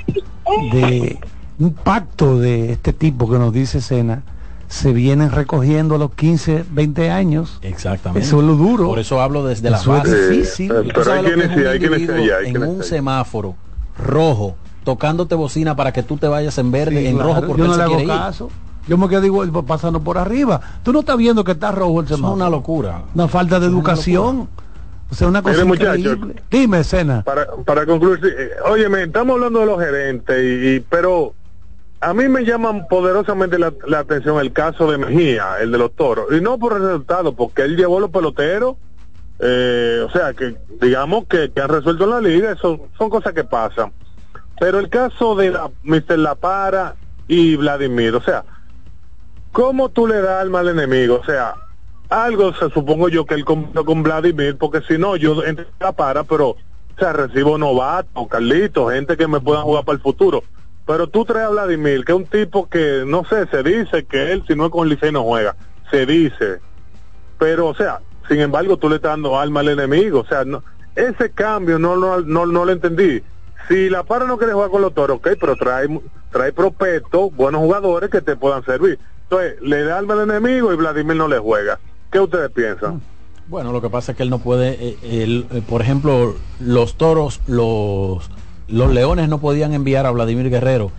de 0.73 1.19
un 1.59 1.73
pacto 1.73 2.39
de 2.39 2.71
este 2.73 2.93
tipo 2.93 3.29
que 3.31 3.39
nos 3.39 3.53
dice 3.53 3.81
Sena 3.81 4.23
se 4.69 4.93
vienen 4.93 5.33
recogiendo 5.33 5.95
a 5.97 5.99
los 5.99 6.13
15, 6.13 6.65
20 6.71 7.11
años. 7.11 7.59
Exactamente. 7.63 8.25
Eso 8.27 8.39
es 8.41 8.47
lo 8.47 8.55
duro. 8.55 8.87
Por 8.87 8.99
eso 9.01 9.21
hablo 9.21 9.45
desde 9.45 9.71
la 9.71 9.79
es 9.79 9.87
base. 9.87 10.29
difícil. 10.31 10.69
¿Tú 10.69 10.91
Pero 10.95 11.13
hay 11.13 11.25
quienes 11.25 11.47
es 11.47 11.55
sí, 11.55 11.61
un 11.61 11.67
hay 11.67 11.79
quienes 11.79 12.01
sí, 12.03 12.09
hay 12.13 12.47
en 12.47 12.53
quienes 12.53 12.69
un 12.69 12.83
sí. 12.83 12.89
semáforo 12.91 13.55
rojo, 13.99 14.55
tocándote 14.85 15.35
bocina 15.35 15.75
para 15.75 15.93
que 15.93 16.03
tú 16.05 16.19
te 16.19 16.29
vayas 16.29 16.57
en 16.59 16.71
verde, 16.71 17.01
Sí, 17.01 17.07
en 17.09 17.15
claro. 17.17 17.31
rojo 17.35 17.47
porque 17.49 17.59
Yo 17.63 17.65
él 17.65 17.71
no 17.71 17.75
se 17.75 17.79
le 17.79 17.85
hago 17.85 17.97
quiere 17.97 18.13
ir. 18.13 18.19
caso. 18.21 18.51
Yo 18.87 18.97
me 18.97 19.09
quedo 19.09 19.25
igual 19.27 19.51
pasando 19.67 20.01
por 20.01 20.19
arriba. 20.19 20.61
Tú 20.83 20.93
no 20.93 21.01
estás 21.01 21.17
viendo 21.17 21.43
que 21.45 21.53
está 21.53 21.73
rojo 21.73 22.01
el 22.01 22.07
Eso 22.07 22.15
es 22.15 22.19
semáforo. 22.21 22.37
una 22.37 22.49
locura. 22.51 23.03
Una 23.15 23.27
falta 23.29 23.59
de 23.59 23.67
educación. 23.67 24.49
O 25.11 25.15
sea, 25.15 25.29
una 25.29 25.43
cosa 25.43 25.63
increíble. 25.65 26.35
Dime, 26.51 26.85
Sena. 26.85 27.23
Para, 27.23 27.47
para 27.65 27.87
concluir, 27.87 28.21
eh, 28.27 28.51
óyeme, 28.65 29.05
estamos 29.05 29.35
hablando 29.35 29.61
de 29.61 29.67
los 29.67 29.81
gerentes, 29.81 30.37
y, 30.43 30.69
y- 30.77 30.81
pero 30.81 31.35
a 32.01 32.13
mí 32.15 32.29
me 32.29 32.45
llama 32.45 32.87
poderosamente 32.89 33.59
la, 33.59 33.73
la 33.87 34.01
atención 34.01 34.39
el 34.39 34.53
caso 34.53 34.91
de 34.91 34.99
Mejía, 34.99 35.57
el 35.61 35.73
de 35.73 35.79
los 35.79 35.93
toros, 35.95 36.27
y 36.31 36.41
no 36.41 36.59
por 36.59 36.75
el 36.75 36.83
resultado, 36.83 37.35
porque 37.35 37.63
él 37.63 37.77
llevó 37.77 38.01
los 38.01 38.11
peloteros, 38.11 38.77
eh, 39.41 40.05
o 40.07 40.11
sea, 40.11 40.35
que 40.35 40.57
digamos 40.81 41.25
que, 41.27 41.51
que 41.53 41.61
han 41.61 41.69
resuelto 41.71 42.05
en 42.05 42.11
la 42.11 42.21
liga, 42.21 42.53
eso 42.53 42.89
son 42.99 43.09
cosas 43.09 43.33
que 43.33 43.45
pasan. 43.45 43.93
Pero 44.61 44.79
el 44.79 44.89
caso 44.91 45.35
de 45.37 45.53
la, 45.53 45.71
Mr. 45.85 46.19
La 46.19 46.35
Para 46.35 46.97
y 47.29 47.57
Vladimir, 47.57 48.15
o 48.15 48.23
sea, 48.23 48.45
¿cómo 49.53 49.89
tú 49.89 50.07
le 50.07 50.21
das 50.21 50.47
al 50.53 50.69
enemigo? 50.69 51.21
O 51.23 51.25
sea, 51.25 51.55
algo 52.09 52.55
se 52.55 52.71
supongo 52.71 53.09
yo 53.09 53.27
que 53.27 53.35
él 53.35 53.45
compró 53.45 53.85
con 53.85 54.03
Vladimir, 54.03 54.57
porque 54.57 54.81
si 54.83 54.99
no, 54.99 55.17
yo 55.17 55.45
entre 55.45 55.67
la 55.81 55.93
para, 55.93 56.25
pero, 56.25 56.51
o 56.51 56.57
sea, 56.99 57.13
recibo 57.13 57.59
novatos, 57.59 58.29
Carlitos, 58.29 58.93
gente 58.93 59.17
que 59.17 59.29
me 59.29 59.41
pueda 59.41 59.63
jugar 59.63 59.85
para 59.85 59.97
el 59.97 60.03
futuro. 60.03 60.43
Pero 60.87 61.07
tú 61.07 61.25
traes 61.27 61.47
a 61.47 61.51
Vladimir, 61.51 62.05
que 62.05 62.13
es 62.13 62.19
un 62.19 62.25
tipo 62.25 62.69
que, 62.69 63.05
no 63.07 63.25
sé, 63.25 63.47
se 63.49 63.63
dice 63.63 64.07
que 64.07 64.33
él, 64.33 64.43
si 64.49 64.55
no 64.55 64.67
es 64.67 64.71
con 64.71 64.89
Licey, 64.89 65.13
no 65.13 65.23
juega. 65.23 65.55
Se 65.91 66.07
dice. 66.07 66.61
Pero, 67.39 67.67
o 67.67 67.75
sea, 67.75 68.01
sin 68.27 68.41
embargo, 68.41 68.79
tú 68.79 68.89
le 68.89 68.97
estás 68.97 69.13
dando 69.13 69.39
alma 69.39 69.61
al 69.61 69.69
enemigo. 69.69 70.21
O 70.21 70.27
sea, 70.27 70.45
no, 70.45 70.63
ese 70.97 71.31
cambio 71.31 71.79
no, 71.79 71.97
no, 71.97 72.23
no, 72.23 72.47
no 72.47 72.65
lo 72.65 72.73
entendí. 72.73 73.23
Si 73.69 73.91
la 73.91 74.03
para 74.03 74.25
no 74.25 74.39
quiere 74.39 74.55
jugar 74.55 74.71
con 74.71 74.81
los 74.81 74.95
toros, 74.95 75.19
ok, 75.19 75.29
pero 75.39 75.57
trae, 75.57 75.89
trae 76.31 76.53
prospectos, 76.55 77.37
buenos 77.37 77.61
jugadores 77.61 78.09
que 78.09 78.23
te 78.23 78.35
puedan 78.35 78.65
servir. 78.65 78.99
Entonces, 79.25 79.61
le 79.61 79.85
da 79.85 79.99
alma 79.99 80.15
al 80.15 80.31
enemigo 80.31 80.73
y 80.73 80.77
Vladimir 80.77 81.17
no 81.17 81.29
le 81.29 81.39
juega. 81.39 81.79
¿Qué 82.11 82.21
ustedes 82.21 82.51
piensan? 82.51 83.01
Bueno, 83.49 83.73
lo 83.73 83.81
que 83.81 83.89
pasa 83.91 84.13
es 84.13 84.17
que 84.17 84.23
él 84.23 84.31
no 84.31 84.39
puede, 84.39 84.77
eh, 84.81 84.99
él, 85.03 85.47
eh, 85.53 85.63
por 85.67 85.81
ejemplo, 85.83 86.35
los 86.61 86.95
toros, 86.97 87.41
los, 87.47 88.31
los 88.69 88.91
leones 88.93 89.29
no 89.29 89.39
podían 89.39 89.73
enviar 89.73 90.05
a 90.07 90.11
Vladimir 90.11 90.51
Guerrero 90.51 90.91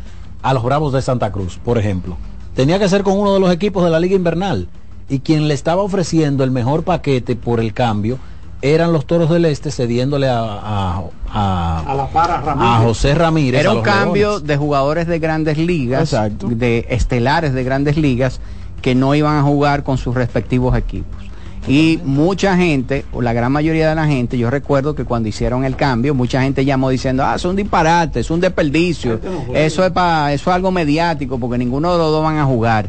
a 0.42 0.54
los 0.54 0.64
Bravos 0.64 0.94
de 0.94 1.02
Santa 1.02 1.32
Cruz, 1.32 1.60
por 1.64 1.78
ejemplo. 1.78 2.18
Tenía 2.56 2.80
que 2.80 2.90
ser 2.90 3.04
con 3.04 3.18
uno 3.20 3.34
de 3.34 3.40
los 3.40 3.52
equipos 3.52 3.84
de 3.84 3.90
la 3.92 4.00
Liga 4.00 4.16
Invernal. 4.16 4.68
Y 5.10 5.20
quien 5.20 5.48
le 5.48 5.54
estaba 5.56 5.82
ofreciendo 5.82 6.44
el 6.44 6.52
mejor 6.52 6.84
paquete 6.84 7.36
por 7.36 7.60
el 7.60 7.74
cambio 7.74 8.20
eran 8.62 8.92
los 8.94 9.06
toros 9.06 9.30
del 9.30 9.46
Este 9.46 9.72
cediéndole 9.72 10.28
a, 10.28 10.40
a, 10.44 11.04
a- 11.32 11.94
la 11.96 12.08
para 12.08 12.36
a 12.46 12.82
José 12.82 13.16
Ramírez. 13.16 13.62
Era 13.62 13.72
un 13.74 13.82
cambio 13.82 14.30
Leones. 14.32 14.48
de 14.48 14.58
jugadores 14.58 15.08
de 15.08 15.18
grandes 15.20 15.58
ligas, 15.58 16.16
de 16.48 16.86
estelares 16.90 17.54
de 17.54 17.64
grandes 17.64 17.98
ligas, 17.98 18.40
que 18.80 18.96
no 18.96 19.16
iban 19.16 19.38
a 19.38 19.44
jugar 19.44 19.84
con 19.84 19.98
sus 19.98 20.16
respectivos 20.16 20.76
equipos. 20.78 21.30
Y 21.68 22.00
mucha 22.04 22.58
gente, 22.58 23.06
o 23.12 23.22
la 23.22 23.34
gran 23.34 23.52
mayoría 23.52 23.90
de 23.90 23.96
la 23.96 24.08
gente, 24.08 24.38
yo 24.38 24.50
recuerdo 24.50 24.96
que 24.96 25.06
cuando 25.06 25.30
hicieron 25.30 25.66
el 25.66 25.76
cambio, 25.76 26.16
mucha 26.16 26.42
gente 26.42 26.66
llamó 26.66 26.90
diciendo, 26.90 27.24
ah, 27.24 27.36
es 27.36 27.46
un 27.46 27.56
disparate, 27.56 28.22
es 28.22 28.32
un 28.32 28.40
desperdicio, 28.40 29.20
eso 29.54 29.86
es 29.86 29.92
para, 29.92 30.34
eso 30.34 30.50
es 30.50 30.56
algo 30.56 30.72
mediático, 30.72 31.38
porque 31.38 31.58
ninguno 31.58 31.92
de 31.92 32.00
los 32.00 32.12
dos 32.12 32.24
van 32.24 32.38
a 32.38 32.46
jugar. 32.46 32.88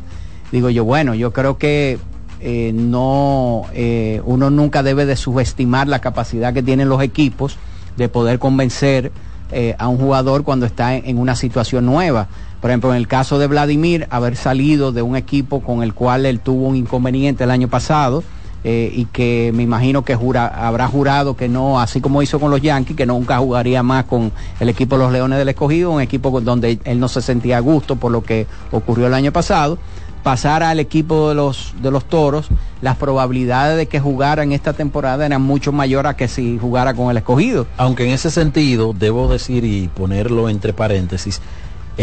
Digo 0.50 0.70
yo, 0.70 0.84
bueno, 0.84 1.14
yo 1.14 1.32
creo 1.32 1.58
que 1.58 1.98
eh, 2.40 2.72
no, 2.74 3.64
eh, 3.74 4.22
uno 4.24 4.48
nunca 4.48 4.82
debe 4.82 5.04
de 5.04 5.16
subestimar 5.16 5.86
la 5.86 5.98
capacidad 5.98 6.54
que 6.54 6.62
tienen 6.62 6.88
los 6.88 7.02
equipos 7.02 7.58
de 7.98 8.08
poder 8.08 8.38
convencer 8.38 9.12
eh, 9.52 9.74
a 9.78 9.88
un 9.88 9.98
jugador 9.98 10.42
cuando 10.42 10.64
está 10.64 10.94
en, 10.94 11.06
en 11.06 11.18
una 11.18 11.34
situación 11.36 11.84
nueva. 11.84 12.28
Por 12.60 12.70
ejemplo, 12.70 12.90
en 12.90 12.96
el 12.96 13.08
caso 13.08 13.38
de 13.38 13.46
Vladimir, 13.46 14.06
haber 14.10 14.36
salido 14.36 14.92
de 14.92 15.02
un 15.02 15.16
equipo 15.16 15.60
con 15.60 15.82
el 15.82 15.94
cual 15.94 16.26
él 16.26 16.40
tuvo 16.40 16.68
un 16.68 16.76
inconveniente 16.76 17.44
el 17.44 17.50
año 17.50 17.68
pasado 17.68 18.22
eh, 18.62 18.92
y 18.94 19.06
que 19.06 19.50
me 19.54 19.62
imagino 19.62 20.04
que 20.04 20.14
jura, 20.14 20.46
habrá 20.46 20.86
jurado 20.86 21.34
que 21.34 21.48
no, 21.48 21.80
así 21.80 22.02
como 22.02 22.20
hizo 22.20 22.38
con 22.38 22.50
los 22.50 22.60
Yankees, 22.60 22.96
que 22.96 23.06
nunca 23.06 23.38
jugaría 23.38 23.82
más 23.82 24.04
con 24.04 24.30
el 24.60 24.68
equipo 24.68 24.96
de 24.96 25.04
los 25.04 25.12
Leones 25.12 25.38
del 25.38 25.48
Escogido, 25.48 25.90
un 25.90 26.02
equipo 26.02 26.38
donde 26.42 26.78
él 26.84 27.00
no 27.00 27.08
se 27.08 27.22
sentía 27.22 27.56
a 27.56 27.60
gusto 27.60 27.96
por 27.96 28.12
lo 28.12 28.22
que 28.22 28.46
ocurrió 28.70 29.06
el 29.06 29.14
año 29.14 29.32
pasado 29.32 29.78
pasar 30.22 30.62
al 30.62 30.80
equipo 30.80 31.30
de 31.30 31.34
los 31.34 31.74
de 31.82 31.90
los 31.90 32.04
toros, 32.04 32.48
las 32.82 32.96
probabilidades 32.96 33.76
de 33.76 33.86
que 33.86 34.00
jugara 34.00 34.42
en 34.42 34.52
esta 34.52 34.72
temporada 34.72 35.26
eran 35.26 35.42
mucho 35.42 35.72
mayores 35.72 36.10
a 36.10 36.16
que 36.16 36.28
si 36.28 36.58
jugara 36.58 36.94
con 36.94 37.10
el 37.10 37.16
escogido. 37.16 37.66
Aunque 37.76 38.04
en 38.04 38.10
ese 38.10 38.30
sentido, 38.30 38.92
debo 38.92 39.28
decir 39.28 39.64
y 39.64 39.88
ponerlo 39.88 40.48
entre 40.48 40.72
paréntesis, 40.72 41.40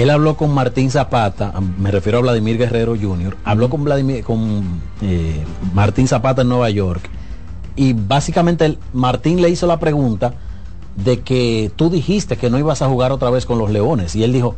él 0.02 0.10
habló 0.10 0.36
con 0.38 0.54
Martín 0.54 0.92
Zapata, 0.92 1.54
me 1.80 1.92
refiero 1.92 2.20
a 2.20 2.22
Vladimir 2.22 2.58
Guerrero 2.58 2.96
Jr., 3.00 3.36
habló 3.44 3.70
con, 3.70 3.84
Vladimir, 3.84 4.24
con 4.24 4.80
eh, 5.02 5.44
Martín 5.74 6.08
Zapata 6.08 6.42
en 6.44 6.50
Nueva 6.50 6.70
York 6.70 7.10
y 7.76 7.94
básicamente 7.94 8.66
el- 8.66 8.78
Martín 8.94 9.42
le 9.42 9.50
hizo 9.50 9.66
la 9.68 9.80
pregunta 9.80 10.34
de 10.96 11.22
que 11.22 11.72
tú 11.76 11.90
dijiste 11.90 12.38
que 12.38 12.50
no 12.50 12.58
ibas 12.58 12.82
a 12.82 12.88
jugar 12.90 13.12
otra 13.12 13.30
vez 13.30 13.46
con 13.46 13.58
los 13.60 13.70
Leones 13.70 14.16
y 14.16 14.24
él 14.24 14.34
dijo, 14.34 14.56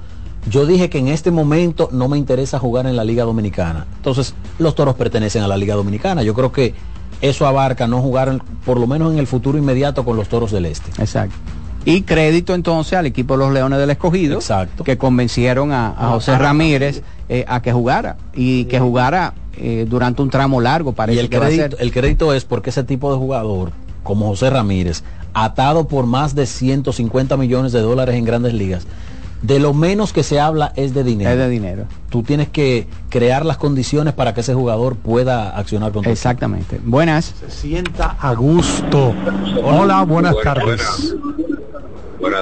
yo 0.50 0.66
dije 0.66 0.90
que 0.90 1.00
en 1.00 1.10
este 1.10 1.32
momento 1.32 1.90
no 1.92 2.08
me 2.08 2.18
interesa 2.18 2.60
jugar 2.60 2.88
en 2.88 2.96
la 2.96 3.04
Liga 3.04 3.26
Dominicana. 3.26 3.86
Entonces, 3.98 4.34
los 4.58 4.74
toros 4.74 4.96
pertenecen 4.96 5.44
a 5.44 5.50
la 5.50 5.58
Liga 5.58 5.76
Dominicana. 5.76 6.24
Yo 6.24 6.34
creo 6.34 6.54
que 6.54 6.74
eso 7.22 7.46
abarca 7.46 7.88
no 7.88 8.02
jugar, 8.02 8.42
por 8.66 8.80
lo 8.80 8.88
menos 8.88 9.12
en 9.12 9.20
el 9.20 9.28
futuro 9.28 9.58
inmediato, 9.58 10.06
con 10.06 10.16
los 10.16 10.30
toros 10.30 10.52
del 10.52 10.66
Este. 10.66 10.90
Exacto. 11.02 11.36
Y 11.90 12.04
crédito 12.04 12.54
entonces 12.54 12.94
al 12.94 13.06
equipo 13.06 13.34
de 13.36 13.40
los 13.40 13.54
Leones 13.54 13.80
del 13.80 13.90
Escogido, 13.90 14.40
que 14.84 14.98
convencieron 14.98 15.72
a, 15.72 15.90
a 15.90 16.10
José 16.10 16.38
Ramírez 16.38 17.02
eh, 17.28 17.46
a 17.48 17.62
que 17.62 17.72
jugara 17.72 18.18
y 18.34 18.66
que 18.66 18.80
jugara 18.80 19.34
eh, 19.58 19.86
durante 19.90 20.22
un 20.22 20.30
tramo 20.30 20.62
largo, 20.62 20.94
parece 20.94 21.18
Y 21.18 21.20
el 21.20 21.30
que 21.30 21.40
va 21.40 21.46
a 21.46 21.50
crédito, 21.50 21.78
ser. 21.78 21.86
el 21.86 21.92
crédito 21.92 22.34
es 22.34 22.46
porque 22.46 22.70
ese 22.70 22.84
tipo 22.84 23.12
de 23.12 23.18
jugador, 23.18 23.72
como 24.04 24.28
José 24.28 24.50
Ramírez, 24.50 25.04
atado 25.34 25.88
por 25.88 26.06
más 26.06 26.36
de 26.36 26.46
150 26.46 27.38
millones 27.38 27.72
de 27.72 27.82
dólares 27.82 28.16
en 28.16 28.26
grandes 28.26 28.54
ligas, 28.54 28.86
de 29.42 29.60
lo 29.60 29.74
menos 29.74 30.12
que 30.12 30.24
se 30.24 30.40
habla 30.40 30.74
es 30.76 30.94
de 30.94 31.04
dinero. 31.04 31.32
Es 31.32 31.38
de 31.38 31.50
dinero. 31.50 31.86
Tú 32.10 32.24
tienes 32.24 32.50
que 32.50 32.88
crear 33.10 33.46
las 33.46 33.58
condiciones 33.58 34.14
para 34.14 34.34
que 34.34 34.42
ese 34.42 34.54
jugador 34.54 34.96
pueda 34.96 35.58
accionar 35.58 35.92
con 35.92 36.06
Exactamente. 36.06 36.80
Buenas. 36.84 37.34
Se 37.40 37.50
sienta 37.52 38.18
a 38.20 38.34
gusto. 38.34 39.14
Hola, 39.64 40.04
buenas 40.04 40.36
tardes. 40.44 40.66
Buenas 40.66 41.49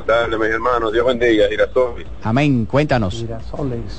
tardes, 0.05 0.39
mis 0.39 0.49
hermanos. 0.49 0.91
Dios 0.91 1.05
bendiga, 1.05 1.47
Girasol. 1.47 2.05
Amén. 2.23 2.65
Cuéntanos. 2.65 3.25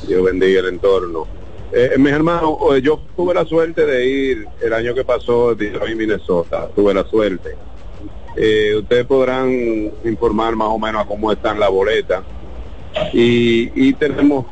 Dios 0.06 0.24
bendiga 0.24 0.60
el 0.60 0.66
entorno. 0.66 1.26
Eh, 1.72 1.96
mis 1.98 2.12
hermanos, 2.12 2.56
eh, 2.74 2.80
yo 2.82 3.00
tuve 3.14 3.34
la 3.34 3.44
suerte 3.44 3.84
de 3.84 4.06
ir 4.06 4.48
el 4.60 4.72
año 4.72 4.94
que 4.94 5.04
pasó 5.04 5.54
de 5.54 5.70
Minnesota. 5.94 6.68
Tuve 6.74 6.94
la 6.94 7.04
suerte. 7.04 7.56
Eh, 8.36 8.76
ustedes 8.76 9.04
podrán 9.04 9.50
informar 10.04 10.56
más 10.56 10.68
o 10.68 10.78
menos 10.78 11.02
a 11.02 11.06
cómo 11.06 11.30
están 11.30 11.60
la 11.60 11.68
boleta. 11.68 12.22
Y, 13.12 13.70
y 13.74 13.92
tenemos, 13.94 14.46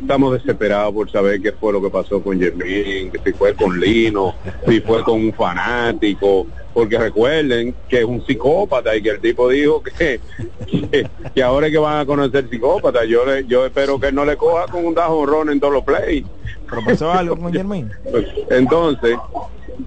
estamos 0.00 0.32
desesperados 0.32 0.92
por 0.92 1.10
saber 1.10 1.40
qué 1.40 1.52
fue 1.52 1.72
lo 1.72 1.82
que 1.82 1.90
pasó 1.90 2.22
con 2.22 2.38
Jermín, 2.38 3.10
que 3.10 3.20
si 3.24 3.32
fue 3.32 3.54
con 3.54 3.78
Lino, 3.78 4.34
si 4.66 4.80
fue 4.80 5.02
con 5.04 5.20
un 5.20 5.32
fanático, 5.32 6.46
porque 6.72 6.98
recuerden 6.98 7.74
que 7.88 7.98
es 7.98 8.04
un 8.04 8.24
psicópata 8.24 8.96
y 8.96 9.02
que 9.02 9.10
el 9.10 9.20
tipo 9.20 9.48
dijo 9.48 9.82
que, 9.82 10.20
que, 10.66 11.08
que 11.34 11.42
ahora 11.42 11.66
es 11.66 11.72
que 11.72 11.78
van 11.78 11.98
a 11.98 12.06
conocer 12.06 12.48
psicópata. 12.48 13.04
Yo 13.04 13.24
le, 13.24 13.44
yo 13.46 13.66
espero 13.66 13.98
que 13.98 14.12
no 14.12 14.24
le 14.24 14.36
coja 14.36 14.66
con 14.66 14.84
un 14.84 14.94
dajonrón 14.94 15.50
en 15.50 15.60
todos 15.60 15.74
los 15.74 15.84
play. 15.84 16.24
¿Pero 16.68 16.84
pasó 16.84 17.12
algo 17.12 17.36
con 17.36 17.52
Germín? 17.52 17.90
Entonces, 18.50 19.16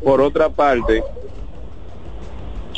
por 0.03 0.21
otra 0.21 0.49
parte, 0.49 1.03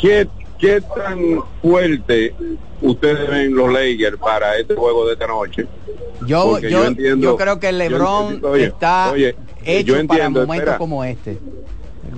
¿qué, 0.00 0.28
qué 0.58 0.80
tan 0.80 1.40
fuerte 1.62 2.34
ustedes 2.82 3.28
ven 3.28 3.54
los 3.54 3.72
Lakers 3.72 4.16
para 4.18 4.56
este 4.58 4.74
juego 4.74 5.06
de 5.06 5.12
esta 5.14 5.26
noche? 5.26 5.66
Yo, 6.26 6.58
yo, 6.60 6.84
entiendo- 6.86 7.22
yo 7.24 7.36
creo 7.36 7.60
que 7.60 7.72
LeBron 7.72 8.24
entiendo- 8.26 8.50
oye, 8.50 8.64
está 8.64 9.10
oye, 9.12 9.36
hecho 9.64 9.86
yo 9.86 9.92
para 9.94 10.00
entiendo, 10.24 10.40
momentos 10.40 10.56
espera. 10.64 10.78
como 10.78 11.04
este. 11.04 11.38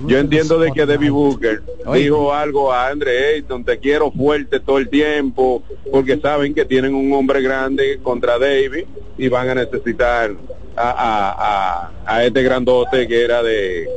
Yo 0.05 0.17
entiendo 0.17 0.59
de 0.59 0.71
que 0.71 0.85
Debbie 0.85 1.09
Booker 1.09 1.61
Oye. 1.85 2.03
dijo 2.03 2.33
algo 2.33 2.71
a 2.71 2.87
Andre 2.87 3.33
Ayton, 3.35 3.65
te 3.65 3.79
quiero 3.79 4.09
fuerte 4.11 4.59
todo 4.61 4.77
el 4.77 4.87
tiempo, 4.87 5.61
porque 5.91 6.17
saben 6.19 6.53
que 6.53 6.63
tienen 6.63 6.93
un 6.93 7.11
hombre 7.11 7.41
grande 7.41 7.99
contra 8.01 8.39
David 8.39 8.85
y 9.17 9.27
van 9.27 9.49
a 9.49 9.55
necesitar 9.55 10.31
a, 10.77 10.89
a, 10.91 11.89
a, 11.89 11.91
a 12.15 12.23
este 12.23 12.41
grandote 12.43 13.07
que 13.09 13.25
era 13.25 13.43
de 13.43 13.89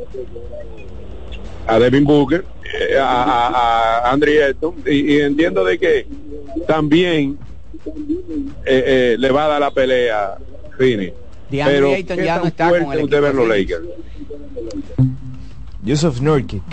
a 1.67 1.79
Devin 1.79 2.03
Booker, 2.03 2.43
a, 2.99 3.23
a, 3.23 3.99
a 3.99 4.11
Andre 4.11 4.43
Ayton, 4.45 4.75
y, 4.85 5.13
y 5.13 5.21
entiendo 5.21 5.63
de 5.63 5.77
que 5.79 6.07
también 6.67 7.37
eh, 7.85 7.93
eh, 8.65 9.15
le 9.17 9.31
va 9.31 9.45
a 9.45 9.47
dar 9.47 9.61
la 9.61 9.71
pelea 9.71 10.35
Fini. 10.77 11.11
Pero, 11.49 11.93
Ayton 11.93 12.17
¿qué 12.17 12.25
ya 12.25 12.33
tan 12.35 12.41
no 12.41 12.47
está 12.47 12.69
con 12.69 12.93
el 12.93 12.99
equipo 12.99 13.19
los 13.19 13.47
Lakers? 13.47 13.85
Yusuf 15.83 16.21
Nurkic. 16.21 16.63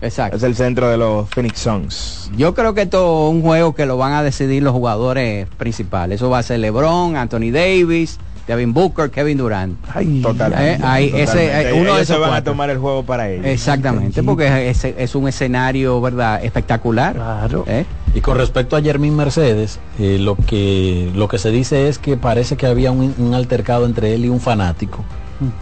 Exacto. 0.00 0.36
Es 0.36 0.42
el 0.42 0.54
centro 0.54 0.90
de 0.90 0.96
los 0.96 1.30
Phoenix 1.30 1.60
Suns. 1.60 2.30
Yo 2.36 2.52
creo 2.52 2.74
que 2.74 2.82
esto 2.82 3.28
es 3.28 3.32
un 3.32 3.42
juego 3.42 3.74
que 3.74 3.86
lo 3.86 3.96
van 3.96 4.12
a 4.12 4.22
decidir 4.22 4.62
los 4.62 4.72
jugadores 4.72 5.46
principales. 5.56 6.16
Eso 6.16 6.28
va 6.28 6.38
a 6.38 6.42
ser 6.42 6.60
LeBron, 6.60 7.16
Anthony 7.16 7.50
Davis, 7.52 8.18
Devin 8.46 8.72
Booker, 8.74 9.10
Kevin 9.10 9.38
Durant. 9.38 9.78
Totalmente. 9.80 10.72
Eh, 10.72 10.76
Totalmente. 10.76 11.70
eh, 11.70 11.72
uno 11.72 11.94
de 11.94 12.02
esos 12.02 12.16
se 12.16 12.20
van 12.20 12.34
a 12.34 12.44
tomar 12.44 12.68
el 12.70 12.78
juego 12.78 13.02
para 13.04 13.30
ellos. 13.30 13.46
Exactamente, 13.46 14.22
porque 14.22 14.68
es, 14.70 14.84
es 14.84 15.14
un 15.14 15.28
escenario, 15.28 16.00
¿verdad? 16.00 16.44
Espectacular. 16.44 17.14
Claro. 17.14 17.64
¿Eh? 17.66 17.84
Y 18.14 18.20
con 18.20 18.36
respecto 18.36 18.76
a 18.76 18.82
Jermín 18.82 19.16
Mercedes, 19.16 19.78
eh, 19.98 20.18
lo, 20.20 20.36
que, 20.36 21.10
lo 21.14 21.26
que 21.28 21.38
se 21.38 21.50
dice 21.50 21.88
es 21.88 21.98
que 21.98 22.16
parece 22.16 22.56
que 22.56 22.66
había 22.66 22.92
un, 22.92 23.14
un 23.18 23.34
altercado 23.34 23.86
entre 23.86 24.14
él 24.14 24.26
y 24.26 24.28
un 24.28 24.40
fanático. 24.40 25.04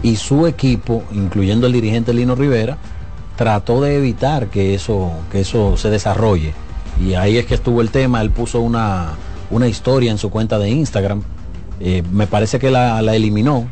Y 0.03 0.17
su 0.17 0.45
equipo, 0.45 1.03
incluyendo 1.11 1.65
el 1.67 1.73
dirigente 1.73 2.13
Lino 2.13 2.35
Rivera, 2.35 2.77
trató 3.35 3.81
de 3.81 3.97
evitar 3.97 4.47
que 4.47 4.75
eso, 4.75 5.11
que 5.31 5.41
eso 5.41 5.77
se 5.77 5.89
desarrolle. 5.89 6.53
Y 7.03 7.15
ahí 7.15 7.37
es 7.37 7.45
que 7.47 7.55
estuvo 7.55 7.81
el 7.81 7.89
tema, 7.89 8.21
él 8.21 8.29
puso 8.29 8.61
una, 8.61 9.13
una 9.49 9.67
historia 9.67 10.11
en 10.11 10.19
su 10.19 10.29
cuenta 10.29 10.59
de 10.59 10.69
Instagram. 10.69 11.23
Eh, 11.79 12.03
me 12.11 12.27
parece 12.27 12.59
que 12.59 12.71
la, 12.71 13.01
la 13.01 13.15
eliminó, 13.15 13.67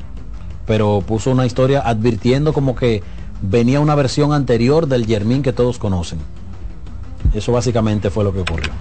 pero 0.66 1.04
puso 1.06 1.32
una 1.32 1.46
historia 1.46 1.82
advirtiendo 1.82 2.54
como 2.54 2.76
que 2.76 3.04
venía 3.42 3.80
una 3.80 3.96
versión 3.96 4.34
anterior 4.34 4.88
del 4.88 5.06
Jermín 5.06 5.42
que 5.42 5.54
todos 5.54 5.78
conocen. 5.78 6.20
Eso 7.34 7.52
básicamente 7.52 8.10
fue 8.10 8.24
lo 8.24 8.34
que 8.34 8.42
ocurrió. 8.42 8.72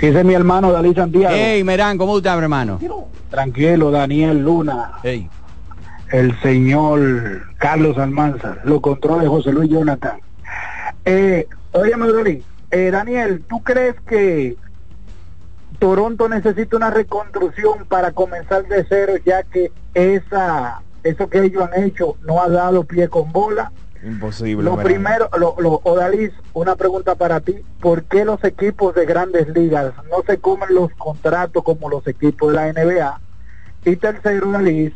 Ese 0.00 0.18
es 0.18 0.24
mi 0.24 0.34
hermano 0.34 0.72
Dalí 0.72 0.94
Santiago. 0.94 1.34
Hey, 1.36 1.62
Merán, 1.64 1.96
¿cómo 1.96 2.16
estás, 2.18 2.38
hermano? 2.38 2.78
Tranquilo, 3.30 3.90
Daniel 3.90 4.42
Luna. 4.42 4.92
Hey. 5.02 5.28
El 6.10 6.38
señor 6.40 7.42
Carlos 7.58 7.98
Almanzar. 7.98 8.60
Lo 8.64 8.80
controla 8.80 9.28
José 9.28 9.52
Luis 9.52 9.70
Jonathan. 9.70 10.18
Eh, 11.04 11.46
óyeme, 11.72 12.12
Dalí. 12.12 12.42
Eh, 12.70 12.90
Daniel, 12.90 13.42
¿tú 13.48 13.62
crees 13.62 13.94
que 14.06 14.56
Toronto 15.78 16.28
necesita 16.28 16.76
una 16.76 16.90
reconstrucción 16.90 17.86
para 17.86 18.12
comenzar 18.12 18.66
de 18.66 18.84
cero 18.88 19.14
ya 19.24 19.42
que 19.42 19.70
esa 19.94 20.82
eso 21.02 21.28
que 21.28 21.44
ellos 21.44 21.62
han 21.62 21.84
hecho 21.84 22.16
no 22.22 22.42
ha 22.42 22.48
dado 22.48 22.84
pie 22.84 23.08
con 23.08 23.30
bola? 23.32 23.72
Imposible. 24.02 24.64
Lo 24.64 24.76
primero, 24.76 25.28
lo, 25.38 25.56
lo, 25.58 25.80
Odalis, 25.84 26.32
una 26.52 26.76
pregunta 26.76 27.14
para 27.14 27.40
ti. 27.40 27.56
¿Por 27.80 28.04
qué 28.04 28.24
los 28.24 28.42
equipos 28.44 28.94
de 28.94 29.06
grandes 29.06 29.48
ligas 29.48 29.94
no 30.10 30.22
se 30.26 30.38
comen 30.38 30.74
los 30.74 30.92
contratos 30.92 31.62
como 31.62 31.88
los 31.88 32.06
equipos 32.06 32.52
de 32.52 32.56
la 32.56 32.72
NBA? 32.72 33.20
Y 33.84 33.96
tercero, 33.96 34.50
Odalis, 34.50 34.92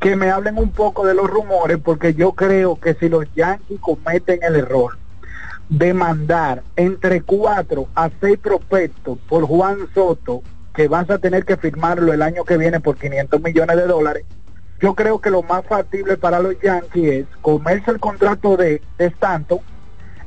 que 0.00 0.16
me 0.16 0.30
hablen 0.30 0.58
un 0.58 0.70
poco 0.70 1.06
de 1.06 1.14
los 1.14 1.28
rumores, 1.28 1.78
porque 1.78 2.14
yo 2.14 2.32
creo 2.32 2.76
que 2.76 2.94
si 2.94 3.08
los 3.08 3.26
Yankees 3.34 3.80
cometen 3.80 4.40
el 4.42 4.56
error 4.56 4.99
de 5.70 5.94
mandar 5.94 6.62
entre 6.76 7.22
cuatro 7.22 7.88
a 7.94 8.10
seis 8.20 8.38
prospectos 8.38 9.18
por 9.28 9.44
Juan 9.44 9.78
Soto, 9.94 10.42
que 10.74 10.88
vas 10.88 11.08
a 11.10 11.18
tener 11.18 11.44
que 11.44 11.56
firmarlo 11.56 12.12
el 12.12 12.22
año 12.22 12.44
que 12.44 12.56
viene 12.56 12.80
por 12.80 12.96
500 12.96 13.40
millones 13.40 13.76
de 13.76 13.86
dólares, 13.86 14.24
yo 14.80 14.94
creo 14.94 15.20
que 15.20 15.30
lo 15.30 15.42
más 15.42 15.64
factible 15.66 16.16
para 16.16 16.40
los 16.40 16.58
Yankees 16.60 17.12
es 17.12 17.26
comerse 17.40 17.90
el 17.90 18.00
contrato 18.00 18.56
de, 18.56 18.82
de 18.98 19.14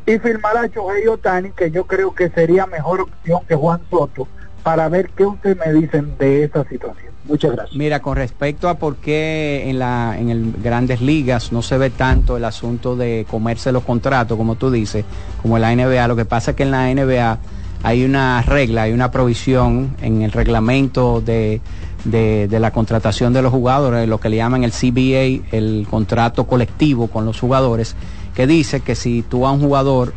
y 0.06 0.20
firmar 0.20 0.58
a 0.58 0.68
Shohei 0.68 1.08
Otani, 1.08 1.52
que 1.52 1.72
yo 1.72 1.88
creo 1.88 2.14
que 2.14 2.30
sería 2.30 2.66
mejor 2.66 3.02
opción 3.02 3.42
que 3.48 3.56
Juan 3.56 3.82
Soto, 3.90 4.28
para 4.62 4.90
ver 4.90 5.10
qué 5.10 5.26
ustedes 5.26 5.58
me 5.58 5.74
dicen 5.74 6.18
de 6.18 6.44
esa 6.44 6.64
situación. 6.66 7.13
Muchas 7.26 7.54
gracias. 7.54 7.78
Mira, 7.78 8.02
con 8.02 8.18
respecto 8.18 8.68
a 8.68 8.76
por 8.76 8.98
qué 8.98 9.70
en 9.70 9.80
la 9.80 10.18
en 10.20 10.30
el 10.30 10.54
grandes 10.62 11.02
ligas 11.02 11.52
no 11.52 11.62
se 11.62 11.78
ve 11.78 11.90
tanto 11.90 12.36
el 12.36 12.44
asunto 12.44 12.96
de 12.96 13.26
comerse 13.30 13.72
los 13.72 13.84
contratos, 13.84 14.38
como 14.38 14.56
tú 14.56 14.70
dices, 14.70 15.06
como 15.42 15.58
en 15.58 15.62
la 15.62 15.76
NBA, 15.76 16.08
lo 16.08 16.16
que 16.16 16.26
pasa 16.26 16.52
es 16.52 16.58
que 16.58 16.64
en 16.64 16.72
la 16.72 16.94
NBA 16.94 17.40
hay 17.84 18.04
una 18.04 18.42
regla, 18.42 18.84
hay 18.84 18.94
una 18.94 19.12
provisión 19.12 19.96
en 20.02 20.22
el 20.22 20.32
reglamento 20.32 21.22
de, 21.22 21.62
de, 22.06 22.48
de 22.48 22.60
la 22.60 22.72
contratación 22.72 23.34
de 23.34 23.42
los 23.42 23.52
jugadores, 23.52 24.08
lo 24.08 24.20
que 24.20 24.30
le 24.30 24.38
llaman 24.38 24.64
el 24.64 24.72
CBA, 24.72 25.56
el 25.56 25.88
contrato 25.90 26.46
colectivo 26.46 27.08
con 27.08 27.26
los 27.26 27.40
jugadores, 27.40 27.96
que 28.36 28.48
dice 28.48 28.82
que 28.82 28.96
si 28.96 29.22
tú 29.22 29.46
a 29.46 29.52
un 29.52 29.60
jugador 29.60 30.14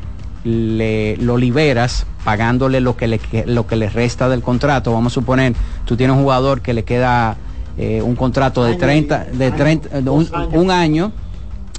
le, 0.47 1.17
lo 1.17 1.37
liberas 1.37 2.07
pagándole 2.25 2.81
lo 2.81 2.97
que 2.97 3.09
le, 3.09 3.21
lo 3.47 3.67
que 3.67 3.77
le 3.77 3.89
resta 3.89 4.29
del 4.29 4.43
contrato. 4.43 4.93
Vamos 4.93 5.13
a 5.13 5.15
suponer, 5.15 5.55
tú 5.85 5.97
tienes 5.97 6.17
un 6.17 6.23
jugador 6.23 6.61
que 6.63 6.73
le 6.73 6.85
queda 6.85 7.37
eh, 7.77 8.01
un 8.01 8.15
contrato 8.15 8.65
de 8.65 8.77
30, 8.77 9.25
de 9.33 9.51
30, 9.51 10.01
de 10.01 10.11
un, 10.11 10.29
un 10.53 10.71
año, 10.71 11.13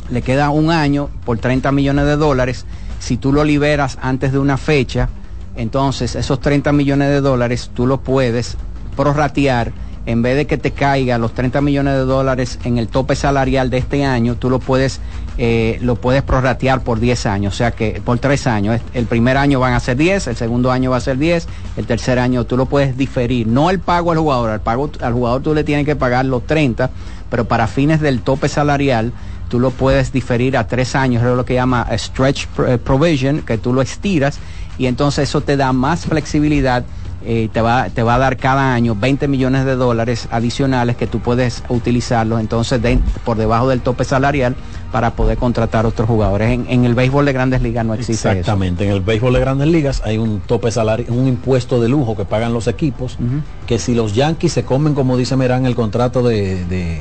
le 0.09 0.22
queda 0.22 0.49
un 0.49 0.70
año 0.70 1.09
por 1.26 1.38
30 1.39 1.72
millones 1.72 2.05
de 2.05 2.18
dólares. 2.18 2.65
Si 2.99 3.18
tú 3.18 3.32
lo 3.32 3.43
liberas 3.43 3.97
antes 4.01 4.32
de 4.32 4.39
una 4.39 4.57
fecha, 4.57 5.09
entonces 5.55 6.15
esos 6.15 6.39
30 6.39 6.72
millones 6.74 7.09
de 7.09 7.22
dólares 7.22 7.72
tú 7.74 7.88
lo 7.88 8.01
puedes 8.01 8.57
prorratear 8.95 9.72
en 10.08 10.22
vez 10.22 10.38
de 10.38 10.47
que 10.47 10.58
te 10.58 10.72
caiga 10.72 11.18
los 11.18 11.34
30 11.34 11.60
millones 11.60 11.93
de 11.93 11.99
dólares 11.99 12.60
en 12.64 12.78
el 12.78 12.88
tope 12.88 13.14
salarial 13.14 13.70
de 13.70 13.78
este 13.78 14.05
año, 14.05 14.36
tú 14.36 14.49
lo 14.49 14.60
puedes, 14.60 15.01
eh, 15.38 15.78
lo 15.82 15.97
puedes 15.97 16.24
prorratear 16.24 16.82
por 16.82 17.01
10 17.01 17.26
años, 17.26 17.53
o 17.53 17.58
sea 17.58 17.72
que 17.72 18.01
por 18.03 18.18
3 18.18 18.47
años. 18.47 18.82
El 18.93 19.05
primer 19.05 19.36
año 19.36 19.60
van 19.60 19.74
a 19.74 19.82
ser 19.82 19.97
10, 19.97 20.28
el 20.28 20.38
segundo 20.38 20.72
año 20.72 20.91
va 20.91 20.97
a 20.97 21.01
ser 21.01 21.18
10, 21.18 21.47
el 21.76 21.86
tercer 21.86 22.20
año 22.20 22.45
tú 22.45 22.55
lo 22.55 22.68
puedes 22.68 22.97
diferir. 22.97 23.47
No 23.47 23.70
el 23.70 23.80
pago 23.80 24.14
al 24.14 24.18
jugador, 24.18 24.49
al, 24.49 24.62
pago, 24.62 24.89
al 25.01 25.12
jugador 25.12 25.43
tú 25.43 25.53
le 25.53 25.66
tienes 25.66 25.86
que 25.86 25.97
pagar 25.97 26.24
los 26.24 26.47
30, 26.47 26.89
pero 27.30 27.43
para 27.45 27.68
fines 27.68 27.99
del 27.99 28.22
tope 28.22 28.47
salarial 28.47 29.12
tú 29.49 29.60
lo 29.60 29.72
puedes 29.72 30.14
diferir 30.14 30.55
a 30.55 30.68
3 30.68 30.95
años, 30.95 31.22
es 31.22 31.36
lo 31.36 31.43
que 31.43 31.55
llama 31.55 31.86
stretch 31.97 32.47
eh, 32.66 32.78
provision, 32.78 33.41
que 33.41 33.58
tú 33.58 33.74
lo 33.74 33.82
estiras 33.82 34.39
y 34.78 34.86
entonces 34.86 35.28
eso 35.28 35.41
te 35.41 35.58
da 35.58 35.74
más 35.74 36.05
flexibilidad 36.05 36.86
eh, 37.26 37.49
te, 37.51 37.61
va, 37.61 37.89
te 37.89 38.03
va 38.03 38.15
a 38.15 38.18
dar 38.20 38.38
cada 38.38 38.74
año 38.74 38.95
20 38.95 39.28
millones 39.28 39.65
de 39.65 39.76
dólares 39.76 40.28
adicionales 40.32 40.95
que 40.95 41.07
tú 41.07 41.20
puedes 41.20 41.63
utilizarlos 41.70 42.39
entonces 42.39 42.82
de- 42.82 42.99
por 43.26 43.38
debajo 43.38 43.68
del 43.70 43.82
tope 43.82 44.03
salarial 44.03 44.55
para 44.91 45.11
poder 45.11 45.38
contratar 45.38 45.86
otros 45.86 46.07
jugadores. 46.07 46.49
En, 46.51 46.65
en 46.70 46.86
el 46.86 46.95
béisbol 46.95 47.26
de 47.26 47.34
grandes 47.34 47.61
ligas 47.61 47.86
no 47.86 47.93
existe 47.93 48.30
Exactamente, 48.30 48.86
en 48.86 48.91
el 48.91 49.01
béisbol 49.01 49.34
de 49.34 49.39
grandes 49.39 49.68
ligas 49.68 50.01
hay 50.05 50.18
un 50.18 50.39
tope 50.41 50.72
salario, 50.72 51.05
un 51.09 51.28
impuesto 51.28 51.82
de 51.82 51.89
lujo 51.89 52.15
que 52.15 52.24
pagan 52.26 52.53
los 52.53 52.68
equipos, 52.68 53.18
que 53.65 53.80
si 53.80 53.93
los 53.95 54.13
Yankees 54.13 54.53
se 54.53 54.63
comen, 54.63 54.93
como 54.93 55.18
dice 55.18 55.36
Merán, 55.36 55.65
el 55.65 55.76
contrato 55.76 56.24
de, 56.24 56.63
de, 56.65 56.99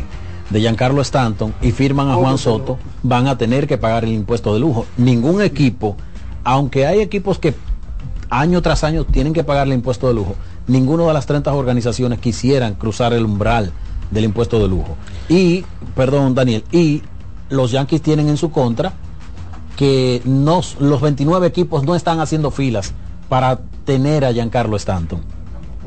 de 0.50 0.60
Giancarlo 0.60 1.02
Stanton 1.02 1.54
y 1.62 1.70
firman 1.70 2.08
a 2.08 2.14
Juan 2.14 2.38
Soto, 2.38 2.78
van 3.02 3.28
a 3.28 3.38
tener 3.38 3.66
que 3.68 3.78
pagar 3.78 4.04
el 4.04 4.12
impuesto 4.12 4.52
de 4.54 4.60
lujo. 4.60 4.86
Ningún 4.96 5.40
equipo, 5.42 5.96
aunque 6.42 6.86
hay 6.86 7.00
equipos 7.00 7.38
que 7.38 7.54
año 8.30 8.62
tras 8.62 8.84
año 8.84 9.04
tienen 9.04 9.32
que 9.32 9.44
pagar 9.44 9.66
el 9.66 9.74
impuesto 9.74 10.08
de 10.08 10.14
lujo, 10.14 10.34
ninguno 10.66 11.06
de 11.08 11.14
las 11.14 11.26
30 11.26 11.52
organizaciones 11.52 12.18
quisieran 12.18 12.74
cruzar 12.74 13.12
el 13.12 13.24
umbral 13.24 13.72
del 14.10 14.24
impuesto 14.24 14.58
de 14.58 14.68
lujo. 14.68 14.96
Y, 15.28 15.64
perdón 15.94 16.34
Daniel, 16.34 16.64
y 16.72 17.02
los 17.48 17.70
Yankees 17.70 18.02
tienen 18.02 18.28
en 18.28 18.36
su 18.36 18.50
contra 18.50 18.92
que 19.76 20.22
los 20.24 21.00
29 21.00 21.46
equipos 21.46 21.84
no 21.84 21.94
están 21.94 22.20
haciendo 22.20 22.50
filas 22.50 22.94
para 23.28 23.60
tener 23.84 24.24
a 24.24 24.32
Giancarlo 24.32 24.76
Stanton. 24.76 25.20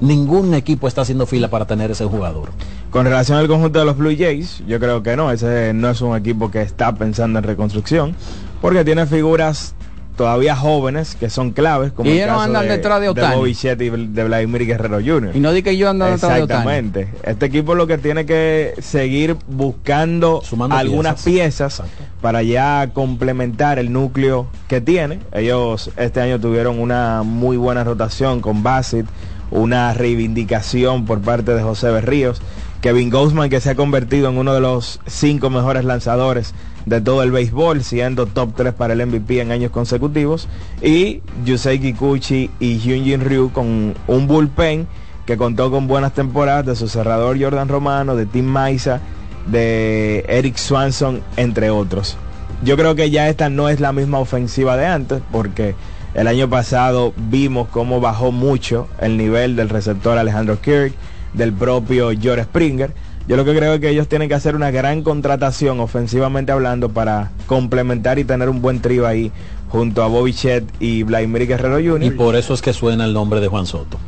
Ningún 0.01 0.53
equipo 0.53 0.87
está 0.87 1.01
haciendo 1.01 1.25
fila 1.25 1.49
para 1.49 1.65
tener 1.65 1.91
ese 1.91 2.05
jugador. 2.05 2.49
Con 2.89 3.05
relación 3.05 3.37
al 3.37 3.47
conjunto 3.47 3.79
de 3.79 3.85
los 3.85 3.97
Blue 3.97 4.15
Jays, 4.17 4.63
yo 4.65 4.79
creo 4.79 5.03
que 5.03 5.15
no, 5.15 5.31
ese 5.31 5.73
no 5.73 5.89
es 5.89 6.01
un 6.01 6.15
equipo 6.15 6.49
que 6.49 6.61
está 6.61 6.95
pensando 6.95 7.39
en 7.39 7.43
reconstrucción, 7.43 8.15
porque 8.61 8.85
tiene 8.85 9.05
figuras 9.05 9.75
todavía 10.19 10.53
jóvenes 10.53 11.15
que 11.17 11.29
son 11.29 11.51
claves, 11.51 11.93
como 11.93 12.09
Y 12.09 12.11
el 12.11 12.17
ellos 12.17 12.27
caso 12.31 12.41
andan 12.41 12.63
de, 12.63 12.75
detrás 12.75 12.99
de. 12.99 13.07
Bobby 13.09 13.55
Chet 13.55 13.81
y 13.81 13.89
de 13.89 14.23
Vladimir 14.25 14.65
Guerrero 14.65 14.97
Jr. 14.97 15.31
Y 15.33 15.39
no 15.39 15.53
di 15.53 15.63
que 15.63 15.77
yo 15.77 15.89
ando 15.89 16.03
detrás 16.03 16.35
de 16.35 16.41
Ohtani. 16.41 16.59
Exactamente. 16.59 17.07
Este 17.23 17.45
equipo 17.45 17.73
lo 17.73 17.87
que 17.87 17.97
tiene 17.97 18.25
que 18.25 18.73
seguir 18.81 19.37
buscando 19.47 20.43
algunas 20.71 21.23
piezas, 21.23 21.81
para 22.19 22.43
ya 22.43 22.89
complementar 22.93 23.79
el 23.79 23.93
núcleo 23.93 24.47
que 24.67 24.81
tiene. 24.81 25.19
Ellos 25.31 25.89
este 25.95 26.19
año 26.19 26.37
tuvieron 26.37 26.81
una 26.81 27.23
muy 27.23 27.55
buena 27.55 27.85
rotación 27.85 28.41
con 28.41 28.61
Bassett, 28.61 29.05
una 29.51 29.93
reivindicación 29.93 31.05
por 31.05 31.21
parte 31.21 31.53
de 31.53 31.63
José 31.63 31.91
Berríos. 31.91 32.41
Kevin 32.81 33.09
Gausman 33.09 33.49
que 33.49 33.61
se 33.61 33.69
ha 33.69 33.75
convertido 33.75 34.29
en 34.29 34.37
uno 34.37 34.53
de 34.53 34.59
los 34.59 34.99
cinco 35.05 35.49
mejores 35.49 35.85
lanzadores 35.85 36.53
de 36.85 37.01
todo 37.01 37.23
el 37.23 37.31
béisbol, 37.31 37.83
siendo 37.83 38.25
top 38.25 38.53
3 38.55 38.73
para 38.73 38.93
el 38.93 39.05
MVP 39.05 39.41
en 39.41 39.51
años 39.51 39.71
consecutivos. 39.71 40.47
Y 40.81 41.21
Yusei 41.45 41.79
Kikuchi 41.79 42.49
y 42.59 42.77
Hyunjin 42.79 43.21
Ryu 43.21 43.51
con 43.51 43.93
un 44.07 44.27
bullpen 44.27 44.87
que 45.25 45.37
contó 45.37 45.69
con 45.69 45.87
buenas 45.87 46.13
temporadas 46.13 46.65
de 46.65 46.75
su 46.75 46.87
cerrador 46.87 47.39
Jordan 47.39 47.67
Romano, 47.67 48.15
de 48.15 48.25
Tim 48.25 48.45
Maisa, 48.45 48.99
de 49.45 50.25
Eric 50.27 50.57
Swanson, 50.57 51.21
entre 51.37 51.69
otros. 51.69 52.17
Yo 52.63 52.75
creo 52.75 52.95
que 52.95 53.09
ya 53.09 53.29
esta 53.29 53.49
no 53.49 53.69
es 53.69 53.79
la 53.79 53.93
misma 53.93 54.19
ofensiva 54.19 54.75
de 54.75 54.87
antes, 54.87 55.21
porque 55.31 55.75
el 56.13 56.27
año 56.27 56.49
pasado 56.49 57.13
vimos 57.15 57.67
cómo 57.69 58.01
bajó 58.01 58.31
mucho 58.31 58.87
el 58.99 59.17
nivel 59.17 59.55
del 59.55 59.69
receptor 59.69 60.17
Alejandro 60.17 60.59
Kirk, 60.59 60.93
del 61.33 61.53
propio 61.53 62.09
George 62.19 62.43
Springer. 62.45 62.91
Yo 63.29 63.37
lo 63.37 63.45
que 63.45 63.55
creo 63.55 63.75
es 63.75 63.79
que 63.79 63.89
ellos 63.89 64.07
tienen 64.07 64.27
que 64.27 64.33
hacer 64.33 64.55
una 64.55 64.71
gran 64.71 65.03
contratación 65.03 65.79
ofensivamente 65.79 66.51
hablando 66.51 66.89
para 66.89 67.29
complementar 67.45 68.17
y 68.17 68.23
tener 68.23 68.49
un 68.49 68.59
buen 68.59 68.81
trío 68.81 69.05
ahí 69.05 69.31
junto 69.69 70.01
a 70.01 70.07
Bobby 70.07 70.33
Chet 70.33 70.65
y 70.79 71.03
Vladimir 71.03 71.45
Guerrero 71.45 71.75
Jr. 71.75 72.03
Y 72.05 72.09
por 72.09 72.35
eso 72.35 72.55
es 72.55 72.63
que 72.63 72.73
suena 72.73 73.05
el 73.05 73.13
nombre 73.13 73.39
de 73.39 73.47
Juan 73.47 73.67
Soto. 73.67 73.99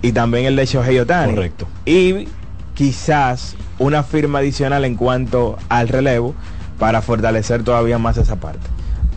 Y 0.00 0.12
también 0.12 0.44
el 0.44 0.54
de 0.54 0.64
Shohei 0.64 0.96
Otani. 1.00 1.34
Correcto. 1.34 1.66
Y 1.86 2.28
quizás 2.74 3.56
una 3.80 4.04
firma 4.04 4.38
adicional 4.38 4.84
en 4.84 4.94
cuanto 4.94 5.58
al 5.68 5.88
relevo 5.88 6.36
para 6.78 7.02
fortalecer 7.02 7.64
todavía 7.64 7.98
más 7.98 8.16
esa 8.16 8.36
parte. 8.36 8.64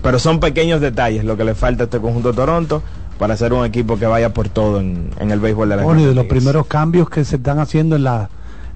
Pero 0.02 0.18
son 0.18 0.40
pequeños 0.40 0.82
detalles 0.82 1.24
lo 1.24 1.38
que 1.38 1.44
le 1.44 1.54
falta 1.54 1.84
a 1.84 1.86
este 1.86 2.00
conjunto 2.00 2.30
de 2.30 2.36
Toronto 2.36 2.82
para 3.20 3.38
ser 3.38 3.54
un 3.54 3.64
equipo 3.64 4.00
que 4.00 4.08
vaya 4.08 4.34
por 4.34 4.50
todo 4.50 4.80
en, 4.80 5.12
en 5.20 5.30
el 5.30 5.40
béisbol 5.40 5.70
de 5.70 5.76
la 5.76 5.84
Bueno, 5.84 6.02
y 6.02 6.06
de 6.06 6.16
los 6.16 6.26
primeros 6.26 6.66
cambios 6.66 7.12
que 7.12 7.24
se 7.24 7.36
están 7.36 7.60
haciendo 7.60 7.96
en 7.96 8.06
la, 8.06 8.32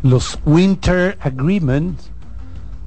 los 0.05 0.37
Winter 0.45 1.17
Agreements, 1.19 2.11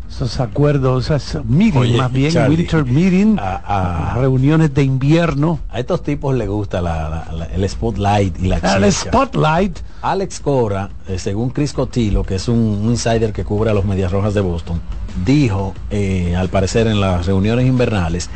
esos 0.09 0.39
acuerdos, 0.41 1.11
esas 1.11 1.45
meetings, 1.45 1.77
Oye, 1.77 1.97
más 1.99 2.13
bien 2.13 2.33
Charlie, 2.33 2.57
Winter 2.59 2.85
Meeting, 2.85 3.37
a- 3.41 4.15
reuniones 4.17 4.73
de 4.73 4.85
invierno. 4.85 5.59
A 5.69 5.81
estos 5.81 6.03
tipos 6.03 6.35
les 6.35 6.49
gusta 6.49 6.81
la- 6.81 7.11
la- 7.11 7.33
la- 7.33 7.45
el 7.47 7.69
spotlight 7.69 8.39
y 8.41 8.47
la 8.49 8.57
El 8.57 8.63
chicha. 8.63 8.91
spotlight. 8.91 9.79
Alex 10.01 10.41
Cora, 10.41 10.91
eh, 11.09 11.19
según 11.19 11.51
Chris 11.51 11.73
Cotillo, 11.73 12.23
que 12.23 12.37
es 12.37 12.49
un, 12.49 12.57
un 12.57 12.91
insider 12.91 13.33
que 13.33 13.45
cubre 13.45 13.71
a 13.71 13.75
los 13.75 13.85
Medias 13.85 14.13
Rojas 14.13 14.33
de 14.33 14.41
Boston, 14.41 14.81
dijo, 15.27 15.75
eh, 15.91 16.37
al 16.37 16.49
parecer 16.49 16.87
en 16.87 17.01
las 17.01 17.27
reuniones 17.27 17.67
invernales, 17.67 18.31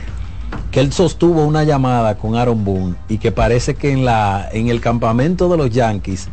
que 0.73 0.81
él 0.81 0.93
sostuvo 0.93 1.45
una 1.45 1.63
llamada 1.65 2.17
con 2.19 2.35
Aaron 2.37 2.65
Boone 2.65 2.97
y 3.09 3.19
que 3.19 3.31
parece 3.33 3.77
que 3.77 3.93
en, 3.93 4.05
la, 4.05 4.49
en 4.53 4.69
el 4.69 4.81
campamento 4.81 5.49
de 5.49 5.57
los 5.57 5.71
Yankees 5.71 6.29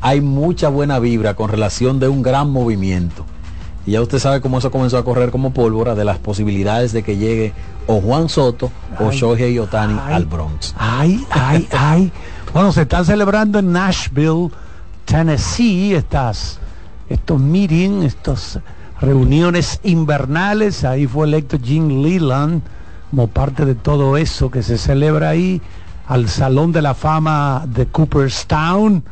hay 0.00 0.20
mucha 0.20 0.68
buena 0.68 0.98
vibra 0.98 1.34
con 1.34 1.50
relación 1.50 2.00
de 2.00 2.08
un 2.08 2.22
gran 2.22 2.50
movimiento. 2.50 3.24
Y 3.86 3.92
ya 3.92 4.02
usted 4.02 4.18
sabe 4.18 4.40
cómo 4.40 4.58
eso 4.58 4.70
comenzó 4.70 4.98
a 4.98 5.04
correr 5.04 5.30
como 5.30 5.52
pólvora 5.52 5.94
de 5.94 6.04
las 6.04 6.18
posibilidades 6.18 6.92
de 6.92 7.02
que 7.02 7.16
llegue 7.16 7.54
o 7.86 8.00
Juan 8.00 8.28
Soto 8.28 8.70
o 9.00 9.10
Shohei 9.10 9.58
Otani 9.58 9.98
al 9.98 10.26
Bronx. 10.26 10.74
Ay, 10.76 11.24
ay, 11.30 11.66
ay. 11.72 12.12
Bueno, 12.52 12.70
se 12.72 12.82
están 12.82 13.04
celebrando 13.04 13.58
en 13.58 13.72
Nashville, 13.72 14.50
Tennessee, 15.06 15.94
estas, 15.94 16.58
estos 17.08 17.40
meetings, 17.40 18.04
estas 18.04 18.60
reuniones 19.00 19.80
invernales. 19.84 20.84
Ahí 20.84 21.06
fue 21.06 21.26
electo 21.26 21.58
Jim 21.62 22.02
Leland 22.02 22.62
como 23.10 23.26
parte 23.28 23.64
de 23.64 23.74
todo 23.74 24.16
eso 24.16 24.50
que 24.50 24.62
se 24.62 24.76
celebra 24.76 25.30
ahí, 25.30 25.62
al 26.06 26.28
Salón 26.28 26.72
de 26.72 26.82
la 26.82 26.94
Fama 26.94 27.64
de 27.66 27.86
Cooperstown. 27.86 29.02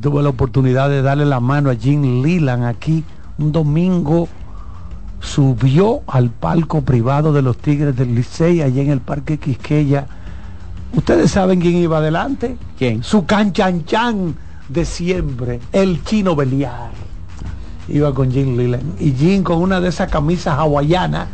Tuve 0.00 0.22
la 0.22 0.30
oportunidad 0.30 0.88
de 0.88 1.02
darle 1.02 1.26
la 1.26 1.40
mano 1.40 1.70
a 1.70 1.74
Jim 1.74 2.22
Leland 2.22 2.64
aquí 2.64 3.04
un 3.38 3.52
domingo 3.52 4.28
subió 5.20 6.02
al 6.06 6.30
palco 6.30 6.82
privado 6.82 7.32
de 7.32 7.42
los 7.42 7.56
Tigres 7.56 7.96
del 7.96 8.14
Licey 8.14 8.62
allá 8.62 8.82
en 8.82 8.90
el 8.90 9.00
Parque 9.00 9.38
Quisqueya. 9.38 10.06
¿Ustedes 10.94 11.32
saben 11.32 11.60
quién 11.60 11.76
iba 11.76 11.98
adelante? 11.98 12.56
¿Quién? 12.78 13.02
Su 13.02 13.26
canchanchan 13.26 14.36
de 14.68 14.84
siempre, 14.84 15.60
el 15.72 16.04
chino 16.04 16.36
Beliar. 16.36 16.92
Iba 17.88 18.14
con 18.14 18.30
Jim 18.30 18.56
Leland. 18.56 19.00
Y 19.00 19.12
Jim 19.12 19.42
con 19.42 19.58
una 19.58 19.80
de 19.80 19.88
esas 19.88 20.10
camisas 20.10 20.56
hawaianas, 20.58 21.26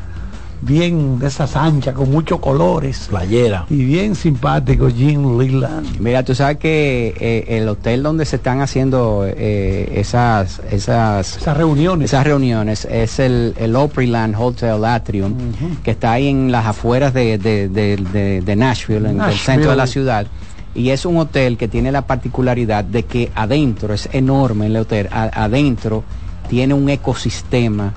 bien 0.62 1.18
de 1.18 1.26
esas 1.28 1.56
anchas, 1.56 1.94
con 1.94 2.10
muchos 2.10 2.38
colores. 2.40 3.06
Playera. 3.08 3.64
Y 3.70 3.84
bien 3.84 4.14
simpático 4.14 4.88
Jim 4.88 5.38
Leland. 5.38 5.98
Mira, 6.00 6.22
tú 6.22 6.34
sabes 6.34 6.58
que 6.58 7.14
eh, 7.18 7.44
el 7.58 7.68
hotel 7.68 8.02
donde 8.02 8.24
se 8.24 8.36
están 8.36 8.60
haciendo 8.60 9.24
eh, 9.26 9.92
esas, 9.96 10.60
esas, 10.70 11.36
Esas 11.38 11.56
reuniones. 11.56 12.10
esas 12.12 12.24
reuniones 12.24 12.84
es 12.84 13.18
el, 13.18 13.54
el 13.58 13.74
Opryland 13.76 14.34
Hotel 14.38 14.84
Atrium, 14.84 15.34
que 15.82 15.92
está 15.92 16.12
ahí 16.12 16.28
en 16.28 16.52
las 16.52 16.66
afueras 16.66 17.14
de, 17.14 17.38
de- 17.38 17.68
de- 17.68 18.56
Nashville, 18.56 19.08
en 19.10 19.20
el 19.20 19.32
centro 19.34 19.70
de 19.70 19.76
la 19.76 19.86
ciudad. 19.86 20.26
Y 20.74 20.90
es 20.90 21.04
un 21.04 21.16
hotel 21.16 21.56
que 21.56 21.66
tiene 21.68 21.90
la 21.90 22.02
particularidad 22.02 22.84
de 22.84 23.02
que 23.04 23.32
adentro, 23.34 23.92
es 23.94 24.08
enorme 24.12 24.66
el 24.66 24.76
hotel, 24.76 25.08
a- 25.10 25.44
adentro 25.44 26.04
tiene 26.48 26.74
un 26.74 26.88
ecosistema 26.88 27.92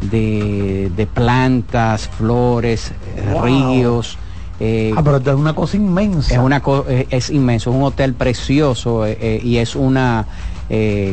de, 0.00 0.90
de 0.94 1.06
plantas, 1.06 2.08
flores, 2.08 2.92
eh, 3.16 3.32
Wow. 3.32 3.44
ríos. 3.44 4.18
eh, 4.58 4.94
Ah, 4.96 5.02
pero 5.04 5.18
es 5.18 5.26
una 5.26 5.54
cosa 5.54 5.76
inmensa. 5.76 6.32
es 6.34 6.40
una 6.40 6.60
co- 6.60 6.86
eh, 6.88 7.06
es 7.10 7.28
inmenso, 7.30 7.70
es 7.70 7.76
un 7.76 7.82
hotel 7.82 8.14
precioso 8.14 9.04
eh, 9.06 9.16
eh, 9.20 9.40
y 9.42 9.58
es 9.58 9.76
una 9.76 10.26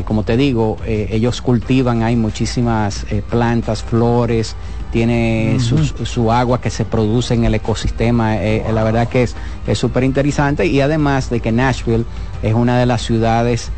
como 0.04 0.24
te 0.24 0.36
digo, 0.36 0.78
ellos 0.84 1.40
cultivan 1.40 2.02
hay 2.02 2.16
muchísimas 2.16 3.06
plantas, 3.30 3.84
flores, 3.84 4.56
tiene 4.90 5.58
su, 5.60 5.78
su 5.78 6.32
agua 6.32 6.60
que 6.60 6.70
se 6.70 6.84
produce 6.84 7.34
en 7.34 7.44
el 7.44 7.54
ecosistema, 7.54 8.34
la 8.34 8.82
verdad 8.82 9.06
que 9.08 9.22
es 9.22 9.36
es 9.68 9.78
súper 9.78 10.02
interesante 10.02 10.66
y 10.66 10.80
además 10.80 11.30
de 11.30 11.38
que 11.38 11.52
Nashville 11.52 12.04
es 12.42 12.52
una 12.52 12.76
de 12.80 12.86
las 12.86 13.02
ciudades 13.02 13.70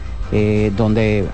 donde, 0.75 1.27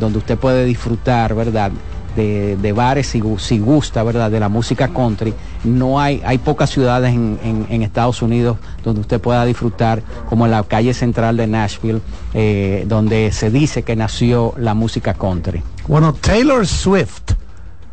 donde 0.00 0.18
usted 0.18 0.38
puede 0.38 0.64
disfrutar, 0.64 1.32
¿verdad? 1.36 1.70
De, 2.16 2.56
de 2.56 2.72
bares 2.72 3.08
si, 3.08 3.20
gu- 3.20 3.38
si 3.40 3.58
gusta, 3.58 4.02
¿verdad? 4.04 4.30
De 4.30 4.38
la 4.38 4.48
música 4.48 4.88
country. 4.88 5.34
No 5.64 5.98
hay, 5.98 6.22
hay 6.24 6.38
pocas 6.38 6.70
ciudades 6.70 7.12
en, 7.12 7.38
en- 7.42 7.66
en 7.68 7.82
Estados 7.82 8.22
Unidos 8.22 8.56
donde 8.84 9.00
usted 9.00 9.20
pueda 9.20 9.44
disfrutar, 9.44 10.00
como 10.28 10.44
en 10.44 10.52
la 10.52 10.62
calle 10.62 10.94
central 10.94 11.36
de 11.36 11.46
Nashville, 11.48 12.00
eh, 12.32 12.84
donde 12.86 13.32
se 13.32 13.50
dice 13.50 13.82
que 13.82 13.96
nació 13.96 14.54
la 14.58 14.74
música 14.74 15.14
country. 15.14 15.62
Bueno, 15.88 16.12
Taylor 16.12 16.66
Swift, 16.66 17.32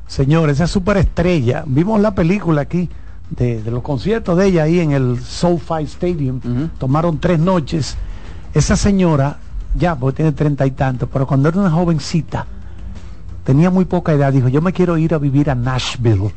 señores, 0.07 0.57
esa 0.57 0.67
superestrella. 0.67 1.63
Vimos 1.65 1.99
la 1.99 2.13
película 2.13 2.61
aquí 2.61 2.89
de, 3.29 3.63
de 3.63 3.71
los 3.71 3.81
conciertos 3.81 4.37
de 4.37 4.47
ella 4.47 4.63
ahí 4.63 4.79
en 4.81 4.91
el 4.91 5.19
SoFi 5.23 5.83
Stadium. 5.85 6.39
Tomaron 6.77 7.17
tres 7.19 7.39
noches. 7.39 7.97
Esa 8.53 8.75
señora, 8.75 9.37
ya, 9.75 9.95
porque 9.95 10.17
tiene 10.17 10.33
treinta 10.33 10.65
y 10.65 10.71
tantos, 10.71 11.09
pero 11.11 11.25
cuando 11.25 11.49
era 11.49 11.59
una 11.59 11.71
jovencita, 11.71 12.45
tenía 13.43 13.69
muy 13.69 13.85
poca 13.85 14.13
edad, 14.13 14.31
dijo, 14.33 14.47
yo 14.49 14.61
me 14.61 14.73
quiero 14.73 14.97
ir 14.97 15.13
a 15.13 15.17
vivir 15.17 15.49
a 15.49 15.55
Nashville 15.55 16.31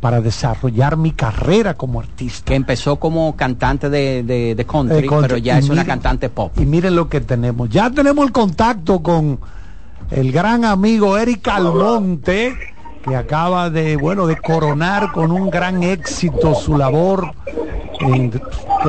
para 0.00 0.20
desarrollar 0.20 0.96
mi 0.96 1.12
carrera 1.12 1.74
como 1.74 2.00
artista. 2.00 2.44
Que 2.46 2.54
empezó 2.56 2.96
como 2.96 3.36
cantante 3.36 3.88
de, 3.88 4.22
de- 4.24 4.54
de 4.56 4.64
country, 4.66 5.08
pero 5.08 5.36
ya 5.36 5.58
es 5.58 5.68
una 5.68 5.84
cantante 5.84 6.28
pop. 6.28 6.52
Y 6.58 6.66
miren 6.66 6.96
lo 6.96 7.08
que 7.08 7.20
tenemos. 7.20 7.68
Ya 7.70 7.88
tenemos 7.90 8.26
el 8.26 8.32
contacto 8.32 9.00
con 9.00 9.38
el 10.10 10.32
gran 10.32 10.64
amigo 10.64 11.16
Eric 11.16 11.46
Almonte, 11.48 12.54
que 13.04 13.14
acaba 13.16 13.70
de, 13.70 13.96
bueno, 13.96 14.26
de 14.26 14.36
coronar 14.36 15.12
con 15.12 15.30
un 15.30 15.50
gran 15.50 15.82
éxito 15.84 16.54
su 16.54 16.76
labor 16.76 17.32
en 18.00 18.30
de 18.30 18.40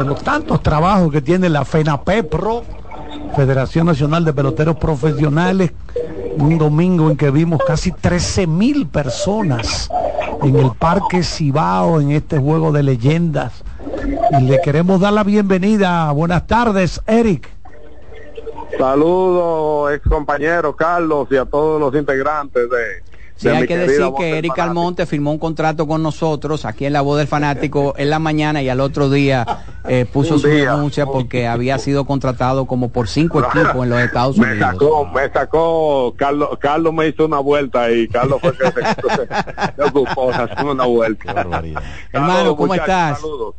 los 0.04 0.24
tantos 0.24 0.64
trabajos 0.64 1.12
que 1.12 1.22
tiene 1.22 1.48
la 1.50 1.64
FENAPEPRO, 1.64 2.64
Federación 3.36 3.86
Nacional 3.86 4.26
de 4.26 4.34
Peloteros 4.34 4.76
Profesionales, 4.78 5.72
un 6.38 6.58
domingo 6.58 7.10
en 7.10 7.18
que 7.18 7.32
vimos 7.32 7.62
casi 7.66 7.92
13 7.92 8.48
mil 8.48 8.88
personas 8.88 9.90
en 10.42 10.56
el 10.58 10.72
Parque 10.72 11.24
Cibao 11.24 12.02
en 12.02 12.12
este 12.12 12.38
juego 12.38 12.72
de 12.72 12.84
leyendas. 12.84 13.64
Y 14.40 14.44
le 14.44 14.60
queremos 14.62 15.00
dar 15.00 15.14
la 15.14 15.24
bienvenida. 15.24 16.12
Buenas 16.12 16.48
tardes, 16.48 17.02
Eric. 17.08 17.50
Saludos, 18.78 19.94
ex 19.94 20.08
compañero 20.08 20.76
Carlos 20.76 21.28
y 21.30 21.38
a 21.38 21.46
todos 21.46 21.80
los 21.80 21.94
integrantes 21.94 22.70
de. 22.70 23.13
Sí, 23.36 23.50
de 23.50 23.56
hay 23.58 23.68
que 23.68 23.78
decir 23.78 24.06
que 24.18 24.38
Eric. 24.38 24.58
Almonte 24.60 25.06
firmó 25.06 25.32
un 25.32 25.40
contrato 25.40 25.88
con 25.88 26.02
nosotros 26.04 26.64
aquí 26.66 26.86
en 26.86 26.94
La 26.94 27.02
Voz 27.02 27.18
del 27.18 27.28
Fanático 27.28 27.94
en 27.98 28.10
la 28.10 28.20
mañana 28.20 28.62
y 28.62 28.70
al 28.70 28.80
otro 28.80 29.10
día 29.10 29.66
eh, 29.88 30.06
puso 30.06 30.38
su 30.38 30.48
denuncia 30.48 31.06
porque 31.06 31.48
había 31.48 31.78
sido 31.80 32.06
contratado 32.06 32.66
como 32.66 32.90
por 32.90 33.08
cinco 33.08 33.40
equipos 33.46 33.84
en 33.84 33.90
los 33.90 34.00
Estados 34.00 34.38
Me 34.38 34.52
Unidos. 34.52 34.70
sacó, 34.72 35.06
me 35.08 35.30
sacó, 35.32 36.14
Carlos, 36.16 36.50
Carlos 36.60 36.94
me 36.94 37.08
hizo 37.08 37.26
una 37.26 37.40
vuelta 37.40 37.92
y 37.92 38.08
Carlos 38.08 38.40
fue 38.40 38.56
que 38.56 38.66
se, 38.66 38.72
se- 39.76 39.84
ocupó, 39.84 40.32
haciendo 40.32 40.72
una 40.72 40.86
vuelta. 40.86 41.46
Hermano, 42.14 42.56
¿cómo 42.56 42.68
muchachos, 42.68 42.88
estás? 42.88 43.20
Saludos. 43.20 43.56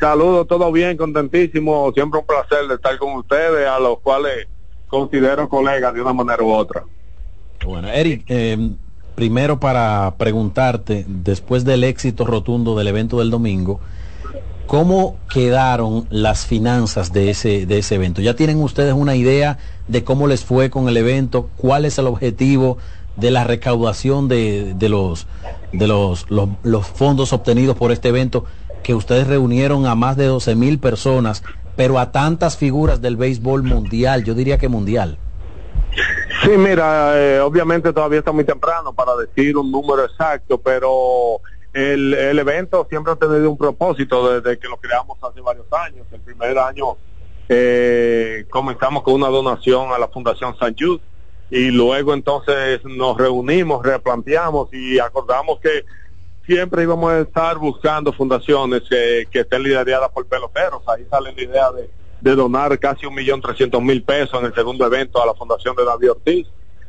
Saludos, 0.00 0.46
todo 0.48 0.70
bien, 0.72 0.96
contentísimo, 0.96 1.90
siempre 1.94 2.20
un 2.20 2.26
placer 2.26 2.66
de 2.68 2.74
estar 2.74 2.98
con 2.98 3.14
ustedes, 3.14 3.66
a 3.68 3.78
los 3.78 4.00
cuales 4.00 4.48
considero 4.88 5.48
colegas 5.48 5.94
de 5.94 6.02
una 6.02 6.12
manera 6.12 6.42
u 6.42 6.52
otra. 6.52 6.84
Bueno, 7.64 7.88
Eric, 7.88 8.24
eh, 8.28 8.58
primero 9.16 9.58
para 9.58 10.14
preguntarte, 10.18 11.04
después 11.08 11.64
del 11.64 11.82
éxito 11.82 12.24
rotundo 12.24 12.76
del 12.76 12.86
evento 12.86 13.18
del 13.18 13.30
domingo, 13.30 13.80
¿cómo 14.66 15.16
quedaron 15.32 16.06
las 16.10 16.46
finanzas 16.46 17.12
de 17.12 17.30
ese, 17.30 17.66
de 17.66 17.78
ese 17.78 17.96
evento? 17.96 18.20
¿Ya 18.20 18.36
tienen 18.36 18.62
ustedes 18.62 18.92
una 18.92 19.16
idea 19.16 19.58
de 19.88 20.04
cómo 20.04 20.28
les 20.28 20.44
fue 20.44 20.70
con 20.70 20.88
el 20.88 20.96
evento? 20.98 21.48
¿Cuál 21.56 21.86
es 21.86 21.98
el 21.98 22.06
objetivo 22.06 22.76
de 23.16 23.30
la 23.30 23.42
recaudación 23.44 24.28
de, 24.28 24.74
de 24.74 24.88
los, 24.90 25.26
de 25.72 25.86
los, 25.88 26.30
los, 26.30 26.50
los 26.62 26.86
fondos 26.86 27.32
obtenidos 27.32 27.76
por 27.76 27.90
este 27.90 28.10
evento? 28.10 28.44
Que 28.82 28.94
ustedes 28.94 29.26
reunieron 29.26 29.86
a 29.86 29.94
más 29.94 30.16
de 30.16 30.26
12 30.26 30.54
mil 30.56 30.78
personas, 30.78 31.42
pero 31.74 31.98
a 31.98 32.12
tantas 32.12 32.58
figuras 32.58 33.00
del 33.00 33.16
béisbol 33.16 33.62
mundial, 33.62 34.24
yo 34.24 34.34
diría 34.34 34.58
que 34.58 34.68
mundial. 34.68 35.18
Sí, 36.42 36.50
mira, 36.50 37.12
eh, 37.16 37.40
obviamente 37.40 37.92
todavía 37.92 38.18
está 38.18 38.32
muy 38.32 38.44
temprano 38.44 38.92
para 38.92 39.16
decir 39.16 39.56
un 39.56 39.70
número 39.70 40.04
exacto, 40.04 40.58
pero 40.58 41.40
el, 41.72 42.14
el 42.14 42.38
evento 42.38 42.86
siempre 42.88 43.12
ha 43.12 43.16
tenido 43.16 43.50
un 43.50 43.58
propósito 43.58 44.40
desde 44.40 44.58
que 44.58 44.68
lo 44.68 44.76
creamos 44.76 45.18
hace 45.22 45.40
varios 45.40 45.66
años. 45.72 46.06
El 46.12 46.20
primer 46.20 46.58
año 46.58 46.96
eh, 47.48 48.44
comenzamos 48.50 49.02
con 49.02 49.14
una 49.14 49.28
donación 49.28 49.92
a 49.92 49.98
la 49.98 50.08
Fundación 50.08 50.56
San 50.58 50.74
Jude 50.78 51.00
y 51.50 51.70
luego 51.70 52.12
entonces 52.12 52.84
nos 52.84 53.16
reunimos, 53.16 53.84
replanteamos 53.84 54.72
y 54.72 54.98
acordamos 54.98 55.60
que 55.60 55.84
siempre 56.44 56.82
íbamos 56.82 57.12
a 57.12 57.20
estar 57.20 57.58
buscando 57.58 58.12
fundaciones 58.12 58.82
que, 58.88 59.26
que 59.30 59.40
estén 59.40 59.62
lideradas 59.62 60.10
por 60.10 60.26
peloteros. 60.26 60.82
Ahí 60.88 61.04
sale 61.10 61.32
la 61.32 61.42
idea 61.42 61.70
de, 61.72 61.88
de 62.20 62.34
donar 62.34 62.78
casi 62.78 63.06
un 63.06 63.14
millón 63.14 63.40
trescientos 63.40 63.82
mil 63.82 64.02
pesos 64.02 64.38
en 64.40 64.46
el 64.46 64.54
segundo 64.54 64.86
evento 64.86 65.22
a 65.22 65.26
la 65.26 65.34
Fundación 65.34 65.76
de 65.76 65.84
David 65.84 66.10
Ortiz. 66.12 66.46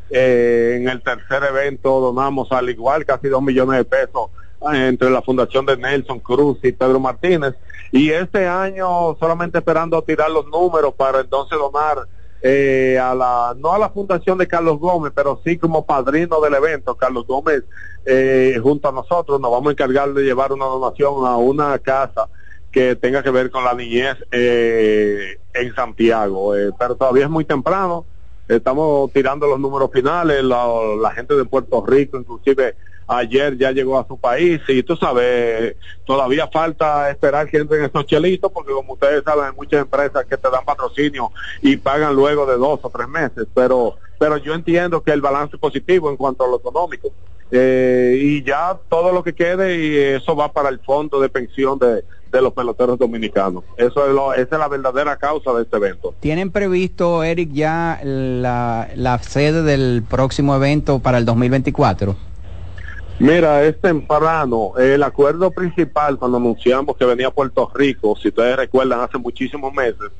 Eh, 0.09 0.78
en 0.80 0.88
el 0.88 1.01
tercer 1.01 1.43
evento 1.43 1.99
donamos 1.99 2.51
al 2.51 2.69
igual 2.69 3.05
casi 3.05 3.28
dos 3.28 3.41
millones 3.41 3.78
de 3.80 3.86
pesos 3.86 4.30
eh, 4.73 4.88
entre 4.88 5.09
la 5.09 5.21
Fundación 5.21 5.65
de 5.65 5.75
Nelson 5.78 6.19
Cruz 6.19 6.59
y 6.63 6.71
Pedro 6.71 6.99
Martínez. 6.99 7.55
Y 7.91 8.09
este 8.11 8.47
año 8.47 9.15
solamente 9.19 9.59
esperando 9.59 10.01
tirar 10.01 10.30
los 10.32 10.45
números 10.47 10.93
para 10.93 11.21
entonces 11.21 11.57
donar 11.57 12.07
eh, 12.41 12.99
a 12.99 13.15
la, 13.15 13.55
no 13.57 13.73
a 13.73 13.80
la 13.80 13.89
fundación 13.89 14.38
de 14.38 14.47
Carlos 14.47 14.80
Gómez, 14.80 15.11
pero 15.15 15.41
sí 15.43 15.57
como 15.57 15.86
padrino 15.86 16.39
del 16.39 16.53
evento. 16.53 16.95
Carlos 16.95 17.25
Gómez, 17.25 17.63
eh, 18.05 18.59
junto 18.61 18.89
a 18.89 18.91
nosotros, 18.91 19.39
nos 19.39 19.51
vamos 19.51 19.69
a 19.69 19.71
encargar 19.71 20.13
de 20.13 20.23
llevar 20.23 20.53
una 20.53 20.65
donación 20.65 21.25
a 21.25 21.38
una 21.38 21.78
casa 21.80 22.28
que 22.72 22.95
tenga 22.95 23.24
que 23.24 23.32
ver 23.32 23.49
con 23.49 23.63
la 23.63 23.74
niñez 23.74 24.18
eh, 24.32 25.39
en 25.53 25.76
Santiago. 25.76 26.55
Eh, 26.55 26.72
pero 26.78 26.95
todavía 26.95 27.26
es 27.26 27.30
muy 27.30 27.45
temprano. 27.45 28.05
Estamos 28.47 29.11
tirando 29.11 29.47
los 29.47 29.59
números 29.59 29.89
finales. 29.91 30.43
La, 30.43 30.68
la 31.01 31.11
gente 31.11 31.36
de 31.36 31.45
Puerto 31.45 31.86
Rico, 31.86 32.18
inclusive 32.18 32.76
ayer 33.07 33.57
ya 33.57 33.72
llegó 33.72 33.97
a 33.97 34.07
su 34.07 34.18
país 34.18 34.61
y 34.68 34.84
tú 34.84 34.95
sabes, 34.97 35.76
todavía 36.05 36.47
falta 36.47 37.09
esperar 37.09 37.49
que 37.49 37.57
entren 37.57 37.84
estos 37.86 38.05
chelitos 38.05 38.51
porque 38.51 38.74
como 38.74 38.93
ustedes 38.93 39.24
saben 39.24 39.45
hay 39.45 39.55
muchas 39.55 39.82
empresas 39.82 40.26
que 40.26 40.38
te 40.38 40.49
dan 40.49 40.65
patrocinio 40.65 41.32
y 41.61 41.78
pagan 41.78 42.15
luego 42.15 42.45
de 42.45 42.57
dos 42.57 42.80
o 42.84 42.89
tres 42.89 43.07
meses, 43.07 43.47
pero 43.53 43.97
pero 44.20 44.38
yo 44.38 44.53
entiendo 44.53 45.01
que 45.01 45.11
el 45.11 45.22
balance 45.22 45.55
es 45.55 45.61
positivo 45.61 46.09
en 46.09 46.18
cuanto 46.18 46.43
a 46.43 46.47
lo 46.47 46.57
económico 46.57 47.09
eh, 47.49 48.20
y 48.20 48.43
ya 48.43 48.78
todo 48.89 49.13
lo 49.13 49.24
que 49.24 49.34
quede 49.34 49.78
y 49.78 49.95
eso 50.15 50.36
va 50.36 50.51
para 50.51 50.70
el 50.70 50.80
fondo 50.80 51.22
de 51.22 51.30
pensión 51.30 51.80
de, 51.80 52.03
de 52.32 52.41
los 52.41 52.53
peloteros 52.53 52.97
dominicanos. 52.97 53.63
Eso 53.78 54.07
es 54.07 54.13
lo, 54.13 54.34
esa 54.34 54.55
es 54.55 54.59
la 54.59 54.67
verdadera 54.67 55.17
causa 55.17 55.53
de 55.53 55.63
este 55.63 55.78
evento. 55.78 56.13
¿Tienen 56.19 56.51
previsto, 56.51 57.23
Eric, 57.23 57.51
ya 57.51 57.99
la, 58.03 58.89
la 58.95 59.17
sede 59.19 59.63
del 59.63 60.03
próximo 60.07 60.55
evento 60.55 60.99
para 60.99 61.17
el 61.17 61.25
2024? 61.25 62.15
Mira, 63.19 63.63
es 63.63 63.80
temprano. 63.82 64.73
El 64.78 65.01
acuerdo 65.01 65.49
principal 65.49 66.19
cuando 66.19 66.38
anunciamos 66.38 66.95
que 66.97 67.05
venía 67.05 67.28
a 67.28 67.32
Puerto 67.32 67.69
Rico, 67.73 68.15
si 68.21 68.28
ustedes 68.28 68.55
recuerdan, 68.55 68.99
hace 68.99 69.17
muchísimos 69.17 69.73
meses, 69.73 70.11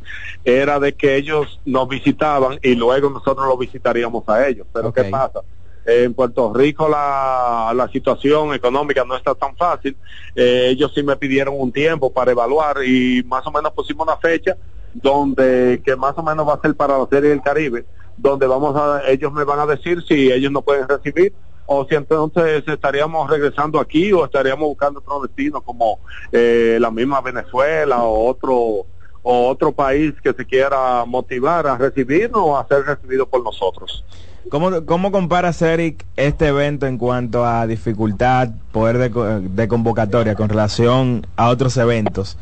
era 0.44 0.80
de 0.80 0.94
que 0.94 1.16
ellos 1.16 1.60
nos 1.66 1.88
visitaban 1.88 2.60
y 2.64 2.74
luego 2.74 3.10
nosotros 3.10 3.48
los 3.48 3.60
visitaríamos 3.60 4.28
a 4.28 4.48
ellos. 4.48 4.66
Pero 4.74 4.92
¿qué 4.92 5.04
pasa? 5.06 5.42
En 5.88 6.14
Puerto 6.14 6.54
Rico 6.54 6.90
la, 6.90 7.90
situación 7.94 8.54
económica 8.54 9.06
no 9.06 9.16
está 9.16 9.34
tan 9.34 9.56
fácil. 9.56 9.96
Eh, 10.36 10.68
ellos 10.72 10.92
sí 10.94 11.02
me 11.02 11.16
pidieron 11.16 11.56
un 11.58 11.72
tiempo 11.72 12.12
para 12.12 12.32
evaluar 12.32 12.84
y 12.84 13.24
más 13.24 13.48
o 13.48 13.52
menos 13.52 13.72
pusimos 13.72 14.06
una 14.06 14.18
fecha 14.18 14.58
donde 14.94 15.82
que 15.86 15.96
más 15.96 16.14
o 16.18 16.24
menos 16.24 16.46
va 16.46 16.56
a 16.56 16.62
ser 16.62 16.76
para 16.76 16.98
la 16.98 17.08
Serie 17.10 17.30
del 17.30 17.42
Caribe, 17.42 17.86
donde 18.18 18.46
vamos 18.48 18.76
a, 18.76 19.02
ellos 19.10 19.32
me 19.32 19.46
van 19.46 19.60
a 19.60 19.66
decir 19.66 20.04
si 20.06 20.30
ellos 20.30 20.52
no 20.52 20.62
pueden 20.62 20.90
recibir 20.90 21.34
o 21.66 21.86
si 21.86 21.96
entonces 21.96 22.64
estaríamos 22.68 23.30
regresando 23.30 23.80
aquí 23.80 24.12
o 24.12 24.26
estaríamos 24.26 24.68
buscando 24.68 25.00
otro 25.00 25.22
destino 25.22 25.62
como 25.62 26.00
eh, 26.34 26.80
la 26.82 26.92
misma 26.92 27.22
Venezuela 27.22 28.04
o 28.04 28.28
otro 28.28 28.86
o 29.24 29.48
otro 29.50 29.72
país 29.72 30.14
que 30.22 30.34
se 30.34 30.46
quiera 30.46 31.04
motivar 31.06 31.68
a 31.68 31.78
recibirnos 31.78 32.42
o 32.42 32.58
a 32.58 32.68
ser 32.68 32.84
recibido 32.84 33.28
por 33.28 33.44
nosotros. 33.44 34.04
¿Cómo, 34.50 34.86
¿Cómo 34.86 35.12
comparas, 35.12 35.62
Eric, 35.62 36.06
este 36.16 36.48
evento 36.48 36.88
en 36.88 36.98
cuanto 36.98 37.46
a 37.46 37.68
dificultad, 37.68 38.50
poder 38.72 38.98
de, 38.98 39.50
de 39.50 39.68
convocatoria 39.68 40.36
con 40.36 40.50
relación 40.50 41.28
a 41.36 41.50
otros 41.50 41.78
eventos? 41.78 42.38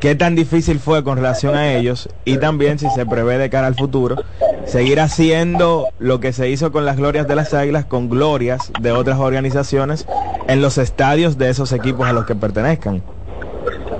qué 0.00 0.14
tan 0.14 0.34
difícil 0.34 0.78
fue 0.78 1.02
con 1.02 1.16
relación 1.16 1.56
a 1.56 1.72
ellos 1.72 2.08
y 2.24 2.38
también 2.38 2.78
si 2.78 2.88
se 2.90 3.04
prevé 3.04 3.38
de 3.38 3.50
cara 3.50 3.66
al 3.66 3.74
futuro 3.74 4.16
seguir 4.64 5.00
haciendo 5.00 5.88
lo 5.98 6.20
que 6.20 6.32
se 6.32 6.48
hizo 6.48 6.70
con 6.70 6.84
las 6.84 6.96
glorias 6.96 7.26
de 7.26 7.34
las 7.34 7.52
águilas 7.54 7.84
con 7.84 8.08
glorias 8.08 8.72
de 8.80 8.92
otras 8.92 9.18
organizaciones 9.18 10.06
en 10.46 10.62
los 10.62 10.78
estadios 10.78 11.36
de 11.36 11.50
esos 11.50 11.72
equipos 11.72 12.06
a 12.06 12.12
los 12.12 12.26
que 12.26 12.34
pertenezcan. 12.34 13.02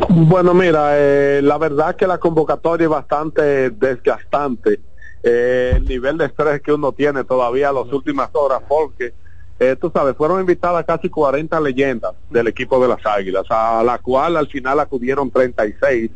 Bueno, 0.09 0.55
mira, 0.55 0.93
eh, 0.95 1.41
la 1.43 1.59
verdad 1.59 1.97
que 1.97 2.07
la 2.07 2.19
convocatoria 2.19 2.85
es 2.85 2.91
bastante 2.91 3.71
desgastante. 3.71 4.81
Eh, 5.23 5.73
el 5.77 5.85
nivel 5.85 6.17
de 6.17 6.27
estrés 6.27 6.61
que 6.63 6.73
uno 6.73 6.93
tiene 6.93 7.25
todavía 7.25 7.73
las 7.73 7.93
últimas 7.93 8.31
horas, 8.33 8.63
porque 8.69 9.13
eh, 9.61 9.77
tú 9.81 9.91
sabes, 9.93 10.17
fueron 10.17 10.41
invitadas 10.41 10.85
casi 10.85 11.09
40 11.09 11.61
leyendas 11.61 12.15
del 12.31 12.47
equipo 12.47 12.81
de 12.81 12.89
las 12.89 13.05
Águilas, 13.05 13.45
a 13.51 13.83
la 13.83 13.99
cual 13.99 14.37
al 14.37 14.47
final 14.47 14.79
acudieron 14.79 15.31
36. 15.31 16.11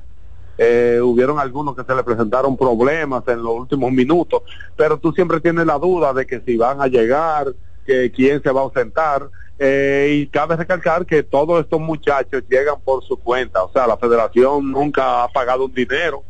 Eh, 0.59 1.01
hubieron 1.03 1.41
algunos 1.41 1.75
que 1.75 1.83
se 1.83 1.95
le 1.95 2.05
presentaron 2.05 2.57
problemas 2.57 3.25
en 3.27 3.43
los 3.43 3.55
últimos 3.55 3.91
minutos, 3.91 4.43
pero 4.77 4.99
tú 4.99 5.11
siempre 5.13 5.41
tienes 5.41 5.67
la 5.67 5.79
duda 5.79 6.13
de 6.13 6.25
que 6.25 6.41
si 6.41 6.57
van 6.57 6.81
a 6.81 6.87
llegar, 6.87 7.53
que 7.85 8.13
quién 8.13 8.41
se 8.43 8.51
va 8.51 8.61
a 8.61 8.65
ausentar. 8.65 9.29
Eh, 9.59 10.19
y 10.21 10.27
cabe 10.29 10.57
recalcar 10.57 11.05
que 11.05 11.23
todos 11.23 11.61
estos 11.61 11.81
muchachos 11.81 12.43
llegan 12.49 12.81
por 12.85 13.05
su 13.05 13.17
cuenta, 13.17 13.63
o 13.63 13.73
sea, 13.73 13.87
la 13.87 13.97
federación 13.97 14.71
nunca 14.71 15.25
ha 15.25 15.29
pagado 15.29 15.67
un 15.67 15.75
dinero 15.75 16.23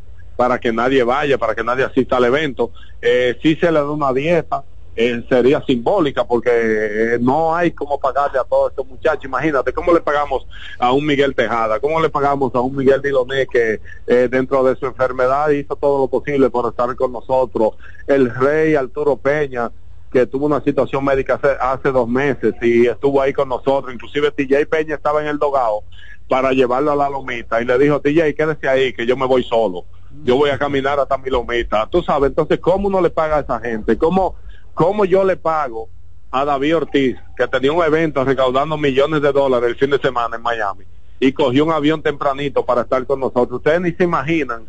para 0.42 0.58
que 0.58 0.72
nadie 0.72 1.04
vaya, 1.04 1.38
para 1.38 1.54
que 1.54 1.62
nadie 1.62 1.84
asista 1.84 2.16
al 2.16 2.24
evento. 2.24 2.72
Eh, 3.00 3.38
sí 3.40 3.54
se 3.54 3.70
le 3.70 3.78
da 3.78 3.88
una 3.88 4.12
dieta, 4.12 4.64
eh, 4.96 5.24
sería 5.28 5.62
simbólica 5.64 6.24
porque 6.24 6.50
eh, 6.52 7.18
no 7.20 7.54
hay 7.54 7.70
como 7.70 7.96
pagarle 8.00 8.40
a 8.40 8.42
todos 8.42 8.72
estos 8.72 8.84
muchachos. 8.84 9.24
Imagínate 9.24 9.72
cómo 9.72 9.92
le 9.92 10.00
pagamos 10.00 10.44
a 10.80 10.90
un 10.90 11.06
Miguel 11.06 11.36
Tejada, 11.36 11.78
cómo 11.78 12.00
le 12.00 12.08
pagamos 12.08 12.52
a 12.56 12.60
un 12.60 12.74
Miguel 12.74 13.00
Diloné 13.00 13.46
que 13.46 13.80
eh, 14.08 14.28
dentro 14.28 14.64
de 14.64 14.74
su 14.74 14.86
enfermedad 14.86 15.48
hizo 15.50 15.76
todo 15.76 16.00
lo 16.00 16.08
posible 16.08 16.50
por 16.50 16.68
estar 16.68 16.92
con 16.96 17.12
nosotros. 17.12 17.74
El 18.08 18.34
rey 18.34 18.74
Arturo 18.74 19.16
Peña 19.16 19.70
que 20.10 20.26
tuvo 20.26 20.46
una 20.46 20.60
situación 20.64 21.04
médica 21.04 21.34
hace, 21.34 21.56
hace 21.60 21.92
dos 21.92 22.08
meses 22.08 22.52
y 22.60 22.88
estuvo 22.88 23.22
ahí 23.22 23.32
con 23.32 23.48
nosotros. 23.48 23.94
Inclusive 23.94 24.32
TJ 24.32 24.66
Peña 24.66 24.96
estaba 24.96 25.22
en 25.22 25.28
el 25.28 25.38
dogado 25.38 25.84
para 26.28 26.50
llevarlo 26.50 26.90
a 26.90 26.96
la 26.96 27.08
lomita 27.08 27.62
y 27.62 27.64
le 27.64 27.78
dijo, 27.78 28.00
TJ, 28.00 28.34
quédese 28.34 28.68
ahí 28.68 28.92
que 28.92 29.06
yo 29.06 29.16
me 29.16 29.26
voy 29.26 29.44
solo. 29.44 29.84
Yo 30.24 30.36
voy 30.36 30.50
a 30.50 30.58
caminar 30.58 31.00
hasta 31.00 31.18
mi 31.18 31.30
lomita. 31.30 31.86
Tú 31.86 32.02
sabes, 32.02 32.30
entonces, 32.30 32.60
¿cómo 32.60 32.88
uno 32.88 33.00
le 33.00 33.10
paga 33.10 33.38
a 33.38 33.40
esa 33.40 33.60
gente? 33.60 33.98
¿Cómo 33.98 34.36
¿Cómo 34.74 35.04
yo 35.04 35.24
le 35.24 35.36
pago 35.36 35.88
a 36.30 36.44
David 36.44 36.76
Ortiz, 36.76 37.16
que 37.36 37.46
tenía 37.46 37.72
un 37.72 37.84
evento 37.84 38.24
recaudando 38.24 38.78
millones 38.78 39.20
de 39.20 39.32
dólares 39.32 39.70
el 39.70 39.76
fin 39.76 39.90
de 39.90 39.98
semana 39.98 40.36
en 40.36 40.42
Miami, 40.42 40.84
y 41.20 41.32
cogió 41.32 41.64
un 41.64 41.72
avión 41.72 42.02
tempranito 42.02 42.64
para 42.64 42.82
estar 42.82 43.04
con 43.06 43.20
nosotros? 43.20 43.58
Ustedes 43.58 43.80
ni 43.82 43.92
se 43.92 44.04
imaginan 44.04 44.66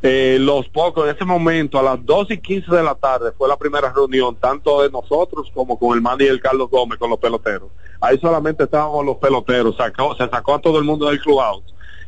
eh, 0.00 0.36
los 0.40 0.68
pocos, 0.68 1.04
en 1.04 1.14
ese 1.14 1.24
momento, 1.24 1.78
a 1.78 1.82
las 1.82 2.04
2 2.04 2.32
y 2.32 2.38
15 2.38 2.74
de 2.74 2.82
la 2.82 2.94
tarde, 2.94 3.32
fue 3.36 3.48
la 3.48 3.56
primera 3.56 3.92
reunión, 3.92 4.36
tanto 4.36 4.82
de 4.82 4.90
nosotros 4.90 5.50
como 5.54 5.78
con 5.78 5.96
el 5.96 6.22
y 6.22 6.26
el 6.26 6.40
Carlos 6.40 6.70
Gómez, 6.70 6.98
con 6.98 7.10
los 7.10 7.18
peloteros. 7.18 7.70
Ahí 8.00 8.18
solamente 8.18 8.64
estábamos 8.64 9.04
los 9.04 9.16
peloteros, 9.16 9.76
sacó, 9.76 10.14
se 10.16 10.28
sacó 10.28 10.54
a 10.54 10.60
todo 10.60 10.78
el 10.78 10.84
mundo 10.84 11.06
del 11.06 11.20
clubhouse. 11.20 11.64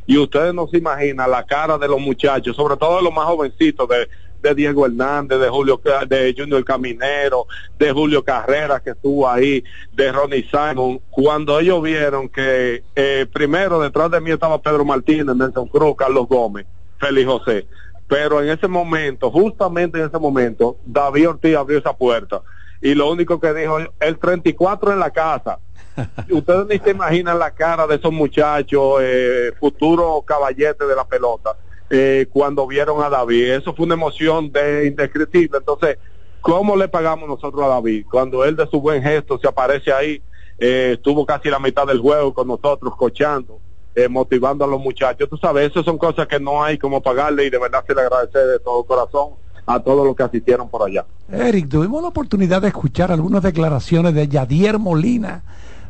Y 0.07 0.19
ustedes 0.19 0.53
no 0.53 0.67
se 0.69 0.79
imaginan 0.79 1.31
la 1.31 1.45
cara 1.45 1.79
de 1.79 1.89
los 1.89 2.01
muchachos, 2.01 2.55
sobre 2.57 2.77
todo 2.77 2.97
de 2.97 3.03
los 3.03 3.13
más 3.13 3.25
jovencitos, 3.27 3.89
de 3.89 4.55
Diego 4.55 4.85
Hernández, 4.85 5.41
de 5.41 5.49
Julio, 5.49 5.81
de 6.07 6.35
Junior 6.37 6.63
Caminero, 6.65 7.47
de 7.79 7.93
Julio 7.93 8.23
Carrera 8.23 8.81
que 8.81 8.91
estuvo 8.91 9.29
ahí, 9.29 9.65
de 9.93 10.13
Ronnie 10.13 10.47
Simon, 10.51 11.01
cuando 11.11 11.59
ellos 11.59 11.83
vieron 11.83 12.29
que 12.29 12.85
eh, 12.95 13.27
primero 13.33 13.81
detrás 13.81 14.11
de 14.11 14.21
mí 14.21 14.31
estaba 14.31 14.61
Pedro 14.61 14.85
Martínez, 14.85 15.35
Nelson 15.35 15.67
Cruz, 15.69 15.95
Carlos 15.97 16.29
Gómez, 16.29 16.67
Félix 16.99 17.27
José, 17.27 17.67
pero 18.07 18.43
en 18.43 18.51
ese 18.51 18.69
momento, 18.69 19.31
justamente 19.31 19.99
en 19.99 20.07
ese 20.07 20.19
momento, 20.19 20.77
David 20.85 21.31
Ortiz 21.31 21.57
abrió 21.57 21.79
esa 21.79 21.97
puerta 21.97 22.43
y 22.83 22.95
lo 22.95 23.11
único 23.11 23.41
que 23.41 23.55
dijo, 23.55 23.79
el 23.99 24.19
34 24.19 24.93
en 24.93 24.99
la 24.99 25.11
casa. 25.11 25.59
Ustedes 26.31 26.67
ni 26.69 26.79
se 26.79 26.91
imaginan 26.91 27.39
la 27.39 27.51
cara 27.51 27.87
de 27.87 27.97
esos 27.97 28.13
muchachos, 28.13 28.99
eh, 29.01 29.53
futuros 29.59 30.25
caballetes 30.25 30.87
de 30.87 30.97
la 30.97 31.05
pelota 31.05 31.57
eh, 31.91 32.27
cuando 32.33 32.67
vieron 32.67 33.03
a 33.03 33.09
David. 33.09 33.53
Eso 33.53 33.75
fue 33.75 33.87
una 33.87 33.95
emoción 33.95 34.51
de 34.51 34.87
indescriptible. 34.87 35.59
Entonces, 35.59 35.99
¿cómo 36.41 36.77
le 36.77 36.89
pagamos 36.89 37.29
nosotros 37.29 37.63
a 37.63 37.69
David? 37.69 38.07
Cuando 38.11 38.45
él 38.45 38.57
de 38.57 38.67
su 38.67 38.81
buen 38.81 39.03
gesto 39.03 39.39
se 39.39 39.49
aparece 39.49 39.93
ahí, 39.93 40.23
eh, 40.59 40.93
estuvo 40.95 41.27
casi 41.27 41.51
la 41.51 41.59
mitad 41.59 41.87
del 41.87 42.01
juego 42.01 42.33
con 42.33 42.49
nosotros, 42.49 42.95
cochando, 42.97 43.61
eh, 43.95 44.09
motivando 44.09 44.65
a 44.65 44.69
los 44.69 44.81
muchachos. 44.81 45.29
Tú 45.29 45.37
sabes, 45.37 45.71
esas 45.71 45.85
son 45.85 45.99
cosas 45.99 46.27
que 46.27 46.41
no 46.41 46.63
hay 46.63 46.79
como 46.79 47.03
pagarle 47.03 47.45
y 47.45 47.51
de 47.51 47.59
verdad 47.59 47.85
se 47.87 47.95
le 47.95 48.01
agradece 48.01 48.39
de 48.39 48.59
todo 48.59 48.85
corazón 48.85 49.31
a 49.67 49.81
todos 49.81 50.07
los 50.07 50.15
que 50.15 50.23
asistieron 50.23 50.69
por 50.69 50.87
allá. 50.87 51.07
Eric, 51.31 51.69
tuvimos 51.69 52.03
la 52.03 52.09
oportunidad 52.09 52.61
de 52.61 52.69
escuchar 52.69 53.11
algunas 53.11 53.43
declaraciones 53.43 54.15
de 54.15 54.29
Yadier 54.29 54.79
Molina. 54.79 55.43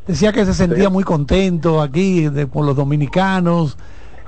Decía 0.07 0.33
que 0.33 0.45
se 0.45 0.53
sentía 0.53 0.91
muy 0.91 1.03
contento 1.03 1.81
aquí 1.81 2.29
de, 2.29 2.47
por 2.47 2.67
los 2.67 2.77
dominicanos. 2.77 3.79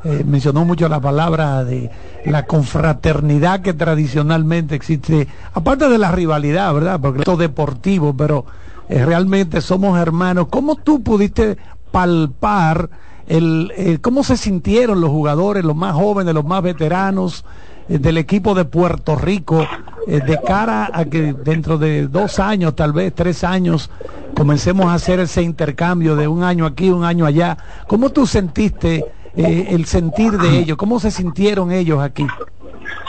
Eh, 0.05 0.25
mencionó 0.27 0.65
mucho 0.65 0.89
la 0.89 1.01
palabra 1.01 1.65
de 1.65 1.91
la 2.25 2.47
confraternidad 2.47 3.61
que 3.61 3.75
tradicionalmente 3.75 4.75
existe, 4.75 5.27
aparte 5.53 5.89
de 5.89 5.99
la 5.99 6.13
rivalidad, 6.13 6.73
¿verdad? 6.73 7.01
Porque 7.01 7.21
esto 7.21 7.33
es 7.33 7.39
deportivo, 7.39 8.15
pero 8.17 8.47
eh, 8.89 9.05
realmente 9.05 9.61
somos 9.61 9.99
hermanos. 9.99 10.47
¿Cómo 10.49 10.77
tú 10.77 11.03
pudiste 11.03 11.57
palpar 11.91 12.89
el, 13.27 13.73
eh, 13.77 13.99
cómo 14.01 14.23
se 14.23 14.37
sintieron 14.37 15.01
los 15.01 15.11
jugadores, 15.11 15.65
los 15.65 15.77
más 15.77 15.95
jóvenes, 15.95 16.35
los 16.35 16.45
más 16.45 16.63
veteranos 16.63 17.45
del 17.89 18.19
equipo 18.19 18.55
de 18.55 18.65
Puerto 18.65 19.17
Rico, 19.17 19.67
eh, 20.07 20.21
de 20.21 20.41
cara 20.41 20.91
a 20.93 21.05
que 21.05 21.33
dentro 21.33 21.79
de 21.79 22.09
dos 22.09 22.39
años, 22.39 22.75
tal 22.75 22.93
vez 22.93 23.15
tres 23.15 23.45
años, 23.45 23.91
comencemos 24.37 24.87
a 24.87 24.95
hacer 24.95 25.21
ese 25.21 25.43
intercambio 25.43 26.17
de 26.17 26.29
un 26.29 26.43
año 26.43 26.67
aquí, 26.67 26.91
un 26.91 27.05
año 27.05 27.27
allá? 27.27 27.57
¿Cómo 27.87 28.11
tú 28.11 28.27
sentiste 28.27 29.05
el 29.35 29.85
sentir 29.85 30.33
de 30.33 30.59
ellos? 30.59 30.77
¿Cómo 30.77 30.99
se 30.99 31.11
sintieron 31.11 31.71
ellos 31.73 32.03
aquí? 32.03 32.27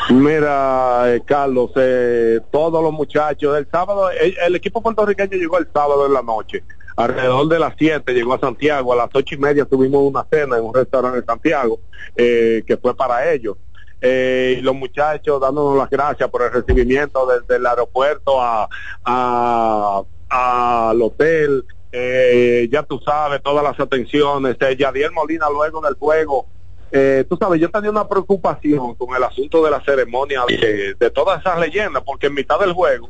Mira, 0.09 1.13
eh, 1.13 1.21
Carlos, 1.25 1.71
eh, 1.75 2.39
todos 2.49 2.81
los 2.81 2.93
muchachos, 2.93 3.57
el 3.57 3.67
sábado, 3.69 4.09
el, 4.09 4.55
equipo 4.55 4.81
puertorriqueño 4.81 5.37
llegó 5.37 5.57
el 5.57 5.67
sábado 5.73 6.05
en 6.05 6.13
la 6.13 6.21
noche, 6.21 6.63
alrededor 6.95 7.47
de 7.49 7.59
las 7.59 7.73
7 7.77 8.13
llegó 8.13 8.33
a 8.33 8.39
Santiago, 8.39 8.93
a 8.93 8.95
las 8.95 9.09
ocho 9.13 9.35
y 9.35 9.37
media 9.37 9.65
tuvimos 9.65 10.01
una 10.01 10.25
cena 10.31 10.57
en 10.57 10.63
un 10.63 10.73
restaurante 10.73 11.19
en 11.19 11.25
Santiago, 11.25 11.79
eh, 12.15 12.63
que 12.65 12.77
fue 12.77 12.95
para 12.95 13.31
ellos. 13.31 13.57
Y 14.01 14.61
los 14.61 14.75
muchachos 14.75 15.41
dándonos 15.41 15.77
las 15.77 15.89
gracias 15.89 16.29
por 16.29 16.43
el 16.43 16.51
recibimiento 16.51 17.25
desde 17.25 17.55
el 17.55 17.65
aeropuerto 17.65 18.41
a, 18.41 18.69
a, 19.03 20.03
al 20.29 21.01
hotel, 21.01 21.65
ya 21.91 22.83
tú 22.83 22.99
sabes, 23.03 23.41
todas 23.41 23.63
las 23.63 23.79
atenciones. 23.79 24.57
Yadiel 24.77 25.11
Molina 25.11 25.47
luego 25.49 25.81
del 25.81 25.95
juego 25.95 26.47
eh, 26.91 27.25
tú 27.29 27.37
sabes, 27.37 27.59
yo 27.59 27.69
tenía 27.69 27.89
una 27.89 28.07
preocupación 28.07 28.95
con 28.95 29.15
el 29.15 29.23
asunto 29.23 29.63
de 29.63 29.71
la 29.71 29.83
ceremonia 29.83 30.43
de, 30.47 30.95
de 30.97 31.09
todas 31.09 31.41
esas 31.41 31.59
leyendas, 31.59 32.03
porque 32.05 32.27
en 32.27 32.33
mitad 32.33 32.59
del 32.59 32.73
juego, 32.73 33.09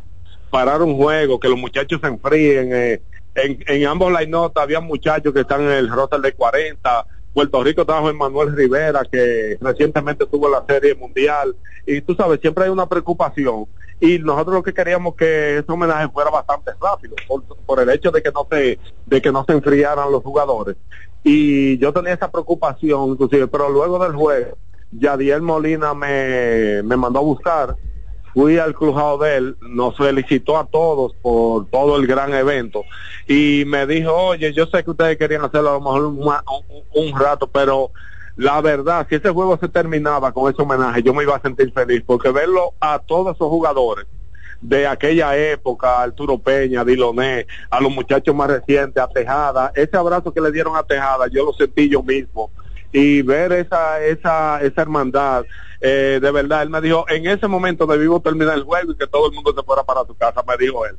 parar 0.50 0.82
un 0.82 0.96
juego, 0.98 1.40
que 1.40 1.50
los 1.50 1.60
muchachos 1.60 2.00
se 2.02 2.08
enfríen, 2.08 2.70
eh, 2.74 3.02
en, 3.36 3.64
en 3.68 3.86
ambos 3.86 4.12
line 4.12 4.32
notas 4.32 4.64
había 4.64 4.80
muchachos 4.80 5.32
que 5.32 5.42
están 5.42 5.62
en 5.62 5.72
el 5.72 5.90
roster 5.90 6.20
de 6.22 6.34
40, 6.34 7.06
Puerto 7.38 7.64
Rico 7.64 7.86
trajo 7.86 8.10
en 8.10 8.18
Manuel 8.18 8.56
Rivera, 8.56 9.04
que 9.12 9.60
recientemente 9.62 10.26
tuvo 10.26 10.50
la 10.50 10.66
serie 10.68 10.96
mundial, 10.96 11.56
y 11.86 12.02
tú 12.02 12.16
sabes, 12.16 12.40
siempre 12.42 12.64
hay 12.64 12.72
una 12.72 12.90
preocupación, 12.90 13.68
y 14.00 14.18
nosotros 14.18 14.56
lo 14.56 14.64
que 14.64 14.74
queríamos 14.74 15.14
que 15.14 15.60
ese 15.60 15.72
homenaje 15.72 16.10
fuera 16.10 16.32
bastante 16.32 16.72
rápido, 16.82 17.16
por, 17.28 17.44
por 17.44 17.80
el 17.80 17.92
hecho 17.92 18.10
de 18.10 18.24
que 18.24 18.32
no 18.32 18.48
se, 18.50 18.80
de 19.06 19.22
que 19.22 19.32
no 19.32 19.46
se 19.46 19.54
enfriaran 19.54 20.12
los 20.12 20.24
jugadores. 20.24 20.78
Y 21.24 21.78
yo 21.78 21.94
tenía 21.94 22.14
esa 22.14 22.32
preocupación 22.32 23.10
inclusive, 23.10 23.46
pero 23.46 23.70
luego 23.70 24.00
del 24.00 24.16
juego, 24.16 24.58
Yadiel 24.90 25.44
Molina 25.44 25.94
me, 25.94 26.82
me 26.82 26.98
mandó 26.98 27.20
a 27.20 27.22
buscar, 27.22 27.76
fui 28.38 28.60
al 28.60 28.76
crujado 28.76 29.18
de 29.18 29.36
él, 29.36 29.58
nos 29.62 29.98
felicitó 29.98 30.60
a 30.60 30.66
todos 30.68 31.16
por 31.24 31.66
todo 31.72 31.98
el 31.98 32.06
gran 32.06 32.32
evento 32.36 32.86
y 33.28 33.64
me 33.66 33.88
dijo, 33.88 34.14
oye, 34.14 34.54
yo 34.54 34.68
sé 34.68 34.84
que 34.84 34.92
ustedes 34.92 35.18
querían 35.18 35.44
hacerlo 35.44 35.72
a 35.72 35.74
lo 35.74 35.82
mejor 35.82 36.06
un, 36.06 36.20
un, 36.20 37.08
un 37.08 37.20
rato, 37.20 37.48
pero 37.48 37.90
la 38.36 38.62
verdad, 38.62 39.08
si 39.10 39.16
ese 39.16 39.32
juego 39.32 39.58
se 39.58 39.68
terminaba 39.68 40.32
con 40.34 40.54
ese 40.54 40.62
homenaje, 40.62 41.02
yo 41.02 41.16
me 41.16 41.24
iba 41.24 41.36
a 41.36 41.42
sentir 41.42 41.74
feliz, 41.74 42.04
porque 42.06 42.30
verlo 42.30 42.74
a 42.80 43.00
todos 43.00 43.36
esos 43.36 43.50
jugadores, 43.50 44.06
de 44.62 44.86
aquella 44.86 45.36
época, 45.36 46.00
Arturo 46.00 46.38
Peña, 46.38 46.86
Diloné, 46.86 47.48
a 47.72 47.82
los 47.82 47.92
muchachos 47.92 48.36
más 48.36 48.52
recientes, 48.52 49.02
a 49.02 49.08
Tejada, 49.08 49.72
ese 49.74 49.98
abrazo 49.98 50.32
que 50.32 50.42
le 50.42 50.52
dieron 50.52 50.76
a 50.76 50.84
Tejada, 50.84 51.26
yo 51.28 51.44
lo 51.44 51.54
sentí 51.54 51.90
yo 51.90 52.04
mismo. 52.04 52.52
Y 52.92 53.22
ver 53.22 53.52
esa, 53.52 54.04
esa, 54.04 54.62
esa 54.62 54.82
hermandad, 54.82 55.46
eh, 55.82 56.20
de 56.22 56.32
verdad, 56.32 56.64
él 56.64 56.70
me 56.70 56.82
dijo, 56.82 57.06
en 57.10 57.28
ese 57.28 57.48
momento 57.48 57.86
debimos 57.86 58.24
terminar 58.24 58.56
el 58.56 58.64
juego 58.64 58.94
y 58.94 58.96
que 58.96 59.08
todo 59.08 59.28
el 59.28 59.34
mundo 59.34 59.54
se 59.56 59.64
fuera 59.64 59.84
para 59.84 60.06
su 60.06 60.16
casa, 60.16 60.44
me 60.48 60.58
dijo 60.58 60.86
él, 60.86 60.96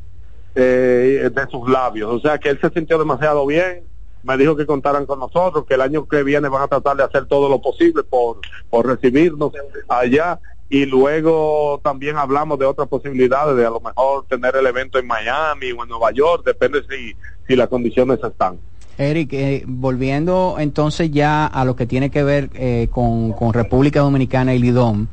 eh, 0.54 1.30
de 1.32 1.46
sus 1.50 1.68
labios. 1.68 2.10
O 2.12 2.20
sea 2.20 2.38
que 2.38 2.50
él 2.50 2.58
se 2.60 2.70
sintió 2.70 2.98
demasiado 2.98 3.46
bien, 3.46 3.84
me 4.22 4.36
dijo 4.36 4.56
que 4.56 4.66
contaran 4.66 5.06
con 5.06 5.18
nosotros, 5.18 5.64
que 5.66 5.74
el 5.74 5.80
año 5.80 6.06
que 6.06 6.22
viene 6.22 6.48
van 6.48 6.62
a 6.62 6.68
tratar 6.68 6.96
de 6.96 7.04
hacer 7.04 7.26
todo 7.26 7.48
lo 7.48 7.60
posible 7.60 8.02
por, 8.04 8.38
por 8.68 8.86
recibirnos 8.86 9.52
allá 9.88 10.38
y 10.70 10.84
luego 10.84 11.80
también 11.82 12.18
hablamos 12.18 12.58
de 12.58 12.66
otras 12.66 12.88
posibilidades 12.88 13.56
de 13.56 13.64
a 13.64 13.70
lo 13.70 13.80
mejor 13.80 14.26
tener 14.26 14.54
el 14.54 14.66
evento 14.66 14.98
en 14.98 15.06
Miami 15.06 15.72
o 15.72 15.82
en 15.82 15.88
Nueva 15.88 16.10
York, 16.12 16.42
depende 16.44 16.82
si, 16.88 17.16
si 17.46 17.56
las 17.56 17.68
condiciones 17.68 18.22
están. 18.22 18.58
Eric, 18.98 19.32
eh, 19.32 19.64
volviendo 19.66 20.56
entonces 20.58 21.10
ya 21.12 21.46
a 21.46 21.64
lo 21.64 21.76
que 21.76 21.86
tiene 21.86 22.10
que 22.10 22.24
ver 22.24 22.50
eh, 22.54 22.88
con, 22.90 23.32
República 23.52 24.00
Dominicana 24.00 24.54
y 24.54 24.58
Lidom, 24.58 25.06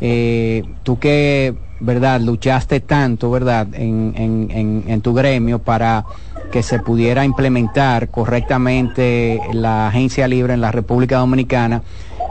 eh, 0.00 0.62
tú 0.84 0.98
que, 0.98 1.54
¿verdad?, 1.80 2.20
luchaste 2.20 2.80
tanto, 2.80 3.30
¿verdad?, 3.30 3.66
en 3.74 5.00
tu 5.02 5.12
gremio 5.12 5.58
para 5.58 6.04
que 6.52 6.62
se 6.62 6.78
pudiera 6.78 7.24
implementar 7.24 8.08
correctamente 8.08 9.40
la 9.52 9.88
agencia 9.88 10.28
libre 10.28 10.54
en 10.54 10.60
la 10.60 10.70
República 10.70 11.18
Dominicana 11.18 11.82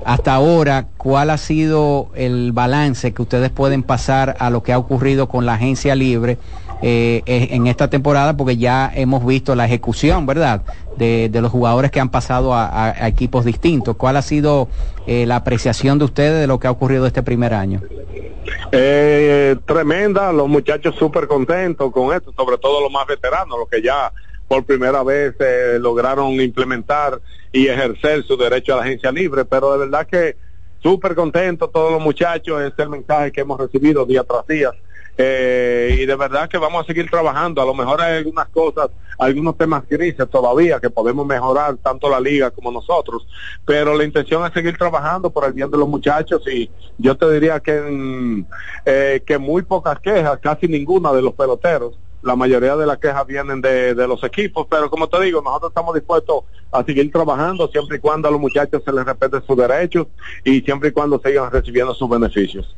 hasta 0.04 0.34
ahora, 0.34 0.88
¿cuál 0.98 1.30
ha 1.30 1.38
sido 1.38 2.10
el 2.16 2.52
balance 2.52 3.14
que 3.14 3.22
ustedes 3.22 3.50
pueden 3.50 3.84
pasar 3.84 4.36
a 4.40 4.50
lo 4.50 4.64
que 4.64 4.74
ha 4.74 4.78
ocurrido 4.78 5.28
con 5.28 5.46
la 5.46 5.54
agencia 5.54 5.96
libre 5.96 6.38
eh, 6.82 7.24
en 7.26 7.68
esta 7.68 7.90
temporada? 7.90 8.36
Porque 8.36 8.58
ya 8.58 8.92
hemos 8.94 9.26
visto 9.26 9.56
la 9.56 9.66
ejecución, 9.66 10.26
¿verdad? 10.26 10.64
De, 10.98 11.30
de 11.30 11.42
los 11.42 11.52
jugadores 11.52 11.92
que 11.92 12.00
han 12.00 12.10
pasado 12.10 12.54
a, 12.54 12.96
equipos 13.08 13.46
distintos. 13.46 13.96
¿Cuál 13.96 14.18
ha 14.18 14.22
sido 14.22 14.68
eh, 15.08 15.26
la 15.26 15.38
apreciación 15.38 16.00
de 16.00 16.06
ustedes 16.06 16.40
de 16.40 16.48
lo 16.48 16.60
que 16.60 16.68
ha 16.68 16.72
ocurrido 16.72 17.08
este 17.08 17.24
primer 17.24 17.54
año? 17.54 17.82
Eh, 18.72 19.56
tremenda, 19.66 20.32
los 20.32 20.48
muchachos 20.48 20.96
súper 20.96 21.28
contentos 21.28 21.92
con 21.92 22.16
esto, 22.16 22.34
sobre 22.36 22.58
todo 22.58 22.82
los 22.82 22.92
más 22.92 23.08
veteranos, 23.08 23.58
los 23.58 23.70
que 23.70 23.82
ya 23.82 24.12
por 24.48 24.64
primera 24.64 25.04
vez 25.04 25.36
eh, 25.40 25.78
lograron 25.80 26.40
implementar 26.40 27.20
y 27.52 27.68
ejercer 27.68 28.24
su 28.24 28.38
derecho 28.38 28.74
a 28.74 28.78
la 28.78 28.84
agencia 28.84 29.12
libre, 29.12 29.46
pero 29.46 29.72
de 29.74 29.80
verdad 29.80 30.08
que 30.08 30.36
súper 30.82 31.16
contento 31.16 31.70
todos 31.70 31.92
los 31.92 32.02
muchachos, 32.02 32.62
es 32.62 32.74
el 32.78 32.90
mensaje 32.90 33.32
que 33.32 33.42
hemos 33.42 33.60
recibido 33.60 34.06
día 34.06 34.24
tras 34.24 34.46
día. 34.46 34.72
Eh, 35.18 35.98
y 36.02 36.06
de 36.06 36.16
verdad 36.16 36.50
que 36.50 36.58
vamos 36.58 36.84
a 36.84 36.86
seguir 36.86 37.10
trabajando, 37.10 37.62
a 37.62 37.66
lo 37.66 37.74
mejor 37.74 38.02
hay 38.02 38.18
algunas 38.18 38.50
cosas, 38.50 38.90
algunos 39.18 39.58
temas 39.58 39.88
grises 39.88 40.30
todavía 40.30 40.82
que 40.82 40.90
podemos 40.90 41.26
mejorar 41.26 41.78
tanto 41.78 42.10
la 42.10 42.20
liga 42.20 42.52
como 42.52 42.70
nosotros, 42.70 43.26
pero 43.64 43.96
la 43.96 44.04
intención 44.04 44.46
es 44.46 44.52
seguir 44.52 44.78
trabajando 44.78 45.30
por 45.30 45.46
el 45.46 45.54
bien 45.54 45.72
de 45.72 45.78
los 45.78 45.88
muchachos 45.88 46.46
y 46.48 46.70
yo 46.98 47.16
te 47.16 47.32
diría 47.32 47.62
que, 47.62 48.44
eh, 48.86 49.24
que 49.26 49.38
muy 49.38 49.62
pocas 49.62 50.02
quejas, 50.02 50.38
casi 50.40 50.68
ninguna 50.68 51.14
de 51.14 51.22
los 51.22 51.34
peloteros, 51.34 51.98
la 52.26 52.36
mayoría 52.36 52.76
de 52.76 52.88
las 52.88 52.98
quejas 52.98 53.26
vienen 53.28 53.62
de, 53.62 53.94
de, 53.94 54.08
los 54.08 54.24
equipos, 54.24 54.66
pero 54.68 54.90
como 54.90 55.08
te 55.08 55.22
digo, 55.22 55.42
nosotros 55.44 55.70
estamos 55.70 55.94
dispuestos 55.94 56.44
a 56.72 56.84
seguir 56.84 57.12
trabajando 57.12 57.68
siempre 57.68 57.98
y 57.98 58.00
cuando 58.00 58.28
a 58.28 58.32
los 58.32 58.42
muchachos 58.42 58.82
se 58.84 58.92
les 58.92 59.06
respete 59.06 59.38
sus 59.46 59.56
derechos 59.56 60.08
y 60.44 60.62
siempre 60.62 60.90
y 60.90 60.92
cuando 60.92 61.22
sigan 61.24 61.52
recibiendo 61.52 61.94
sus 61.94 62.10
beneficios. 62.10 62.76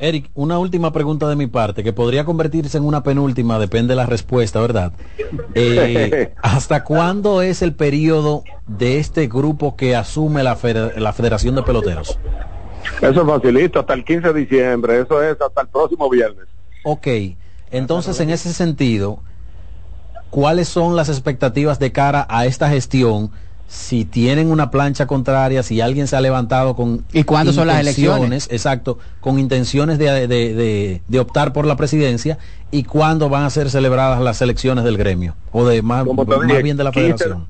Eric, 0.00 0.30
una 0.34 0.58
última 0.58 0.92
pregunta 0.92 1.28
de 1.28 1.36
mi 1.36 1.46
parte, 1.46 1.84
que 1.84 1.92
podría 1.92 2.24
convertirse 2.24 2.78
en 2.78 2.84
una 2.84 3.04
penúltima, 3.04 3.58
depende 3.58 3.92
de 3.92 3.96
la 3.96 4.06
respuesta, 4.06 4.60
¿verdad? 4.60 4.92
Eh, 5.54 6.32
¿Hasta 6.42 6.82
cuándo 6.82 7.42
es 7.42 7.62
el 7.62 7.74
periodo 7.74 8.42
de 8.66 8.98
este 8.98 9.28
grupo 9.28 9.76
que 9.76 9.94
asume 9.94 10.42
la, 10.42 10.56
feder 10.56 11.00
la 11.00 11.12
Federación 11.12 11.54
de 11.54 11.62
Peloteros? 11.62 12.18
Eso 13.00 13.22
es 13.22 13.26
facilito, 13.26 13.78
hasta 13.78 13.94
el 13.94 14.04
15 14.04 14.32
de 14.32 14.40
diciembre, 14.40 15.00
eso 15.00 15.22
es 15.22 15.40
hasta 15.40 15.60
el 15.60 15.68
próximo 15.68 16.10
viernes. 16.10 16.46
Ok. 16.84 17.06
Entonces, 17.70 18.18
en 18.20 18.30
ese 18.30 18.52
sentido, 18.52 19.20
¿cuáles 20.30 20.68
son 20.68 20.96
las 20.96 21.08
expectativas 21.08 21.78
de 21.78 21.92
cara 21.92 22.26
a 22.28 22.46
esta 22.46 22.68
gestión? 22.68 23.30
Si 23.66 24.06
tienen 24.06 24.50
una 24.50 24.70
plancha 24.70 25.06
contraria, 25.06 25.62
si 25.62 25.82
alguien 25.82 26.06
se 26.06 26.16
ha 26.16 26.22
levantado 26.22 26.74
con... 26.74 27.04
¿Y 27.12 27.24
cuándo 27.24 27.52
son 27.52 27.66
las 27.66 27.80
elecciones? 27.80 28.48
Exacto, 28.50 28.98
con 29.20 29.38
intenciones 29.38 29.98
de, 29.98 30.26
de, 30.26 30.54
de, 30.54 31.02
de, 31.06 31.20
optar 31.20 31.52
por 31.52 31.66
la 31.66 31.76
presidencia 31.76 32.38
y 32.70 32.84
cuándo 32.84 33.28
van 33.28 33.44
a 33.44 33.50
ser 33.50 33.68
celebradas 33.68 34.22
las 34.22 34.40
elecciones 34.40 34.84
del 34.84 34.96
gremio 34.96 35.34
o 35.52 35.66
de 35.66 35.82
más, 35.82 36.06
más 36.06 36.62
bien 36.62 36.78
de 36.78 36.84
la 36.84 36.92
15, 36.92 37.08
federación. 37.08 37.46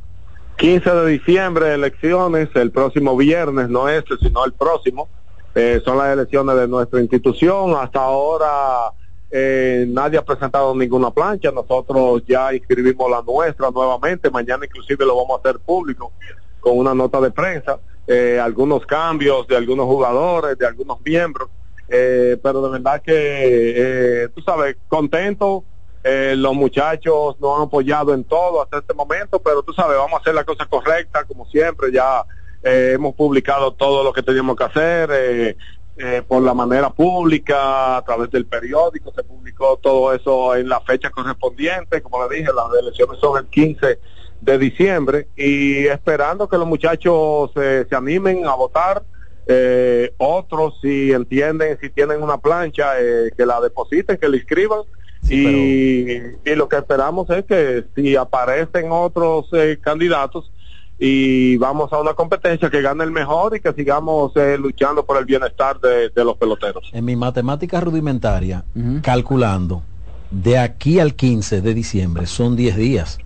15 0.56 0.90
de 0.90 1.10
diciembre 1.12 1.72
elecciones, 1.72 2.48
el 2.54 2.72
próximo 2.72 3.16
viernes, 3.16 3.68
no 3.68 3.88
este, 3.88 4.16
sino 4.16 4.44
el 4.44 4.52
próximo. 4.52 5.08
Eh, 5.54 5.80
son 5.84 5.98
las 5.98 6.12
elecciones 6.12 6.56
de 6.56 6.66
nuestra 6.66 7.00
institución. 7.00 7.76
Hasta 7.80 8.00
ahora 8.00 8.92
eh, 9.30 9.84
nadie 9.88 10.18
ha 10.18 10.24
presentado 10.24 10.74
ninguna 10.74 11.10
plancha, 11.10 11.50
nosotros 11.50 12.22
ya 12.26 12.52
inscribimos 12.54 13.10
la 13.10 13.22
nuestra 13.22 13.70
nuevamente, 13.70 14.30
mañana 14.30 14.64
inclusive 14.64 15.04
lo 15.04 15.16
vamos 15.16 15.38
a 15.38 15.48
hacer 15.48 15.60
público 15.60 16.12
con 16.60 16.78
una 16.78 16.94
nota 16.94 17.20
de 17.20 17.30
prensa, 17.30 17.78
eh, 18.06 18.40
algunos 18.42 18.84
cambios 18.86 19.46
de 19.46 19.56
algunos 19.56 19.86
jugadores, 19.86 20.56
de 20.58 20.66
algunos 20.66 20.98
miembros, 21.04 21.48
Eh, 21.90 22.36
pero 22.42 22.60
de 22.60 22.70
verdad 22.70 23.00
que, 23.00 23.14
eh, 23.14 24.28
tú 24.34 24.42
sabes, 24.42 24.76
contento. 24.88 25.64
Eh, 26.04 26.34
los 26.36 26.52
muchachos 26.54 27.40
nos 27.40 27.56
han 27.56 27.62
apoyado 27.62 28.12
en 28.12 28.24
todo 28.24 28.62
hasta 28.62 28.78
este 28.78 28.92
momento, 28.92 29.38
pero 29.40 29.62
tú 29.62 29.72
sabes, 29.72 29.96
vamos 29.96 30.18
a 30.18 30.20
hacer 30.20 30.34
la 30.34 30.44
cosa 30.44 30.66
correcta, 30.66 31.24
como 31.24 31.46
siempre. 31.46 31.90
Ya 31.90 32.24
eh, 32.62 32.92
hemos 32.94 33.14
publicado 33.14 33.72
todo 33.72 34.04
lo 34.04 34.12
que 34.12 34.22
teníamos 34.22 34.54
que 34.56 34.64
hacer. 34.64 35.10
Eh, 35.12 35.56
eh, 35.98 36.22
por 36.26 36.42
la 36.42 36.54
manera 36.54 36.90
pública, 36.90 37.96
a 37.96 38.04
través 38.04 38.30
del 38.30 38.46
periódico, 38.46 39.12
se 39.14 39.24
publicó 39.24 39.78
todo 39.82 40.12
eso 40.14 40.54
en 40.54 40.68
la 40.68 40.80
fecha 40.80 41.10
correspondiente, 41.10 42.00
como 42.02 42.26
le 42.26 42.36
dije, 42.36 42.50
las 42.54 42.66
elecciones 42.80 43.18
son 43.18 43.38
el 43.38 43.46
15 43.46 43.98
de 44.40 44.58
diciembre 44.58 45.28
y 45.36 45.86
esperando 45.86 46.48
que 46.48 46.56
los 46.56 46.68
muchachos 46.68 47.50
eh, 47.56 47.84
se 47.88 47.96
animen 47.96 48.46
a 48.46 48.54
votar, 48.54 49.02
eh, 49.50 50.12
otros 50.18 50.78
si 50.80 51.10
entienden, 51.10 51.78
si 51.80 51.90
tienen 51.90 52.22
una 52.22 52.38
plancha, 52.38 53.00
eh, 53.00 53.30
que 53.36 53.46
la 53.46 53.60
depositen, 53.60 54.18
que 54.18 54.28
la 54.28 54.36
inscriban. 54.36 54.82
y, 55.28 56.12
y 56.12 56.54
lo 56.54 56.68
que 56.68 56.76
esperamos 56.76 57.28
es 57.30 57.44
que 57.44 57.84
si 57.96 58.14
aparecen 58.14 58.92
otros 58.92 59.48
eh, 59.52 59.78
candidatos, 59.80 60.52
y 60.98 61.56
vamos 61.58 61.92
a 61.92 62.00
una 62.00 62.14
competencia 62.14 62.70
que 62.70 62.82
gane 62.82 63.04
el 63.04 63.10
mejor 63.12 63.56
y 63.56 63.60
que 63.60 63.72
sigamos 63.72 64.32
eh, 64.36 64.56
luchando 64.58 65.04
por 65.06 65.16
el 65.18 65.24
bienestar 65.24 65.78
de, 65.80 66.08
de 66.08 66.24
los 66.24 66.36
peloteros. 66.36 66.90
En 66.92 67.04
mi 67.04 67.14
matemática 67.16 67.80
rudimentaria, 67.80 68.64
calculando, 69.02 69.82
de 70.30 70.58
aquí 70.58 70.98
al 70.98 71.14
15 71.14 71.60
de 71.62 71.74
diciembre 71.74 72.26
son 72.26 72.56
10 72.56 72.76
días. 72.76 73.18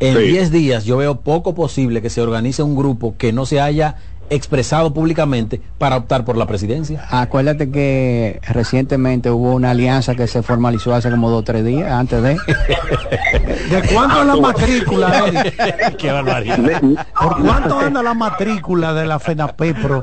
En 0.00 0.16
Sí. 0.16 0.22
10 0.24 0.50
días 0.50 0.84
yo 0.84 0.96
veo 0.96 1.20
poco 1.20 1.54
posible 1.54 2.00
que 2.02 2.10
se 2.10 2.22
organice 2.22 2.62
un 2.62 2.74
grupo 2.74 3.14
que 3.18 3.32
no 3.32 3.44
se 3.46 3.60
haya 3.60 3.96
expresado 4.30 4.94
públicamente 4.94 5.60
para 5.76 5.96
optar 5.96 6.24
por 6.24 6.36
la 6.36 6.46
presidencia. 6.46 7.04
Acuérdate 7.10 7.70
que 7.70 8.40
recientemente 8.48 9.30
hubo 9.30 9.52
una 9.52 9.70
alianza 9.72 10.14
que 10.14 10.26
se 10.26 10.42
formalizó 10.42 10.94
hace 10.94 11.10
como 11.10 11.28
dos 11.30 11.40
o 11.40 11.44
tres 11.44 11.64
días 11.64 11.90
antes 11.90 12.22
de. 12.22 12.30
¿De 12.34 13.82
cuánto 13.92 14.20
es 14.22 14.26
la 14.26 14.36
matrícula, 14.36 15.26
Eric? 15.26 15.96
Qué 15.98 16.10
barbaridad. 16.12 16.80
¿Por 17.20 17.42
cuánto 17.42 17.78
anda 17.78 18.02
la 18.02 18.14
matrícula 18.14 18.94
de 18.94 19.06
la 19.06 19.18
FENAPEPRO? 19.18 20.02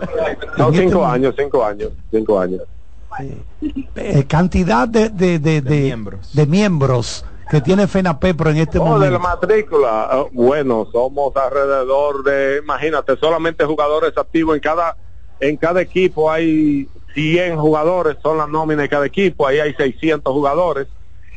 No, 0.57 0.69
este 0.69 0.81
cinco 0.83 1.05
años, 1.05 1.33
cinco 1.37 1.65
años, 1.65 1.89
cinco 2.11 2.39
años. 2.39 2.61
Eh, 3.95 4.25
cantidad 4.27 4.87
de, 4.87 5.09
de, 5.09 5.39
de, 5.39 5.61
de- 5.61 5.97
de 6.33 6.45
miembros 6.45 7.25
que 7.49 7.61
tiene 7.61 7.87
FENAPEPRO 7.87 8.49
en 8.51 8.57
este 8.57 8.77
Oh, 8.79 8.99
de 8.99 9.09
la 9.11 9.17
momento. 9.19 9.19
matrícula, 9.47 10.03
ah, 10.11 10.25
bueno, 10.31 10.87
somos 10.91 11.35
alrededor 11.35 12.23
de, 12.23 12.59
imagínate, 12.63 13.17
solamente 13.17 13.65
jugadores 13.65 14.17
activos 14.17 14.55
en 14.55 14.61
cada 14.61 14.95
en 15.39 15.55
cada 15.55 15.81
equipo 15.81 16.31
hay 16.31 16.87
100 17.13 17.57
jugadores, 17.59 18.17
son 18.23 18.37
las 18.39 18.49
nóminas 18.49 18.83
de 18.83 18.89
cada 18.89 19.05
equipo, 19.05 19.45
ahí 19.45 19.59
hay 19.59 19.73
600 19.75 20.33
jugadores 20.33 20.87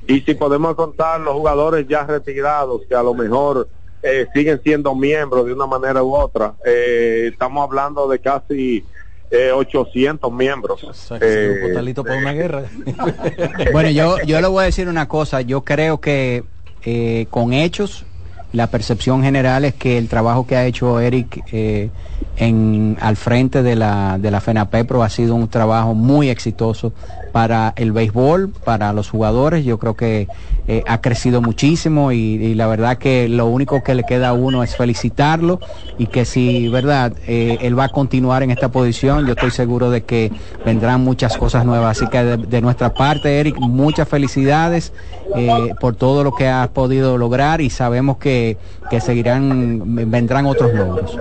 y 0.07 0.21
si 0.23 0.35
podemos 0.35 0.75
contar 0.75 1.21
los 1.21 1.35
jugadores 1.35 1.87
ya 1.87 2.05
retirados 2.05 2.81
que 2.89 2.95
a 2.95 3.03
lo 3.03 3.13
mejor 3.13 3.69
eh, 4.03 4.27
siguen 4.33 4.59
siendo 4.63 4.95
miembros 4.95 5.45
de 5.45 5.53
una 5.53 5.67
manera 5.67 6.03
u 6.03 6.15
otra, 6.17 6.55
eh, 6.65 7.29
estamos 7.31 7.63
hablando 7.63 8.09
de 8.09 8.19
casi 8.19 8.83
eh, 9.31 9.53
800 9.53 10.33
miembros. 10.33 10.81
Eh, 11.21 11.63
Está 11.69 11.83
listo 11.83 12.03
para 12.05 12.19
una 12.19 12.33
guerra. 12.33 12.65
Bueno, 13.73 13.91
yo, 13.91 14.17
yo 14.27 14.41
le 14.41 14.49
voy 14.49 14.63
a 14.63 14.67
decir 14.67 14.89
una 14.89 15.07
cosa. 15.09 15.41
Yo 15.43 15.63
creo 15.63 16.01
que 16.01 16.45
eh, 16.85 17.27
con 17.31 17.53
hechos, 17.53 18.05
la 18.53 18.67
percepción 18.67 19.23
general 19.23 19.65
es 19.65 19.75
que 19.75 19.97
el 19.99 20.09
trabajo 20.09 20.47
que 20.47 20.57
ha 20.57 20.67
hecho 20.67 20.99
Eric 20.99 21.45
eh, 21.53 21.91
en, 22.37 22.97
al 23.01 23.17
frente 23.17 23.63
de 23.63 23.77
la, 23.77 24.19
de 24.19 24.31
la 24.31 24.41
FENAPEPRO 24.41 25.03
ha 25.03 25.09
sido 25.09 25.35
un 25.35 25.49
trabajo 25.49 25.95
muy 25.95 26.31
exitoso 26.31 26.93
para 27.33 27.73
el 27.77 27.93
béisbol, 27.93 28.51
para 28.65 28.93
los 28.93 29.11
jugadores. 29.11 29.65
Yo 29.65 29.79
creo 29.79 29.95
que 29.95 30.29
eh, 30.69 30.83
ha 30.87 31.01
crecido 31.01 31.41
muchísimo 31.41 32.13
y, 32.13 32.55
la 32.55 32.67
verdad 32.67 32.99
que 32.99 33.29
lo 33.29 33.47
único 33.47 33.83
que 33.83 33.95
le 33.95 34.05
queda 34.05 34.29
a 34.29 34.33
uno 34.33 34.63
es 34.63 34.77
felicitarlo 34.77 35.61
y 35.99 36.07
que 36.07 36.25
si, 36.25 36.69
verdad, 36.69 37.13
eh, 37.27 37.59
él 37.63 37.79
va 37.79 37.85
a 37.85 37.89
continuar 37.89 38.43
en 38.43 38.51
esta 38.51 38.71
posición, 38.71 39.27
yo 39.27 39.33
estoy 39.33 39.51
seguro 39.51 39.91
de 39.91 40.03
que 40.03 40.33
vendrán 40.65 41.03
muchas 41.03 41.37
cosas 41.37 41.65
nuevas. 41.65 41.97
Así 41.97 42.09
que 42.11 42.23
de, 42.23 42.37
de 42.37 42.61
nuestra 42.61 42.93
parte, 42.93 43.41
Eric, 43.41 43.57
muchas 43.59 44.09
felicidades 44.09 44.93
eh, 45.37 45.75
por 45.81 45.95
todo 45.95 46.25
lo 46.25 46.33
que 46.33 46.49
has 46.49 46.69
podido 46.69 47.17
lograr 47.17 47.61
y 47.61 47.71
sabemos 47.71 48.19
que, 48.19 48.57
que 48.91 49.01
seguirán, 49.01 50.11
vendrán 50.11 50.47
otros 50.47 50.73
logros. 50.75 51.17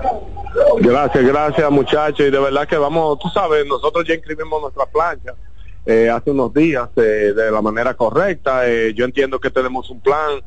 Gracias, 0.78 1.24
gracias 1.24 1.70
muchachos. 1.70 2.20
Y 2.20 2.30
de 2.30 2.38
verdad 2.38 2.66
que 2.66 2.76
vamos, 2.76 3.18
tú 3.18 3.28
sabes, 3.28 3.64
nosotros 3.66 4.04
ya 4.06 4.14
inscribimos 4.14 4.60
nuestra 4.60 4.86
plancha 4.86 5.34
eh, 5.86 6.10
hace 6.10 6.30
unos 6.30 6.52
días 6.52 6.88
eh, 6.96 7.32
de 7.34 7.50
la 7.50 7.62
manera 7.62 7.94
correcta. 7.94 8.68
Eh, 8.68 8.92
yo 8.94 9.04
entiendo 9.04 9.40
que 9.40 9.50
tenemos 9.50 9.90
un 9.90 10.00
plan. 10.00 10.40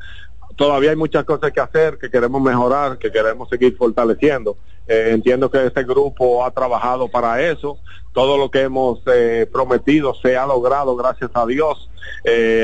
Todavía 0.56 0.90
hay 0.90 0.96
muchas 0.96 1.24
cosas 1.24 1.50
que 1.52 1.60
hacer, 1.60 1.98
que 1.98 2.10
queremos 2.10 2.40
mejorar, 2.40 2.98
que 2.98 3.10
queremos 3.10 3.48
seguir 3.48 3.76
fortaleciendo. 3.76 4.56
Eh, 4.86 5.10
entiendo 5.12 5.50
que 5.50 5.66
este 5.66 5.82
grupo 5.82 6.44
ha 6.44 6.50
trabajado 6.50 7.08
para 7.08 7.42
eso. 7.42 7.78
Todo 8.12 8.38
lo 8.38 8.50
que 8.50 8.62
hemos 8.62 9.00
eh, 9.06 9.48
prometido 9.52 10.14
se 10.14 10.36
ha 10.36 10.46
logrado, 10.46 10.94
gracias 10.94 11.30
a 11.34 11.44
Dios. 11.46 11.90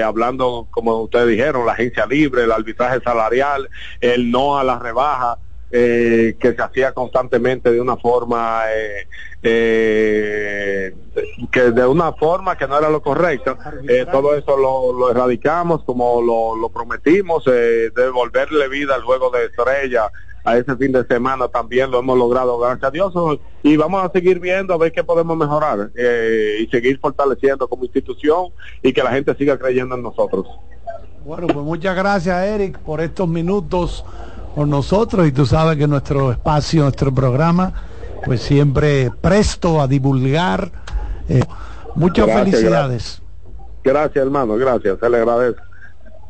Hablando, 0.05 0.69
como 0.71 1.03
ustedes 1.03 1.29
dijeron, 1.29 1.67
la 1.67 1.73
agencia 1.73 2.07
libre, 2.07 2.45
el 2.45 2.53
arbitraje 2.53 3.01
salarial, 3.01 3.69
el 4.01 4.31
no 4.31 4.59
a 4.59 4.65
la 4.65 4.79
rebaja 4.79 5.39
eh, 5.73 6.35
que 6.41 6.53
se 6.53 6.63
hacía 6.63 6.93
constantemente 6.93 7.71
de 7.71 7.81
una 7.81 7.97
forma 7.97 8.65
eh, 8.75 9.07
eh, 9.43 10.95
que 11.51 11.71
de 11.71 11.87
una 11.87 12.13
forma 12.13 12.57
que 12.57 12.67
no 12.69 12.79
era 12.79 12.91
lo 12.91 13.01
correcto 13.03 13.57
Eh, 13.89 14.07
todo 14.11 14.35
eso 14.35 14.57
lo, 14.57 14.93
lo 14.93 15.11
erradicamos 15.11 15.83
como 15.85 16.21
lo, 16.21 16.57
lo 16.57 16.69
prometimos 16.69 17.45
eh, 17.47 17.91
devolverle 17.95 18.69
vida 18.69 18.95
al 18.95 19.03
juego 19.03 19.31
de 19.31 19.47
estrella 19.47 20.11
a 20.45 20.57
ese 20.57 20.77
fin 20.77 20.93
de 20.93 21.05
semana 21.07 21.49
también 21.49 21.91
lo 21.91 21.99
hemos 22.01 22.17
logrado 22.19 22.59
gracias 22.59 22.85
a 22.85 22.91
Dios 22.91 23.13
y 23.63 23.77
vamos 23.77 24.05
a 24.05 24.11
seguir 24.13 24.41
viendo 24.41 24.75
a 24.75 24.79
ver 24.79 24.93
qué 24.93 25.05
podemos 25.05 25.37
mejorar 25.37 25.91
eh, 25.95 26.59
y 26.61 26.67
seguir 26.69 26.99
fortaleciendo 26.99 27.69
como 27.69 27.85
institución 27.85 28.47
y 28.83 28.93
que 28.93 29.03
la 29.03 29.11
gente 29.11 29.35
siga 29.37 29.59
creyendo 29.59 29.95
en 29.97 30.03
nosotros 30.03 30.47
Bueno, 31.25 31.47
pues 31.47 31.65
muchas 31.65 31.95
gracias, 31.95 32.43
Eric, 32.47 32.79
por 32.79 33.01
estos 33.01 33.29
minutos 33.29 34.05
con 34.55 34.71
nosotros. 34.71 35.27
Y 35.29 35.33
tú 35.33 35.45
sabes 35.47 35.77
que 35.77 35.87
nuestro 35.87 36.33
espacio, 36.33 36.83
nuestro 36.83 37.15
programa, 37.15 37.73
pues 38.25 38.43
siempre 38.43 39.11
presto 39.21 39.81
a 39.81 39.87
divulgar. 39.87 40.71
eh, 41.29 41.43
muchas 41.95 42.27
Gracias, 42.27 42.51
felicidades. 42.51 43.23
gracias 43.83 44.25
hermano 44.25 44.57
gracias 44.57 44.99
se 45.01 45.09
le 45.11 45.19
agradece 45.19 45.59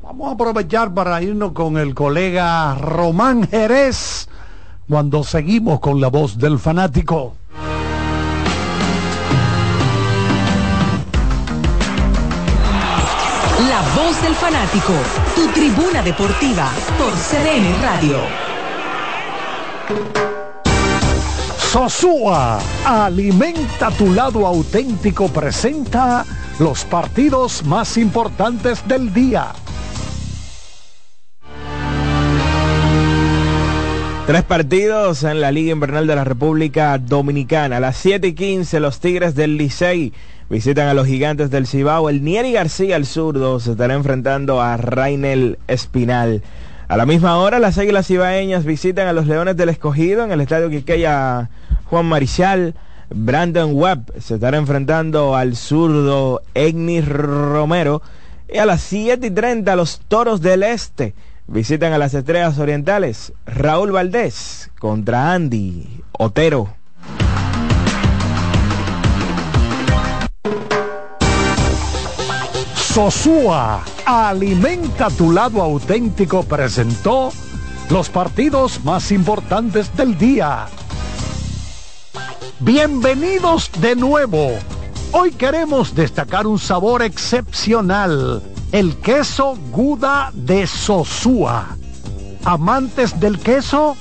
Vamos 0.03 0.29
a 0.31 0.33
aprovechar 0.35 0.93
para 0.93 1.23
irnos 1.23 1.53
con 1.53 1.77
el 1.77 1.95
colega 1.95 2.75
Román 2.75 3.47
Jerez 3.49 4.29
cuando 4.89 5.23
seguimos 5.23 5.79
con 5.79 6.01
la 6.01 6.09
voz 6.09 6.37
del 6.37 6.59
fanático. 6.59 7.37
La 13.69 13.83
voz 13.95 14.21
del 14.23 14.35
fanático, 14.35 14.93
tu 15.35 15.47
tribuna 15.53 16.03
deportiva 16.03 16.71
por 16.99 17.13
CDN 17.13 17.83
Radio. 17.83 18.19
Sosúa, 21.71 22.59
alimenta 22.85 23.93
tu 23.93 24.13
lado 24.13 24.45
auténtico, 24.45 25.29
presenta 25.29 26.27
los 26.59 26.85
partidos 26.85 27.65
más 27.65 27.97
importantes 27.97 28.83
del 28.89 29.15
día. 29.15 29.53
Tres 34.27 34.43
partidos 34.43 35.23
en 35.23 35.41
la 35.41 35.53
Liga 35.53 35.71
Invernal 35.71 36.09
de 36.09 36.17
la 36.17 36.25
República 36.25 36.99
Dominicana. 36.99 37.77
A 37.77 37.81
las 37.81 37.97
7 37.99 38.27
y 38.27 38.33
15 38.33 38.81
los 38.81 38.99
Tigres 38.99 39.37
del 39.37 39.57
Licey 39.57 40.13
visitan 40.49 40.89
a 40.89 40.95
los 40.95 41.07
Gigantes 41.07 41.53
del 41.53 41.69
Cibao. 41.69 42.11
El 42.11 42.25
Nieri 42.25 42.51
García, 42.51 42.97
el 42.97 43.07
zurdo, 43.07 43.61
se 43.61 43.71
estará 43.71 43.95
enfrentando 43.95 44.61
a 44.61 44.77
Rainel 44.77 45.57
Espinal. 45.69 46.43
A 46.91 46.97
la 46.97 47.07
misma 47.07 47.39
hora 47.39 47.61
las 47.61 47.79
Águilas 47.79 48.09
Cibaeñas 48.09 48.65
visitan 48.65 49.07
a 49.07 49.13
los 49.13 49.29
Leones 49.29 49.57
del 49.57 49.69
Escogido 49.69 50.25
en 50.25 50.33
el 50.33 50.41
Estadio 50.41 50.71
Quiqueya 50.71 51.49
Juan 51.85 52.07
Marichal. 52.07 52.75
Brandon 53.11 53.71
Webb 53.75 54.13
se 54.19 54.35
estará 54.35 54.59
enfrentando 54.59 55.37
al 55.37 55.55
zurdo 55.55 56.43
Egnis 56.53 57.07
Romero. 57.07 58.03
Y 58.53 58.59
a 58.59 58.67
las 58.67 58.81
7 58.81 59.25
y 59.25 59.31
30 59.31 59.77
los 59.77 60.01
Toros 60.01 60.41
del 60.41 60.65
Este 60.65 61.15
visitan 61.47 61.93
a 61.93 61.99
las 61.99 62.13
Estrellas 62.13 62.59
Orientales. 62.59 63.35
Raúl 63.47 63.93
Valdés 63.93 64.73
contra 64.81 65.33
Andy 65.33 66.03
Otero. 66.11 66.80
Sosúa, 72.95 73.85
alimenta 74.05 75.11
tu 75.11 75.31
lado 75.31 75.63
auténtico, 75.63 76.43
presentó 76.43 77.33
los 77.89 78.09
partidos 78.09 78.85
más 78.85 79.13
importantes 79.13 79.97
del 79.97 80.19
día. 80.19 80.67
Bienvenidos 82.59 83.71
de 83.81 83.95
nuevo. 83.95 84.59
Hoy 85.13 85.31
queremos 85.31 85.95
destacar 85.95 86.49
un 86.49 86.59
sabor 86.59 87.03
excepcional, 87.03 88.43
el 88.73 88.97
queso 88.97 89.57
Guda 89.71 90.33
de 90.35 90.67
Sosúa. 90.67 91.77
Amantes 92.45 93.21
del 93.21 93.39
queso, 93.39 93.97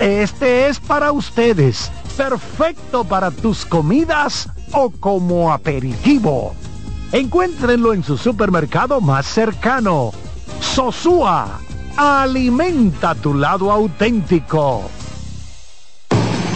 este 0.00 0.66
es 0.66 0.80
para 0.80 1.12
ustedes, 1.12 1.92
perfecto 2.16 3.04
para 3.04 3.30
tus 3.30 3.64
comidas 3.64 4.48
o 4.72 4.90
como 4.90 5.52
aperitivo. 5.52 6.56
Encuéntrenlo 7.12 7.92
en 7.92 8.02
su 8.02 8.16
supermercado 8.16 9.02
más 9.02 9.26
cercano. 9.26 10.12
Sosúa, 10.60 11.60
alimenta 11.94 13.14
tu 13.14 13.34
lado 13.34 13.70
auténtico. 13.70 14.90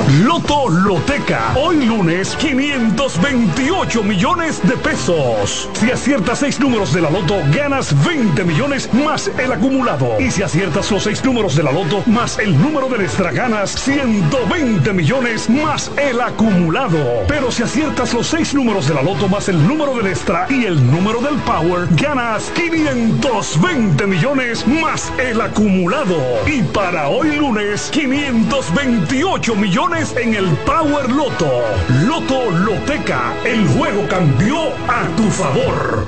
Loto 0.09 0.69
Loteca. 0.69 1.53
Hoy 1.57 1.85
lunes, 1.85 2.37
528 2.37 4.05
millones 4.05 4.63
de 4.63 4.77
pesos. 4.77 5.69
Si 5.73 5.91
aciertas 5.91 6.39
seis 6.39 6.61
números 6.61 6.93
de 6.93 7.03
la 7.03 7.11
Loto, 7.11 7.35
ganas 7.53 7.93
20 8.05 8.45
millones 8.45 8.89
más 8.95 9.29
el 9.37 9.51
acumulado. 9.51 10.21
Y 10.21 10.31
si 10.31 10.45
aciertas 10.45 10.93
los 10.93 11.03
seis 11.03 11.25
números 11.25 11.57
de 11.57 11.65
la 11.65 11.73
Loto 11.73 12.05
más 12.07 12.39
el 12.39 12.57
número 12.57 12.89
del 12.89 13.01
extra, 13.01 13.33
ganas 13.33 13.73
120 13.73 14.93
millones 14.93 15.51
más 15.51 15.91
el 15.97 16.21
acumulado. 16.21 17.25
Pero 17.27 17.51
si 17.51 17.65
aciertas 17.65 18.15
los 18.15 18.29
seis 18.29 18.55
números 18.55 18.87
de 18.87 18.95
la 18.95 19.03
Loto 19.03 19.27
más 19.29 19.49
el 19.49 19.67
número 19.67 19.97
del 19.97 20.07
extra 20.07 20.47
y 20.49 20.67
el 20.67 20.89
número 20.89 21.21
del 21.21 21.35
Power, 21.41 21.89
ganas 21.97 22.53
520 22.55 24.07
millones 24.07 24.65
más 24.69 25.13
el 25.19 25.41
acumulado. 25.41 26.17
Y 26.47 26.63
para 26.63 27.09
hoy 27.09 27.35
lunes, 27.35 27.91
528 27.91 29.57
millones 29.57 29.96
en 29.97 30.35
el 30.35 30.47
Power 30.67 31.11
Loto. 31.11 31.63
Loto 32.07 32.51
Loteca, 32.51 33.35
el 33.47 33.67
juego 33.69 34.07
cambió 34.09 34.69
a 34.89 35.07
tu 35.17 35.23
favor. 35.31 36.07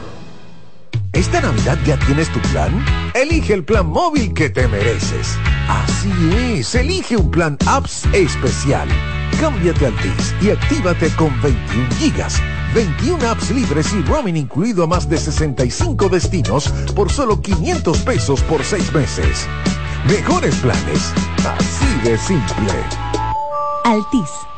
¿Esta 1.14 1.40
Navidad 1.40 1.78
ya 1.86 1.98
tienes 2.00 2.30
tu 2.30 2.38
plan? 2.50 2.84
Elige 3.14 3.54
el 3.54 3.64
plan 3.64 3.86
móvil 3.86 4.34
que 4.34 4.50
te 4.50 4.68
mereces. 4.68 5.38
Así 5.68 6.12
es, 6.36 6.74
elige 6.74 7.16
un 7.16 7.30
plan 7.30 7.56
apps 7.66 8.04
especial. 8.12 8.88
Cámbiate 9.40 9.86
al 9.86 9.96
TIS 9.96 10.34
y 10.42 10.50
actívate 10.50 11.08
con 11.16 11.30
21 11.40 11.88
gigas, 11.98 12.42
21 12.74 13.26
apps 13.26 13.50
libres 13.50 13.90
y 13.94 14.02
roaming 14.02 14.36
incluido 14.36 14.84
a 14.84 14.86
más 14.86 15.08
de 15.08 15.16
65 15.16 16.10
destinos 16.10 16.68
por 16.94 17.10
solo 17.10 17.40
500 17.40 17.98
pesos 18.00 18.42
por 18.42 18.62
6 18.62 18.92
meses. 18.92 19.46
Mejores 20.06 20.54
planes, 20.56 21.14
así 21.38 22.08
de 22.08 22.18
simple. 22.18 23.17
Altis. 23.88 24.57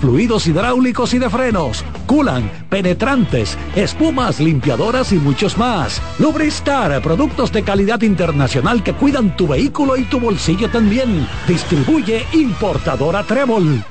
fluidos 0.00 0.46
hidráulicos 0.46 1.14
y 1.14 1.18
de 1.18 1.30
frenos, 1.30 1.84
culan, 2.06 2.50
penetrantes, 2.68 3.56
espumas, 3.74 4.40
limpiadoras 4.40 5.12
y 5.12 5.16
muchos 5.16 5.56
más. 5.56 6.00
Lubristar, 6.18 7.00
productos 7.02 7.52
de 7.52 7.62
calidad 7.62 8.02
internacional 8.02 8.82
que 8.82 8.94
cuidan 8.94 9.36
tu 9.36 9.48
vehículo 9.48 9.96
y 9.96 10.04
tu 10.04 10.20
bolsillo 10.20 10.70
también. 10.70 11.26
Distribuye 11.46 12.26
importadora 12.32 13.22
Trébol. 13.22 13.84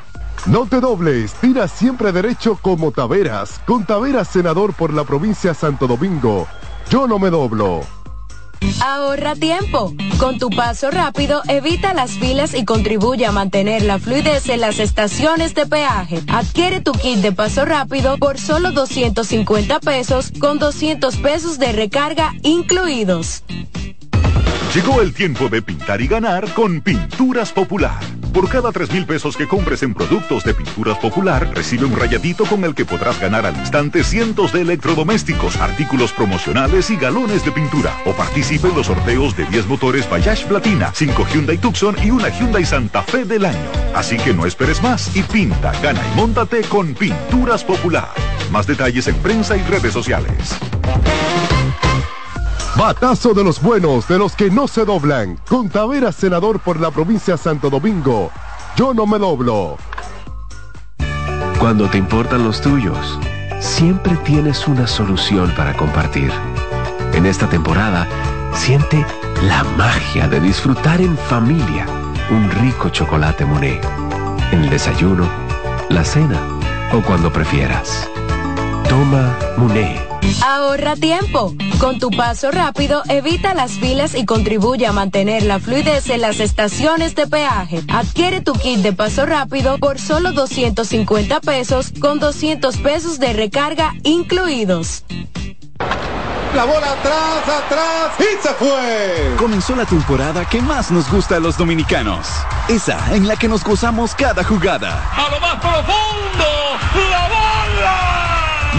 No 0.48 0.66
te 0.68 0.80
dobles, 0.80 1.34
tira 1.42 1.68
siempre 1.68 2.12
derecho 2.12 2.60
como 2.62 2.92
Taveras, 2.92 3.60
con 3.66 3.86
Taveras 3.86 4.28
senador 4.28 4.74
por 4.74 4.94
la 4.94 5.04
provincia 5.04 5.52
de 5.52 5.56
Santo 5.56 5.88
Domingo. 5.88 6.48
Yo 6.90 7.08
no 7.08 7.18
me 7.18 7.32
doblo. 7.32 7.95
Ahorra 8.82 9.36
tiempo. 9.36 9.94
Con 10.18 10.38
tu 10.38 10.50
paso 10.50 10.92
rápido, 10.92 11.42
evita 11.48 11.94
las 11.94 12.12
filas 12.12 12.54
y 12.54 12.66
contribuye 12.66 13.26
a 13.26 13.32
mantener 13.32 13.84
la 13.84 14.00
fluidez 14.00 14.50
en 14.50 14.62
las 14.62 14.80
estaciones 14.80 15.56
de 15.56 15.66
peaje. 15.66 16.22
Adquiere 16.28 16.82
tu 16.82 16.92
kit 16.94 17.20
de 17.20 17.32
paso 17.32 17.66
rápido 17.66 18.18
por 18.18 18.40
solo 18.40 18.72
250 18.72 19.80
pesos 19.80 20.32
con 20.40 20.60
200 20.60 21.18
pesos 21.18 21.60
de 21.60 21.72
recarga 21.72 22.34
incluidos. 22.44 23.44
Llegó 24.74 25.02
el 25.02 25.14
tiempo 25.14 25.48
de 25.48 25.62
pintar 25.62 26.02
y 26.02 26.08
ganar 26.08 26.54
con 26.54 26.82
Pinturas 26.82 27.52
Popular. 27.52 28.00
Por 28.36 28.50
cada 28.50 28.74
3 28.74 28.92
mil 28.92 29.06
pesos 29.06 29.38
que 29.38 29.48
compres 29.48 29.82
en 29.82 29.94
productos 29.94 30.44
de 30.44 30.54
Pinturas 30.54 30.98
Popular, 30.98 31.50
recibe 31.56 31.86
un 31.86 31.96
rayadito 31.96 32.44
con 32.44 32.66
el 32.66 32.76
que 32.76 32.84
podrás 32.84 33.18
ganar 33.18 33.46
al 33.46 33.56
instante 33.56 34.04
cientos 34.04 34.52
de 34.52 34.60
electrodomésticos, 34.60 35.56
artículos 35.56 36.12
promocionales 36.12 36.90
y 36.90 36.98
galones 36.98 37.46
de 37.46 37.54
pintura. 37.54 37.96
O 38.06 38.12
participe 38.12 38.68
en 38.68 38.76
los 38.76 38.88
sorteos 38.88 39.38
de 39.38 39.46
10 39.46 39.68
motores 39.68 40.10
Bayash 40.10 40.44
Platina, 40.48 40.92
5 40.94 41.28
Hyundai 41.34 41.58
Tucson 41.58 41.96
y 42.04 42.12
una 42.12 42.28
Hyundai 42.28 42.66
Santa 42.66 43.04
Fe 43.04 43.24
del 43.24 43.46
año. 43.46 43.72
Así 43.96 44.18
que 44.18 44.34
no 44.34 44.46
esperes 44.46 44.84
más 44.84 45.16
y 45.16 45.24
pinta, 45.24 45.72
gana 45.82 46.02
y 46.12 46.18
móntate 46.18 46.60
con 46.64 46.94
Pinturas 46.94 47.64
Popular. 47.64 48.10
Más 48.52 48.68
detalles 48.68 49.08
en 49.08 49.16
prensa 49.16 49.56
y 49.56 49.62
redes 49.62 49.94
sociales. 49.94 50.58
Batazo 52.78 53.34
de 53.34 53.42
los 53.42 53.62
buenos, 53.62 54.06
de 54.08 54.18
los 54.18 54.36
que 54.36 54.50
no 54.50 54.68
se 54.68 54.84
doblan. 54.84 55.40
Con 55.48 55.70
Taveras, 55.70 56.16
senador 56.16 56.60
por 56.60 56.78
la 56.80 56.92
provincia 56.92 57.38
Santo 57.38 57.70
Domingo. 57.70 58.32
Yo 58.76 58.94
no 58.94 59.08
me 59.08 59.18
doblo. 59.18 59.78
Cuando 61.58 61.90
te 61.90 61.98
importan 61.98 62.44
los 62.44 62.60
tuyos, 62.60 63.18
siempre 63.62 64.18
tienes 64.18 64.68
una 64.68 64.88
solución 64.88 65.54
para 65.56 65.76
compartir. 65.78 66.32
En 67.14 67.26
esta 67.26 67.48
temporada, 67.48 68.08
siente 68.54 69.06
la 69.44 69.64
magia 69.78 70.28
de 70.28 70.42
disfrutar 70.42 71.00
en 71.00 71.18
familia 71.18 71.86
un 72.30 72.52
rico 72.52 72.90
chocolate 72.90 73.46
Monet. 73.46 73.82
En 74.52 74.64
el 74.64 74.70
desayuno, 74.70 75.30
la 75.88 76.04
cena 76.04 76.42
o 76.92 77.02
cuando 77.02 77.32
prefieras. 77.32 78.10
Toma 78.90 79.34
Monet. 79.56 80.15
Ahorra 80.44 80.96
tiempo. 80.96 81.54
Con 81.80 82.00
tu 82.00 82.10
paso 82.10 82.52
rápido, 82.52 83.04
evita 83.10 83.54
las 83.54 83.74
filas 83.74 84.16
y 84.16 84.26
contribuye 84.26 84.86
a 84.88 84.92
mantener 84.92 85.44
la 85.44 85.60
fluidez 85.60 86.10
en 86.10 86.22
las 86.22 86.40
estaciones 86.40 87.16
de 87.16 87.28
peaje. 87.28 87.84
Adquiere 87.92 88.42
tu 88.42 88.54
kit 88.54 88.80
de 88.80 88.94
paso 88.94 89.26
rápido 89.26 89.78
por 89.78 90.00
solo 90.00 90.32
250 90.32 91.42
pesos 91.42 91.92
con 92.00 92.20
200 92.20 92.78
pesos 92.78 93.20
de 93.20 93.34
recarga 93.34 93.94
incluidos. 94.04 95.04
La 96.56 96.64
bola 96.64 96.90
atrás, 96.90 97.50
atrás 97.66 98.12
y 98.18 98.42
se 98.42 98.54
fue. 98.54 99.36
Comenzó 99.38 99.76
la 99.76 99.86
temporada 99.86 100.46
que 100.46 100.62
más 100.62 100.90
nos 100.90 101.12
gusta 101.12 101.36
a 101.36 101.40
los 101.40 101.58
dominicanos. 101.58 102.28
Esa 102.70 103.14
en 103.14 103.28
la 103.28 103.36
que 103.36 103.50
nos 103.50 103.62
gozamos 103.62 104.16
cada 104.16 104.42
jugada. 104.42 105.04
A 105.12 105.30
lo 105.32 105.40
más 105.42 105.56
profundo, 105.56 106.46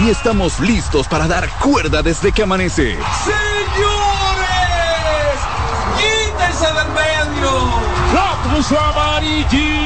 y 0.03 0.09
estamos 0.09 0.59
listos 0.59 1.07
para 1.07 1.27
dar 1.27 1.49
cuerda 1.59 2.01
desde 2.03 2.31
que 2.31 2.43
amanece. 2.43 2.97
¡Señores! 3.23 3.37
¡Quítense 5.97 6.65
del 6.65 6.87
medio! 6.89 7.51
¡La 8.13 8.35
puso 8.43 8.79
amarillita! 8.79 9.77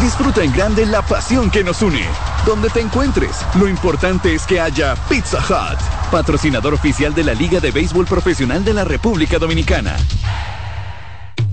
Disfruta 0.00 0.42
en 0.42 0.52
grande 0.52 0.84
la 0.86 1.02
pasión 1.02 1.50
que 1.50 1.62
nos 1.62 1.82
une. 1.82 2.04
Donde 2.44 2.70
te 2.70 2.80
encuentres, 2.80 3.36
lo 3.54 3.68
importante 3.68 4.34
es 4.34 4.44
que 4.46 4.60
haya 4.60 4.96
Pizza 5.08 5.38
Hut, 5.38 5.78
patrocinador 6.10 6.74
oficial 6.74 7.14
de 7.14 7.22
la 7.22 7.34
Liga 7.34 7.60
de 7.60 7.70
Béisbol 7.70 8.06
Profesional 8.06 8.64
de 8.64 8.74
la 8.74 8.84
República 8.84 9.38
Dominicana. 9.38 9.96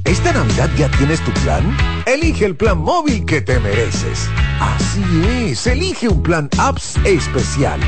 ¿Esta 0.09 0.33
Navidad 0.33 0.71
ya 0.75 0.89
tienes 0.97 1.23
tu 1.23 1.31
plan? 1.43 1.77
Elige 2.07 2.43
el 2.43 2.55
plan 2.55 2.79
móvil 2.79 3.23
que 3.25 3.41
te 3.41 3.59
mereces. 3.59 4.27
Así 4.59 5.03
es, 5.27 5.67
elige 5.67 6.09
un 6.09 6.23
plan 6.23 6.49
apps 6.57 6.95
especial. 7.03 7.79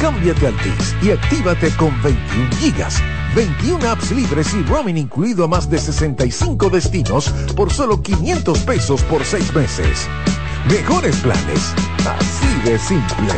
Cámbiate 0.00 0.48
al 0.48 0.56
TIS 0.56 0.96
y 1.00 1.12
actívate 1.12 1.70
con 1.76 1.90
21 2.02 2.50
gigas, 2.58 3.00
21 3.36 3.88
apps 3.88 4.10
libres 4.10 4.52
y 4.54 4.62
roaming 4.64 4.96
incluido 4.96 5.44
a 5.44 5.48
más 5.48 5.70
de 5.70 5.78
65 5.78 6.68
destinos 6.68 7.30
por 7.54 7.72
solo 7.72 8.02
500 8.02 8.58
pesos 8.64 9.00
por 9.02 9.24
6 9.24 9.54
meses. 9.54 10.08
Mejores 10.68 11.14
planes, 11.18 11.74
así 12.00 12.68
de 12.68 12.76
simple. 12.76 13.34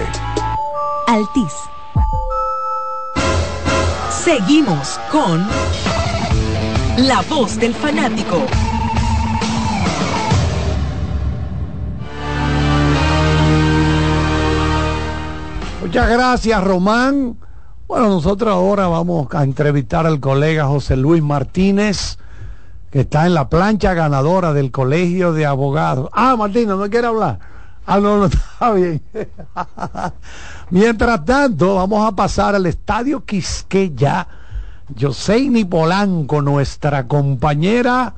Altis. 1.08 1.52
Seguimos 4.24 4.98
con 5.12 5.46
la 6.98 7.22
voz 7.28 7.58
del 7.58 7.74
fanático. 7.74 8.46
Muchas 15.80 16.08
gracias, 16.10 16.62
Román. 16.62 17.36
Bueno, 17.88 18.08
nosotros 18.08 18.52
ahora 18.52 18.86
vamos 18.86 19.26
a 19.34 19.42
entrevistar 19.42 20.06
al 20.06 20.20
colega 20.20 20.66
José 20.66 20.96
Luis 20.96 21.22
Martínez, 21.22 22.18
que 22.90 23.00
está 23.00 23.26
en 23.26 23.34
la 23.34 23.48
plancha 23.48 23.94
ganadora 23.94 24.52
del 24.52 24.70
Colegio 24.70 25.32
de 25.32 25.46
Abogados. 25.46 26.08
Ah, 26.12 26.36
Martínez, 26.36 26.76
no 26.76 26.88
quiere 26.88 27.08
hablar. 27.08 27.38
Ah, 27.86 27.98
no, 27.98 28.18
no 28.18 28.26
está 28.26 28.72
bien. 28.72 29.02
Mientras 30.70 31.24
tanto, 31.24 31.74
vamos 31.74 32.06
a 32.06 32.14
pasar 32.14 32.54
al 32.54 32.66
Estadio 32.66 33.24
Quisqueya 33.24 34.39
Joseini 34.98 35.64
Polanco, 35.64 36.42
nuestra 36.42 37.06
compañera, 37.06 38.14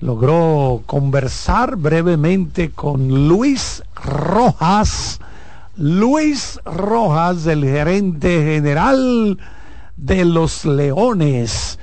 logró 0.00 0.82
conversar 0.86 1.76
brevemente 1.76 2.70
con 2.70 3.28
Luis 3.28 3.82
Rojas. 3.94 5.20
Luis 5.76 6.58
Rojas, 6.64 7.46
el 7.46 7.64
gerente 7.64 8.42
general 8.44 9.38
de 9.96 10.24
los 10.24 10.64
Leones 10.64 11.78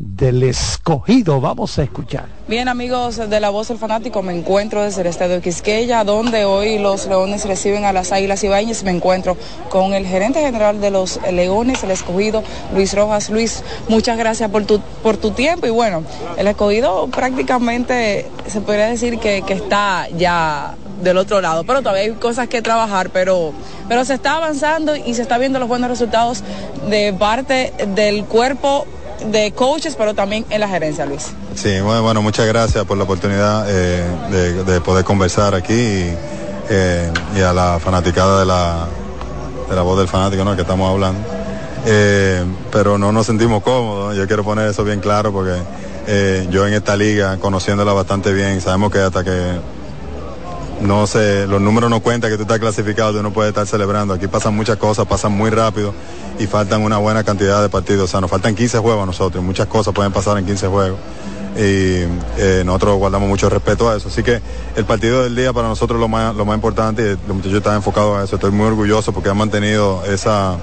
del 0.00 0.42
escogido. 0.44 1.42
Vamos 1.42 1.78
a 1.78 1.82
escuchar. 1.82 2.24
Bien 2.48 2.68
amigos 2.68 3.16
de 3.16 3.38
La 3.38 3.50
Voz 3.50 3.68
del 3.68 3.76
Fanático, 3.76 4.22
me 4.22 4.36
encuentro 4.36 4.82
desde 4.82 5.02
el 5.02 5.06
Estadio 5.06 5.42
Quisqueya, 5.42 6.04
donde 6.04 6.46
hoy 6.46 6.78
los 6.78 7.06
Leones 7.06 7.44
reciben 7.44 7.84
a 7.84 7.92
las 7.92 8.10
Águilas 8.10 8.42
Ibañez. 8.42 8.82
Me 8.82 8.92
encuentro 8.92 9.36
con 9.68 9.92
el 9.92 10.06
gerente 10.06 10.40
general 10.40 10.80
de 10.80 10.90
los 10.90 11.20
Leones, 11.30 11.84
el 11.84 11.90
escogido, 11.90 12.42
Luis 12.74 12.94
Rojas. 12.94 13.28
Luis, 13.28 13.62
muchas 13.88 14.16
gracias 14.16 14.50
por 14.50 14.64
tu, 14.64 14.80
por 15.02 15.18
tu 15.18 15.32
tiempo 15.32 15.66
y 15.66 15.70
bueno, 15.70 16.02
el 16.38 16.46
escogido 16.46 17.06
prácticamente 17.08 18.26
se 18.46 18.62
podría 18.62 18.86
decir 18.86 19.18
que, 19.18 19.42
que 19.42 19.52
está 19.52 20.08
ya 20.16 20.76
del 21.02 21.18
otro 21.18 21.42
lado, 21.42 21.64
pero 21.64 21.80
todavía 21.80 22.02
hay 22.04 22.12
cosas 22.12 22.48
que 22.48 22.62
trabajar, 22.62 23.10
pero, 23.10 23.52
pero 23.88 24.04
se 24.04 24.14
está 24.14 24.36
avanzando 24.36 24.96
y 24.96 25.14
se 25.14 25.22
está 25.22 25.36
viendo 25.38 25.58
los 25.58 25.68
buenos 25.68 25.90
resultados 25.90 26.42
de 26.88 27.12
parte 27.12 27.72
del 27.94 28.24
cuerpo 28.24 28.86
de 29.26 29.52
coaches, 29.52 29.96
pero 29.96 30.14
también 30.14 30.44
en 30.50 30.60
la 30.60 30.68
gerencia, 30.68 31.06
Luis. 31.06 31.30
Sí, 31.54 31.80
bueno, 31.80 32.02
bueno 32.02 32.22
muchas 32.22 32.46
gracias 32.46 32.84
por 32.84 32.96
la 32.96 33.04
oportunidad 33.04 33.66
eh, 33.68 34.04
de, 34.30 34.64
de, 34.64 34.80
poder 34.80 35.04
conversar 35.04 35.54
aquí 35.54 35.74
y, 35.74 36.14
eh, 36.70 37.12
y, 37.36 37.40
a 37.40 37.52
la 37.52 37.78
fanaticada 37.78 38.40
de 38.40 38.46
la, 38.46 38.86
de 39.68 39.76
la 39.76 39.82
voz 39.82 39.98
del 39.98 40.08
fanático 40.08 40.44
¿no? 40.44 40.54
que 40.56 40.62
estamos 40.62 40.90
hablando. 40.90 41.20
Eh, 41.86 42.44
pero 42.70 42.98
no 42.98 43.12
nos 43.12 43.26
sentimos 43.26 43.62
cómodos, 43.62 44.16
yo 44.16 44.26
quiero 44.26 44.44
poner 44.44 44.68
eso 44.68 44.84
bien 44.84 45.00
claro 45.00 45.32
porque 45.32 45.56
yo 46.50 46.66
en 46.66 46.74
esta 46.74 46.96
liga, 46.96 47.36
conociéndola 47.36 47.92
bastante 47.92 48.32
bien, 48.32 48.60
sabemos 48.60 48.90
que 48.90 48.98
hasta 48.98 49.22
que 49.22 49.60
no 50.80 51.06
sé, 51.06 51.46
los 51.46 51.60
números 51.60 51.90
no 51.90 52.00
cuentan 52.00 52.30
que 52.30 52.36
tú 52.36 52.42
estás 52.42 52.58
clasificado, 52.58 53.12
tú 53.12 53.22
no 53.22 53.32
puedes 53.32 53.50
estar 53.50 53.66
celebrando. 53.66 54.14
Aquí 54.14 54.28
pasan 54.28 54.54
muchas 54.54 54.78
cosas, 54.78 55.06
pasan 55.06 55.32
muy 55.32 55.50
rápido 55.50 55.92
y 56.38 56.46
faltan 56.46 56.82
una 56.82 56.96
buena 56.96 57.22
cantidad 57.22 57.60
de 57.60 57.68
partidos. 57.68 58.04
O 58.04 58.08
sea, 58.08 58.20
nos 58.20 58.30
faltan 58.30 58.54
15 58.54 58.78
juegos 58.78 59.02
a 59.02 59.06
nosotros, 59.06 59.44
muchas 59.44 59.66
cosas 59.66 59.92
pueden 59.92 60.12
pasar 60.12 60.38
en 60.38 60.46
15 60.46 60.66
juegos. 60.68 60.98
Y 61.56 62.04
eh, 62.38 62.62
nosotros 62.64 62.96
guardamos 62.96 63.28
mucho 63.28 63.50
respeto 63.50 63.90
a 63.90 63.96
eso. 63.96 64.08
Así 64.08 64.22
que 64.22 64.40
el 64.76 64.84
partido 64.84 65.22
del 65.22 65.36
día 65.36 65.52
para 65.52 65.68
nosotros 65.68 65.98
es 65.98 66.00
lo 66.00 66.08
más, 66.08 66.34
lo 66.34 66.44
más 66.46 66.54
importante 66.54 67.02
y 67.02 67.28
los 67.28 67.36
muchachos 67.36 67.58
están 67.58 67.76
enfocados 67.76 68.18
a 68.18 68.24
eso. 68.24 68.36
Estoy 68.36 68.52
muy 68.52 68.66
orgulloso 68.66 69.12
porque 69.12 69.28
han 69.28 69.36
mantenido 69.36 70.02
esa 70.06 70.56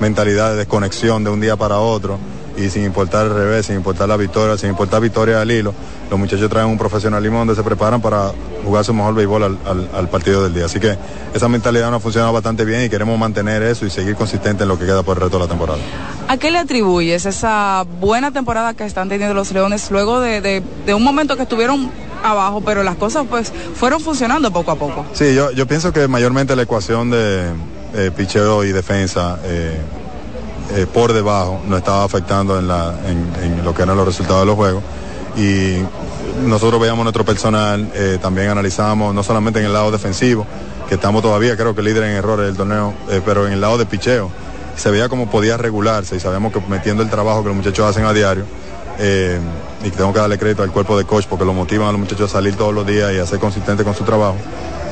mentalidad 0.00 0.50
de 0.50 0.56
desconexión 0.56 1.24
de 1.24 1.30
un 1.30 1.40
día 1.40 1.56
para 1.56 1.78
otro 1.78 2.18
y 2.56 2.70
sin 2.70 2.84
importar 2.84 3.26
el 3.26 3.34
revés, 3.34 3.66
sin 3.66 3.76
importar 3.76 4.08
la 4.08 4.16
victoria, 4.16 4.56
sin 4.56 4.70
importar 4.70 5.00
victoria 5.00 5.40
al 5.40 5.50
hilo, 5.50 5.74
los 6.10 6.18
muchachos 6.18 6.48
traen 6.50 6.68
un 6.68 6.78
profesionalismo 6.78 7.38
donde 7.38 7.54
se 7.54 7.62
preparan 7.62 8.00
para 8.00 8.32
jugar 8.64 8.84
su 8.84 8.92
mejor 8.92 9.14
béisbol 9.14 9.42
al, 9.42 9.88
al, 9.94 10.08
partido 10.08 10.42
del 10.42 10.54
día. 10.54 10.66
Así 10.66 10.78
que 10.78 10.96
esa 11.34 11.48
mentalidad 11.48 11.90
nos 11.90 11.98
ha 11.98 12.00
funcionado 12.00 12.32
bastante 12.32 12.64
bien 12.64 12.84
y 12.84 12.88
queremos 12.90 13.18
mantener 13.18 13.62
eso 13.62 13.86
y 13.86 13.90
seguir 13.90 14.14
consistente 14.14 14.64
en 14.64 14.68
lo 14.68 14.78
que 14.78 14.84
queda 14.84 15.02
por 15.02 15.16
el 15.16 15.22
resto 15.22 15.38
de 15.38 15.44
la 15.44 15.48
temporada. 15.48 15.78
¿A 16.28 16.36
qué 16.36 16.50
le 16.50 16.58
atribuyes 16.58 17.26
esa 17.26 17.84
buena 18.00 18.30
temporada 18.30 18.74
que 18.74 18.84
están 18.84 19.08
teniendo 19.08 19.34
los 19.34 19.52
Leones 19.52 19.90
luego 19.90 20.20
de, 20.20 20.40
de, 20.40 20.62
de 20.86 20.94
un 20.94 21.02
momento 21.02 21.36
que 21.36 21.42
estuvieron 21.42 21.90
abajo, 22.22 22.60
pero 22.60 22.82
las 22.82 22.96
cosas 22.96 23.26
pues 23.28 23.52
fueron 23.74 24.00
funcionando 24.00 24.52
poco 24.52 24.70
a 24.70 24.76
poco? 24.76 25.04
Sí, 25.12 25.34
yo, 25.34 25.50
yo 25.52 25.66
pienso 25.66 25.92
que 25.92 26.08
mayormente 26.08 26.54
la 26.56 26.62
ecuación 26.62 27.10
de 27.10 27.50
eh, 27.94 28.10
picheo 28.16 28.64
y 28.64 28.72
defensa 28.72 29.38
eh, 29.44 29.78
eh, 30.70 30.86
por 30.92 31.12
debajo 31.12 31.60
nos 31.66 31.78
estaba 31.78 32.04
afectando 32.04 32.58
en, 32.58 32.68
la, 32.68 32.94
en, 33.06 33.64
lo 33.64 33.74
que 33.74 33.82
eran 33.82 33.96
los 33.96 34.06
resultados 34.06 34.40
de 34.40 34.46
los 34.46 34.56
juegos. 34.56 34.82
Y 35.36 35.78
nosotros 36.46 36.80
veíamos 36.80 37.04
nuestro 37.04 37.24
personal, 37.24 37.90
eh, 37.94 38.18
también 38.20 38.48
analizamos 38.48 39.14
no 39.14 39.22
solamente 39.22 39.60
en 39.60 39.66
el 39.66 39.72
lado 39.72 39.90
defensivo, 39.90 40.46
que 40.88 40.94
estamos 40.94 41.22
todavía 41.22 41.56
creo 41.56 41.74
que 41.74 41.82
líder 41.82 42.04
en 42.04 42.16
errores 42.16 42.46
del 42.46 42.56
torneo, 42.56 42.94
eh, 43.10 43.20
pero 43.24 43.46
en 43.46 43.52
el 43.54 43.60
lado 43.60 43.78
de 43.78 43.86
picheo 43.86 44.30
se 44.76 44.90
veía 44.90 45.08
como 45.08 45.30
podía 45.30 45.56
regularse 45.56 46.16
y 46.16 46.20
sabemos 46.20 46.52
que 46.52 46.60
metiendo 46.68 47.02
el 47.02 47.10
trabajo 47.10 47.42
que 47.42 47.48
los 47.48 47.56
muchachos 47.56 47.86
hacen 47.86 48.04
a 48.04 48.12
diario, 48.12 48.44
y 49.02 49.90
que 49.90 49.96
tengo 49.96 50.12
que 50.12 50.20
darle 50.20 50.38
crédito 50.38 50.62
al 50.62 50.70
cuerpo 50.70 50.96
de 50.96 51.04
coach 51.04 51.26
porque 51.28 51.44
lo 51.44 51.52
motivan 51.52 51.88
a 51.88 51.92
los 51.92 52.00
muchachos 52.00 52.30
a 52.30 52.34
salir 52.34 52.54
todos 52.54 52.72
los 52.72 52.86
días 52.86 53.12
y 53.12 53.18
a 53.18 53.26
ser 53.26 53.40
consistentes 53.40 53.84
con 53.84 53.94
su 53.94 54.04
trabajo, 54.04 54.36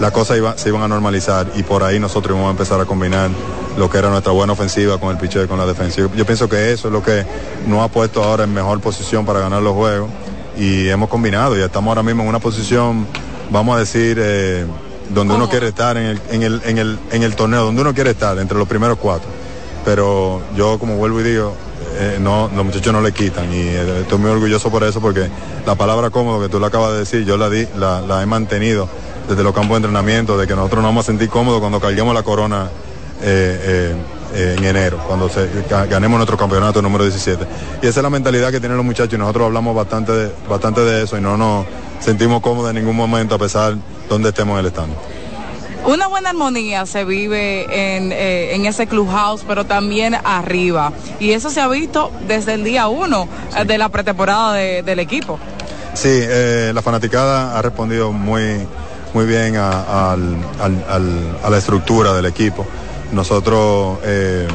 las 0.01 0.11
cosas 0.11 0.39
se 0.57 0.69
iban 0.69 0.83
a 0.83 0.89
normalizar 0.89 1.47
y 1.55 1.63
por 1.63 1.85
ahí 1.85 2.01
nosotros 2.01 2.33
íbamos 2.33 2.49
a 2.49 2.51
empezar 2.51 2.81
a 2.81 2.87
combinar 2.87 3.31
lo 3.79 3.89
que 3.89 3.99
era 3.99 4.11
nuestra 4.11 4.33
buena 4.33 4.55
ofensiva 4.55 4.99
con 4.99 5.11
el 5.11 5.17
picheo 5.17 5.45
y 5.45 5.47
con 5.47 5.59
la 5.59 5.67
defensiva. 5.67 6.09
Yo 6.17 6.27
pienso 6.27 6.49
que 6.49 6.73
eso 6.73 6.89
es 6.89 6.93
lo 6.93 7.03
que 7.03 7.25
nos 7.67 7.83
ha 7.83 7.89
puesto 7.89 8.25
ahora 8.25 8.45
en 8.45 8.53
mejor 8.53 8.81
posición 8.81 9.25
para 9.25 9.41
ganar 9.41 9.63
los 9.63 9.75
juegos 9.75 10.11
y 10.57 10.89
hemos 10.89 11.09
combinado 11.09 11.57
y 11.57 11.63
estamos 11.63 11.89
ahora 11.89 12.03
mismo 12.03 12.23
en 12.23 12.29
una 12.29 12.41
posición, 12.41 13.07
vamos 13.51 13.77
a 13.77 13.79
decir, 13.79 14.19
eh, 14.21 14.67
donde 15.11 15.35
uno 15.35 15.49
quiere 15.49 15.69
estar 15.69 15.97
en 15.97 16.07
el, 16.07 16.21
en, 16.31 16.43
el, 16.43 16.63
en, 16.65 16.79
el, 16.79 16.99
en 17.13 17.23
el 17.23 17.37
torneo, 17.37 17.65
donde 17.65 17.83
uno 17.83 17.95
quiere 17.95 18.11
estar, 18.11 18.39
entre 18.39 18.59
los 18.59 18.67
primeros 18.67 18.99
cuatro. 18.99 19.29
Pero 19.85 20.43
yo, 20.57 20.79
como 20.79 20.97
vuelvo 20.97 21.21
y 21.21 21.25
digo, 21.25 21.55
eh, 21.99 22.19
no, 22.21 22.51
los 22.55 22.65
muchachos 22.65 22.93
no 22.93 23.01
le 23.01 23.13
quitan 23.13 23.53
y 23.53 23.59
eh, 23.59 24.01
estoy 24.01 24.19
muy 24.19 24.31
orgulloso 24.31 24.71
por 24.71 24.85
eso 24.85 25.01
porque 25.01 25.29
la 25.67 25.75
palabra 25.75 26.11
cómodo 26.11 26.41
que 26.41 26.49
tú 26.49 26.61
lo 26.61 26.67
acabas 26.67 26.93
de 26.93 26.99
decir, 26.99 27.25
yo 27.25 27.37
la, 27.37 27.51
di, 27.51 27.67
la, 27.77 28.23
he 28.23 28.27
mantenido 28.27 28.89
desde 29.29 29.43
los 29.43 29.55
campos 29.55 29.71
de 29.71 29.87
entrenamiento, 29.87 30.39
de 30.39 30.47
que 30.47 30.55
nosotros 30.55 30.83
nos 30.83 30.89
vamos 30.91 31.07
a 31.07 31.07
sentir 31.07 31.29
cómodos 31.29 31.61
cuando 31.61 31.81
carguemos 31.81 32.15
la 32.15 32.23
corona 32.23 32.69
eh, 33.23 33.95
en 34.35 34.65
enero, 34.65 34.99
cuando 35.07 35.29
ganemos 35.69 36.19
nuestro 36.19 36.37
campeonato 36.37 36.81
número 36.81 37.05
17. 37.05 37.45
Y 37.83 37.87
esa 37.87 38.01
es 38.01 38.03
la 38.03 38.11
mentalidad 38.11 38.51
que 38.51 38.61
tienen 38.61 38.77
los 38.77 38.87
muchachos 38.87 39.15
y 39.15 39.19
nosotros 39.19 39.47
hablamos 39.47 39.75
bastante 39.75 40.13
de, 40.13 40.33
bastante 40.49 40.81
de 40.83 41.03
eso 41.03 41.19
y 41.19 41.21
no 41.21 41.37
nos 41.37 41.67
sentimos 42.01 42.41
cómodos 42.41 42.71
en 42.71 42.77
ningún 42.77 42.97
momento 42.97 43.35
a 43.35 43.39
pesar 43.39 43.75
de 43.75 43.81
donde 44.09 44.31
estemos 44.31 44.59
en 44.59 44.67
el 44.67 44.71
stand. 44.71 45.20
Una 45.87 46.07
buena 46.07 46.31
armonía 46.31 46.87
se 46.87 47.05
vive 47.05 47.65
en, 47.97 48.13
eh, 48.13 48.55
en, 48.55 48.67
ese 48.67 48.87
clubhouse, 48.87 49.45
pero 49.47 49.65
también 49.65 50.15
arriba. 50.25 50.93
Y 51.19 51.33
eso 51.33 51.51
se 51.51 51.61
ha 51.61 51.69
visto 51.69 52.13
desde 52.27 52.55
el 52.55 52.65
día 52.65 52.89
uno 52.89 53.29
sí. 53.57 53.67
de 53.67 53.79
la 53.79 53.89
pretemporada 53.89 54.55
de, 54.55 54.83
del 54.83 54.99
equipo. 54.99 55.39
Sí, 55.95 56.09
eh, 56.11 56.73
la 56.75 56.83
fanaticada 56.83 57.59
ha 57.59 57.63
respondido 57.63 58.13
muy, 58.13 58.67
muy 59.15 59.27
bien 59.27 59.57
a, 59.57 59.71
a, 59.71 60.13
a, 60.13 61.47
a 61.47 61.51
la 61.51 61.59
estructura 61.59 62.13
del 62.15 62.27
equipo. 62.27 62.67
Nosotros 63.13 63.99
eh, 64.05 64.47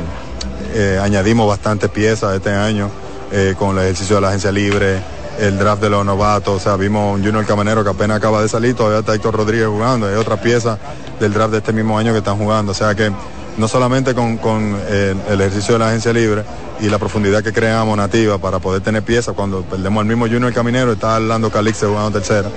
eh, 0.73 0.99
añadimos 1.01 1.47
bastantes 1.47 1.89
piezas 1.89 2.35
este 2.35 2.51
año 2.51 2.89
eh, 3.31 3.55
con 3.57 3.77
el 3.77 3.83
ejercicio 3.83 4.15
de 4.15 4.21
la 4.21 4.29
agencia 4.29 4.51
libre, 4.51 4.99
el 5.39 5.57
draft 5.57 5.81
de 5.81 5.89
los 5.89 6.05
novatos, 6.05 6.55
o 6.55 6.59
sea, 6.59 6.75
vimos 6.75 7.15
un 7.15 7.23
Junior 7.23 7.45
Camanero 7.45 7.83
que 7.83 7.89
apenas 7.89 8.17
acaba 8.17 8.41
de 8.41 8.47
salir, 8.47 8.75
todavía 8.75 8.99
está 8.99 9.13
Héctor 9.13 9.35
Rodríguez 9.35 9.67
jugando, 9.67 10.07
hay 10.07 10.15
otras 10.15 10.39
piezas 10.39 10.79
del 11.19 11.33
draft 11.33 11.51
de 11.51 11.57
este 11.57 11.73
mismo 11.73 11.97
año 11.97 12.11
que 12.11 12.19
están 12.19 12.37
jugando, 12.37 12.71
o 12.71 12.75
sea 12.75 12.95
que 12.95 13.11
no 13.57 13.67
solamente 13.67 14.13
con, 14.13 14.37
con 14.37 14.77
el, 14.89 15.41
ejercicio 15.41 15.73
de 15.73 15.79
la 15.79 15.87
agencia 15.87 16.11
libre 16.11 16.43
y 16.81 16.89
la 16.89 16.99
profundidad 16.99 17.43
que 17.43 17.53
creamos 17.53 17.95
nativa 17.97 18.37
para 18.37 18.59
poder 18.59 18.81
tener 18.81 19.03
piezas, 19.03 19.33
cuando 19.33 19.61
perdemos 19.63 20.01
al 20.01 20.07
mismo 20.07 20.25
Junior 20.25 20.53
Caminero, 20.53 20.93
está 20.93 21.15
Orlando 21.15 21.49
Calixe 21.49 21.85
jugando 21.85 22.11
tercera, 22.11 22.49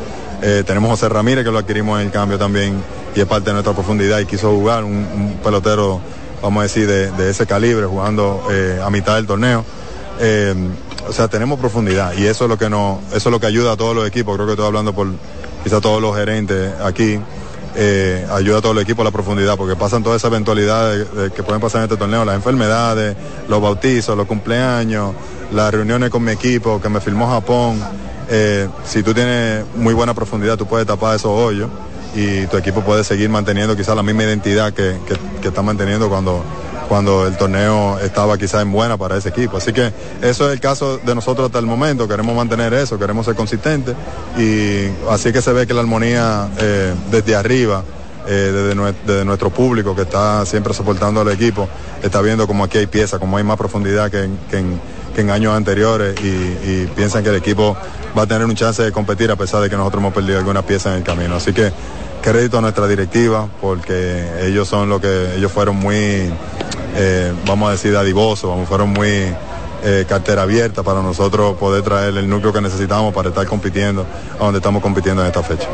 eh, 0.42 0.62
tenemos 0.66 0.90
José 0.90 1.08
Ramírez 1.08 1.44
que 1.44 1.50
lo 1.50 1.58
adquirimos 1.58 2.00
en 2.00 2.06
el 2.06 2.12
cambio 2.12 2.38
también 2.38 2.82
y 3.14 3.20
es 3.20 3.26
parte 3.26 3.46
de 3.46 3.54
nuestra 3.54 3.72
profundidad 3.72 4.18
y 4.20 4.26
quiso 4.26 4.50
jugar 4.50 4.84
un, 4.84 5.38
pelotero, 5.42 6.00
vamos 6.42 6.60
a 6.60 6.62
decir, 6.64 6.86
de, 6.86 7.10
de 7.12 7.30
ese 7.30 7.46
calibre, 7.46 7.86
jugando 7.86 8.46
eh, 8.50 8.80
a 8.84 8.90
mitad 8.90 9.16
del 9.16 9.26
torneo. 9.26 9.64
Eh, 10.20 10.54
o 11.06 11.12
sea, 11.12 11.28
tenemos 11.28 11.58
profundidad 11.58 12.12
y 12.16 12.26
eso 12.26 12.44
es 12.44 12.50
lo 12.50 12.58
que 12.58 12.68
nos, 12.68 12.98
eso 13.12 13.28
es 13.28 13.32
lo 13.32 13.40
que 13.40 13.46
ayuda 13.46 13.72
a 13.72 13.76
todos 13.76 13.94
los 13.94 14.06
equipos. 14.06 14.34
Creo 14.34 14.46
que 14.46 14.52
estoy 14.52 14.66
hablando 14.66 14.94
por 14.94 15.08
quizá 15.62 15.80
todos 15.80 16.00
los 16.00 16.16
gerentes 16.16 16.72
aquí. 16.82 17.20
Eh, 17.80 18.26
ayuda 18.32 18.58
a 18.58 18.60
todo 18.60 18.72
el 18.72 18.78
equipo 18.78 19.02
a 19.02 19.04
la 19.04 19.12
profundidad, 19.12 19.56
porque 19.56 19.76
pasan 19.76 20.02
todas 20.02 20.20
esas 20.20 20.32
eventualidades 20.32 21.14
de, 21.14 21.22
de 21.22 21.30
que 21.30 21.44
pueden 21.44 21.60
pasar 21.60 21.80
en 21.80 21.84
este 21.84 21.96
torneo, 21.96 22.24
las 22.24 22.34
enfermedades, 22.34 23.16
los 23.46 23.62
bautizos, 23.62 24.16
los 24.16 24.26
cumpleaños, 24.26 25.14
las 25.52 25.72
reuniones 25.72 26.10
con 26.10 26.24
mi 26.24 26.32
equipo, 26.32 26.80
que 26.80 26.88
me 26.88 27.00
filmó 27.00 27.28
Japón. 27.28 27.80
Eh, 28.30 28.68
si 28.84 29.02
tú 29.02 29.14
tienes 29.14 29.64
muy 29.76 29.94
buena 29.94 30.12
profundidad, 30.12 30.56
tú 30.56 30.66
puedes 30.66 30.86
tapar 30.86 31.14
esos 31.14 31.30
hoyos 31.30 31.70
y 32.14 32.46
tu 32.46 32.56
equipo 32.56 32.80
puede 32.80 33.04
seguir 33.04 33.28
manteniendo 33.28 33.76
quizás 33.76 33.94
la 33.94 34.02
misma 34.02 34.24
identidad 34.24 34.72
que, 34.72 34.96
que, 35.06 35.16
que 35.40 35.48
está 35.48 35.62
manteniendo 35.62 36.08
cuando, 36.08 36.42
cuando 36.88 37.26
el 37.26 37.36
torneo 37.36 37.98
estaba 37.98 38.38
quizás 38.38 38.62
en 38.62 38.72
buena 38.72 38.96
para 38.96 39.16
ese 39.16 39.28
equipo. 39.28 39.58
Así 39.58 39.72
que 39.72 39.92
eso 40.22 40.46
es 40.48 40.52
el 40.54 40.60
caso 40.60 40.98
de 40.98 41.14
nosotros 41.14 41.46
hasta 41.46 41.58
el 41.58 41.66
momento, 41.66 42.08
queremos 42.08 42.34
mantener 42.34 42.72
eso, 42.74 42.98
queremos 42.98 43.26
ser 43.26 43.34
consistentes 43.34 43.94
y 44.38 44.88
así 45.10 45.32
que 45.32 45.42
se 45.42 45.52
ve 45.52 45.66
que 45.66 45.74
la 45.74 45.80
armonía 45.80 46.48
eh, 46.58 46.94
desde 47.10 47.36
arriba 47.36 47.82
eh, 48.26 48.50
desde, 48.52 48.74
nue- 48.76 48.94
desde 49.06 49.24
nuestro 49.24 49.48
público 49.50 49.94
que 49.94 50.02
está 50.02 50.44
siempre 50.44 50.74
soportando 50.74 51.20
al 51.22 51.28
equipo, 51.30 51.66
está 52.02 52.20
viendo 52.20 52.46
como 52.46 52.64
aquí 52.64 52.78
hay 52.78 52.86
piezas, 52.86 53.18
como 53.20 53.36
hay 53.38 53.44
más 53.44 53.56
profundidad 53.56 54.10
que 54.10 54.24
en 55.16 55.30
años 55.30 55.52
anteriores 55.56 56.14
y, 56.22 56.26
y 56.28 56.90
piensan 56.94 57.24
que 57.24 57.30
el 57.30 57.34
equipo 57.36 57.76
va 58.16 58.22
a 58.22 58.26
tener 58.26 58.44
un 58.44 58.54
chance 58.54 58.82
de 58.84 58.92
competir 58.92 59.30
a 59.32 59.36
pesar 59.36 59.60
de 59.60 59.68
que 59.68 59.76
nosotros 59.76 60.00
hemos 60.00 60.14
perdido 60.14 60.38
algunas 60.38 60.62
piezas 60.64 60.92
en 60.92 60.98
el 60.98 61.02
camino. 61.04 61.34
Así 61.34 61.52
que 61.52 61.72
crédito 62.22 62.56
a 62.58 62.60
nuestra 62.60 62.86
directiva 62.86 63.48
porque 63.60 64.24
ellos 64.42 64.68
son 64.68 64.88
lo 64.88 65.00
que 65.00 65.34
ellos 65.36 65.50
fueron 65.50 65.74
muy, 65.76 66.30
eh, 67.00 67.32
vamos 67.46 67.68
a 67.68 67.72
decir, 67.72 67.92
dadivosos, 67.92 68.68
fueron 68.68 68.90
muy 68.90 69.32
eh, 69.84 70.04
cartera 70.08 70.42
abierta 70.42 70.82
para 70.82 71.00
nosotros 71.00 71.56
poder 71.56 71.82
traer 71.84 72.16
el 72.16 72.28
núcleo 72.28 72.52
que 72.52 72.60
necesitamos 72.60 73.14
para 73.14 73.28
estar 73.28 73.46
compitiendo 73.46 74.04
a 74.34 74.44
donde 74.44 74.58
estamos 74.58 74.82
compitiendo 74.82 75.22
en 75.22 75.28
esta 75.28 75.42
fecha. 75.44 75.68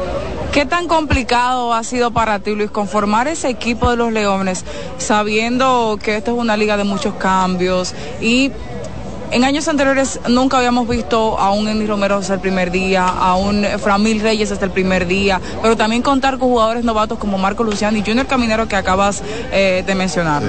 ¿Qué 0.52 0.66
tan 0.66 0.86
complicado 0.86 1.72
ha 1.72 1.82
sido 1.82 2.10
para 2.10 2.38
ti, 2.40 2.54
Luis, 2.54 2.70
conformar 2.70 3.26
ese 3.26 3.48
equipo 3.48 3.90
de 3.90 3.96
los 3.96 4.12
Leones, 4.12 4.66
sabiendo 4.98 5.98
que 6.00 6.18
esto 6.18 6.32
es 6.32 6.38
una 6.38 6.58
liga 6.58 6.76
de 6.76 6.84
muchos 6.84 7.14
cambios 7.14 7.94
y 8.20 8.52
en 9.30 9.42
años 9.42 9.66
anteriores 9.66 10.20
nunca 10.28 10.58
habíamos 10.58 10.86
visto 10.86 11.38
a 11.38 11.50
un 11.52 11.66
Endy 11.66 11.86
Romero 11.86 12.16
hasta 12.16 12.34
el 12.34 12.40
primer 12.40 12.70
día, 12.70 13.08
a 13.08 13.34
un 13.34 13.64
Framil 13.78 14.20
Reyes 14.20 14.52
hasta 14.52 14.66
el 14.66 14.70
primer 14.70 15.06
día, 15.06 15.40
pero 15.62 15.76
también 15.76 16.02
contar 16.02 16.38
con 16.38 16.50
jugadores 16.50 16.84
novatos 16.84 17.18
como 17.18 17.38
Marco 17.38 17.64
Luciano 17.64 17.96
y 17.96 18.02
Junior 18.02 18.26
Caminero 18.26 18.68
que 18.68 18.76
acabas 18.76 19.22
eh, 19.50 19.82
de 19.84 19.94
mencionar. 19.94 20.42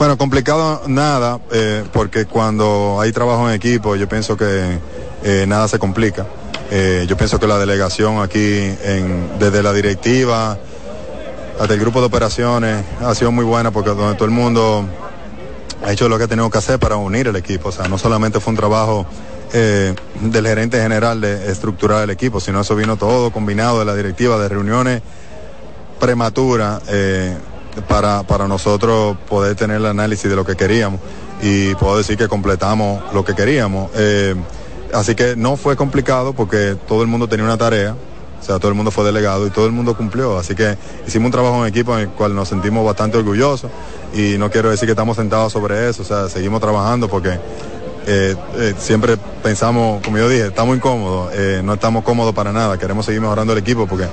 Bueno, 0.00 0.16
complicado 0.16 0.80
nada, 0.86 1.40
eh, 1.52 1.84
porque 1.92 2.24
cuando 2.24 2.98
hay 3.02 3.12
trabajo 3.12 3.46
en 3.46 3.54
equipo, 3.54 3.96
yo 3.96 4.08
pienso 4.08 4.34
que 4.34 4.78
eh, 5.22 5.44
nada 5.46 5.68
se 5.68 5.78
complica. 5.78 6.24
Eh, 6.70 7.04
yo 7.06 7.18
pienso 7.18 7.38
que 7.38 7.46
la 7.46 7.58
delegación 7.58 8.22
aquí, 8.22 8.38
en- 8.82 9.38
desde 9.38 9.62
la 9.62 9.74
directiva 9.74 10.56
hasta 11.60 11.74
el 11.74 11.80
grupo 11.80 12.00
de 12.00 12.06
operaciones, 12.06 12.82
ha 13.02 13.14
sido 13.14 13.30
muy 13.30 13.44
buena 13.44 13.72
porque 13.72 13.90
donde 13.90 14.14
todo 14.14 14.24
el 14.24 14.30
mundo 14.30 14.86
ha 15.84 15.92
hecho 15.92 16.08
lo 16.08 16.16
que 16.16 16.24
ha 16.24 16.28
tenido 16.28 16.48
que 16.48 16.56
hacer 16.56 16.78
para 16.78 16.96
unir 16.96 17.28
el 17.28 17.36
equipo. 17.36 17.68
O 17.68 17.72
sea, 17.72 17.86
no 17.86 17.98
solamente 17.98 18.40
fue 18.40 18.52
un 18.52 18.56
trabajo 18.56 19.04
eh, 19.52 19.94
del 20.22 20.46
gerente 20.46 20.80
general 20.80 21.20
de 21.20 21.52
estructurar 21.52 22.04
el 22.04 22.08
equipo, 22.08 22.40
sino 22.40 22.62
eso 22.62 22.74
vino 22.74 22.96
todo 22.96 23.30
combinado 23.32 23.80
de 23.80 23.84
la 23.84 23.94
directiva, 23.94 24.38
de 24.38 24.48
reuniones 24.48 25.02
prematuras 25.98 26.80
para, 27.88 28.22
para 28.22 28.48
nosotros 28.48 29.16
poder 29.28 29.54
tener 29.56 29.76
el 29.76 29.86
análisis 29.86 30.28
de 30.28 30.36
lo 30.36 30.44
que 30.44 30.56
queríamos 30.56 31.00
y 31.42 31.74
puedo 31.76 31.96
decir 31.96 32.16
que 32.16 32.28
completamos 32.28 33.02
lo 33.14 33.24
que 33.24 33.34
queríamos. 33.34 33.90
Eh, 33.94 34.34
así 34.92 35.14
que 35.14 35.36
no 35.36 35.56
fue 35.56 35.76
complicado 35.76 36.32
porque 36.32 36.76
todo 36.86 37.02
el 37.02 37.08
mundo 37.08 37.28
tenía 37.28 37.44
una 37.44 37.58
tarea. 37.58 37.96
O 38.40 38.42
sea, 38.42 38.58
todo 38.58 38.70
el 38.70 38.74
mundo 38.74 38.90
fue 38.90 39.04
delegado 39.04 39.46
y 39.46 39.50
todo 39.50 39.66
el 39.66 39.72
mundo 39.72 39.94
cumplió. 39.96 40.38
Así 40.38 40.54
que 40.54 40.76
hicimos 41.06 41.26
un 41.26 41.32
trabajo 41.32 41.60
en 41.62 41.68
equipo 41.68 41.94
en 41.94 42.00
el 42.00 42.08
cual 42.08 42.34
nos 42.34 42.48
sentimos 42.48 42.84
bastante 42.84 43.18
orgullosos 43.18 43.70
y 44.14 44.38
no 44.38 44.50
quiero 44.50 44.70
decir 44.70 44.86
que 44.86 44.92
estamos 44.92 45.16
sentados 45.16 45.52
sobre 45.52 45.88
eso. 45.88 46.02
O 46.02 46.04
sea, 46.06 46.28
seguimos 46.28 46.60
trabajando 46.60 47.08
porque 47.08 47.38
eh, 48.06 48.34
eh, 48.56 48.74
siempre 48.78 49.16
pensamos, 49.42 50.02
como 50.02 50.18
yo 50.18 50.28
dije, 50.28 50.46
estamos 50.46 50.76
incómodos, 50.76 51.32
eh, 51.34 51.60
no 51.62 51.74
estamos 51.74 52.02
cómodos 52.02 52.34
para 52.34 52.52
nada, 52.52 52.78
queremos 52.78 53.04
seguir 53.04 53.20
mejorando 53.20 53.52
el 53.52 53.58
equipo 53.58 53.86
porque 53.86 54.06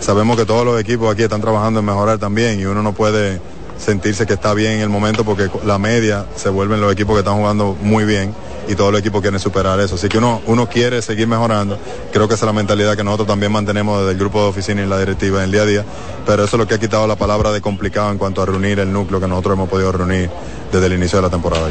sabemos 0.00 0.36
que 0.36 0.46
todos 0.46 0.64
los 0.64 0.80
equipos 0.80 1.12
aquí 1.12 1.22
están 1.22 1.40
trabajando 1.40 1.80
en 1.80 1.86
mejorar 1.86 2.18
también 2.18 2.58
y 2.58 2.64
uno 2.64 2.82
no 2.82 2.92
puede 2.94 3.40
sentirse 3.78 4.26
que 4.26 4.34
está 4.34 4.54
bien 4.54 4.72
en 4.72 4.80
el 4.80 4.88
momento 4.88 5.24
porque 5.24 5.50
la 5.64 5.78
media 5.78 6.26
se 6.36 6.48
vuelven 6.48 6.80
los 6.80 6.92
equipos 6.92 7.14
que 7.14 7.20
están 7.20 7.36
jugando 7.36 7.76
muy 7.80 8.04
bien 8.04 8.34
y 8.66 8.74
todos 8.76 8.90
los 8.92 9.00
equipos 9.00 9.20
quieren 9.20 9.38
superar 9.38 9.78
eso. 9.80 9.96
Así 9.96 10.08
que 10.08 10.18
uno, 10.18 10.40
uno 10.46 10.68
quiere 10.68 11.02
seguir 11.02 11.26
mejorando. 11.26 11.78
Creo 12.12 12.28
que 12.28 12.34
esa 12.34 12.44
es 12.44 12.46
la 12.46 12.52
mentalidad 12.52 12.96
que 12.96 13.04
nosotros 13.04 13.28
también 13.28 13.52
mantenemos 13.52 14.00
desde 14.00 14.12
el 14.12 14.18
grupo 14.18 14.40
de 14.42 14.48
oficina 14.48 14.82
y 14.82 14.86
la 14.86 14.98
directiva 14.98 15.38
en 15.38 15.44
el 15.44 15.52
día 15.52 15.62
a 15.62 15.66
día. 15.66 15.84
Pero 16.24 16.44
eso 16.44 16.56
es 16.56 16.60
lo 16.60 16.66
que 16.66 16.74
ha 16.74 16.78
quitado 16.78 17.06
la 17.06 17.16
palabra 17.16 17.52
de 17.52 17.60
complicado 17.60 18.10
en 18.10 18.18
cuanto 18.18 18.40
a 18.42 18.46
reunir 18.46 18.78
el 18.78 18.92
núcleo 18.92 19.20
que 19.20 19.28
nosotros 19.28 19.54
hemos 19.54 19.68
podido 19.68 19.92
reunir 19.92 20.30
desde 20.72 20.86
el 20.86 20.94
inicio 20.94 21.18
de 21.18 21.22
la 21.22 21.30
temporada. 21.30 21.68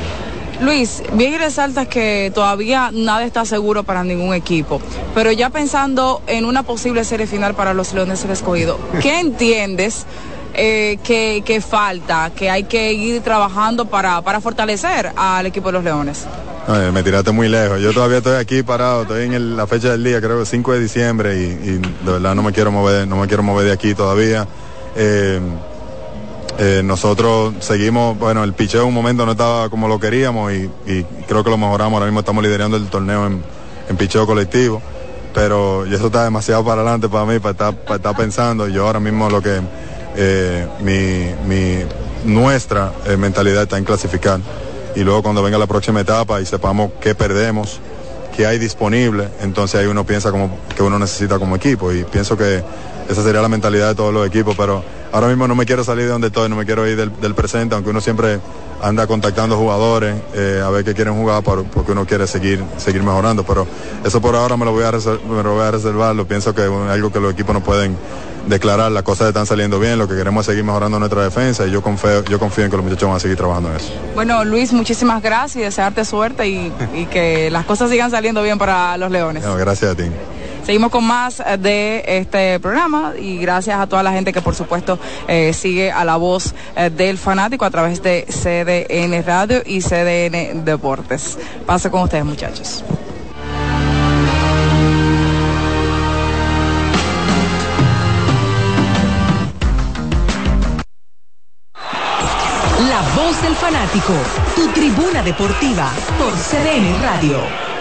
Luis, 0.63 1.03
bien 1.13 1.33
y 1.33 1.37
resaltas 1.37 1.87
que 1.87 2.31
todavía 2.33 2.89
nada 2.93 3.23
está 3.25 3.45
seguro 3.45 3.83
para 3.83 4.03
ningún 4.03 4.33
equipo, 4.33 4.81
pero 5.13 5.31
ya 5.31 5.49
pensando 5.49 6.21
en 6.27 6.45
una 6.45 6.63
posible 6.63 7.03
serie 7.03 7.27
final 7.27 7.53
para 7.53 7.73
los 7.73 7.93
Leones 7.93 8.21
del 8.21 8.31
Escogido, 8.31 8.79
¿qué 9.01 9.19
entiendes 9.19 10.05
eh, 10.53 10.99
que, 11.03 11.41
que 11.45 11.59
falta, 11.61 12.31
que 12.35 12.49
hay 12.49 12.63
que 12.63 12.93
ir 12.93 13.21
trabajando 13.21 13.85
para, 13.85 14.21
para 14.21 14.39
fortalecer 14.39 15.11
al 15.15 15.45
equipo 15.45 15.67
de 15.67 15.73
los 15.73 15.83
Leones? 15.83 16.25
Ay, 16.65 16.91
me 16.93 17.03
tiraste 17.03 17.31
muy 17.31 17.49
lejos. 17.49 17.81
Yo 17.81 17.91
todavía 17.93 18.19
estoy 18.19 18.37
aquí 18.37 18.63
parado, 18.63 19.01
estoy 19.01 19.25
en 19.25 19.33
el- 19.33 19.57
la 19.57 19.67
fecha 19.67 19.89
del 19.89 20.01
día, 20.03 20.21
creo 20.21 20.39
que 20.39 20.45
5 20.45 20.71
de 20.71 20.79
diciembre 20.79 21.35
y, 21.35 21.43
y 21.43 22.05
de 22.05 22.11
verdad 22.13 22.35
no 22.35 22.41
me 22.41 22.53
quiero 22.53 22.71
mover, 22.71 23.05
no 23.05 23.17
me 23.17 23.27
quiero 23.27 23.43
mover 23.43 23.65
de 23.65 23.73
aquí 23.73 23.93
todavía. 23.93 24.47
Eh, 24.95 25.41
eh, 26.59 26.81
nosotros 26.83 27.53
seguimos, 27.59 28.17
bueno, 28.17 28.43
el 28.43 28.53
picheo 28.53 28.81
en 28.81 28.87
un 28.87 28.93
momento 28.93 29.25
no 29.25 29.31
estaba 29.33 29.69
como 29.69 29.87
lo 29.87 29.99
queríamos 29.99 30.53
y, 30.53 30.69
creo 31.27 31.43
que 31.43 31.49
lo 31.49 31.57
mejoramos. 31.57 31.93
Ahora 31.93 32.05
mismo 32.05 32.19
estamos 32.19 32.43
liderando 32.43 32.77
el 32.77 32.87
torneo 32.87 33.25
en, 33.27 33.41
en 33.89 33.97
picheo 33.97 34.25
colectivo, 34.25 34.81
pero 35.33 35.85
eso 35.85 36.07
está 36.07 36.23
demasiado 36.23 36.63
para 36.63 36.81
adelante 36.81 37.09
para 37.09 37.25
mí, 37.25 37.39
para 37.39 37.71
estar, 37.95 38.15
pensando. 38.15 38.67
Yo 38.67 38.85
ahora 38.85 38.99
mismo 38.99 39.29
lo 39.29 39.41
que 39.41 39.61
eh, 40.15 40.67
mi, 40.81 41.33
mi- 41.47 41.83
nuestra 42.25 42.93
eh, 43.05 43.17
mentalidad 43.17 43.63
está 43.63 43.77
en 43.77 43.83
clasificar 43.83 44.39
y 44.95 45.01
luego 45.03 45.23
cuando 45.23 45.41
venga 45.41 45.57
la 45.57 45.67
próxima 45.67 46.01
etapa 46.01 46.39
y 46.39 46.45
sepamos 46.45 46.91
qué 47.01 47.15
perdemos, 47.15 47.79
qué 48.35 48.45
hay 48.45 48.59
disponible, 48.59 49.29
entonces 49.41 49.79
ahí 49.79 49.87
uno 49.87 50.05
piensa 50.05 50.31
que 50.75 50.83
uno 50.83 50.99
necesita 50.99 51.39
como 51.39 51.55
equipo 51.55 51.91
y 51.91 52.03
pienso 52.03 52.35
que 52.35 52.63
esa 53.09 53.23
sería 53.23 53.41
la 53.41 53.49
mentalidad 53.49 53.89
de 53.89 53.95
todos 53.95 54.13
los 54.13 54.25
equipos, 54.25 54.55
pero 54.57 54.83
ahora 55.11 55.27
mismo 55.27 55.47
no 55.47 55.55
me 55.55 55.65
quiero 55.65 55.83
salir 55.83 56.05
de 56.05 56.11
donde 56.11 56.27
estoy, 56.27 56.49
no 56.49 56.55
me 56.55 56.65
quiero 56.65 56.87
ir 56.87 57.11
del 57.11 57.35
presente, 57.35 57.75
aunque 57.75 57.89
uno 57.89 58.01
siempre 58.01 58.39
anda 58.83 59.07
contactando 59.07 59.57
jugadores 59.57 60.15
eh, 60.35 60.61
a 60.63 60.69
ver 60.69 60.83
qué 60.83 60.93
quieren 60.93 61.15
jugar 61.15 61.41
por- 61.41 61.63
porque 61.65 61.93
uno 61.93 62.05
quiere 62.05 62.27
seguir 62.27 62.61
seguir 62.77 63.01
mejorando, 63.01 63.43
pero 63.45 63.65
eso 64.03 64.19
por 64.21 64.35
ahora 64.35 64.57
me 64.57 64.65
lo 64.65 64.73
voy 64.73 64.83
a 64.83 64.91
reser- 64.91 65.21
me 65.23 65.41
lo 65.41 65.53
voy 65.55 65.63
a 65.63 65.71
reservar, 65.71 66.13
lo 66.15 66.27
pienso 66.27 66.53
que 66.53 66.63
es 66.65 66.71
algo 66.91 67.11
que 67.11 67.19
los 67.19 67.31
equipos 67.33 67.53
no 67.53 67.63
pueden 67.63 67.95
declarar, 68.47 68.91
las 68.91 69.03
cosas 69.03 69.29
están 69.29 69.45
saliendo 69.45 69.79
bien, 69.79 69.97
lo 69.97 70.07
que 70.07 70.15
queremos 70.15 70.41
es 70.41 70.47
seguir 70.47 70.65
mejorando 70.65 70.99
nuestra 70.99 71.23
defensa 71.23 71.65
y 71.65 71.71
yo 71.71 71.81
confío, 71.81 72.25
yo 72.25 72.37
confío 72.39 72.65
en 72.65 72.71
que 72.71 72.75
los 72.75 72.83
muchachos 72.85 73.07
van 73.07 73.15
a 73.15 73.19
seguir 73.21 73.37
trabajando 73.37 73.69
en 73.69 73.77
eso. 73.77 73.93
Bueno, 74.15 74.43
Luis, 74.43 74.73
muchísimas 74.73 75.21
gracias 75.21 75.55
y 75.55 75.61
desearte 75.61 76.03
suerte 76.03 76.49
y, 76.49 76.73
y 76.93 77.05
que 77.05 77.49
las 77.51 77.65
cosas 77.65 77.89
sigan 77.89 78.11
saliendo 78.11 78.43
bien 78.43 78.57
para 78.57 78.97
los 78.97 79.09
Leones. 79.11 79.43
No, 79.45 79.55
gracias 79.55 79.91
a 79.91 79.95
ti. 79.95 80.03
Seguimos 80.65 80.91
con 80.91 81.03
más 81.03 81.41
eh, 81.41 81.57
de 81.57 82.03
este 82.07 82.59
programa 82.59 83.13
y 83.19 83.37
gracias 83.37 83.79
a 83.79 83.87
toda 83.87 84.01
la 84.01 84.13
gente 84.13 84.31
que 84.31 84.41
por 84.41 84.55
supuesto 84.55 84.97
eh, 85.27 85.53
sigue 85.53 85.91
a 85.91 86.05
la 86.05 86.15
voz 86.15 86.55
eh, 86.75 86.89
del 86.89 87.17
fanático 87.17 87.65
a 87.65 87.69
través 87.69 88.01
de 88.01 88.25
CDN 88.29 89.25
Radio 89.25 89.61
y 89.65 89.81
CDN 89.81 90.63
Deportes. 90.63 91.37
Paso 91.65 91.91
con 91.91 92.03
ustedes 92.03 92.23
muchachos. 92.23 92.83
La 102.87 103.01
voz 103.21 103.41
del 103.41 103.55
fanático, 103.55 104.13
tu 104.55 104.67
tribuna 104.69 105.21
deportiva 105.23 105.91
por 106.17 106.31
CDN 106.33 107.01
Radio. 107.01 107.72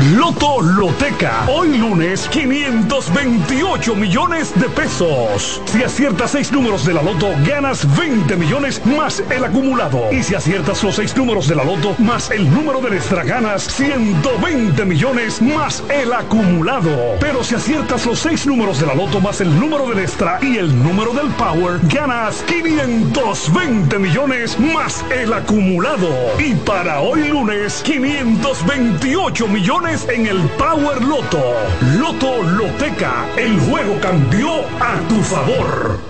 Loto 0.00 0.62
Loteca. 0.62 1.44
Hoy 1.46 1.76
lunes, 1.76 2.26
528 2.30 3.94
millones 3.94 4.58
de 4.58 4.66
pesos. 4.70 5.60
Si 5.66 5.82
aciertas 5.82 6.30
seis 6.30 6.50
números 6.50 6.86
de 6.86 6.94
la 6.94 7.02
Loto, 7.02 7.28
ganas 7.46 7.86
20 7.98 8.34
millones 8.36 8.80
más 8.86 9.22
el 9.30 9.44
acumulado. 9.44 10.10
Y 10.10 10.22
si 10.22 10.34
aciertas 10.34 10.82
los 10.82 10.96
seis 10.96 11.14
números 11.14 11.48
de 11.48 11.56
la 11.56 11.64
Loto 11.64 11.94
más 11.98 12.30
el 12.30 12.50
número 12.50 12.80
de 12.80 12.96
extra, 12.96 13.24
ganas 13.24 13.64
120 13.64 14.82
millones 14.86 15.42
más 15.42 15.82
el 15.90 16.14
acumulado. 16.14 16.90
Pero 17.20 17.44
si 17.44 17.56
aciertas 17.56 18.06
los 18.06 18.20
seis 18.20 18.46
números 18.46 18.80
de 18.80 18.86
la 18.86 18.94
Loto 18.94 19.20
más 19.20 19.42
el 19.42 19.60
número 19.60 19.86
del 19.86 19.98
extra 19.98 20.38
y 20.40 20.56
el 20.56 20.82
número 20.82 21.12
del 21.12 21.28
Power, 21.32 21.78
ganas 21.82 22.42
520 22.44 23.98
millones 23.98 24.58
más 24.58 25.04
el 25.10 25.30
acumulado. 25.34 26.08
Y 26.38 26.54
para 26.54 27.00
hoy 27.00 27.28
lunes, 27.28 27.82
528 27.84 29.46
millones 29.46 29.89
en 29.90 30.24
el 30.24 30.38
Power 30.50 31.02
Loto. 31.02 31.52
Loto 31.98 32.42
Loteca, 32.44 33.26
el 33.36 33.58
juego 33.58 33.98
cambió 34.00 34.60
a 34.78 35.00
tu 35.08 35.20
favor. 35.20 36.09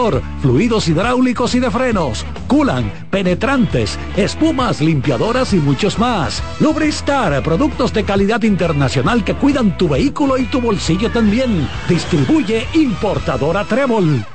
fluidos 0.41 0.87
hidráulicos 0.87 1.53
y 1.53 1.59
de 1.59 1.69
frenos, 1.69 2.25
culan, 2.47 2.91
penetrantes, 3.11 3.99
espumas, 4.15 4.81
limpiadoras 4.81 5.53
y 5.53 5.57
muchos 5.57 5.99
más. 5.99 6.41
Lubristar, 6.59 7.43
productos 7.43 7.93
de 7.93 8.03
calidad 8.03 8.41
internacional 8.41 9.23
que 9.23 9.35
cuidan 9.35 9.77
tu 9.77 9.87
vehículo 9.87 10.37
y 10.37 10.45
tu 10.45 10.59
bolsillo 10.59 11.11
también. 11.11 11.67
Distribuye 11.87 12.65
importadora 12.73 13.63
Trébol. 13.65 14.25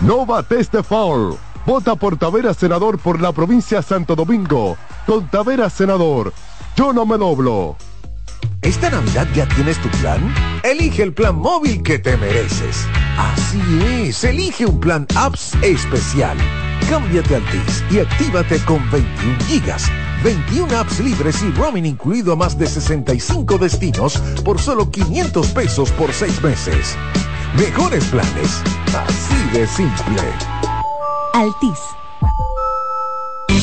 No 0.00 0.26
bates 0.26 0.70
de 0.72 0.82
foul. 0.82 1.36
Vota 1.64 1.94
por 1.94 2.16
Tavera 2.16 2.52
Senador 2.52 2.98
por 2.98 3.20
la 3.20 3.32
provincia 3.32 3.82
Santo 3.82 4.16
Domingo. 4.16 4.76
Con 5.06 5.28
Tavera 5.28 5.70
Senador. 5.70 6.32
Yo 6.76 6.92
no 6.92 7.06
me 7.06 7.16
doblo. 7.16 7.76
¿Esta 8.62 8.90
Navidad 8.90 9.28
ya 9.34 9.46
tienes 9.48 9.80
tu 9.80 9.88
plan? 10.00 10.34
Elige 10.62 11.02
el 11.02 11.12
plan 11.12 11.36
móvil 11.36 11.82
que 11.82 11.98
te 11.98 12.16
mereces. 12.16 12.86
Así 13.16 13.60
es, 13.84 14.24
elige 14.24 14.66
un 14.66 14.80
plan 14.80 15.06
apps 15.14 15.54
especial. 15.62 16.36
Cámbiate 16.88 17.34
a 17.34 17.38
Altis 17.38 17.84
y 17.90 17.98
actívate 17.98 18.58
con 18.64 18.78
21 18.90 19.38
gigas, 19.46 19.90
21 20.22 20.76
apps 20.76 21.00
libres 21.00 21.42
y 21.42 21.50
roaming 21.52 21.86
incluido 21.86 22.32
a 22.32 22.36
más 22.36 22.58
de 22.58 22.66
65 22.66 23.58
destinos 23.58 24.18
por 24.44 24.60
solo 24.60 24.90
500 24.90 25.48
pesos 25.48 25.90
por 25.92 26.12
6 26.12 26.42
meses. 26.42 26.96
Mejores 27.58 28.04
planes, 28.06 28.62
así 28.94 29.58
de 29.58 29.66
simple. 29.66 30.22
Altis. 31.32 31.78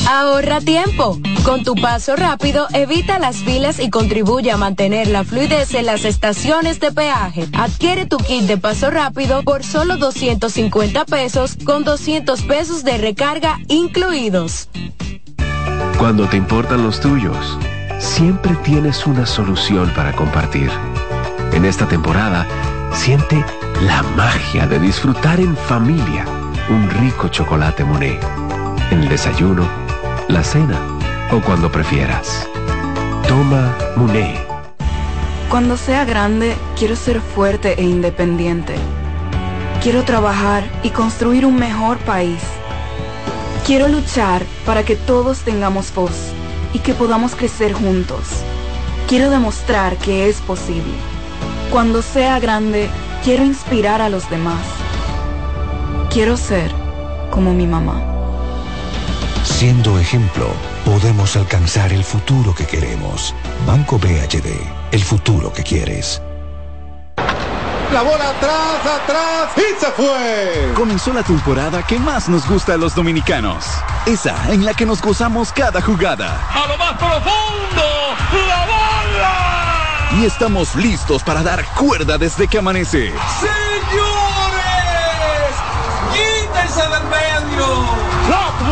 Ahorra 0.06 0.60
tiempo. 0.60 1.18
Con 1.44 1.62
tu 1.62 1.74
paso 1.74 2.14
rápido, 2.14 2.66
evita 2.72 3.18
las 3.18 3.36
filas 3.36 3.80
y 3.80 3.88
contribuye 3.88 4.50
a 4.50 4.56
mantener 4.56 5.08
la 5.08 5.24
fluidez 5.24 5.74
en 5.74 5.86
las 5.86 6.04
estaciones 6.04 6.78
de 6.78 6.92
peaje. 6.92 7.48
Adquiere 7.54 8.04
tu 8.04 8.18
kit 8.18 8.42
de 8.42 8.58
paso 8.58 8.90
rápido 8.90 9.42
por 9.42 9.64
solo 9.64 9.96
250 9.96 11.06
pesos 11.06 11.56
con 11.64 11.84
200 11.84 12.42
pesos 12.42 12.84
de 12.84 12.98
recarga 12.98 13.58
incluidos. 13.68 14.68
Cuando 15.98 16.28
te 16.28 16.36
importan 16.36 16.82
los 16.82 17.00
tuyos, 17.00 17.58
siempre 17.98 18.54
tienes 18.56 19.06
una 19.06 19.24
solución 19.24 19.90
para 19.96 20.12
compartir. 20.12 20.70
En 21.52 21.64
esta 21.64 21.88
temporada, 21.88 22.46
siente 22.92 23.42
la 23.86 24.02
magia 24.02 24.66
de 24.66 24.78
disfrutar 24.78 25.40
en 25.40 25.56
familia 25.56 26.26
un 26.68 26.90
rico 26.90 27.28
chocolate 27.28 27.84
Monet. 27.84 28.20
En 28.90 29.00
el 29.00 29.08
desayuno, 29.08 29.83
la 30.28 30.42
cena 30.42 30.80
o 31.32 31.40
cuando 31.40 31.70
prefieras. 31.70 32.48
Toma 33.28 33.76
Muné. 33.96 34.40
Cuando 35.50 35.76
sea 35.76 36.04
grande, 36.04 36.56
quiero 36.76 36.96
ser 36.96 37.20
fuerte 37.20 37.74
e 37.78 37.82
independiente. 37.82 38.74
Quiero 39.82 40.02
trabajar 40.04 40.64
y 40.82 40.90
construir 40.90 41.44
un 41.44 41.56
mejor 41.56 41.98
país. 41.98 42.40
Quiero 43.66 43.88
luchar 43.88 44.42
para 44.64 44.82
que 44.82 44.96
todos 44.96 45.40
tengamos 45.40 45.94
voz 45.94 46.32
y 46.72 46.78
que 46.78 46.94
podamos 46.94 47.34
crecer 47.34 47.72
juntos. 47.72 48.42
Quiero 49.08 49.30
demostrar 49.30 49.96
que 49.98 50.28
es 50.28 50.40
posible. 50.40 50.94
Cuando 51.70 52.02
sea 52.02 52.40
grande, 52.40 52.88
quiero 53.22 53.44
inspirar 53.44 54.00
a 54.00 54.08
los 54.08 54.28
demás. 54.30 54.64
Quiero 56.10 56.36
ser 56.36 56.72
como 57.30 57.52
mi 57.52 57.66
mamá. 57.66 58.14
Siendo 59.64 59.98
ejemplo, 59.98 60.46
podemos 60.84 61.36
alcanzar 61.36 61.90
el 61.90 62.04
futuro 62.04 62.54
que 62.54 62.66
queremos. 62.66 63.34
Banco 63.66 63.98
BHD, 63.98 64.44
el 64.92 65.02
futuro 65.02 65.50
que 65.54 65.62
quieres. 65.62 66.20
La 67.90 68.02
bola 68.02 68.28
atrás, 68.28 68.84
atrás 68.84 69.48
y 69.56 69.80
se 69.80 69.90
fue. 69.92 70.70
Comenzó 70.74 71.14
la 71.14 71.22
temporada 71.22 71.82
que 71.82 71.98
más 71.98 72.28
nos 72.28 72.46
gusta 72.46 72.74
a 72.74 72.76
los 72.76 72.94
dominicanos. 72.94 73.64
Esa 74.04 74.52
en 74.52 74.66
la 74.66 74.74
que 74.74 74.84
nos 74.84 75.00
gozamos 75.00 75.50
cada 75.50 75.80
jugada. 75.80 76.46
A 76.52 76.68
lo 76.68 76.76
más 76.76 76.98
profundo, 76.98 77.86
la 78.46 78.66
bola. 78.66 80.20
Y 80.20 80.26
estamos 80.26 80.76
listos 80.76 81.22
para 81.22 81.42
dar 81.42 81.64
cuerda 81.74 82.18
desde 82.18 82.48
que 82.48 82.58
amanece. 82.58 83.14
Señores, 83.40 83.73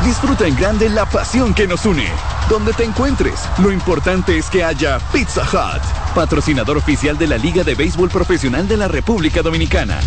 Disfruta 0.04 0.46
en 0.46 0.56
grande 0.56 0.90
la 0.90 1.06
pasión 1.06 1.54
que 1.54 1.66
nos 1.66 1.86
une. 1.86 2.08
Donde 2.50 2.74
te 2.74 2.84
encuentres, 2.84 3.48
lo 3.60 3.72
importante 3.72 4.38
es 4.38 4.50
que 4.50 4.66
haya 4.66 5.00
Pizza 5.14 5.44
Hut, 5.44 5.82
patrocinador 6.14 6.76
oficial 6.76 7.18
de 7.18 7.28
la 7.28 7.38
Liga 7.38 7.64
de 7.64 7.76
Béisbol 7.76 8.10
Profesional 8.10 8.68
de 8.68 8.76
la 8.76 8.90
República 8.90 9.42
Dominicana. 9.42 9.98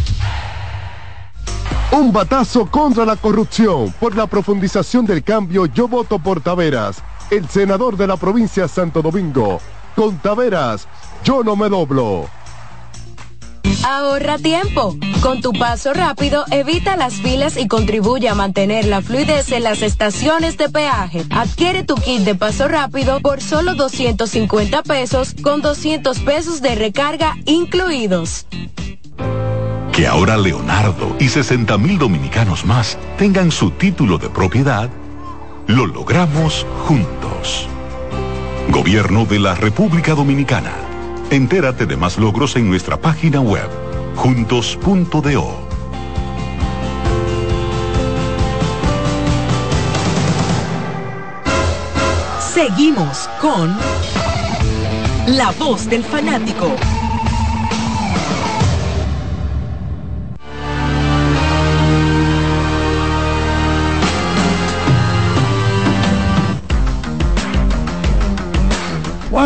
Un 1.92 2.12
batazo 2.12 2.66
contra 2.66 3.06
la 3.06 3.16
corrupción. 3.16 3.90
Por 3.98 4.14
la 4.14 4.26
profundización 4.26 5.06
del 5.06 5.24
cambio, 5.24 5.64
yo 5.64 5.88
voto 5.88 6.18
por 6.18 6.42
Taveras, 6.42 7.02
el 7.30 7.48
senador 7.48 7.96
de 7.96 8.06
la 8.06 8.18
provincia 8.18 8.68
Santo 8.68 9.00
Domingo. 9.00 9.60
Con 9.96 10.18
Taveras, 10.18 10.86
yo 11.24 11.42
no 11.42 11.56
me 11.56 11.70
doblo. 11.70 12.28
Ahorra 13.84 14.38
tiempo. 14.38 14.96
Con 15.22 15.40
tu 15.40 15.52
paso 15.52 15.92
rápido, 15.94 16.44
evita 16.50 16.96
las 16.96 17.14
filas 17.14 17.56
y 17.56 17.66
contribuye 17.66 18.28
a 18.28 18.34
mantener 18.34 18.84
la 18.84 19.00
fluidez 19.02 19.52
en 19.52 19.62
las 19.62 19.82
estaciones 19.82 20.56
de 20.58 20.68
peaje. 20.68 21.24
Adquiere 21.30 21.82
tu 21.82 21.94
kit 21.94 22.20
de 22.20 22.34
paso 22.34 22.68
rápido 22.68 23.20
por 23.20 23.40
solo 23.40 23.74
250 23.74 24.82
pesos 24.82 25.34
con 25.42 25.62
200 25.62 26.18
pesos 26.20 26.60
de 26.62 26.74
recarga 26.74 27.36
incluidos. 27.46 28.46
Que 29.92 30.06
ahora 30.06 30.36
Leonardo 30.36 31.16
y 31.18 31.28
60 31.28 31.76
mil 31.78 31.98
dominicanos 31.98 32.64
más 32.64 32.98
tengan 33.18 33.50
su 33.50 33.70
título 33.70 34.18
de 34.18 34.30
propiedad, 34.30 34.88
lo 35.66 35.86
logramos 35.86 36.66
juntos. 36.86 37.66
Gobierno 38.68 39.24
de 39.24 39.38
la 39.38 39.54
República 39.54 40.14
Dominicana. 40.14 40.89
Entérate 41.30 41.86
de 41.86 41.96
más 41.96 42.18
logros 42.18 42.56
en 42.56 42.68
nuestra 42.68 42.96
página 42.96 43.40
web, 43.40 43.68
juntos.do. 44.16 45.70
Seguimos 52.52 53.30
con 53.40 53.76
La 55.28 55.52
Voz 55.56 55.88
del 55.88 56.02
Fanático. 56.02 56.74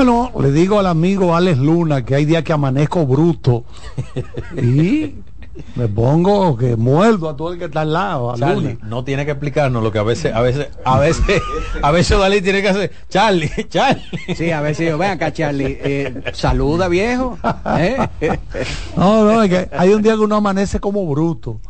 Bueno, 0.04 0.32
le 0.38 0.52
digo 0.52 0.78
al 0.78 0.86
amigo 0.86 1.34
Alex 1.34 1.56
Luna 1.56 2.04
que 2.04 2.14
hay 2.14 2.26
días 2.26 2.42
que 2.42 2.52
amanezco 2.52 3.06
bruto 3.06 3.64
y 4.62 5.14
me 5.76 5.88
pongo 5.88 6.58
que 6.58 6.76
muerdo 6.76 7.30
a 7.30 7.34
todo 7.34 7.54
el 7.54 7.58
que 7.58 7.64
está 7.64 7.80
al 7.80 7.94
lado. 7.94 8.30
a 8.30 8.36
Charlie, 8.36 8.74
Luna. 8.74 8.86
no 8.86 9.02
tiene 9.02 9.24
que 9.24 9.30
explicarnos 9.30 9.82
lo 9.82 9.90
que 9.90 9.98
a 9.98 10.02
veces, 10.02 10.34
a 10.34 10.42
veces, 10.42 10.68
a 10.84 10.98
veces, 10.98 11.40
a 11.82 11.90
veces 11.90 12.18
Dalí 12.18 12.42
tiene 12.42 12.60
que 12.60 12.68
hacer. 12.68 12.92
Charlie, 13.08 13.50
Charlie. 13.70 14.02
Sí, 14.36 14.50
a 14.50 14.74
si 14.74 14.84
yo, 14.84 14.98
ven 14.98 15.12
acá, 15.12 15.32
Charlie, 15.32 15.78
eh, 15.80 16.22
saluda 16.34 16.88
viejo. 16.88 17.38
¿eh? 17.78 17.96
No, 18.98 19.24
no, 19.24 19.42
es 19.42 19.48
que 19.48 19.70
hay 19.74 19.88
un 19.94 20.02
día 20.02 20.12
que 20.12 20.20
uno 20.20 20.36
amanece 20.36 20.80
como 20.80 21.06
bruto. 21.06 21.60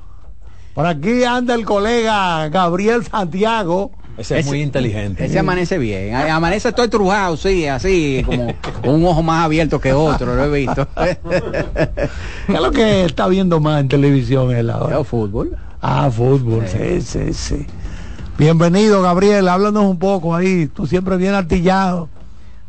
Por 0.74 0.86
aquí 0.86 1.22
anda 1.22 1.54
el 1.54 1.64
colega 1.64 2.48
Gabriel 2.48 3.04
Santiago. 3.04 3.92
Ese 4.16 4.38
es 4.38 4.46
muy 4.46 4.62
inteligente. 4.62 5.24
Ese 5.24 5.38
amanece 5.38 5.78
bien. 5.78 6.14
Amanece 6.14 6.72
todo 6.72 6.84
estrujado, 6.84 7.36
sí, 7.36 7.66
así, 7.66 8.22
como 8.24 8.54
con 8.82 8.94
un 8.94 9.06
ojo 9.06 9.22
más 9.22 9.44
abierto 9.44 9.80
que 9.80 9.92
otro, 9.92 10.34
lo 10.36 10.44
he 10.44 10.60
visto. 10.60 10.86
¿Qué 10.96 12.54
es 12.54 12.60
lo 12.60 12.70
que 12.70 13.04
está 13.04 13.26
viendo 13.28 13.60
más 13.60 13.80
en 13.80 13.88
televisión 13.88 14.54
él 14.54 14.70
ahora? 14.70 15.02
fútbol. 15.02 15.56
Ah, 15.80 16.10
fútbol, 16.10 16.64
sí, 16.66 17.00
sí, 17.00 17.32
sí. 17.32 17.66
Bienvenido, 18.38 19.02
Gabriel. 19.02 19.48
Háblanos 19.48 19.84
un 19.84 19.98
poco 19.98 20.34
ahí. 20.34 20.66
Tú 20.66 20.86
siempre 20.86 21.16
bien 21.16 21.34
artillado. 21.34 22.08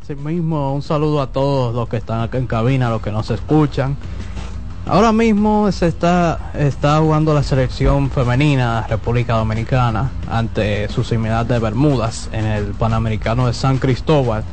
Sí 0.05 0.13
mismo, 0.13 0.75
un 0.75 0.83
saludo 0.83 1.21
a 1.21 1.31
todos 1.31 1.73
los 1.73 1.89
que 1.89 1.97
están 1.97 2.21
acá 2.21 2.37
en 2.37 2.45
cabina, 2.45 2.91
los 2.91 3.01
que 3.01 3.11
nos 3.11 3.31
escuchan. 3.31 3.97
Ahora 4.87 5.11
mismo 5.11 5.71
se 5.71 5.87
está, 5.87 6.51
está 6.53 6.99
jugando 6.99 7.33
la 7.33 7.41
selección 7.41 8.11
femenina 8.11 8.81
de 8.81 8.87
República 8.89 9.33
Dominicana 9.33 10.11
ante 10.29 10.87
su 10.89 11.03
similar 11.03 11.47
de 11.47 11.57
Bermudas 11.57 12.29
en 12.31 12.45
el 12.45 12.65
Panamericano 12.65 13.47
de 13.47 13.53
San 13.53 13.79
Cristóbal. 13.79 14.43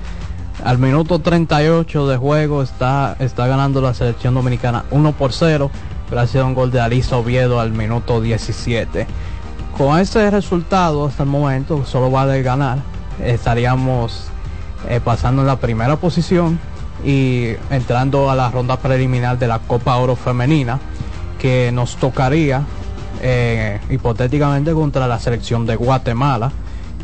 Al 0.64 0.78
minuto 0.78 1.18
38 1.18 2.08
de 2.08 2.16
juego 2.16 2.62
está, 2.62 3.14
está 3.18 3.46
ganando 3.46 3.82
la 3.82 3.92
selección 3.92 4.32
dominicana 4.32 4.84
1 4.90 5.12
por 5.12 5.34
0 5.34 5.70
gracias 6.10 6.42
a 6.42 6.46
un 6.46 6.54
gol 6.54 6.70
de 6.70 6.80
Alisa 6.80 7.18
Oviedo 7.18 7.60
al 7.60 7.72
minuto 7.72 8.22
17. 8.22 9.06
Con 9.76 9.98
ese 9.98 10.30
resultado 10.30 11.06
hasta 11.06 11.24
el 11.24 11.28
momento, 11.28 11.84
solo 11.84 12.10
vale 12.10 12.42
ganar, 12.42 12.78
estaríamos 13.22 14.28
eh, 14.88 14.98
pasando 15.04 15.42
en 15.42 15.48
la 15.48 15.56
primera 15.56 15.96
posición 15.96 16.58
y 17.04 17.54
entrando 17.70 18.30
a 18.30 18.34
la 18.34 18.50
ronda 18.50 18.78
preliminar 18.78 19.38
de 19.38 19.48
la 19.48 19.58
Copa 19.58 19.96
Oro 19.96 20.16
Femenina, 20.16 20.78
que 21.38 21.70
nos 21.72 21.96
tocaría 21.96 22.62
eh, 23.20 23.80
hipotéticamente 23.90 24.72
contra 24.72 25.06
la 25.06 25.18
selección 25.18 25.66
de 25.66 25.76
Guatemala 25.76 26.52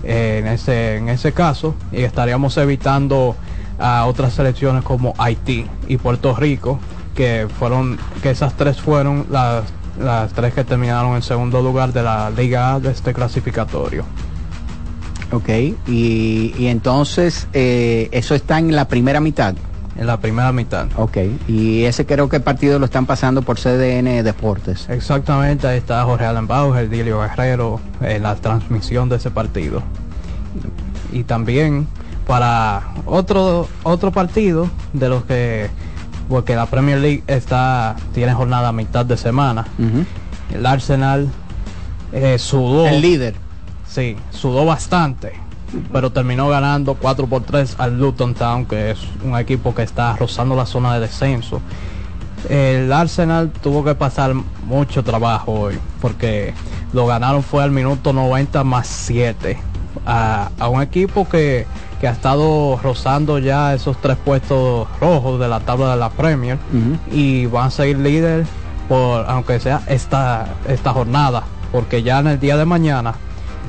eh, 0.05 0.39
en, 0.41 0.47
ese, 0.47 0.97
en 0.97 1.09
ese 1.09 1.33
caso, 1.33 1.75
y 1.93 2.03
estaríamos 2.03 2.57
evitando 2.57 3.37
a 3.79 4.07
otras 4.07 4.35
selecciones 4.35 4.83
como 4.85 5.15
Haití 5.19 5.66
y 5.89 5.97
Puerto 5.97 6.35
Rico, 6.35 6.79
que 7.15 7.49
fueron, 7.59 7.99
que 8.23 8.31
esas 8.31 8.55
tres 8.55 8.81
fueron 8.81 9.27
las, 9.31 9.65
las 10.01 10.33
tres 10.33 10.55
que 10.55 10.65
terminaron 10.65 11.16
en 11.16 11.23
segundo 11.23 11.61
lugar 11.62 11.93
de 11.93 12.03
la 12.03 12.31
Liga 12.31 12.79
de 12.79 12.91
este 12.91 13.12
clasificatorio. 13.12 14.05
Ok, 15.31 15.49
y, 15.89 16.55
y 16.57 16.66
entonces 16.69 17.49
eh, 17.53 18.09
eso 18.12 18.35
está 18.35 18.59
en 18.59 18.75
la 18.75 18.89
primera 18.89 19.20
mitad. 19.20 19.55
En 19.99 20.07
la 20.07 20.20
primera 20.20 20.53
mitad. 20.53 20.87
Ok, 20.97 21.19
y 21.49 21.83
ese 21.83 22.07
creo 22.07 22.29
que 22.29 22.37
el 22.37 22.43
partido 22.43 22.79
lo 22.79 22.85
están 22.85 23.05
pasando 23.05 23.43
por 23.43 23.59
CDN 23.59 24.23
Deportes. 24.23 24.89
Exactamente, 24.89 25.66
ahí 25.66 25.79
está 25.79 26.05
Jorge 26.05 26.25
Allen 26.25 26.47
Bauer, 26.47 26.89
Dilio 26.89 27.20
Guerrero, 27.20 27.81
en 28.01 28.23
la 28.23 28.37
transmisión 28.37 29.09
de 29.09 29.16
ese 29.16 29.33
partido. 29.33 29.83
Y 31.11 31.25
también 31.25 31.89
para 32.29 32.83
otro, 33.07 33.66
otro 33.83 34.12
partido 34.12 34.70
de 34.93 35.09
los 35.09 35.25
que, 35.25 35.69
porque 36.29 36.55
la 36.55 36.66
Premier 36.66 36.99
League 36.99 37.25
está, 37.27 37.97
tiene 38.15 38.35
jornada 38.35 38.69
a 38.69 38.73
mitad 38.73 39.05
de 39.05 39.16
semana. 39.16 39.66
El 40.55 40.65
Arsenal 40.65 41.29
eh, 42.12 42.39
sudó. 42.39 42.87
El 42.87 43.01
líder. 43.01 43.35
Sí, 43.89 44.16
sudó 44.31 44.65
bastante 44.65 45.48
pero 45.93 46.11
terminó 46.11 46.49
ganando 46.49 46.95
4 46.95 47.27
por 47.27 47.43
3 47.43 47.77
al 47.78 47.99
Luton 47.99 48.35
Town, 48.35 48.66
que 48.66 48.90
es 48.90 48.99
un 49.24 49.36
equipo 49.39 49.74
que 49.74 49.82
está 49.82 50.16
rozando 50.16 50.57
la 50.57 50.66
zona 50.66 50.95
de 50.95 51.01
descenso. 51.01 51.61
El 52.49 52.93
Arsenal 52.93 53.51
tuvo 53.51 53.85
que 53.85 53.95
pasar 53.95 54.35
mucho 54.65 55.03
trabajo 55.03 55.53
hoy, 55.53 55.78
porque 56.01 56.55
lo 56.93 57.07
ganaron 57.07 57.43
fue 57.43 57.62
al 57.62 57.70
minuto 57.70 58.12
90 58.12 58.65
más 58.65 58.86
7. 58.86 59.59
A, 60.07 60.51
a 60.59 60.69
un 60.69 60.81
equipo 60.81 61.28
que, 61.28 61.66
que, 62.01 62.07
ha 62.07 62.12
estado 62.12 62.78
rozando 62.82 63.39
ya 63.39 63.74
esos 63.74 64.01
tres 64.01 64.16
puestos 64.16 64.86
rojos 65.01 65.40
de 65.40 65.49
la 65.49 65.61
tabla 65.61 65.90
de 65.90 65.97
la 65.97 66.11
Premier 66.11 66.57
uh 66.73 66.77
-huh. 66.77 66.99
y 67.12 67.47
van 67.47 67.66
a 67.66 67.70
seguir 67.70 67.99
líder 67.99 68.47
por 68.89 69.28
aunque 69.28 69.61
sea 69.61 69.82
esta, 69.86 70.47
esta 70.66 70.93
jornada, 70.93 71.43
porque 71.73 72.03
ya 72.03 72.20
en 72.20 72.28
el 72.28 72.40
día 72.40 72.57
de 72.57 72.65
mañana 72.65 73.15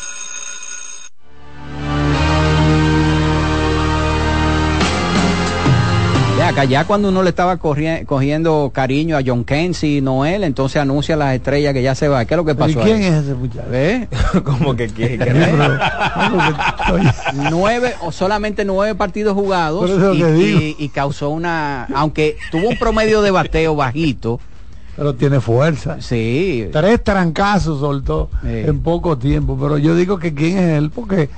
Acá 6.48 6.64
ya 6.64 6.84
cuando 6.84 7.08
uno 7.08 7.22
le 7.22 7.30
estaba 7.30 7.58
cogiendo 7.58 8.70
cariño 8.72 9.16
a 9.16 9.22
John 9.24 9.44
Kenzie 9.44 9.98
y 9.98 10.00
Noel, 10.00 10.44
entonces 10.44 10.80
anuncia 10.80 11.16
las 11.16 11.34
estrellas 11.34 11.72
que 11.72 11.82
ya 11.82 11.94
se 11.94 12.08
va. 12.08 12.24
¿Qué 12.24 12.34
es 12.34 12.38
lo 12.38 12.44
que 12.44 12.54
pasó? 12.54 12.80
¿Y 12.80 12.84
quién 12.84 12.96
ahí? 12.96 13.04
es 13.04 13.14
ese 13.24 13.34
muchacho? 13.34 13.66
¿Eh? 13.72 14.08
como 14.44 14.74
que 14.74 14.88
quién? 14.88 15.20
nueve 17.50 17.94
o 18.02 18.12
solamente 18.12 18.64
nueve 18.64 18.94
partidos 18.94 19.34
jugados 19.34 19.90
y, 20.14 20.22
y, 20.22 20.76
y, 20.78 20.88
causó 20.88 21.30
una, 21.30 21.84
aunque 21.94 22.36
tuvo 22.50 22.68
un 22.68 22.78
promedio 22.78 23.22
de 23.22 23.30
bateo 23.30 23.74
bajito. 23.76 24.40
Pero 24.96 25.14
tiene 25.14 25.40
fuerza. 25.40 26.00
Sí. 26.00 26.68
Tres 26.72 27.04
trancazos 27.04 27.80
soltó 27.80 28.30
sí. 28.42 28.48
en 28.48 28.80
poco 28.80 29.18
tiempo. 29.18 29.58
Pero 29.60 29.76
yo 29.76 29.94
digo 29.94 30.18
que 30.18 30.32
quién 30.32 30.56
es 30.56 30.78
él 30.78 30.90
porque 30.90 31.28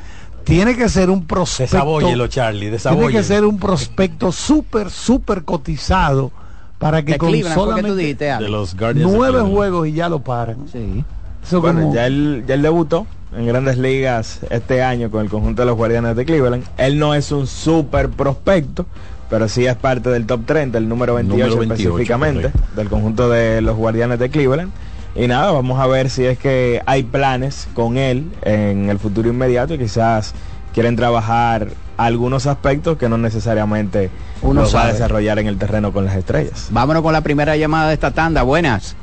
tiene 0.48 0.76
que 0.76 0.88
ser 0.88 1.10
un 1.10 1.26
prospecto. 1.26 1.76
Desabóyelo, 1.76 2.26
Charlie, 2.26 2.70
desabóyelo. 2.70 3.08
Tiene 3.08 3.20
que 3.20 3.24
ser 3.24 3.44
un 3.44 3.58
prospecto 3.58 4.32
súper, 4.32 4.90
súper 4.90 5.44
cotizado 5.44 6.30
para 6.78 7.04
que 7.04 7.12
de 7.12 7.18
con 7.18 7.28
Cleveland, 7.28 7.54
solamente 7.54 7.94
dijiste, 7.94 8.24
de 8.24 8.48
los 8.48 8.74
nueve 8.94 9.42
juegos 9.42 9.88
y 9.88 9.92
ya 9.92 10.08
lo 10.08 10.20
paran. 10.20 10.66
Sí. 10.72 11.04
Eso 11.44 11.60
bueno, 11.60 11.82
como... 11.82 11.94
ya, 11.94 12.06
él, 12.06 12.44
ya 12.46 12.54
él 12.54 12.62
debutó 12.62 13.06
en 13.36 13.46
grandes 13.46 13.78
ligas 13.78 14.40
este 14.50 14.82
año 14.82 15.10
con 15.10 15.22
el 15.22 15.28
conjunto 15.28 15.62
de 15.62 15.66
los 15.66 15.76
Guardianes 15.76 16.16
de 16.16 16.24
Cleveland. 16.24 16.64
Él 16.78 16.98
no 16.98 17.14
es 17.14 17.30
un 17.30 17.46
súper 17.46 18.08
prospecto, 18.08 18.86
pero 19.28 19.48
sí 19.48 19.66
es 19.66 19.76
parte 19.76 20.08
del 20.08 20.26
top 20.26 20.46
30, 20.46 20.78
el 20.78 20.88
número 20.88 21.14
28, 21.14 21.36
número 21.36 21.58
28 21.58 21.82
específicamente, 21.82 22.50
correcto. 22.50 22.76
del 22.76 22.88
conjunto 22.88 23.28
de 23.28 23.60
los 23.60 23.76
Guardianes 23.76 24.18
de 24.18 24.30
Cleveland. 24.30 24.72
Y 25.18 25.26
nada, 25.26 25.50
vamos 25.50 25.80
a 25.80 25.88
ver 25.88 26.10
si 26.10 26.24
es 26.24 26.38
que 26.38 26.80
hay 26.86 27.02
planes 27.02 27.68
con 27.74 27.98
él 27.98 28.30
en 28.42 28.88
el 28.88 29.00
futuro 29.00 29.28
inmediato 29.28 29.74
y 29.74 29.78
quizás 29.78 30.32
quieren 30.72 30.94
trabajar 30.94 31.70
algunos 31.96 32.46
aspectos 32.46 32.98
que 32.98 33.08
no 33.08 33.18
necesariamente 33.18 34.10
uno 34.42 34.60
los 34.60 34.76
va 34.76 34.84
a 34.84 34.92
desarrollar 34.92 35.40
en 35.40 35.48
el 35.48 35.58
terreno 35.58 35.92
con 35.92 36.04
las 36.04 36.14
estrellas. 36.14 36.68
Vámonos 36.70 37.02
con 37.02 37.12
la 37.12 37.22
primera 37.22 37.56
llamada 37.56 37.88
de 37.88 37.94
esta 37.94 38.12
tanda. 38.12 38.44
Buenas. 38.44 38.94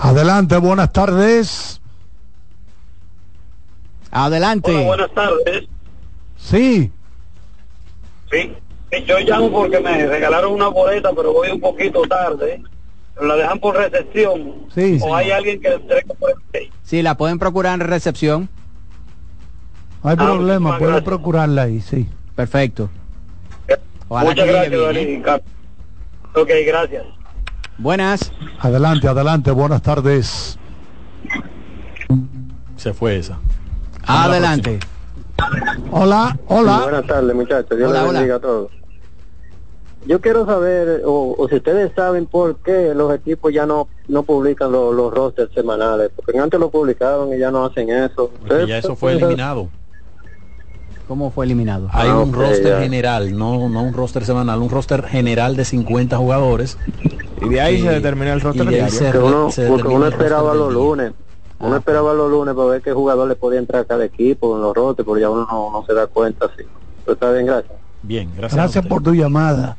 Adelante, 0.00 0.56
buenas 0.56 0.92
tardes. 0.92 1.80
Adelante. 4.10 4.72
Hola, 4.72 4.84
buenas 4.84 5.10
tardes. 5.12 5.68
Sí. 6.38 6.90
Sí. 8.32 8.52
Yo 9.06 9.20
llamo 9.20 9.52
porque 9.52 9.78
me 9.78 10.06
regalaron 10.08 10.54
una 10.54 10.66
boleta, 10.66 11.10
pero 11.14 11.32
voy 11.32 11.52
un 11.52 11.60
poquito 11.60 12.02
tarde 12.02 12.64
la 13.20 13.36
dejan 13.36 13.58
por 13.60 13.76
recepción 13.76 14.66
sí, 14.74 14.98
o 15.02 15.06
sí. 15.06 15.12
hay 15.14 15.30
alguien 15.30 15.60
que 15.60 15.70
la 15.70 15.76
entrega 15.76 16.14
por 16.18 16.30
el 16.52 16.70
Sí, 16.82 17.02
la 17.02 17.16
pueden 17.16 17.38
procurar 17.38 17.74
en 17.74 17.80
recepción. 17.80 18.48
No 20.04 20.10
hay 20.10 20.16
Ah, 20.18 20.24
problema, 20.24 20.58
muchísimas 20.58 20.78
puede 20.78 20.90
gracias. 20.92 21.04
procurarla 21.08 21.62
ahí, 21.62 21.80
sí. 21.80 22.08
Perfecto. 22.34 22.90
Ojalá 24.08 24.30
Muchas 24.30 24.46
gracias, 24.46 24.70
bien, 24.94 25.24
¿eh? 25.26 25.42
Ok, 26.34 26.50
gracias. 26.66 27.04
Buenas. 27.78 28.32
Adelante, 28.60 29.08
adelante, 29.08 29.50
buenas 29.50 29.82
tardes. 29.82 30.58
Se 32.76 32.92
fue 32.92 33.16
esa. 33.16 33.38
Adelante. 34.06 34.78
Hola, 35.90 36.38
hola. 36.46 36.80
buenas 36.82 37.06
tardes, 37.06 37.34
muchachos. 37.34 37.76
Dios 37.76 37.90
Hola, 37.90 38.00
les 38.00 38.08
hola. 38.10 38.18
bendiga 38.20 38.36
a 38.36 38.40
todos. 38.40 38.70
Yo 40.06 40.20
quiero 40.20 40.46
saber, 40.46 41.02
o, 41.04 41.34
o 41.36 41.48
si 41.48 41.56
ustedes 41.56 41.90
saben 41.96 42.26
por 42.26 42.56
qué 42.58 42.94
los 42.94 43.12
equipos 43.12 43.52
ya 43.52 43.66
no 43.66 43.88
no 44.08 44.22
publican 44.22 44.70
los, 44.70 44.94
los 44.94 45.12
rosters 45.12 45.52
semanales, 45.52 46.10
porque 46.14 46.38
antes 46.38 46.60
lo 46.60 46.70
publicaban 46.70 47.32
y 47.32 47.38
ya 47.38 47.50
no 47.50 47.64
hacen 47.64 47.90
eso. 47.90 48.30
Porque 48.38 48.66
ya 48.68 48.78
eso 48.78 48.94
fue 48.94 49.12
eliminado. 49.12 49.68
¿Cómo 51.08 51.30
fue 51.30 51.44
eliminado? 51.44 51.88
Hay 51.92 52.08
Ah, 52.08 52.20
un 52.20 52.32
roster 52.32 52.72
ya. 52.72 52.80
general, 52.80 53.36
no, 53.36 53.68
no 53.68 53.82
un 53.82 53.94
roster 53.94 54.24
semanal, 54.24 54.60
un 54.60 54.70
roster 54.70 55.04
general 55.04 55.56
de 55.56 55.64
50 55.64 56.16
jugadores. 56.16 56.78
Y 57.40 57.48
de 57.48 57.60
ahí 57.60 57.80
se 57.80 57.88
determina 57.90 58.32
el 58.32 58.40
roster 58.40 58.66
y 58.66 58.70
de 58.70 58.82
ahí 58.82 58.90
diario. 58.90 58.98
se 58.98 59.10
Que 59.12 59.18
re- 59.18 59.24
uno, 59.24 59.50
se 59.50 59.68
porque 59.68 59.88
uno 59.88 60.06
esperaba 60.06 60.54
los 60.54 60.72
lunes. 60.72 61.12
Uno 61.58 61.76
esperaba 61.76 62.12
los 62.12 62.30
lunes 62.30 62.54
para 62.54 62.68
ver 62.68 62.82
qué 62.82 62.92
jugador 62.92 63.28
le 63.28 63.34
podía 63.34 63.58
entrar 63.58 63.82
a 63.82 63.84
cada 63.84 64.04
equipo 64.04 64.54
en 64.56 64.62
los 64.62 64.74
rotes, 64.74 65.04
pero 65.06 65.18
ya 65.18 65.30
uno 65.30 65.46
no, 65.50 65.70
no 65.72 65.84
se 65.86 65.94
da 65.94 66.06
cuenta 66.06 66.46
así. 66.46 66.62
Pero 67.04 67.14
está 67.14 67.32
bien, 67.32 67.46
gracias. 67.46 67.78
Bien, 68.02 68.30
gracias. 68.36 68.60
Gracias 68.60 68.86
por 68.86 69.02
tu 69.02 69.14
llamada. 69.14 69.76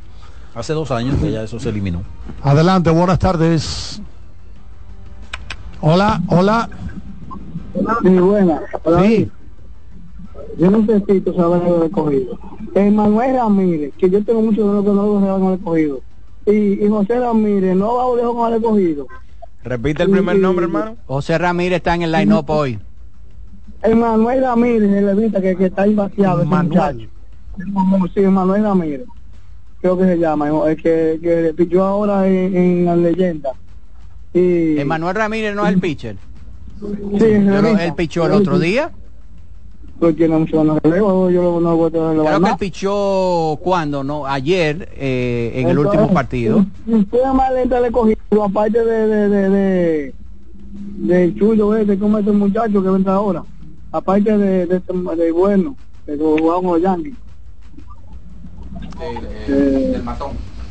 Hace 0.57 0.73
dos 0.73 0.89
años 0.89 1.17
que 1.21 1.31
ya 1.31 1.43
eso 1.43 1.59
se 1.59 1.69
eliminó. 1.69 2.01
Adelante, 2.41 2.89
buenas 2.89 3.19
tardes. 3.19 4.01
Hola, 5.81 6.19
hola. 6.29 6.67
Sí, 8.01 8.09
buena. 8.17 8.61
Sí. 9.03 9.31
Yo 10.57 10.71
necesito 10.71 11.35
saber 11.35 11.61
lo 11.61 11.81
del 11.81 11.91
cogido. 11.91 12.39
Manuel 12.73 13.35
Ramírez, 13.35 13.93
que 13.99 14.09
yo 14.09 14.23
tengo 14.23 14.41
mucho 14.41 14.63
dinero 14.63 14.84
que 14.84 14.89
no 14.89 15.05
lo 15.05 15.39
con 15.39 15.53
el 15.53 15.59
cogido. 15.59 16.01
Y, 16.47 16.84
y 16.84 16.89
José 16.89 17.19
Ramírez, 17.19 17.75
no 17.75 17.93
va 17.93 18.05
a 18.05 18.15
dejar 18.15 18.34
con 18.34 18.53
el 18.53 18.61
cogido. 18.63 19.07
Repite 19.63 20.01
el 20.01 20.09
primer 20.09 20.39
nombre, 20.39 20.65
hermano. 20.65 20.97
José 21.05 21.38
Ramírez 21.38 21.77
está 21.77 21.93
en 21.93 22.01
el 22.01 22.11
line-up 22.11 22.49
hoy. 22.49 22.79
Manuel 23.95 24.41
Ramírez, 24.41 24.91
el 24.91 25.05
levita 25.05 25.39
que, 25.39 25.55
que 25.55 25.65
está 25.67 25.85
invaciado. 25.85 26.41
ese 26.41 26.49
muchacho. 26.49 27.07
Sí, 28.15 28.21
Manuel 28.21 28.63
Ramírez. 28.63 29.05
Creo 29.81 29.97
que 29.97 30.05
se 30.05 30.17
llama. 30.17 30.49
El 30.69 30.75
que, 30.77 31.19
que 31.21 31.53
pichó 31.55 31.83
ahora 31.83 32.27
en, 32.27 32.55
en 32.55 32.85
la 32.85 32.95
leyenda. 32.95 33.51
Y, 34.33 34.79
Emanuel 34.79 35.15
Ramírez 35.15 35.55
no 35.55 35.65
es 35.65 35.73
el 35.73 35.79
pitcher. 35.79 36.15
sí, 37.19 37.25
él 37.25 37.93
pichó 37.95 38.25
el 38.25 38.33
otro 38.33 38.59
día. 38.59 38.91
Pues 39.99 40.15
tiene 40.15 40.37
mucho 40.37 40.63
yo 41.31 41.59
no 41.59 41.75
voy 41.75 41.87
a 41.87 41.89
Creo 41.89 42.39
que 42.39 42.49
él 42.49 42.55
pichó 42.59 43.59
cuando, 43.63 44.03
no, 44.03 44.27
ayer 44.27 44.89
eh, 44.95 45.53
en 45.55 45.69
el 45.69 45.77
Entonces, 45.77 45.99
último 45.99 46.13
partido. 46.13 46.65
Usted 46.85 47.25
más 47.33 47.51
lenta 47.53 47.79
le 47.79 47.91
cogido, 47.91 48.43
aparte 48.43 48.83
de, 48.85 49.07
de, 49.07 49.29
de, 49.29 49.49
de, 49.49 50.13
de 50.97 51.35
Chuyo 51.35 51.75
ese, 51.75 51.97
como 51.97 52.19
este 52.19 52.31
muchacho 52.31 52.83
que 52.83 52.89
entra 52.89 53.15
ahora, 53.15 53.43
aparte 53.91 54.37
de, 54.37 54.67
de, 54.67 54.77
este- 54.77 54.93
de 54.93 55.31
bueno, 55.31 55.75
de 56.05 56.15
que 56.15 56.23
jugaba 56.23 56.61
con 56.61 56.71
los 56.73 56.81
Yankees. 56.81 57.15
Eh, 59.47 60.01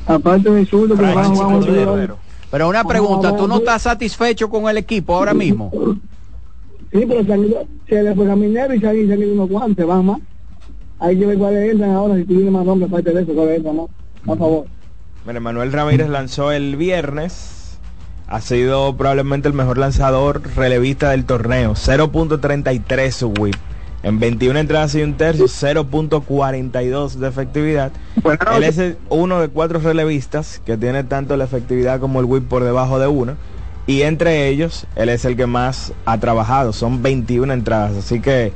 aparte 0.07 0.51
de 0.51 0.67
Chuyo 0.67 0.97
que 0.97 1.05
jugaba 1.07 1.23
con 1.35 1.53
los 1.53 1.67
Yankees. 1.67 2.11
Pero 2.51 2.69
una 2.69 2.85
pregunta, 2.85 3.37
¿tú 3.37 3.49
no 3.49 3.57
estás 3.57 3.83
satisfecho 3.83 4.49
con 4.49 4.69
el 4.69 4.79
equipo 4.79 5.15
ahora 5.15 5.35
mismo? 5.35 5.71
Sí, 6.93 7.05
pero 7.07 7.25
se, 7.25 7.33
han 7.33 7.45
ido- 7.45 7.67
se 7.89 8.03
le 8.03 8.15
fue 8.15 8.31
a 8.31 8.37
Minero 8.37 8.75
y 8.75 8.81
se 8.81 8.89
han, 8.89 8.95
se 9.07 9.13
han 9.13 9.19
ido 9.21 9.33
unos 9.35 9.49
guantes, 9.51 9.85
van 9.87 10.07
más. 10.07 10.19
Hay 10.99 11.19
que 11.19 11.27
ver 11.27 11.37
cuáles 11.37 11.73
entran 11.73 11.91
ahora, 11.91 12.15
si 12.15 12.23
tú 12.25 12.35
tienes 12.35 12.53
más 12.53 12.65
nombres 12.65 12.91
aparte 12.91 13.13
de 13.13 13.23
eso, 13.23 13.35
cuáles 13.35 13.57
entran, 13.59 13.77
¿no? 13.77 13.89
Por 14.25 14.39
favor. 14.39 14.65
Mire, 15.27 15.41
Manuel 15.41 15.73
Ramírez 15.73 16.09
lanzó 16.09 16.53
el 16.53 16.77
viernes. 16.77 17.79
Ha 18.29 18.41
sido 18.41 18.97
probablemente 18.97 19.47
el 19.49 19.55
mejor 19.55 19.79
lanzador 19.79 20.41
relevista 20.57 21.11
del 21.11 21.25
torneo. 21.27 21.73
0.33 21.75 23.11
su 23.11 23.29
whip. 23.29 23.55
En 24.03 24.21
21 24.21 24.59
entradas 24.59 24.95
y 24.95 25.03
un 25.03 25.15
tercio, 25.15 25.47
0.42 25.49 27.15
de 27.15 27.29
efectividad. 27.29 27.93
Él 28.57 28.63
es 28.65 28.79
el- 28.79 28.99
uno 29.09 29.41
de 29.41 29.49
cuatro 29.49 29.79
relevistas 29.81 30.61
que 30.65 30.77
tiene 30.77 31.03
tanto 31.05 31.37
la 31.37 31.45
efectividad 31.45 31.99
como 32.01 32.21
el 32.21 32.27
whip 32.27 32.49
por 32.49 32.63
debajo 32.65 32.99
de 32.99 33.07
uno. 33.09 33.35
Y 33.87 34.03
entre 34.03 34.49
ellos, 34.49 34.87
él 34.97 35.09
es 35.09 35.25
el 35.25 35.37
que 35.37 35.47
más 35.47 35.93
ha 36.05 36.19
trabajado. 36.19 36.73
Son 36.73 37.03
21 37.03 37.53
entradas. 37.53 37.97
Así 37.97 38.21
que 38.21 38.53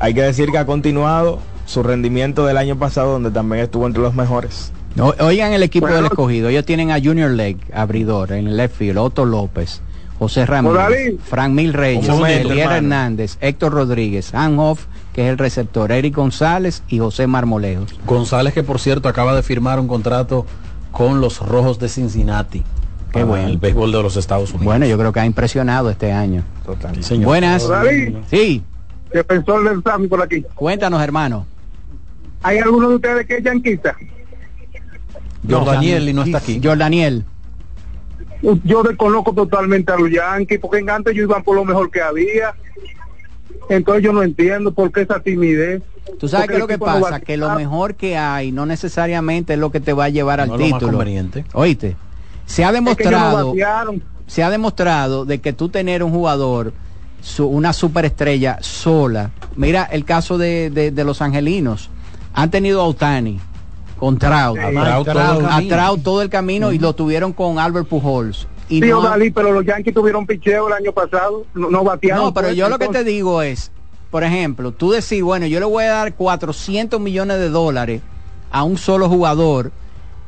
hay 0.00 0.14
que 0.14 0.22
decir 0.22 0.50
que 0.50 0.58
ha 0.58 0.66
continuado 0.66 1.38
su 1.66 1.82
rendimiento 1.82 2.46
del 2.46 2.56
año 2.56 2.78
pasado, 2.78 3.12
donde 3.12 3.30
también 3.30 3.62
estuvo 3.64 3.86
entre 3.86 4.02
los 4.02 4.14
mejores. 4.14 4.72
O- 4.98 5.14
Oigan 5.20 5.52
el 5.52 5.62
equipo 5.62 5.84
Bueno. 5.84 5.96
del 5.96 6.06
escogido. 6.06 6.48
Ellos 6.48 6.64
tienen 6.64 6.90
a 6.90 6.98
Junior 7.00 7.30
Lake, 7.30 7.58
abridor, 7.74 8.32
en 8.32 8.48
el 8.48 8.56
left 8.56 8.76
field, 8.76 8.98
Otto 8.98 9.24
López, 9.26 9.82
José 10.18 10.46
Ramírez. 10.46 11.14
Frank 11.24 11.52
Mil 11.52 11.72
Reyes, 11.72 12.08
Un 12.08 12.16
momento, 12.16 12.48
Elier 12.48 12.64
hermano. 12.64 12.76
Hernández, 12.76 13.38
Héctor 13.40 13.72
Rodríguez, 13.72 14.34
Anhoff, 14.34 14.86
que 15.12 15.26
es 15.26 15.30
el 15.30 15.38
receptor, 15.38 15.92
Eric 15.92 16.16
González 16.16 16.82
y 16.88 16.98
José 16.98 17.26
Marmolejos. 17.26 17.94
González, 18.06 18.52
que 18.52 18.62
por 18.62 18.80
cierto 18.80 19.08
acaba 19.08 19.34
de 19.36 19.42
firmar 19.42 19.78
un 19.78 19.86
contrato 19.88 20.44
con 20.90 21.20
los 21.20 21.38
Rojos 21.38 21.78
de 21.78 21.88
Cincinnati. 21.88 22.60
Qué 22.60 23.12
para 23.12 23.24
bueno. 23.24 23.48
El 23.48 23.58
béisbol 23.58 23.92
de 23.92 24.02
los 24.02 24.16
Estados 24.16 24.50
Unidos. 24.50 24.64
Bueno, 24.66 24.86
yo 24.86 24.98
creo 24.98 25.12
que 25.12 25.20
ha 25.20 25.24
impresionado 25.26 25.88
este 25.88 26.12
año. 26.12 26.42
Sí, 26.94 27.02
señor. 27.02 27.26
Buenas. 27.26 27.68
Sí, 28.30 28.62
Defensor 29.12 29.66
del 29.68 29.82
Sami 29.82 30.06
por 30.08 30.20
aquí. 30.22 30.44
cuéntanos, 30.54 31.00
hermano. 31.02 31.46
¿Hay 32.42 32.58
alguno 32.58 32.90
de 32.90 32.96
ustedes 32.96 33.26
que 33.26 33.38
es 33.38 33.44
yanquista? 33.44 33.96
Jordaniel 35.48 36.08
y 36.08 36.12
no 36.12 36.22
está 36.24 36.38
aquí. 36.38 36.60
Jordaniel. 36.62 37.24
Yo 38.64 38.82
desconozco 38.82 39.32
totalmente 39.32 39.90
a 39.92 39.96
los 39.96 40.10
Yankees, 40.10 40.60
porque 40.60 40.78
en 40.78 40.90
antes 40.90 41.12
ellos 41.12 41.24
iban 41.28 41.42
por 41.42 41.56
lo 41.56 41.64
mejor 41.64 41.90
que 41.90 42.00
había. 42.00 42.54
Entonces 43.68 44.04
yo 44.04 44.12
no 44.12 44.22
entiendo 44.22 44.72
por 44.72 44.90
qué 44.92 45.02
esa 45.02 45.20
timidez. 45.20 45.82
Tú 46.18 46.26
sabes 46.28 46.46
Porque 46.46 46.48
que 46.48 46.54
el 46.54 46.60
lo 46.60 46.66
que 46.68 46.78
no 46.78 46.84
pasa, 46.84 47.20
que 47.20 47.36
lo 47.36 47.50
mejor 47.50 47.94
que 47.96 48.16
hay 48.16 48.50
no 48.52 48.64
necesariamente 48.64 49.54
es 49.54 49.58
lo 49.58 49.70
que 49.70 49.80
te 49.80 49.92
va 49.92 50.04
a 50.04 50.08
llevar 50.08 50.40
al 50.40 50.48
No 50.48 50.54
es 50.54 50.60
lo 50.60 50.66
más 50.68 50.78
título. 50.80 50.98
conveniente. 50.98 51.44
Oíste, 51.52 51.96
se 52.46 52.64
ha 52.64 52.68
Es 52.70 52.96
que 52.96 53.02
ellos 53.04 53.20
no 53.20 53.52
demostrado, 53.52 53.94
se 54.26 54.42
ha 54.42 54.50
demostrado 54.50 55.24
de 55.26 55.40
que 55.40 55.52
tú 55.52 55.68
tener 55.68 56.02
un 56.02 56.12
jugador, 56.12 56.72
su- 57.20 57.46
una 57.46 57.72
superestrella 57.74 58.58
sola. 58.62 59.32
Mira 59.56 59.82
el 59.84 60.04
caso 60.06 60.38
de, 60.38 60.70
de- 60.70 60.90
de 60.92 61.04
los 61.04 61.20
angelinos. 61.20 61.90
Han 62.32 62.50
tenido 62.50 62.80
a 62.80 62.84
Otani 62.84 63.38
con 63.98 64.18
Trout, 64.18 64.56
Sí. 64.58 64.76
A 64.76 65.02
Trout 65.68 66.02
todo 66.02 66.22
el 66.22 66.28
camino. 66.28 66.28
El 66.28 66.30
camino 66.30 66.72
y 66.72 66.78
lo 66.78 66.94
tuvieron 66.94 67.32
con 67.32 67.58
Albert 67.58 67.88
Pujols. 67.88 68.46
Y 68.68 68.80
Sí, 68.82 68.88
no- 68.88 68.98
Odalí, 69.00 69.30
pero 69.30 69.52
los 69.52 69.64
Yankees 69.64 69.94
tuvieron 69.94 70.26
picheo 70.26 70.68
el 70.68 70.74
año 70.74 70.92
pasado, 70.92 71.44
no, 71.54 71.70
no 71.70 71.84
batearon. 71.84 72.24
No, 72.26 72.34
pero 72.34 72.48
pues, 72.48 72.56
yo 72.56 72.68
lo 72.68 72.78
que 72.78 72.88
te 72.88 73.02
digo 73.02 73.42
es, 73.42 73.70
por 74.10 74.24
ejemplo, 74.24 74.72
tú 74.72 74.90
decir, 74.90 75.22
bueno, 75.24 75.46
yo 75.46 75.58
le 75.58 75.66
voy 75.66 75.84
a 75.84 75.88
dar 75.90 76.14
400 76.14 77.00
millones 77.00 77.38
de 77.38 77.48
dólares 77.48 78.02
a 78.50 78.62
un 78.64 78.76
solo 78.78 79.08
jugador. 79.08 79.72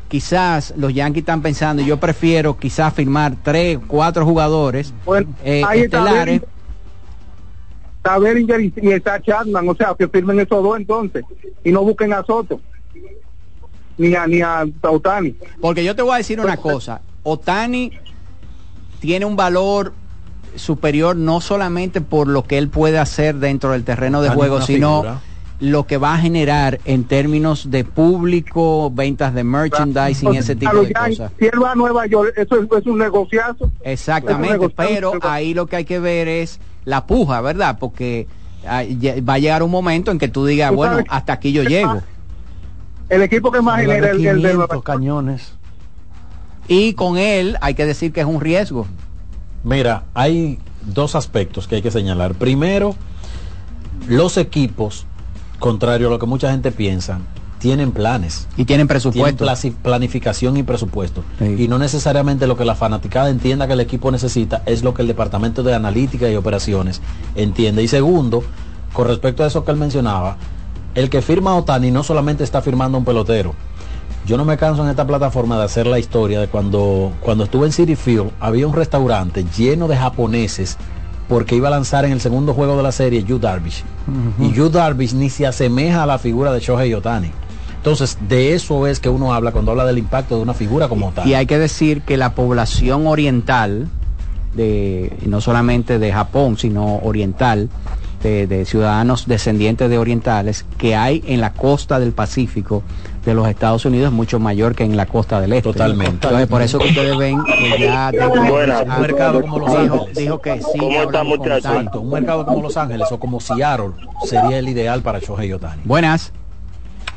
Quizás 0.09 0.75
los 0.77 0.93
Yankees 0.93 1.23
están 1.23 1.41
pensando, 1.43 1.83
yo 1.83 1.99
prefiero 2.01 2.57
quizás 2.59 2.93
firmar 2.93 3.35
tres, 3.45 3.79
cuatro 3.87 4.25
jugadores 4.25 4.93
Bueno, 5.05 5.29
eh, 5.45 5.63
ahí 5.65 5.83
estelares. 5.83 6.43
Está 7.99 8.19
Bellinger 8.19 8.61
y, 8.61 8.73
y 8.83 8.89
está 8.93 9.21
Chapman, 9.21 9.69
o 9.69 9.75
sea, 9.77 9.95
que 9.97 10.09
firmen 10.09 10.41
esos 10.41 10.63
dos 10.63 10.77
entonces 10.79 11.23
y 11.63 11.71
no 11.71 11.83
busquen 11.83 12.13
a 12.15 12.25
Soto 12.25 12.61
ni 14.01 14.15
a 14.15 14.27
ni 14.27 14.41
a 14.41 14.67
Tautani. 14.81 15.35
Porque 15.61 15.85
yo 15.85 15.95
te 15.95 16.03
voy 16.03 16.15
a 16.15 16.17
decir 16.17 16.41
una 16.41 16.57
cosa, 16.57 17.03
Otani 17.23 17.93
tiene 18.99 19.27
un 19.27 19.37
valor 19.37 19.93
superior 20.57 21.17
no 21.17 21.41
solamente 21.41 22.01
por 22.01 22.27
lo 22.27 22.45
que 22.45 22.59
él 22.59 22.69
puede 22.69 22.99
hacer 22.99 23.37
dentro 23.37 23.73
del 23.73 23.85
terreno 23.85 24.23
de 24.23 24.29
Otani 24.29 24.39
juego, 24.39 24.63
sino 24.63 25.03
figura. 25.03 25.21
lo 25.61 25.87
que 25.87 25.99
va 25.99 26.15
a 26.15 26.19
generar 26.19 26.81
en 26.87 27.05
términos 27.05 27.71
de 27.71 27.85
público, 27.85 28.91
ventas 28.91 29.35
de 29.35 29.45
merchandising, 29.45 30.35
ese 30.35 30.57
tipo 30.57 30.83
de 30.83 30.93
cosas. 30.93 31.31
si 31.39 31.45
él 31.45 31.63
va 31.63 31.73
a 31.73 31.75
Nueva 31.75 32.07
York, 32.07 32.33
eso 32.37 32.59
es, 32.59 32.69
es 32.79 32.87
un 32.87 32.99
negociazo. 32.99 33.71
Exactamente, 33.83 34.71
pero 34.71 35.13
ahí 35.21 35.53
lo 35.53 35.67
que 35.67 35.77
hay 35.77 35.85
que 35.85 36.01
ver 36.01 36.27
es 36.27 36.59
la 36.87 37.07
puja, 37.07 37.43
¿verdad? 37.43 37.77
Porque 37.79 38.27
ah, 38.67 38.83
va 39.29 39.35
a 39.35 39.39
llegar 39.39 39.63
un 39.63 39.71
momento 39.71 40.11
en 40.11 40.19
que 40.19 40.29
tú 40.29 40.47
digas, 40.47 40.71
Tú 40.71 40.77
bueno, 40.77 41.05
hasta 41.09 41.35
aquí 41.35 41.53
yo 41.53 41.63
llego. 41.65 42.03
El 43.11 43.23
equipo 43.23 43.51
que 43.53 43.61
más 43.61 43.81
genera 43.81 44.11
el, 44.11 44.17
el 44.17 44.23
de 44.23 44.31
500 44.51 44.55
Nueva 44.55 44.83
cañones. 44.83 45.53
Y 46.69 46.95
con 46.95 47.19
él 47.19 47.57
hay 47.61 47.75
que 47.75 47.85
decir 47.85 48.13
que 48.13 48.21
es 48.21 48.27
un 48.27 48.41
riesgo. 48.41 48.87
Mira, 49.65 50.05
hay 50.15 50.59
dos 50.87 51.15
aspectos 51.17 51.67
que 51.69 51.77
hay 51.77 51.83
que 51.83 51.91
señalar. 51.91 52.35
Primero, 52.35 52.95
los 54.09 54.37
equipos, 54.37 55.07
contrario 55.59 56.07
a 56.07 56.11
lo 56.11 56.19
que 56.19 56.27
mucha 56.27 56.51
gente 56.51 56.71
piensa, 56.73 57.19
tienen 57.59 57.93
planes. 57.93 58.47
Y 58.53 58.65
tienen 58.65 58.67
Tienen 58.67 58.87
presupuesto. 58.89 59.45
plasi- 59.45 59.75
planificación 59.75 60.57
y 60.57 60.63
presupuesto. 60.63 61.23
Sí. 61.39 61.57
Y 61.65 61.69
no 61.69 61.79
necesariamente 61.79 62.47
lo 62.47 62.57
que 62.57 62.65
la 62.65 62.75
fanaticada 62.75 63.29
entienda 63.29 63.67
que 63.67 63.75
el 63.75 63.81
equipo 63.81 64.11
necesita 64.11 64.63
es 64.65 64.83
lo 64.83 64.95
que 64.95 65.03
el 65.03 65.09
departamento 65.09 65.63
de 65.63 65.75
analítica 65.75 66.31
y 66.31 66.37
operaciones 66.37 67.03
entiende. 67.35 67.83
Y 67.83 67.89
segundo, 67.89 68.43
con 68.95 69.09
respecto 69.09 69.45
a 69.45 69.47
eso 69.49 69.65
que 69.65 69.73
él 69.73 69.77
mencionaba, 69.77 70.39
el 70.95 71.11
que 71.11 71.23
firma 71.23 71.57
Otani 71.57 71.91
no 71.91 72.03
solamente 72.03 72.45
está 72.45 72.63
firmando 72.63 72.99
un 72.99 73.05
pelotero. 73.05 73.55
Yo 74.27 74.37
no 74.37 74.45
me 74.45 74.57
canso 74.57 74.83
en 74.83 74.91
esta 74.91 75.07
plataforma 75.07 75.59
de 75.59 75.65
hacer 75.65 75.87
la 75.87 75.99
historia 75.99 76.41
de 76.41 76.49
cuando, 76.49 77.13
cuando 77.21 77.45
estuve 77.45 77.67
en 77.67 77.73
City 77.73 77.97
Field, 77.97 78.31
había 78.39 78.67
un 78.67 78.75
restaurante 78.75 79.45
lleno 79.57 79.89
de 79.89 79.97
japoneses 79.97 80.77
porque 81.29 81.55
iba 81.55 81.69
a 81.69 81.71
lanzar 81.71 82.05
en 82.05 82.13
el 82.13 82.21
segundo 82.21 82.55
juego 82.55 82.77
de 82.77 82.83
la 82.83 82.93
serie 82.93 83.23
Yu 83.23 83.39
Darvish. 83.39 83.85
Y 84.41 84.53
Yu 84.53 84.69
Darvish 84.69 85.15
ni 85.15 85.31
se 85.31 85.47
asemeja 85.47 86.03
a 86.03 86.07
la 86.07 86.19
figura 86.19 86.53
de 86.53 86.61
Shohei 86.61 86.93
Otani. 86.93 87.31
Entonces, 87.77 88.19
de 88.29 88.53
eso 88.53 88.87
es 88.87 89.01
que 89.01 89.09
uno 89.09 89.33
habla 89.33 89.53
cuando 89.53 89.71
habla 89.71 89.87
del 89.87 89.97
impacto 89.97 90.37
de 90.37 90.43
una 90.43 90.55
figura 90.55 90.89
como 90.89 91.09
Otani. 91.09 91.31
Y 91.31 91.35
hay 91.35 91.47
que 91.47 91.59
decir 91.59 92.03
que 92.03 92.17
la 92.17 92.35
población 92.35 93.07
oriental, 93.07 93.89
de, 94.55 95.17
no 95.25 95.41
solamente 95.41 96.01
de 96.01 96.13
Japón, 96.13 96.59
sino 96.59 96.97
oriental, 96.97 97.71
de, 98.23 98.47
de 98.47 98.65
ciudadanos 98.65 99.27
descendientes 99.27 99.89
de 99.91 99.99
orientales 99.99 100.65
que 100.79 100.95
hay 100.97 101.23
en 101.27 101.41
la 101.41 101.53
costa 101.53 101.99
del 101.99 102.13
Pacífico 102.13 102.83
de 103.25 103.35
los 103.35 103.49
Estados 103.49 103.85
Unidos 103.85 104.07
es 104.09 104.13
mucho 104.13 104.39
mayor 104.39 104.75
que 104.75 104.85
en 104.85 104.97
la 104.97 105.07
costa 105.07 105.41
del 105.41 105.53
este. 105.53 105.73
Totalmente. 105.73 106.27
Entonces, 106.27 106.47
por 106.47 106.63
eso 106.63 106.79
que 106.79 106.89
ustedes 106.89 107.17
ven 107.17 107.39
que 107.45 107.79
ya 107.79 108.11
Buenas. 108.49 108.83
Un 108.83 109.01
mercado 109.01 109.41
como 109.43 109.59
Los 109.59 109.75
Ángeles. 109.75 110.17
dijo 110.17 110.41
que 110.41 110.61
sí. 110.61 110.79
¿Cómo 110.79 111.01
hablan 111.01 111.07
está, 111.07 111.19
con 111.19 111.29
muchachos? 111.29 111.63
tanto. 111.63 112.01
Un 112.01 112.11
mercado 112.11 112.47
como 112.47 112.63
Los 112.63 112.77
Ángeles 112.77 113.09
o 113.11 113.19
como 113.19 113.41
Seattle 113.41 113.91
sería 114.25 114.59
el 114.59 114.69
ideal 114.69 115.03
para 115.03 115.19
Shohei 115.19 115.53
Otani. 115.53 115.83
Buenas. 115.85 116.33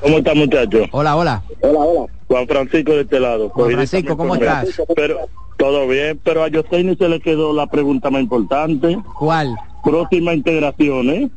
¿Cómo 0.02 0.18
está 0.18 0.34
muchacho? 0.34 0.80
Hola, 0.92 1.16
hola. 1.16 1.44
Hola, 1.62 1.80
hola. 1.80 2.12
Juan 2.28 2.48
Francisco 2.48 2.92
de 2.92 3.02
este 3.02 3.20
lado. 3.20 3.50
Juan 3.50 3.72
Francisco, 3.72 4.18
¿cómo 4.18 4.36
estás? 4.36 4.82
Pero, 4.96 5.20
todo 5.58 5.88
bien, 5.88 6.20
pero 6.24 6.44
a 6.44 6.50
Yoseini 6.50 6.96
se 6.96 7.08
le 7.08 7.22
quedó 7.22 7.54
la 7.54 7.68
pregunta 7.68 8.10
más 8.10 8.22
importante. 8.22 8.98
¿Cuál? 9.18 9.56
Próxima 9.84 10.34
integración, 10.34 11.10
¿eh? 11.10 11.30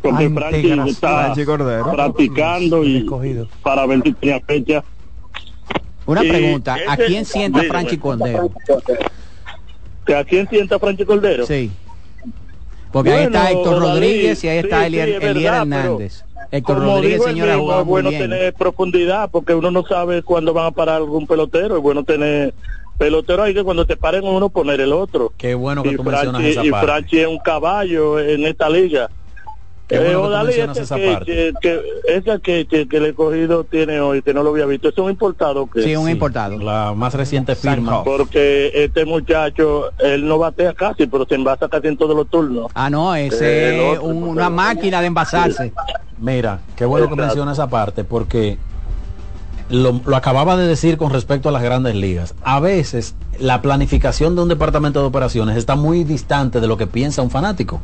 Porque 0.00 0.28
Franchi 0.28 0.70
está 0.88 1.24
Franchi 1.24 1.44
Cordero. 1.44 1.90
practicando 1.92 2.84
y 2.84 3.06
para 3.62 3.86
ver 3.86 4.02
si 4.02 4.12
tenía 4.12 4.40
fecha. 4.40 4.84
Una 6.06 6.20
pregunta, 6.20 6.76
¿a 6.88 6.96
quién 6.96 7.24
sienta. 7.24 7.62
Franchi 7.62 7.96
Cordero? 7.96 8.50
¿Que 10.04 10.14
¿A 10.14 10.24
quién 10.24 10.46
sienta 10.48 10.78
Franchi 10.78 11.04
Cordero? 11.04 11.46
Sí. 11.46 11.70
Porque 12.92 13.10
ahí 13.12 13.24
está 13.24 13.50
Héctor 13.50 13.80
Rodríguez 13.80 14.44
y 14.44 14.48
ahí 14.48 14.58
está 14.58 14.80
sí, 14.80 14.86
Elier, 14.86 15.08
sí, 15.08 15.14
es 15.14 15.22
Elier 15.22 15.34
verdad, 15.52 15.66
pero 15.68 15.80
Hernández. 15.80 16.24
Héctor 16.52 16.76
Como 16.76 16.94
Rodríguez, 16.94 17.24
señora, 17.24 17.56
mismo, 17.56 17.80
es 17.80 17.86
bueno 17.86 18.10
tener 18.10 18.54
profundidad 18.54 19.30
porque 19.30 19.54
uno 19.54 19.70
no 19.72 19.82
sabe 19.84 20.22
cuándo 20.22 20.52
van 20.52 20.66
a 20.66 20.70
parar 20.70 20.96
algún 20.96 21.26
pelotero. 21.26 21.76
Es 21.76 21.82
bueno 21.82 22.04
tener 22.04 22.54
pelotero 22.98 23.42
ahí 23.42 23.54
que 23.54 23.64
cuando 23.64 23.84
te 23.86 23.96
paren 23.96 24.24
uno 24.24 24.48
poner 24.48 24.80
el 24.80 24.92
otro. 24.92 25.32
Qué 25.36 25.54
bueno 25.54 25.82
que 25.82 25.90
y 25.90 25.96
tú 25.96 26.04
mencionas 26.04 26.40
Franchi, 26.40 26.50
esa 26.50 26.64
y 26.64 26.70
parte. 26.70 26.86
Franchi 26.86 27.18
es 27.20 27.26
un 27.26 27.38
caballo 27.38 28.18
en 28.20 28.44
esta 28.46 28.68
liga. 28.68 29.10
Qué 29.86 29.98
bueno 29.98 30.08
que 30.10 30.14
tú 30.14 30.22
Odalí, 30.22 30.46
mencionas 30.46 30.76
ese 30.78 30.84
esa 30.84 30.96
que, 30.96 31.12
parte. 31.12 31.24
que, 31.26 31.52
que- 31.60 31.82
esa 32.16 32.38
que, 32.38 32.66
que, 32.66 32.88
que 32.88 32.96
el 32.96 33.04
escogido 33.06 33.64
tiene 33.64 34.00
hoy, 34.00 34.22
que 34.22 34.32
no 34.32 34.42
lo 34.42 34.48
había 34.50 34.64
visto, 34.64 34.88
es 34.88 34.96
un 34.96 35.10
importado 35.10 35.66
que 35.68 35.82
Sí, 35.82 35.94
un 35.94 36.08
importado. 36.08 36.56
La 36.58 36.94
más 36.94 37.12
reciente 37.12 37.54
firma. 37.54 38.02
porque 38.02 38.70
este 38.72 39.04
muchacho, 39.04 39.92
él 39.98 40.26
no 40.26 40.38
batea 40.38 40.72
casi, 40.72 41.06
pero 41.06 41.26
se 41.28 41.34
envasa 41.34 41.68
casi 41.68 41.88
en 41.88 41.98
todos 41.98 42.16
los 42.16 42.28
turnos. 42.30 42.68
Ah, 42.74 42.88
no, 42.88 43.14
ese 43.14 43.92
es 43.92 43.98
una 44.00 44.48
máquina 44.48 45.02
de 45.02 45.08
envasarse. 45.08 45.72
Mira, 46.16 46.60
qué 46.76 46.86
bueno 46.86 47.06
que 47.08 47.12
Exacto. 47.14 47.26
menciona 47.26 47.52
esa 47.52 47.66
parte 47.68 48.04
porque 48.04 48.56
lo, 49.68 50.00
lo 50.04 50.16
acababa 50.16 50.56
de 50.56 50.66
decir 50.66 50.96
con 50.96 51.10
respecto 51.10 51.48
a 51.48 51.52
las 51.52 51.62
grandes 51.62 51.94
ligas. 51.94 52.34
A 52.42 52.60
veces 52.60 53.14
la 53.38 53.62
planificación 53.62 54.36
de 54.36 54.42
un 54.42 54.48
departamento 54.48 55.00
de 55.00 55.06
operaciones 55.06 55.56
está 55.56 55.76
muy 55.76 56.04
distante 56.04 56.60
de 56.60 56.66
lo 56.66 56.76
que 56.76 56.86
piensa 56.86 57.22
un 57.22 57.30
fanático. 57.30 57.80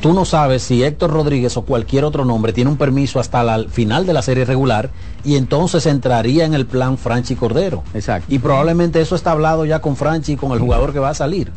Tú 0.00 0.14
no 0.14 0.24
sabes 0.24 0.62
si 0.62 0.82
Héctor 0.82 1.10
Rodríguez 1.10 1.58
o 1.58 1.62
cualquier 1.62 2.04
otro 2.04 2.24
nombre 2.24 2.54
tiene 2.54 2.70
un 2.70 2.78
permiso 2.78 3.20
hasta 3.20 3.42
la 3.42 3.64
final 3.68 4.06
de 4.06 4.14
la 4.14 4.22
serie 4.22 4.46
regular 4.46 4.88
y 5.24 5.36
entonces 5.36 5.84
entraría 5.84 6.46
en 6.46 6.54
el 6.54 6.64
plan 6.64 6.96
Franchi 6.96 7.36
Cordero. 7.36 7.82
Exacto. 7.92 8.32
Y 8.34 8.38
probablemente 8.38 9.02
eso 9.02 9.14
está 9.14 9.32
hablado 9.32 9.66
ya 9.66 9.80
con 9.80 9.96
Franchi 9.96 10.32
y 10.32 10.36
con 10.36 10.52
el 10.52 10.58
jugador 10.58 10.94
que 10.94 11.00
va 11.00 11.10
a 11.10 11.14
salir. 11.14 11.52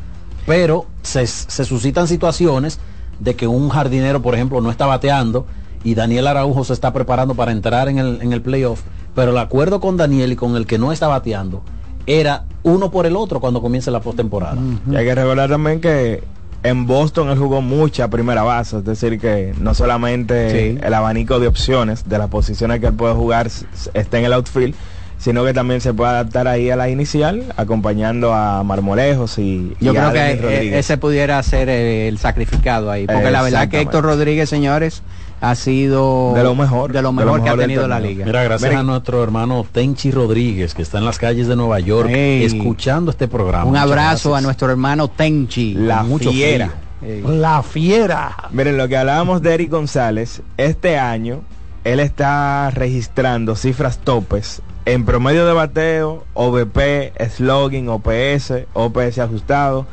Pero 0.45 0.87
se, 1.03 1.25
se 1.25 1.63
suscitan 1.63 2.09
situaciones 2.09 2.79
de 3.21 3.35
que 3.35 3.47
un 3.47 3.69
jardinero, 3.69 4.21
por 4.21 4.35
ejemplo, 4.35 4.59
no 4.59 4.69
está 4.69 4.85
bateando 4.87 5.45
y 5.83 5.95
Daniel 5.95 6.27
Araujo 6.27 6.63
se 6.63 6.73
está 6.73 6.93
preparando 6.93 7.35
para 7.35 7.51
entrar 7.51 7.89
en 7.89 7.97
el, 7.99 8.19
en 8.21 8.33
el 8.33 8.41
playoff, 8.41 8.81
pero 9.15 9.31
el 9.31 9.37
acuerdo 9.37 9.79
con 9.79 9.97
Daniel 9.97 10.31
y 10.31 10.35
con 10.35 10.55
el 10.55 10.65
que 10.65 10.77
no 10.77 10.91
está 10.91 11.07
bateando 11.07 11.61
era 12.05 12.43
uno 12.63 12.91
por 12.91 13.05
el 13.05 13.15
otro 13.15 13.39
cuando 13.39 13.61
comience 13.61 13.91
la 13.91 13.99
postemporada. 14.01 14.57
Y 14.89 14.95
hay 14.95 15.05
que 15.05 15.15
recordar 15.15 15.49
también 15.49 15.79
que 15.81 16.23
en 16.63 16.85
Boston 16.87 17.29
él 17.29 17.37
jugó 17.37 17.61
mucha 17.61 18.09
primera 18.09 18.43
base, 18.43 18.77
es 18.77 18.85
decir, 18.85 19.19
que 19.19 19.53
no 19.59 19.73
solamente 19.73 20.73
Sí. 20.73 20.79
el 20.81 20.93
abanico 20.93 21.39
de 21.39 21.47
opciones 21.47 22.07
de 22.07 22.17
las 22.17 22.29
posiciones 22.29 22.79
que 22.79 22.87
él 22.87 22.93
puede 22.93 23.13
jugar 23.13 23.49
está 23.93 24.19
en 24.19 24.25
el 24.25 24.33
outfield, 24.33 24.73
sino 25.17 25.43
que 25.45 25.53
también 25.53 25.79
se 25.81 25.93
puede 25.93 26.11
adaptar 26.11 26.47
ahí 26.49 26.69
a 26.69 26.75
la 26.75 26.89
inicial, 26.89 27.43
acompañando 27.55 28.33
a 28.33 28.63
Marmolejos 28.63 29.37
y, 29.39 29.73
Yo 29.79 29.93
y 29.93 29.97
a 29.97 30.11
creo 30.11 30.13
que 30.13 30.35
Rodríguez. 30.41 30.75
ese 30.75 30.97
pudiera 30.97 31.41
ser 31.43 31.69
el 31.69 32.17
sacrificado 32.17 32.91
ahí. 32.91 33.07
Porque 33.07 33.31
la 33.31 33.41
verdad 33.41 33.67
que. 33.69 33.79
Héctor 33.81 34.03
Rodríguez, 34.03 34.49
señores, 34.49 35.01
ha 35.43 35.55
sido 35.55 36.31
De 36.33 36.41
lo 36.41 36.55
mejor, 36.55 36.93
de 36.93 37.01
lo 37.01 37.09
de 37.09 37.15
mejor, 37.15 37.43
que 37.43 37.49
ha 37.49 37.57
tenido 37.57 37.85
la 37.85 37.99
liga. 37.99 38.25
Mira, 38.25 38.43
gracias 38.43 38.73
a 38.73 38.81
nuestro 38.81 39.21
hermano 39.21 39.65
Tenchi 39.69 40.09
Rodríguez, 40.09 40.73
que 40.73 40.81
está 40.81 40.99
en 40.99 41.05
las 41.05 41.17
calles 41.19 41.47
de 41.47 41.57
Nueva 41.57 41.81
York, 41.81 42.09
Ey. 42.09 42.45
escuchando 42.45 43.11
este 43.11 43.27
programa. 43.27 43.65
Un 43.65 43.75
abrazo 43.75 44.35
a 44.37 44.41
nuestro 44.41 44.71
hermano 44.71 45.09
Tenchi. 45.09 45.73
La 45.73 46.03
mucho 46.03 46.31
fiera. 46.31 46.71
frío. 47.01 47.27
La 47.29 47.61
fiera. 47.61 48.37
Miren, 48.51 48.77
lo 48.77 48.87
que 48.87 48.95
hablábamos 48.95 49.41
de 49.41 49.53
Eric 49.53 49.69
González, 49.69 50.41
este 50.55 50.97
año 50.97 51.41
él 51.83 51.99
está 51.99 52.71
registrando 52.71 53.57
cifras 53.57 53.97
topes 53.97 54.61
en 54.85 55.03
promedio 55.03 55.45
de 55.45 55.51
bateo, 55.51 56.23
OVP, 56.33 57.11
slogan, 57.29 57.89
OPS, 57.89 58.53
OPS 58.73 59.19
ajustado. 59.19 59.85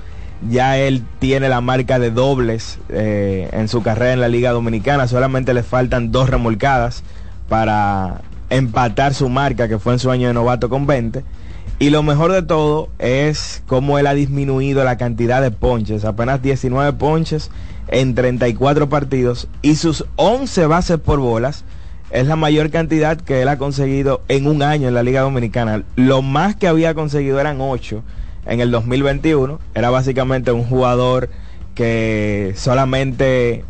Ya 0.48 0.78
él 0.78 1.04
tiene 1.18 1.48
la 1.48 1.60
marca 1.60 1.98
de 1.98 2.10
dobles 2.10 2.78
eh, 2.88 3.48
en 3.52 3.68
su 3.68 3.82
carrera 3.82 4.14
en 4.14 4.20
la 4.20 4.28
Liga 4.28 4.52
Dominicana. 4.52 5.06
Solamente 5.06 5.52
le 5.52 5.62
faltan 5.62 6.12
dos 6.12 6.30
remolcadas 6.30 7.02
para 7.48 8.22
empatar 8.48 9.14
su 9.14 9.28
marca 9.28 9.68
que 9.68 9.78
fue 9.78 9.92
en 9.92 9.98
su 9.98 10.10
año 10.10 10.28
de 10.28 10.34
novato 10.34 10.68
con 10.68 10.86
20. 10.86 11.24
Y 11.78 11.90
lo 11.90 12.02
mejor 12.02 12.32
de 12.32 12.42
todo 12.42 12.90
es 12.98 13.62
cómo 13.66 13.98
él 13.98 14.06
ha 14.06 14.14
disminuido 14.14 14.84
la 14.84 14.98
cantidad 14.98 15.40
de 15.40 15.50
ponches, 15.50 16.04
apenas 16.04 16.42
19 16.42 16.92
ponches 16.94 17.50
en 17.88 18.14
34 18.14 18.88
partidos 18.88 19.48
y 19.62 19.76
sus 19.76 20.04
11 20.16 20.66
bases 20.66 20.98
por 20.98 21.20
bolas 21.20 21.64
es 22.10 22.26
la 22.26 22.36
mayor 22.36 22.70
cantidad 22.70 23.16
que 23.16 23.40
él 23.40 23.48
ha 23.48 23.56
conseguido 23.56 24.22
en 24.28 24.46
un 24.46 24.62
año 24.62 24.88
en 24.88 24.94
la 24.94 25.02
Liga 25.02 25.22
Dominicana. 25.22 25.84
Lo 25.96 26.22
más 26.22 26.56
que 26.56 26.68
había 26.68 26.94
conseguido 26.94 27.40
eran 27.40 27.60
8 27.60 28.02
en 28.46 28.60
el 28.60 28.70
2021. 28.70 29.58
Era 29.74 29.90
básicamente 29.90 30.52
un 30.52 30.64
jugador 30.64 31.30
que 31.74 32.52
solamente 32.56 33.64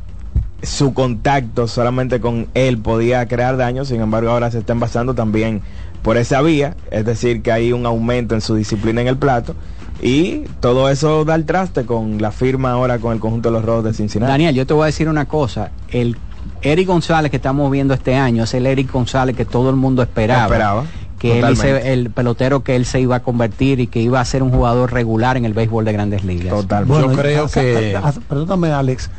su 0.62 0.92
contacto 0.92 1.68
solamente 1.68 2.20
con 2.20 2.48
él 2.55 2.78
podía 2.78 3.26
crear 3.26 3.56
daño, 3.56 3.84
sin 3.84 4.01
embargo 4.01 4.30
ahora 4.30 4.51
se 4.51 4.59
está 4.59 4.72
envasando 4.72 5.14
también 5.14 5.62
por 6.02 6.16
esa 6.16 6.42
vía, 6.42 6.76
es 6.90 7.05
decir, 7.05 7.42
que 7.42 7.52
hay 7.52 7.72
un 7.72 7.86
aumento 7.86 8.34
en 8.34 8.40
su 8.40 8.55
disciplina 8.55 9.01
en 9.01 9.09
el 9.09 9.16
plato 9.16 9.55
y 10.02 10.44
todo 10.60 10.88
eso 10.88 11.24
da 11.24 11.34
el 11.34 11.44
traste 11.44 11.84
con 11.84 12.22
la 12.22 12.32
firma 12.32 12.72
ahora 12.72 12.98
con 12.98 13.12
el 13.12 13.20
conjunto 13.20 13.51
de 13.51 13.55
los 13.55 13.64
Rojos 13.64 13.84
de 13.84 13.94
Cincinnati. 13.94 14.32
Daniel, 14.32 14.55
yo 14.55 14.66
te 14.66 14.72
voy 14.72 14.84
a 14.84 14.86
decir 14.86 15.09
una 15.09 15.26
cosa. 15.26 15.70
El 15.88 16.16
Eric 16.62 16.86
González 16.86 17.30
que 17.30 17.36
estamos 17.36 17.70
viendo 17.70 17.92
este 17.92 18.14
año 18.14 18.44
es 18.44 18.55
el 18.55 18.66
Eric 18.66 18.90
González 18.90 19.36
que 19.36 19.44
todo 19.44 19.68
el 19.68 19.76
mundo 19.76 20.02
esperaba. 20.02 20.44
Esperaba, 20.44 20.84
Que 21.20 21.38
él 21.40 21.56
se- 21.56 21.92
el 21.92 22.10
pelotero 22.10 22.64
que 22.64 22.76
él 22.76 22.86
se 22.86 22.98
iba 23.01 23.16
a 23.16 23.20
convertir 23.22 23.78
y 23.80 23.86
que 23.86 24.01
iba 24.01 24.20
a 24.20 24.24
ser 24.24 24.42
un 24.42 24.51
jugador 24.51 24.92
regular 24.92 25.36
en 25.36 25.44
el 25.44 25.52
béisbol 25.52 25.84
de 25.84 25.92
grandes 25.92 26.24
ligas. 26.24 26.51
Bueno, 26.86 27.10
Yo 27.12 27.16
creo 27.18 27.44
hace- 27.44 27.60
que- 27.62 27.97
hace- 27.97 28.20
perdóname, 28.22 28.72
Alex. 28.72 29.10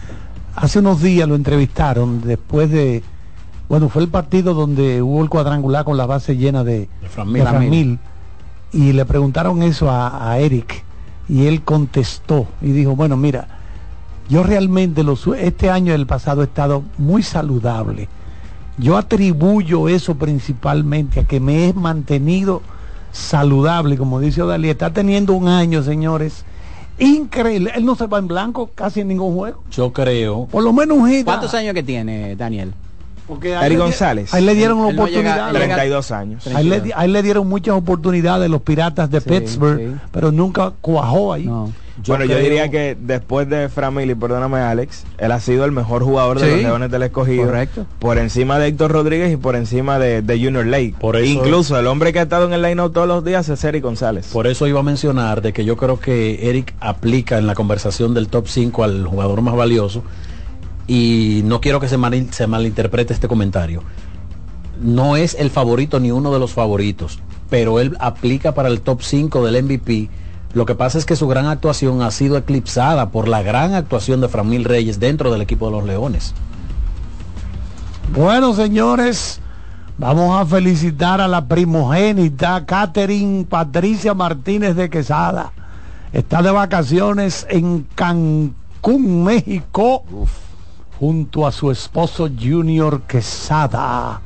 Hace 0.56 0.80
unos 0.80 1.02
días 1.02 1.30
lo 1.30 1.36
entrevistaron 1.36 2.22
después 2.22 2.69
de. 2.72 3.03
Bueno, 3.69 3.88
fue 3.88 4.02
el 4.02 4.10
partido 4.10 4.53
donde 4.53 5.02
hubo 5.02 5.22
el 5.23 5.30
cuadrangular 5.30 5.86
con 5.86 5.95
la 5.95 6.06
base 6.06 6.36
llena 6.36 6.64
de, 6.64 6.90
Framil. 7.10 7.44
de 7.44 7.49
Framil. 7.49 7.99
Y 8.73 8.94
le 8.94 9.06
preguntaron 9.06 9.61
eso 9.64 9.90
a, 9.91 10.30
a 10.32 10.40
Eric. 10.40 10.84
Y 11.30 11.45
él 11.45 11.61
contestó 11.61 12.48
y 12.61 12.72
dijo: 12.72 12.95
Bueno, 12.95 13.15
mira, 13.15 13.48
yo 14.28 14.44
realmente 14.44 15.03
los, 15.03 15.26
este 15.28 15.69
año 15.69 15.94
del 15.94 16.07
pasado 16.07 16.41
he 16.41 16.45
estado 16.45 16.84
muy 16.98 17.22
saludable. 17.23 18.10
Yo 18.77 18.98
atribuyo 18.98 19.88
eso 19.89 20.15
principalmente 20.15 21.19
a 21.19 21.23
que 21.26 21.39
me 21.39 21.68
he 21.69 21.73
mantenido 21.73 22.61
saludable, 23.11 23.98
como 23.98 24.19
dice 24.19 24.41
Odalí. 24.41 24.69
Está 24.69 24.91
teniendo 24.91 25.34
un 25.34 25.48
año, 25.48 25.84
señores, 25.84 26.45
increíble. 26.98 27.72
Él 27.76 27.85
no 27.85 27.95
se 27.95 28.07
va 28.07 28.19
en 28.19 28.27
blanco 28.27 28.69
casi 28.73 29.02
en 29.02 29.10
ningún 29.10 29.35
juego. 29.35 29.61
Yo 29.72 29.91
creo. 29.91 30.45
Por 30.52 30.64
lo 30.64 30.73
menos 30.73 30.98
un 30.98 31.10
hit. 31.10 31.26
¿Cuántos 31.26 31.53
años 31.53 31.73
que 31.73 31.84
tiene 31.84 32.35
Daniel? 32.35 32.73
Porque 33.27 33.56
ahí 33.56 33.76
González. 33.76 34.34
Ahí 34.34 34.43
le 34.43 34.56
dieron 34.56 34.80
Él- 34.80 34.89
él 34.89 34.95
no 34.95 35.07
llega- 35.07 35.22
oportunidades. 35.22 35.56
él 35.56 35.61
llega- 35.61 35.76
32 35.76 36.11
años. 36.11 36.48
Ahí 36.48 36.65
le, 36.68 36.81
di- 36.81 36.91
ahí 36.95 37.10
le 37.10 37.23
dieron 37.23 37.48
muchas 37.48 37.76
oportunidades 37.76 38.49
los 38.49 38.61
piratas 38.61 39.10
de 39.10 39.22
Sí, 39.22 39.30
Pittsburgh, 39.30 39.80
sí. 39.80 39.95
pero 40.11 40.31
nunca 40.31 40.73
cuajó 40.81 41.34
ahí. 41.34 41.45
No. 41.45 41.72
Bueno, 42.08 42.26
yo 42.26 42.38
diría 42.40 42.70
que 42.72 42.98
después 43.00 43.48
de 43.50 43.70
Framil, 43.70 44.10
y 44.10 44.16
perdóname 44.16 44.60
Alex, 44.60 45.04
él 45.18 45.32
ha 45.32 45.40
sido 45.40 45.66
el 45.66 45.72
mejor 45.72 46.04
jugador 46.04 46.40
de 46.40 46.48
los 46.52 46.62
Leones 46.64 46.90
del 46.92 47.04
Escogido. 47.04 47.46
correcto. 47.46 47.86
Por 48.00 48.18
encima 48.18 48.58
de 48.60 48.68
Héctor 48.68 48.92
Rodríguez 48.92 49.32
y 49.34 49.38
por 49.38 49.56
encima 49.56 50.00
de, 50.00 50.22
de 50.22 50.44
Junior 50.44 50.66
Lake. 50.66 50.96
Por 51.00 51.16
eso- 51.18 51.26
Incluso 51.32 51.78
el 51.78 51.88
hombre 51.88 52.14
que 52.14 52.20
ha 52.20 52.24
estado 52.24 52.46
en 52.48 52.54
el 52.54 52.62
line 52.62 52.78
todos 52.92 53.08
los 53.08 53.24
días 53.24 53.48
es 53.50 53.64
Eric 53.64 53.84
González. 53.84 54.28
Por 54.32 54.48
eso 54.48 54.68
iba 54.68 54.80
a 54.80 54.84
mencionar 54.84 55.42
de 55.42 55.54
que 55.54 55.66
yo 55.66 55.78
creo 55.78 56.00
que 56.00 56.50
Eric 56.50 56.74
aplica 56.80 57.38
en 57.38 57.46
la 57.48 57.56
conversación 57.56 58.14
del 58.14 58.28
top 58.30 58.48
5 58.48 58.84
al 58.84 59.06
jugador 59.06 59.42
más 59.42 59.56
valioso 59.56 60.04
y 60.88 61.42
no 61.46 61.62
quiero 61.62 61.80
que 61.80 61.88
se, 61.88 61.98
mal- 61.98 62.32
se 62.32 62.48
malinterprete 62.48 63.14
este 63.14 63.28
comentario. 63.28 63.84
No 64.82 65.16
es 65.16 65.36
el 65.36 65.50
favorito 65.52 66.00
ni 66.00 66.12
uno 66.12 66.34
de 66.34 66.40
los 66.40 66.54
favoritos, 66.54 67.20
pero 67.50 67.80
él 67.80 67.96
aplica 68.00 68.54
para 68.54 68.70
el 68.70 68.82
top 68.82 69.02
5 69.02 69.46
del 69.46 69.64
MVP 69.64 70.10
Lo 70.53 70.65
que 70.65 70.76
pasa 70.76 70.98
es 70.98 71.06
que 71.06 71.15
su 71.15 71.28
gran 71.28 71.45
actuación 71.45 72.02
ha 72.02 72.11
sido 72.11 72.38
eclipsada 72.38 73.10
por 73.10 73.30
la 73.30 73.41
gran 73.41 73.73
actuación 73.73 74.19
de 74.19 74.28
Framil 74.28 74.65
Reyes 74.65 74.99
dentro 74.99 75.32
del 75.32 75.41
equipo 75.41 75.68
de 75.68 75.72
los 75.72 75.86
Leones. 75.86 76.34
Bueno, 78.14 78.53
señores, 78.53 79.40
vamos 79.98 80.38
a 80.38 80.45
felicitar 80.45 81.22
a 81.22 81.30
la 81.30 81.45
primogénita 81.45 82.65
Catherine 82.65 83.45
Patricia 83.45 84.14
Martínez 84.14 84.76
de 84.76 84.90
Quesada. 84.90 85.53
Está 86.11 86.41
de 86.41 86.52
vacaciones 86.52 87.48
en 87.49 87.88
Cancún, 87.95 89.23
México, 89.23 90.03
junto 90.99 91.48
a 91.48 91.53
su 91.53 91.72
esposo 91.72 92.30
Junior 92.38 93.03
Quesada. 93.03 94.19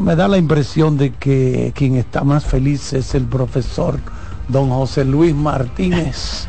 Me 0.00 0.16
da 0.16 0.28
la 0.28 0.38
impresión 0.38 0.96
de 0.96 1.12
que 1.12 1.72
quien 1.74 1.96
está 1.96 2.24
más 2.24 2.46
feliz 2.46 2.94
es 2.94 3.14
el 3.14 3.24
profesor 3.24 4.00
don 4.48 4.70
José 4.70 5.04
Luis 5.04 5.34
Martínez. 5.34 6.46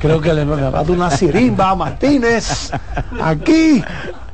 Creo 0.00 0.20
que 0.20 0.34
le 0.34 0.44
va 0.44 0.68
a 0.68 0.70
dar 0.70 0.90
una 0.90 1.10
sirimba 1.10 1.70
a 1.70 1.74
Martínez. 1.74 2.72
Aquí, 3.20 3.82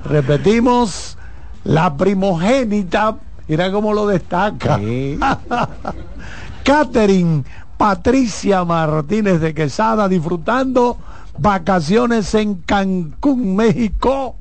repetimos, 0.05 1.17
la 1.65 1.97
primogénita, 1.97 3.17
mira 3.47 3.71
cómo 3.71 3.93
lo 3.93 4.07
destaca. 4.07 4.81
Catherine 6.65 7.45
Patricia 7.77 8.65
Martínez 8.65 9.41
de 9.41 9.55
Quesada 9.55 10.09
disfrutando 10.09 10.99
vacaciones 11.39 12.35
en 12.35 12.57
Cancún, 12.57 13.55
México, 13.55 14.35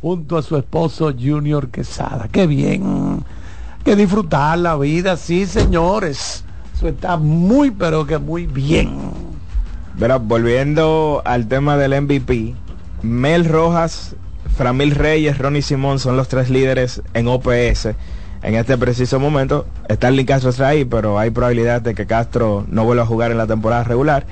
junto 0.00 0.38
a 0.38 0.42
su 0.42 0.56
esposo 0.56 1.12
Junior 1.12 1.68
Quesada. 1.68 2.28
Qué 2.32 2.46
bien. 2.46 3.22
Que 3.84 3.96
disfrutar 3.96 4.58
la 4.58 4.76
vida, 4.76 5.16
sí, 5.16 5.46
señores. 5.46 6.44
Está 6.82 7.16
muy, 7.16 7.70
pero 7.70 8.06
que 8.06 8.18
muy 8.18 8.46
bien. 8.46 8.90
Pero 9.98 10.18
volviendo 10.18 11.22
al 11.24 11.46
tema 11.46 11.76
del 11.76 12.00
MVP, 12.00 12.54
Mel 13.02 13.44
Rojas, 13.44 14.16
Framil 14.56 14.94
Reyes, 14.94 15.38
Ronnie 15.38 15.62
Simón 15.62 15.98
son 15.98 16.16
los 16.16 16.28
tres 16.28 16.48
líderes 16.48 17.02
en 17.14 17.28
OPS. 17.28 17.88
En 18.42 18.54
este 18.54 18.78
preciso 18.78 19.20
momento, 19.20 19.66
Starling 19.90 20.24
Castro 20.24 20.50
está 20.50 20.68
ahí, 20.68 20.86
pero 20.86 21.18
hay 21.18 21.30
probabilidad 21.30 21.82
de 21.82 21.94
que 21.94 22.06
Castro 22.06 22.64
no 22.68 22.84
vuelva 22.84 23.02
a 23.02 23.06
jugar 23.06 23.30
en 23.30 23.38
la 23.38 23.46
temporada 23.46 23.84
regular. 23.84 24.26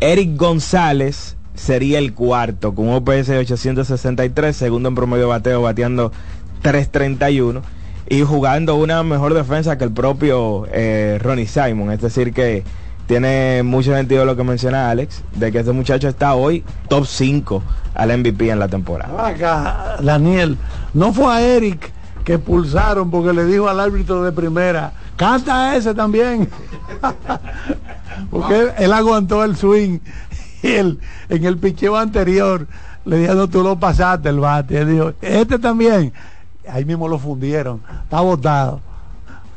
Eric 0.00 0.36
González 0.36 1.36
sería 1.54 1.98
el 1.98 2.12
cuarto, 2.12 2.74
con 2.74 2.90
OPS 2.90 3.28
de 3.28 3.38
863, 3.38 4.54
segundo 4.54 4.90
en 4.90 4.94
promedio 4.94 5.28
bateo, 5.28 5.62
bateando 5.62 6.12
331 6.60 7.62
y 8.08 8.22
jugando 8.22 8.76
una 8.76 9.02
mejor 9.02 9.34
defensa 9.34 9.76
que 9.76 9.84
el 9.84 9.92
propio 9.92 10.66
eh, 10.70 11.18
Ronnie 11.20 11.46
Simon. 11.46 11.90
Es 11.90 12.00
decir, 12.00 12.32
que 12.32 12.64
tiene 13.06 13.62
mucho 13.62 13.94
sentido 13.94 14.24
lo 14.24 14.36
que 14.36 14.44
menciona 14.44 14.90
Alex, 14.90 15.22
de 15.34 15.52
que 15.52 15.60
este 15.60 15.72
muchacho 15.72 16.08
está 16.08 16.34
hoy 16.34 16.64
top 16.88 17.06
5 17.06 17.62
al 17.94 18.18
MVP 18.18 18.50
en 18.50 18.58
la 18.58 18.68
temporada. 18.68 19.26
Acá, 19.26 19.96
Daniel, 20.00 20.56
no 20.94 21.12
fue 21.12 21.32
a 21.32 21.40
Eric 21.40 21.92
que 22.24 22.38
pulsaron 22.38 23.10
porque 23.10 23.32
le 23.32 23.44
dijo 23.44 23.68
al 23.68 23.78
árbitro 23.78 24.22
de 24.24 24.32
primera, 24.32 24.92
canta 25.16 25.76
ese 25.76 25.94
también. 25.94 26.48
porque 28.30 28.72
él, 28.78 28.92
aguantó 28.92 29.44
el 29.44 29.56
swing 29.56 30.00
y 30.62 30.72
él, 30.72 30.98
en 31.28 31.44
el 31.44 31.58
picheo 31.58 31.96
anterior 31.96 32.66
le 33.04 33.18
dijo, 33.18 33.48
tú 33.48 33.62
lo 33.62 33.78
pasaste 33.78 34.28
el 34.28 34.40
bate. 34.40 34.78
Él 34.78 34.90
dijo, 34.90 35.12
este 35.22 35.60
también 35.60 36.12
ahí 36.70 36.84
mismo 36.84 37.08
lo 37.08 37.18
fundieron. 37.18 37.82
Está 38.04 38.20
votado. 38.20 38.80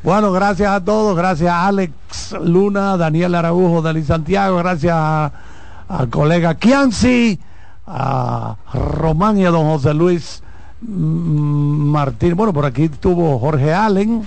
Bueno, 0.02 0.32
gracias 0.32 0.72
a 0.72 0.84
todos, 0.84 1.16
gracias 1.16 1.52
a 1.52 1.68
Alex 1.68 2.36
Luna, 2.42 2.96
Daniel 2.96 3.36
Araújo, 3.36 3.82
Dalí 3.82 4.04
Santiago, 4.04 4.58
gracias 4.58 4.96
al 4.96 6.10
colega 6.10 6.56
Kianci, 6.56 7.38
a 7.86 8.56
Román 8.74 9.38
y 9.38 9.46
a 9.46 9.50
don 9.50 9.66
José 9.66 9.94
Luis 9.94 10.42
Martín. 10.82 12.36
Bueno, 12.36 12.54
por 12.54 12.66
aquí 12.66 12.84
estuvo 12.84 13.38
Jorge 13.40 13.74
Allen, 13.74 14.26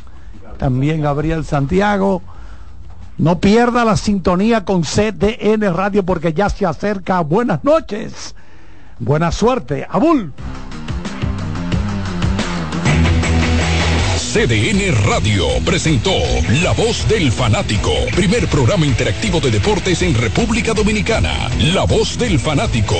también 0.58 1.00
Gabriel 1.00 1.44
Santiago. 1.44 2.20
No 3.16 3.38
pierda 3.38 3.84
la 3.84 3.96
sintonía 3.96 4.64
con 4.64 4.82
CDN 4.82 5.74
Radio 5.74 6.04
porque 6.04 6.34
ya 6.34 6.50
se 6.50 6.66
acerca. 6.66 7.20
Buenas 7.20 7.64
noches. 7.64 8.34
Buena 8.98 9.32
suerte. 9.32 9.86
Abul. 9.88 10.32
CDN 14.32 14.94
Radio 15.06 15.44
presentó 15.62 16.14
La 16.62 16.72
Voz 16.72 17.06
del 17.06 17.30
Fanático, 17.30 17.90
primer 18.16 18.48
programa 18.48 18.86
interactivo 18.86 19.40
de 19.40 19.50
deportes 19.50 20.00
en 20.00 20.14
República 20.14 20.72
Dominicana. 20.72 21.50
La 21.74 21.84
Voz 21.84 22.16
del 22.16 22.38
Fanático. 22.38 22.94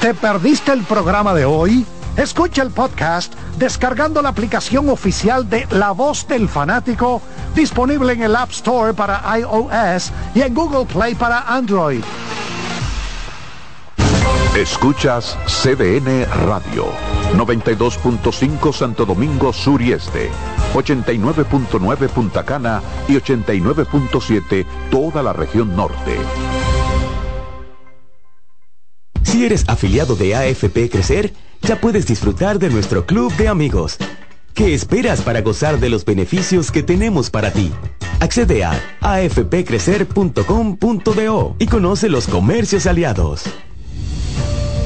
¿Te 0.00 0.14
perdiste 0.14 0.72
el 0.72 0.82
programa 0.82 1.32
de 1.32 1.44
hoy? 1.44 1.86
Escucha 2.16 2.60
el 2.60 2.72
podcast 2.72 3.32
descargando 3.56 4.20
la 4.20 4.30
aplicación 4.30 4.88
oficial 4.88 5.48
de 5.48 5.68
La 5.70 5.92
Voz 5.92 6.26
del 6.26 6.48
Fanático, 6.48 7.22
disponible 7.54 8.14
en 8.14 8.24
el 8.24 8.34
App 8.34 8.50
Store 8.50 8.94
para 8.94 9.22
iOS 9.38 10.10
y 10.34 10.40
en 10.40 10.54
Google 10.54 10.86
Play 10.86 11.14
para 11.14 11.42
Android. 11.42 12.02
Escuchas 14.56 15.36
CDN 15.46 16.26
Radio, 16.46 16.86
92.5 17.36 18.72
Santo 18.72 19.04
Domingo 19.04 19.52
Sur 19.52 19.82
y 19.82 19.90
Este, 19.90 20.30
89.9 20.74 22.08
Punta 22.08 22.44
Cana 22.44 22.80
y 23.08 23.14
89.7 23.14 24.64
toda 24.92 25.24
la 25.24 25.32
región 25.32 25.74
norte. 25.74 26.16
Si 29.24 29.44
eres 29.44 29.64
afiliado 29.66 30.14
de 30.14 30.36
AFP 30.36 30.88
Crecer, 30.88 31.32
ya 31.62 31.80
puedes 31.80 32.06
disfrutar 32.06 32.60
de 32.60 32.70
nuestro 32.70 33.06
club 33.06 33.34
de 33.34 33.48
amigos. 33.48 33.98
¿Qué 34.54 34.72
esperas 34.72 35.22
para 35.22 35.40
gozar 35.40 35.80
de 35.80 35.88
los 35.88 36.04
beneficios 36.04 36.70
que 36.70 36.84
tenemos 36.84 37.28
para 37.28 37.50
ti? 37.50 37.72
Accede 38.20 38.62
a 38.62 38.80
afpcrecer.com.do 39.00 41.56
y 41.58 41.66
conoce 41.66 42.08
los 42.08 42.28
comercios 42.28 42.86
aliados. 42.86 43.50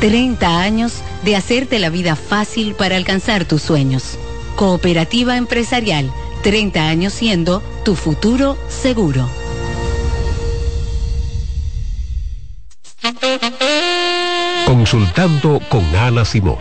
30 0.00 0.60
años 0.60 1.02
de 1.24 1.36
hacerte 1.36 1.78
la 1.78 1.88
vida 1.88 2.16
fácil 2.16 2.74
para 2.74 2.96
alcanzar 2.96 3.44
tus 3.46 3.62
sueños. 3.62 4.18
Cooperativa 4.54 5.36
Empresarial, 5.36 6.12
30 6.42 6.88
años 6.88 7.12
siendo 7.12 7.62
tu 7.84 7.94
futuro 7.94 8.58
seguro. 8.68 9.28
Consultando 14.66 15.60
con 15.68 15.84
Ana 15.96 16.24
Simón. 16.24 16.58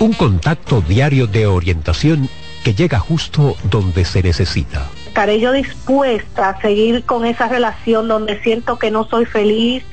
Un 0.00 0.12
contacto 0.12 0.80
diario 0.80 1.26
de 1.26 1.46
orientación 1.46 2.28
que 2.64 2.74
llega 2.74 2.98
justo 2.98 3.56
donde 3.70 4.04
se 4.04 4.22
necesita. 4.22 4.88
Estaré 5.14 5.38
yo 5.38 5.52
dispuesta 5.52 6.48
a 6.48 6.60
seguir 6.60 7.04
con 7.04 7.24
esa 7.24 7.46
relación 7.46 8.08
donde 8.08 8.42
siento 8.42 8.80
que 8.80 8.90
no 8.90 9.04
soy 9.04 9.26
feliz, 9.26 9.84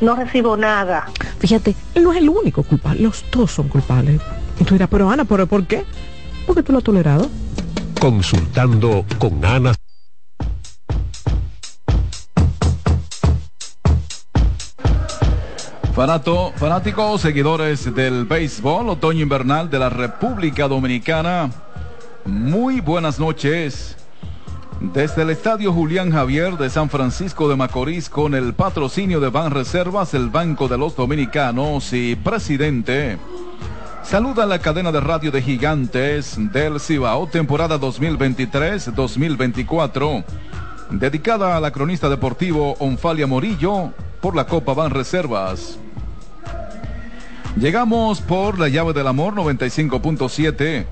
no 0.00 0.16
recibo 0.16 0.56
nada. 0.56 1.04
Fíjate, 1.38 1.76
él 1.94 2.02
no 2.02 2.14
es 2.14 2.18
el 2.18 2.30
único 2.30 2.62
culpable, 2.62 3.02
los 3.02 3.22
dos 3.30 3.50
son 3.50 3.68
culpables. 3.68 4.22
Y 4.58 4.64
tú 4.64 4.76
dirás, 4.76 4.88
pero 4.90 5.10
Ana, 5.10 5.26
¿pero 5.26 5.46
por 5.46 5.66
qué? 5.66 5.84
Porque 6.46 6.62
tú 6.62 6.72
lo 6.72 6.78
has 6.78 6.84
tolerado. 6.84 7.28
Consultando 8.00 9.04
con 9.18 9.44
Ana. 9.44 9.74
Fanato, 15.94 16.54
fanáticos, 16.56 17.20
seguidores 17.20 17.94
del 17.94 18.24
béisbol, 18.24 18.88
otoño 18.88 19.20
invernal 19.20 19.68
de 19.68 19.78
la 19.78 19.90
República 19.90 20.66
Dominicana. 20.68 21.50
Muy 22.24 22.80
buenas 22.80 23.20
noches. 23.20 23.99
Desde 24.80 25.22
el 25.22 25.30
Estadio 25.30 25.72
Julián 25.72 26.10
Javier 26.10 26.56
de 26.56 26.70
San 26.70 26.88
Francisco 26.88 27.48
de 27.48 27.56
Macorís 27.56 28.08
con 28.08 28.34
el 28.34 28.54
patrocinio 28.54 29.20
de 29.20 29.28
Ban 29.28 29.50
Reservas, 29.50 30.14
el 30.14 30.30
Banco 30.30 30.68
de 30.68 30.78
los 30.78 30.96
Dominicanos 30.96 31.92
y 31.92 32.16
presidente 32.16 33.18
Saluda 34.02 34.46
la 34.46 34.58
cadena 34.58 34.90
de 34.90 35.00
radio 35.00 35.30
de 35.30 35.40
gigantes 35.40 36.34
del 36.36 36.80
Cibao, 36.80 37.28
temporada 37.28 37.78
2023-2024, 37.78 40.24
dedicada 40.90 41.56
a 41.56 41.60
la 41.60 41.70
cronista 41.70 42.08
deportivo 42.08 42.74
Onfalia 42.80 43.28
Morillo 43.28 43.92
por 44.20 44.34
la 44.34 44.46
Copa 44.46 44.74
Ban 44.74 44.90
Reservas. 44.90 45.78
Llegamos 47.56 48.20
por 48.20 48.58
la 48.58 48.68
llave 48.68 48.92
del 48.94 49.06
amor 49.06 49.34
95.7. 49.34 50.86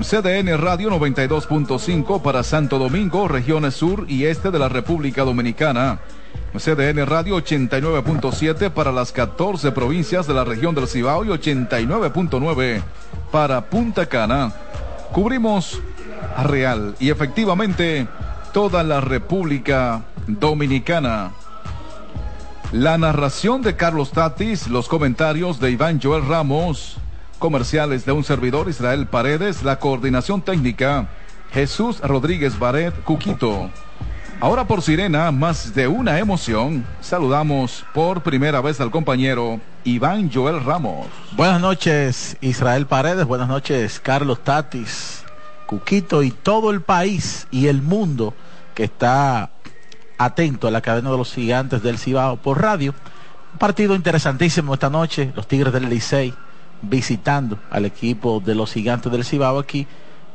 CDN 0.00 0.56
Radio 0.56 0.90
92.5 0.90 2.22
para 2.22 2.42
Santo 2.42 2.78
Domingo, 2.78 3.28
regiones 3.28 3.74
sur 3.74 4.06
y 4.08 4.24
este 4.24 4.50
de 4.50 4.58
la 4.58 4.70
República 4.70 5.22
Dominicana. 5.22 6.00
CDN 6.56 7.06
Radio 7.06 7.36
89.7 7.36 8.70
para 8.70 8.90
las 8.90 9.12
14 9.12 9.70
provincias 9.72 10.26
de 10.26 10.32
la 10.32 10.44
región 10.44 10.74
del 10.74 10.88
Cibao 10.88 11.24
y 11.24 11.28
89.9 11.28 12.82
para 13.30 13.68
Punta 13.68 14.06
Cana. 14.06 14.52
Cubrimos 15.12 15.80
real 16.42 16.94
y 16.98 17.10
efectivamente 17.10 18.08
toda 18.54 18.82
la 18.82 19.02
República 19.02 20.04
Dominicana. 20.26 21.32
La 22.72 22.96
narración 22.96 23.60
de 23.60 23.76
Carlos 23.76 24.12
Tatis, 24.12 24.68
los 24.68 24.88
comentarios 24.88 25.60
de 25.60 25.70
Iván 25.70 26.00
Joel 26.02 26.26
Ramos, 26.26 26.96
comerciales 27.42 28.06
de 28.06 28.12
un 28.12 28.22
servidor 28.22 28.68
Israel 28.68 29.08
Paredes, 29.08 29.64
la 29.64 29.80
coordinación 29.80 30.42
técnica 30.42 31.08
Jesús 31.52 31.98
Rodríguez 31.98 32.56
Baret 32.56 32.94
Cuquito. 33.02 33.68
Ahora 34.38 34.68
por 34.68 34.80
Sirena, 34.80 35.32
más 35.32 35.74
de 35.74 35.88
una 35.88 36.20
emoción, 36.20 36.86
saludamos 37.00 37.84
por 37.92 38.22
primera 38.22 38.60
vez 38.60 38.80
al 38.80 38.92
compañero 38.92 39.60
Iván 39.82 40.30
Joel 40.32 40.62
Ramos. 40.62 41.08
Buenas 41.32 41.60
noches 41.60 42.36
Israel 42.40 42.86
Paredes, 42.86 43.26
buenas 43.26 43.48
noches 43.48 43.98
Carlos 43.98 44.44
Tatis, 44.44 45.24
Cuquito 45.66 46.22
y 46.22 46.30
todo 46.30 46.70
el 46.70 46.80
país 46.80 47.48
y 47.50 47.66
el 47.66 47.82
mundo 47.82 48.34
que 48.72 48.84
está 48.84 49.50
atento 50.16 50.68
a 50.68 50.70
la 50.70 50.80
cadena 50.80 51.10
de 51.10 51.18
los 51.18 51.34
gigantes 51.34 51.82
del 51.82 51.98
Cibao 51.98 52.36
por 52.36 52.62
radio. 52.62 52.94
Un 53.52 53.58
partido 53.58 53.96
interesantísimo 53.96 54.74
esta 54.74 54.90
noche, 54.90 55.32
los 55.34 55.48
Tigres 55.48 55.72
del 55.72 55.88
Licey 55.88 56.32
visitando 56.82 57.58
al 57.70 57.84
equipo 57.84 58.42
de 58.44 58.54
los 58.54 58.72
gigantes 58.72 59.10
del 59.10 59.24
Cibao 59.24 59.58
aquí 59.58 59.86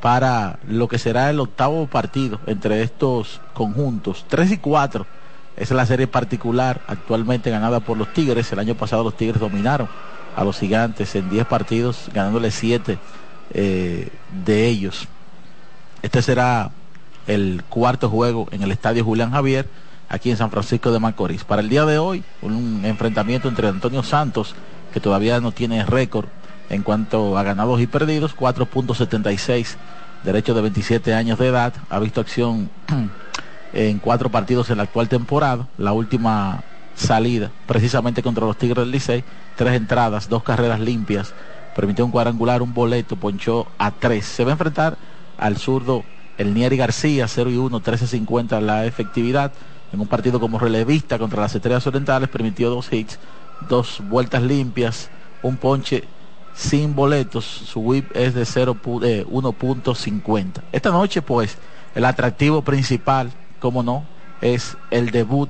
para 0.02 0.60
lo 0.68 0.88
que 0.88 1.00
será 1.00 1.30
el 1.30 1.40
octavo 1.40 1.88
partido 1.88 2.40
entre 2.46 2.82
estos 2.82 3.42
conjuntos. 3.54 4.26
3 4.28 4.54
y 4.54 4.58
4 4.58 5.06
es 5.58 5.72
la 5.72 5.86
serie 5.86 6.08
particular 6.08 6.82
actualmente 6.88 7.50
ganada 7.50 7.80
por 7.80 7.98
los 7.98 8.14
Tigres. 8.14 8.52
El 8.52 8.60
año 8.60 8.76
pasado 8.76 9.04
los 9.04 9.18
Tigres 9.18 9.40
dominaron 9.40 9.90
a 10.36 10.44
los 10.44 10.60
gigantes 10.60 11.16
en 11.16 11.30
10 11.30 11.48
partidos, 11.48 12.10
ganándole 12.14 12.52
7 12.52 12.98
eh, 13.54 14.10
de 14.46 14.68
ellos. 14.68 15.08
Este 16.04 16.22
será 16.22 16.70
el 17.26 17.64
cuarto 17.68 18.10
juego 18.10 18.48
en 18.52 18.62
el 18.62 18.72
Estadio 18.72 19.04
Julián 19.04 19.32
Javier, 19.32 19.68
aquí 20.10 20.30
en 20.30 20.38
San 20.38 20.52
Francisco 20.52 20.92
de 20.92 21.00
Macorís. 21.00 21.44
Para 21.44 21.62
el 21.62 21.70
día 21.70 21.86
de 21.86 21.98
hoy, 21.98 22.24
un 22.44 22.82
enfrentamiento 22.86 23.50
entre 23.50 23.68
Antonio 23.68 24.04
Santos, 24.04 24.56
que 24.94 25.00
todavía 25.00 25.40
no 25.40 25.52
tiene 25.52 25.86
récord 25.86 26.28
en 26.70 26.84
cuanto 26.84 27.38
a 27.38 27.44
ganados 27.44 27.80
y 27.80 27.88
perdidos, 27.88 28.36
4.76, 28.36 29.76
derecho 30.24 30.54
de 30.54 30.62
27 30.62 31.14
años 31.14 31.40
de 31.40 31.48
edad, 31.48 31.74
ha 31.90 32.00
visto 32.00 32.20
acción 32.20 32.70
en 33.74 34.00
cuatro 34.00 34.30
partidos 34.30 34.70
en 34.70 34.78
la 34.78 34.84
actual 34.84 35.08
temporada, 35.08 35.68
la 35.78 35.94
última 35.94 36.64
salida 36.96 37.52
precisamente 37.68 38.24
contra 38.24 38.46
los 38.46 38.58
Tigres 38.58 38.84
del 38.84 38.92
Licey, 38.92 39.24
tres 39.56 39.74
entradas, 39.74 40.30
dos 40.30 40.44
carreras 40.44 40.80
limpias, 40.80 41.34
permitió 41.76 42.04
un 42.04 42.12
cuadrangular, 42.12 42.62
un 42.62 42.74
boleto, 42.74 43.16
ponchó 43.16 43.68
a 43.78 43.92
tres. 43.92 44.26
Se 44.26 44.44
va 44.44 44.52
a 44.52 44.54
enfrentar 44.54 44.98
al 45.38 45.58
zurdo 45.58 46.04
el 46.38 46.54
Nieri 46.54 46.78
García, 46.78 47.28
0 47.28 47.52
y 47.52 47.58
1, 47.58 47.82
13.50 47.82 48.60
la 48.62 48.86
efectividad. 48.86 49.52
En 49.94 50.02
un 50.02 50.08
partido 50.08 50.40
como 50.40 50.60
relevista 50.60 51.18
contra 51.18 51.42
las 51.42 51.56
Estrellas 51.56 51.86
Orientales, 51.88 52.30
permitió 52.30 52.70
dos 52.70 52.92
hits, 52.92 53.20
dos 53.62 54.02
vueltas 54.04 54.44
limpias, 54.44 55.10
un 55.42 55.58
ponche 55.58 56.04
sin 56.54 56.96
boletos. 56.96 57.46
Su 57.46 57.82
whip 57.82 58.16
es 58.16 58.34
de 58.34 58.44
1.50. 58.44 60.62
Esta 60.72 60.92
noche, 60.92 61.22
pues, 61.22 61.58
el 61.96 62.06
atractivo 62.06 62.62
principal, 62.62 63.32
como 63.60 63.84
no, 63.84 64.06
es 64.42 64.78
el 64.92 65.12
debut 65.12 65.50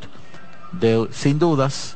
de, 0.71 1.07
sin 1.11 1.39
dudas, 1.39 1.95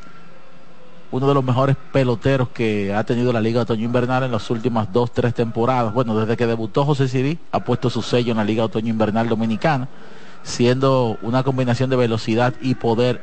uno 1.12 1.28
de 1.28 1.34
los 1.34 1.44
mejores 1.44 1.76
peloteros 1.92 2.50
que 2.50 2.94
ha 2.94 3.04
tenido 3.04 3.34
la 3.34 3.42
Liga 3.42 3.60
de 3.60 3.64
Otoño 3.64 3.84
Invernal 3.84 4.24
en 4.24 4.32
las 4.32 4.50
últimas 4.50 4.92
dos, 4.94 5.12
tres 5.12 5.34
temporadas. 5.34 5.94
Bueno, 5.94 6.18
desde 6.18 6.38
que 6.38 6.48
debutó 6.48 6.86
José 6.86 7.10
Siri, 7.10 7.38
ha 7.52 7.60
puesto 7.60 7.90
su 7.90 8.02
sello 8.02 8.32
en 8.32 8.38
la 8.38 8.46
Liga 8.46 8.62
de 8.62 8.68
Otoño 8.68 8.90
Invernal 8.90 9.28
Dominicana, 9.28 9.90
siendo 10.44 11.18
una 11.22 11.44
combinación 11.44 11.90
de 11.90 11.98
velocidad 11.98 12.54
y 12.62 12.76
poder 12.76 13.22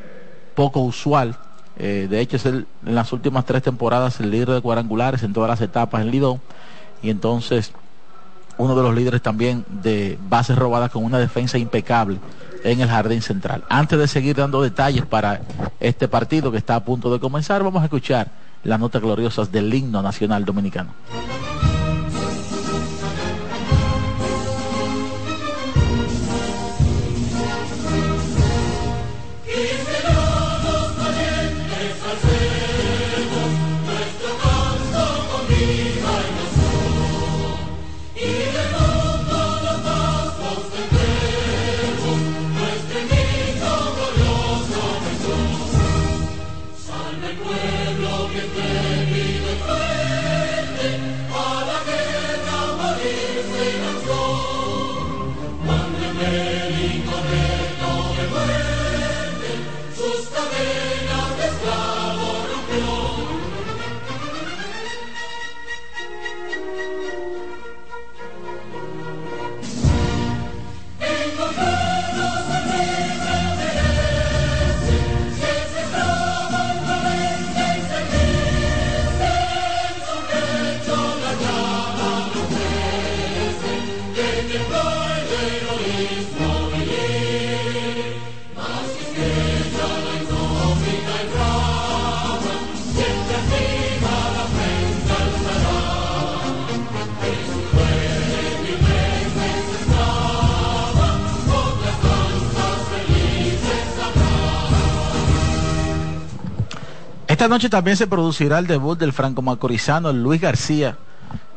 poco 0.54 0.80
usual. 0.80 1.36
Eh, 1.78 2.08
de 2.10 2.20
hecho, 2.20 2.36
es 2.36 2.46
el, 2.46 2.66
en 2.84 2.94
las 2.94 3.12
últimas 3.12 3.44
tres 3.44 3.62
temporadas 3.62 4.18
el 4.20 4.30
líder 4.30 4.50
de 4.50 4.60
cuadrangulares 4.60 5.22
en 5.22 5.32
todas 5.32 5.48
las 5.48 5.60
etapas 5.60 6.02
en 6.02 6.10
Lidón. 6.10 6.40
Y 7.02 7.10
entonces, 7.10 7.72
uno 8.58 8.74
de 8.74 8.82
los 8.82 8.94
líderes 8.94 9.22
también 9.22 9.64
de 9.68 10.18
bases 10.28 10.58
robadas 10.58 10.90
con 10.90 11.04
una 11.04 11.18
defensa 11.18 11.58
impecable 11.58 12.18
en 12.64 12.80
el 12.80 12.88
jardín 12.88 13.22
central. 13.22 13.62
Antes 13.68 13.98
de 13.98 14.08
seguir 14.08 14.36
dando 14.36 14.60
detalles 14.60 15.06
para 15.06 15.40
este 15.78 16.08
partido 16.08 16.50
que 16.50 16.58
está 16.58 16.74
a 16.74 16.84
punto 16.84 17.12
de 17.12 17.20
comenzar, 17.20 17.62
vamos 17.62 17.82
a 17.82 17.84
escuchar 17.84 18.28
las 18.64 18.80
notas 18.80 19.00
gloriosas 19.00 19.52
del 19.52 19.72
himno 19.72 20.02
nacional 20.02 20.44
dominicano. 20.44 20.92
Esta 107.48 107.54
noche 107.54 107.70
también 107.70 107.96
se 107.96 108.06
producirá 108.06 108.58
el 108.58 108.66
debut 108.66 108.98
del 108.98 109.14
franco 109.14 109.40
macorizano 109.40 110.12
Luis 110.12 110.38
García 110.38 110.98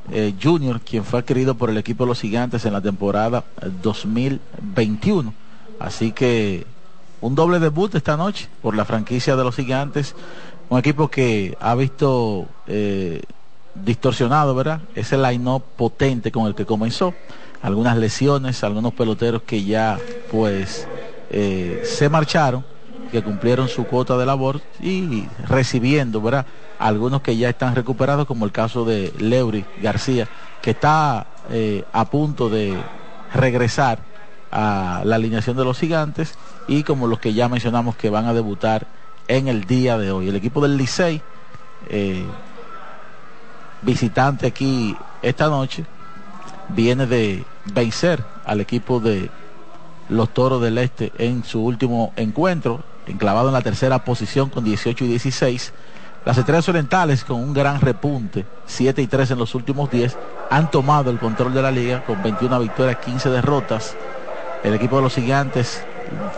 eh, 0.10 0.34
Jr., 0.42 0.80
quien 0.80 1.04
fue 1.04 1.20
adquirido 1.20 1.56
por 1.56 1.70
el 1.70 1.78
equipo 1.78 2.06
de 2.06 2.08
los 2.08 2.22
gigantes 2.22 2.64
en 2.64 2.72
la 2.72 2.80
temporada 2.80 3.44
2021. 3.84 5.34
Así 5.80 6.14
que 6.14 6.66
un 7.20 7.36
doble 7.36 7.60
debut 7.60 7.94
esta 7.94 8.16
noche 8.16 8.48
por 8.62 8.74
la 8.74 8.86
franquicia 8.86 9.36
de 9.36 9.44
los 9.44 9.54
gigantes, 9.54 10.16
un 10.70 10.80
equipo 10.80 11.10
que 11.10 11.58
ha 11.60 11.76
visto 11.76 12.48
eh, 12.68 13.24
distorsionado, 13.76 14.56
¿verdad? 14.56 14.80
Ese 14.96 15.18
line-up 15.18 15.62
potente 15.76 16.32
con 16.32 16.48
el 16.48 16.56
que 16.56 16.66
comenzó. 16.66 17.14
Algunas 17.62 17.98
lesiones, 17.98 18.64
algunos 18.64 18.94
peloteros 18.94 19.42
que 19.42 19.66
ya 19.66 20.00
pues 20.32 20.88
eh, 21.32 21.82
se 21.84 22.08
marcharon 22.08 22.71
que 23.12 23.22
cumplieron 23.22 23.68
su 23.68 23.86
cuota 23.86 24.18
de 24.18 24.26
labor 24.26 24.62
y 24.80 25.28
recibiendo, 25.48 26.22
¿verdad? 26.22 26.46
Algunos 26.80 27.22
que 27.22 27.38
ya 27.38 27.50
están 27.50 27.76
recuperados, 27.76 28.26
como 28.26 28.46
el 28.46 28.52
caso 28.52 28.86
de 28.86 29.14
Leury 29.20 29.66
García, 29.82 30.28
que 30.62 30.72
está 30.72 31.28
eh, 31.50 31.84
a 31.92 32.06
punto 32.06 32.50
de 32.50 32.76
regresar 33.34 34.00
a 34.52 35.02
la 35.06 35.16
alineación 35.16 35.56
de 35.56 35.64
los 35.64 35.80
gigantes 35.80 36.36
y 36.68 36.84
como 36.84 37.08
los 37.08 37.20
que 37.20 37.34
ya 37.34 37.48
mencionamos 37.50 37.96
que 37.96 38.10
van 38.10 38.26
a 38.26 38.34
debutar 38.34 38.88
en 39.28 39.48
el 39.48 39.66
día 39.66 39.98
de 39.98 40.12
hoy. 40.12 40.30
El 40.30 40.36
equipo 40.36 40.62
del 40.62 40.78
Licey, 40.78 41.22
eh, 41.90 42.26
visitante 43.82 44.48
aquí 44.48 44.96
esta 45.22 45.48
noche, 45.48 45.86
viene 46.70 47.06
de 47.06 47.46
vencer 47.74 48.24
al 48.46 48.62
equipo 48.62 49.00
de 49.00 49.30
los 50.10 50.34
Toros 50.34 50.62
del 50.62 50.78
Este 50.78 51.12
en 51.18 51.44
su 51.44 51.64
último 51.64 52.14
encuentro, 52.16 52.84
enclavado 53.12 53.50
en 53.50 53.54
la 53.54 53.62
tercera 53.62 54.04
posición 54.04 54.50
con 54.50 54.64
18 54.64 55.06
y 55.06 55.08
16. 55.08 55.74
Las 56.24 56.38
Estrellas 56.38 56.70
Orientales, 56.70 57.24
con 57.24 57.38
un 57.38 57.54
gran 57.54 57.82
repunte, 57.82 58.46
7 58.66 59.02
y 59.02 59.08
3 59.08 59.32
en 59.32 59.40
los 59.40 59.56
últimos 59.56 59.90
10, 59.90 60.18
han 60.50 60.70
tomado 60.70 61.10
el 61.10 61.20
control 61.20 61.54
de 61.54 61.62
la 61.62 61.72
liga 61.72 62.04
con 62.06 62.22
21 62.22 62.60
victorias, 62.60 62.98
15 62.98 63.30
derrotas. 63.30 63.96
El 64.64 64.74
equipo 64.76 64.98
de 64.98 65.02
los 65.02 65.16
Gigantes, 65.16 65.84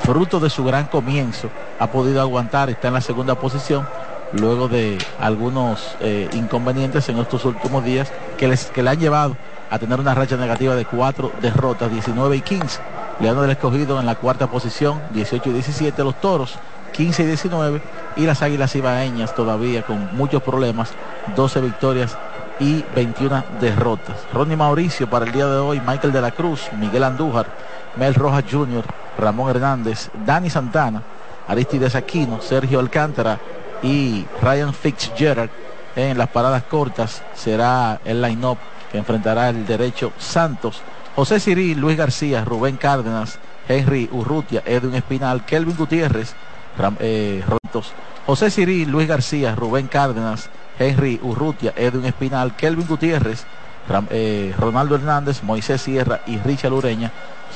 fruto 0.01 0.39
de 0.39 0.49
su 0.49 0.63
gran 0.63 0.85
comienzo, 0.85 1.49
ha 1.79 1.87
podido 1.87 2.21
aguantar, 2.21 2.69
está 2.69 2.87
en 2.87 2.93
la 2.93 3.01
segunda 3.01 3.35
posición, 3.35 3.85
luego 4.31 4.67
de 4.67 4.97
algunos 5.19 5.95
eh, 5.99 6.29
inconvenientes 6.33 7.09
en 7.09 7.19
estos 7.19 7.43
últimos 7.45 7.83
días 7.83 8.11
que, 8.37 8.47
les, 8.47 8.65
que 8.67 8.83
le 8.83 8.89
han 8.89 8.99
llevado 8.99 9.35
a 9.69 9.79
tener 9.79 9.99
una 9.99 10.15
racha 10.15 10.37
negativa 10.37 10.75
de 10.75 10.85
cuatro 10.85 11.31
derrotas, 11.41 11.91
19 11.91 12.37
y 12.37 12.41
15. 12.41 12.79
León 13.23 13.39
del 13.39 13.51
Escogido 13.51 14.01
en 14.01 14.05
la 14.05 14.15
cuarta 14.15 14.47
posición, 14.47 15.01
18 15.11 15.49
y 15.49 15.53
17 15.53 16.03
los 16.03 16.19
Toros, 16.19 16.55
15 16.91 17.23
y 17.23 17.25
19 17.27 17.81
y 18.17 18.25
las 18.25 18.41
Águilas 18.41 18.75
Ibaeñas 18.75 19.33
todavía 19.33 19.83
con 19.83 20.13
muchos 20.17 20.43
problemas, 20.43 20.91
12 21.33 21.61
victorias 21.61 22.17
y 22.59 22.83
21 22.93 23.45
derrotas. 23.61 24.17
Ronnie 24.33 24.57
Mauricio 24.57 25.09
para 25.09 25.25
el 25.25 25.31
día 25.31 25.47
de 25.47 25.55
hoy, 25.55 25.79
Michael 25.87 26.11
de 26.11 26.19
la 26.19 26.31
Cruz, 26.31 26.63
Miguel 26.77 27.05
Andújar, 27.05 27.45
Mel 27.95 28.13
Rojas 28.13 28.43
Jr., 28.51 28.83
Ramón 29.17 29.51
Hernández, 29.51 30.09
Dani 30.25 30.49
Santana, 30.49 31.01
Aristides 31.47 31.95
Aquino, 31.95 32.41
Sergio 32.41 32.81
Alcántara 32.81 33.39
y 33.81 34.25
Ryan 34.41 34.73
Fitzgerald 34.73 35.49
en 35.95 36.17
las 36.17 36.27
paradas 36.27 36.63
cortas 36.63 37.23
será 37.33 38.01
el 38.03 38.21
line-up 38.21 38.57
que 38.91 38.97
enfrentará 38.97 39.47
el 39.47 39.65
derecho 39.65 40.11
Santos 40.17 40.81
José 41.15 41.39
Cyril, 41.39 41.79
Luis 41.79 41.97
García, 41.97 42.43
Rubén 42.43 42.77
Cárdenas, 42.77 43.37
Henry 43.67 44.09
Urrutia, 44.11 44.63
Edwin 44.65 44.95
Espinal, 44.95 45.45
Kelvin 45.45 45.75
Gutiérrez, 45.75 46.33
José 48.25 48.49
Cyril, 48.49 48.89
Luis 48.89 49.07
García, 49.07 49.53
Rubén 49.55 49.87
Cárdenas, 49.87 50.49
Henry 50.79 51.19
Urrutia, 51.21 51.71
Edwin 51.75 52.05
Espinal, 52.05 52.55
Kelvin 52.55 52.87
Gutiérrez, 52.87 53.45
eh, 54.09 54.53
Ronaldo 54.57 54.95
Hernández, 54.95 55.43
Moisés 55.43 55.81
Sierra 55.81 56.21
y 56.25 56.37
Richard 56.39 56.73
Ureña 56.73 57.11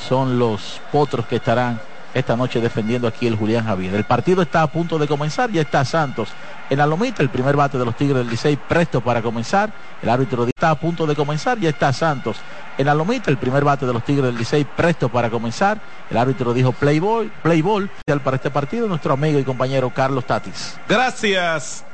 son 0.08 0.38
los 0.38 0.80
potros 0.92 1.26
que 1.26 1.36
estarán 1.36 1.80
esta 2.14 2.36
noche 2.36 2.60
defendiendo 2.60 3.06
aquí 3.06 3.26
el 3.26 3.36
Julián 3.36 3.64
Javier. 3.64 3.94
El 3.94 4.04
partido 4.04 4.42
está 4.42 4.62
a 4.62 4.66
punto 4.66 4.98
de 4.98 5.06
comenzar, 5.06 5.50
ya 5.50 5.62
está 5.62 5.84
Santos 5.84 6.30
en 6.70 6.78
la 6.78 6.86
lomita, 6.86 7.22
el 7.22 7.30
primer 7.30 7.56
bate 7.56 7.78
de 7.78 7.84
los 7.84 7.96
Tigres 7.96 8.18
del 8.18 8.28
Licey 8.28 8.56
presto 8.56 9.00
para 9.00 9.22
comenzar. 9.22 9.72
El 10.02 10.08
árbitro 10.08 10.44
está 10.44 10.70
a 10.70 10.74
punto 10.74 11.06
de 11.06 11.14
comenzar, 11.14 11.58
ya 11.58 11.70
está 11.70 11.92
Santos 11.92 12.38
en 12.76 12.86
la 12.86 12.94
lomita, 12.94 13.30
el 13.30 13.38
primer 13.38 13.64
bate 13.64 13.86
de 13.86 13.92
los 13.92 14.04
Tigres 14.04 14.26
del 14.26 14.36
Licey 14.36 14.64
presto 14.64 15.08
para 15.08 15.30
comenzar. 15.30 15.80
El 16.10 16.16
árbitro 16.16 16.52
dijo 16.52 16.72
playboy, 16.72 17.30
playball 17.42 17.90
para 18.22 18.36
este 18.36 18.50
partido, 18.50 18.86
nuestro 18.86 19.14
amigo 19.14 19.38
y 19.38 19.44
compañero 19.44 19.90
Carlos 19.90 20.26
Tatis. 20.26 20.78
Gracias. 20.88 21.84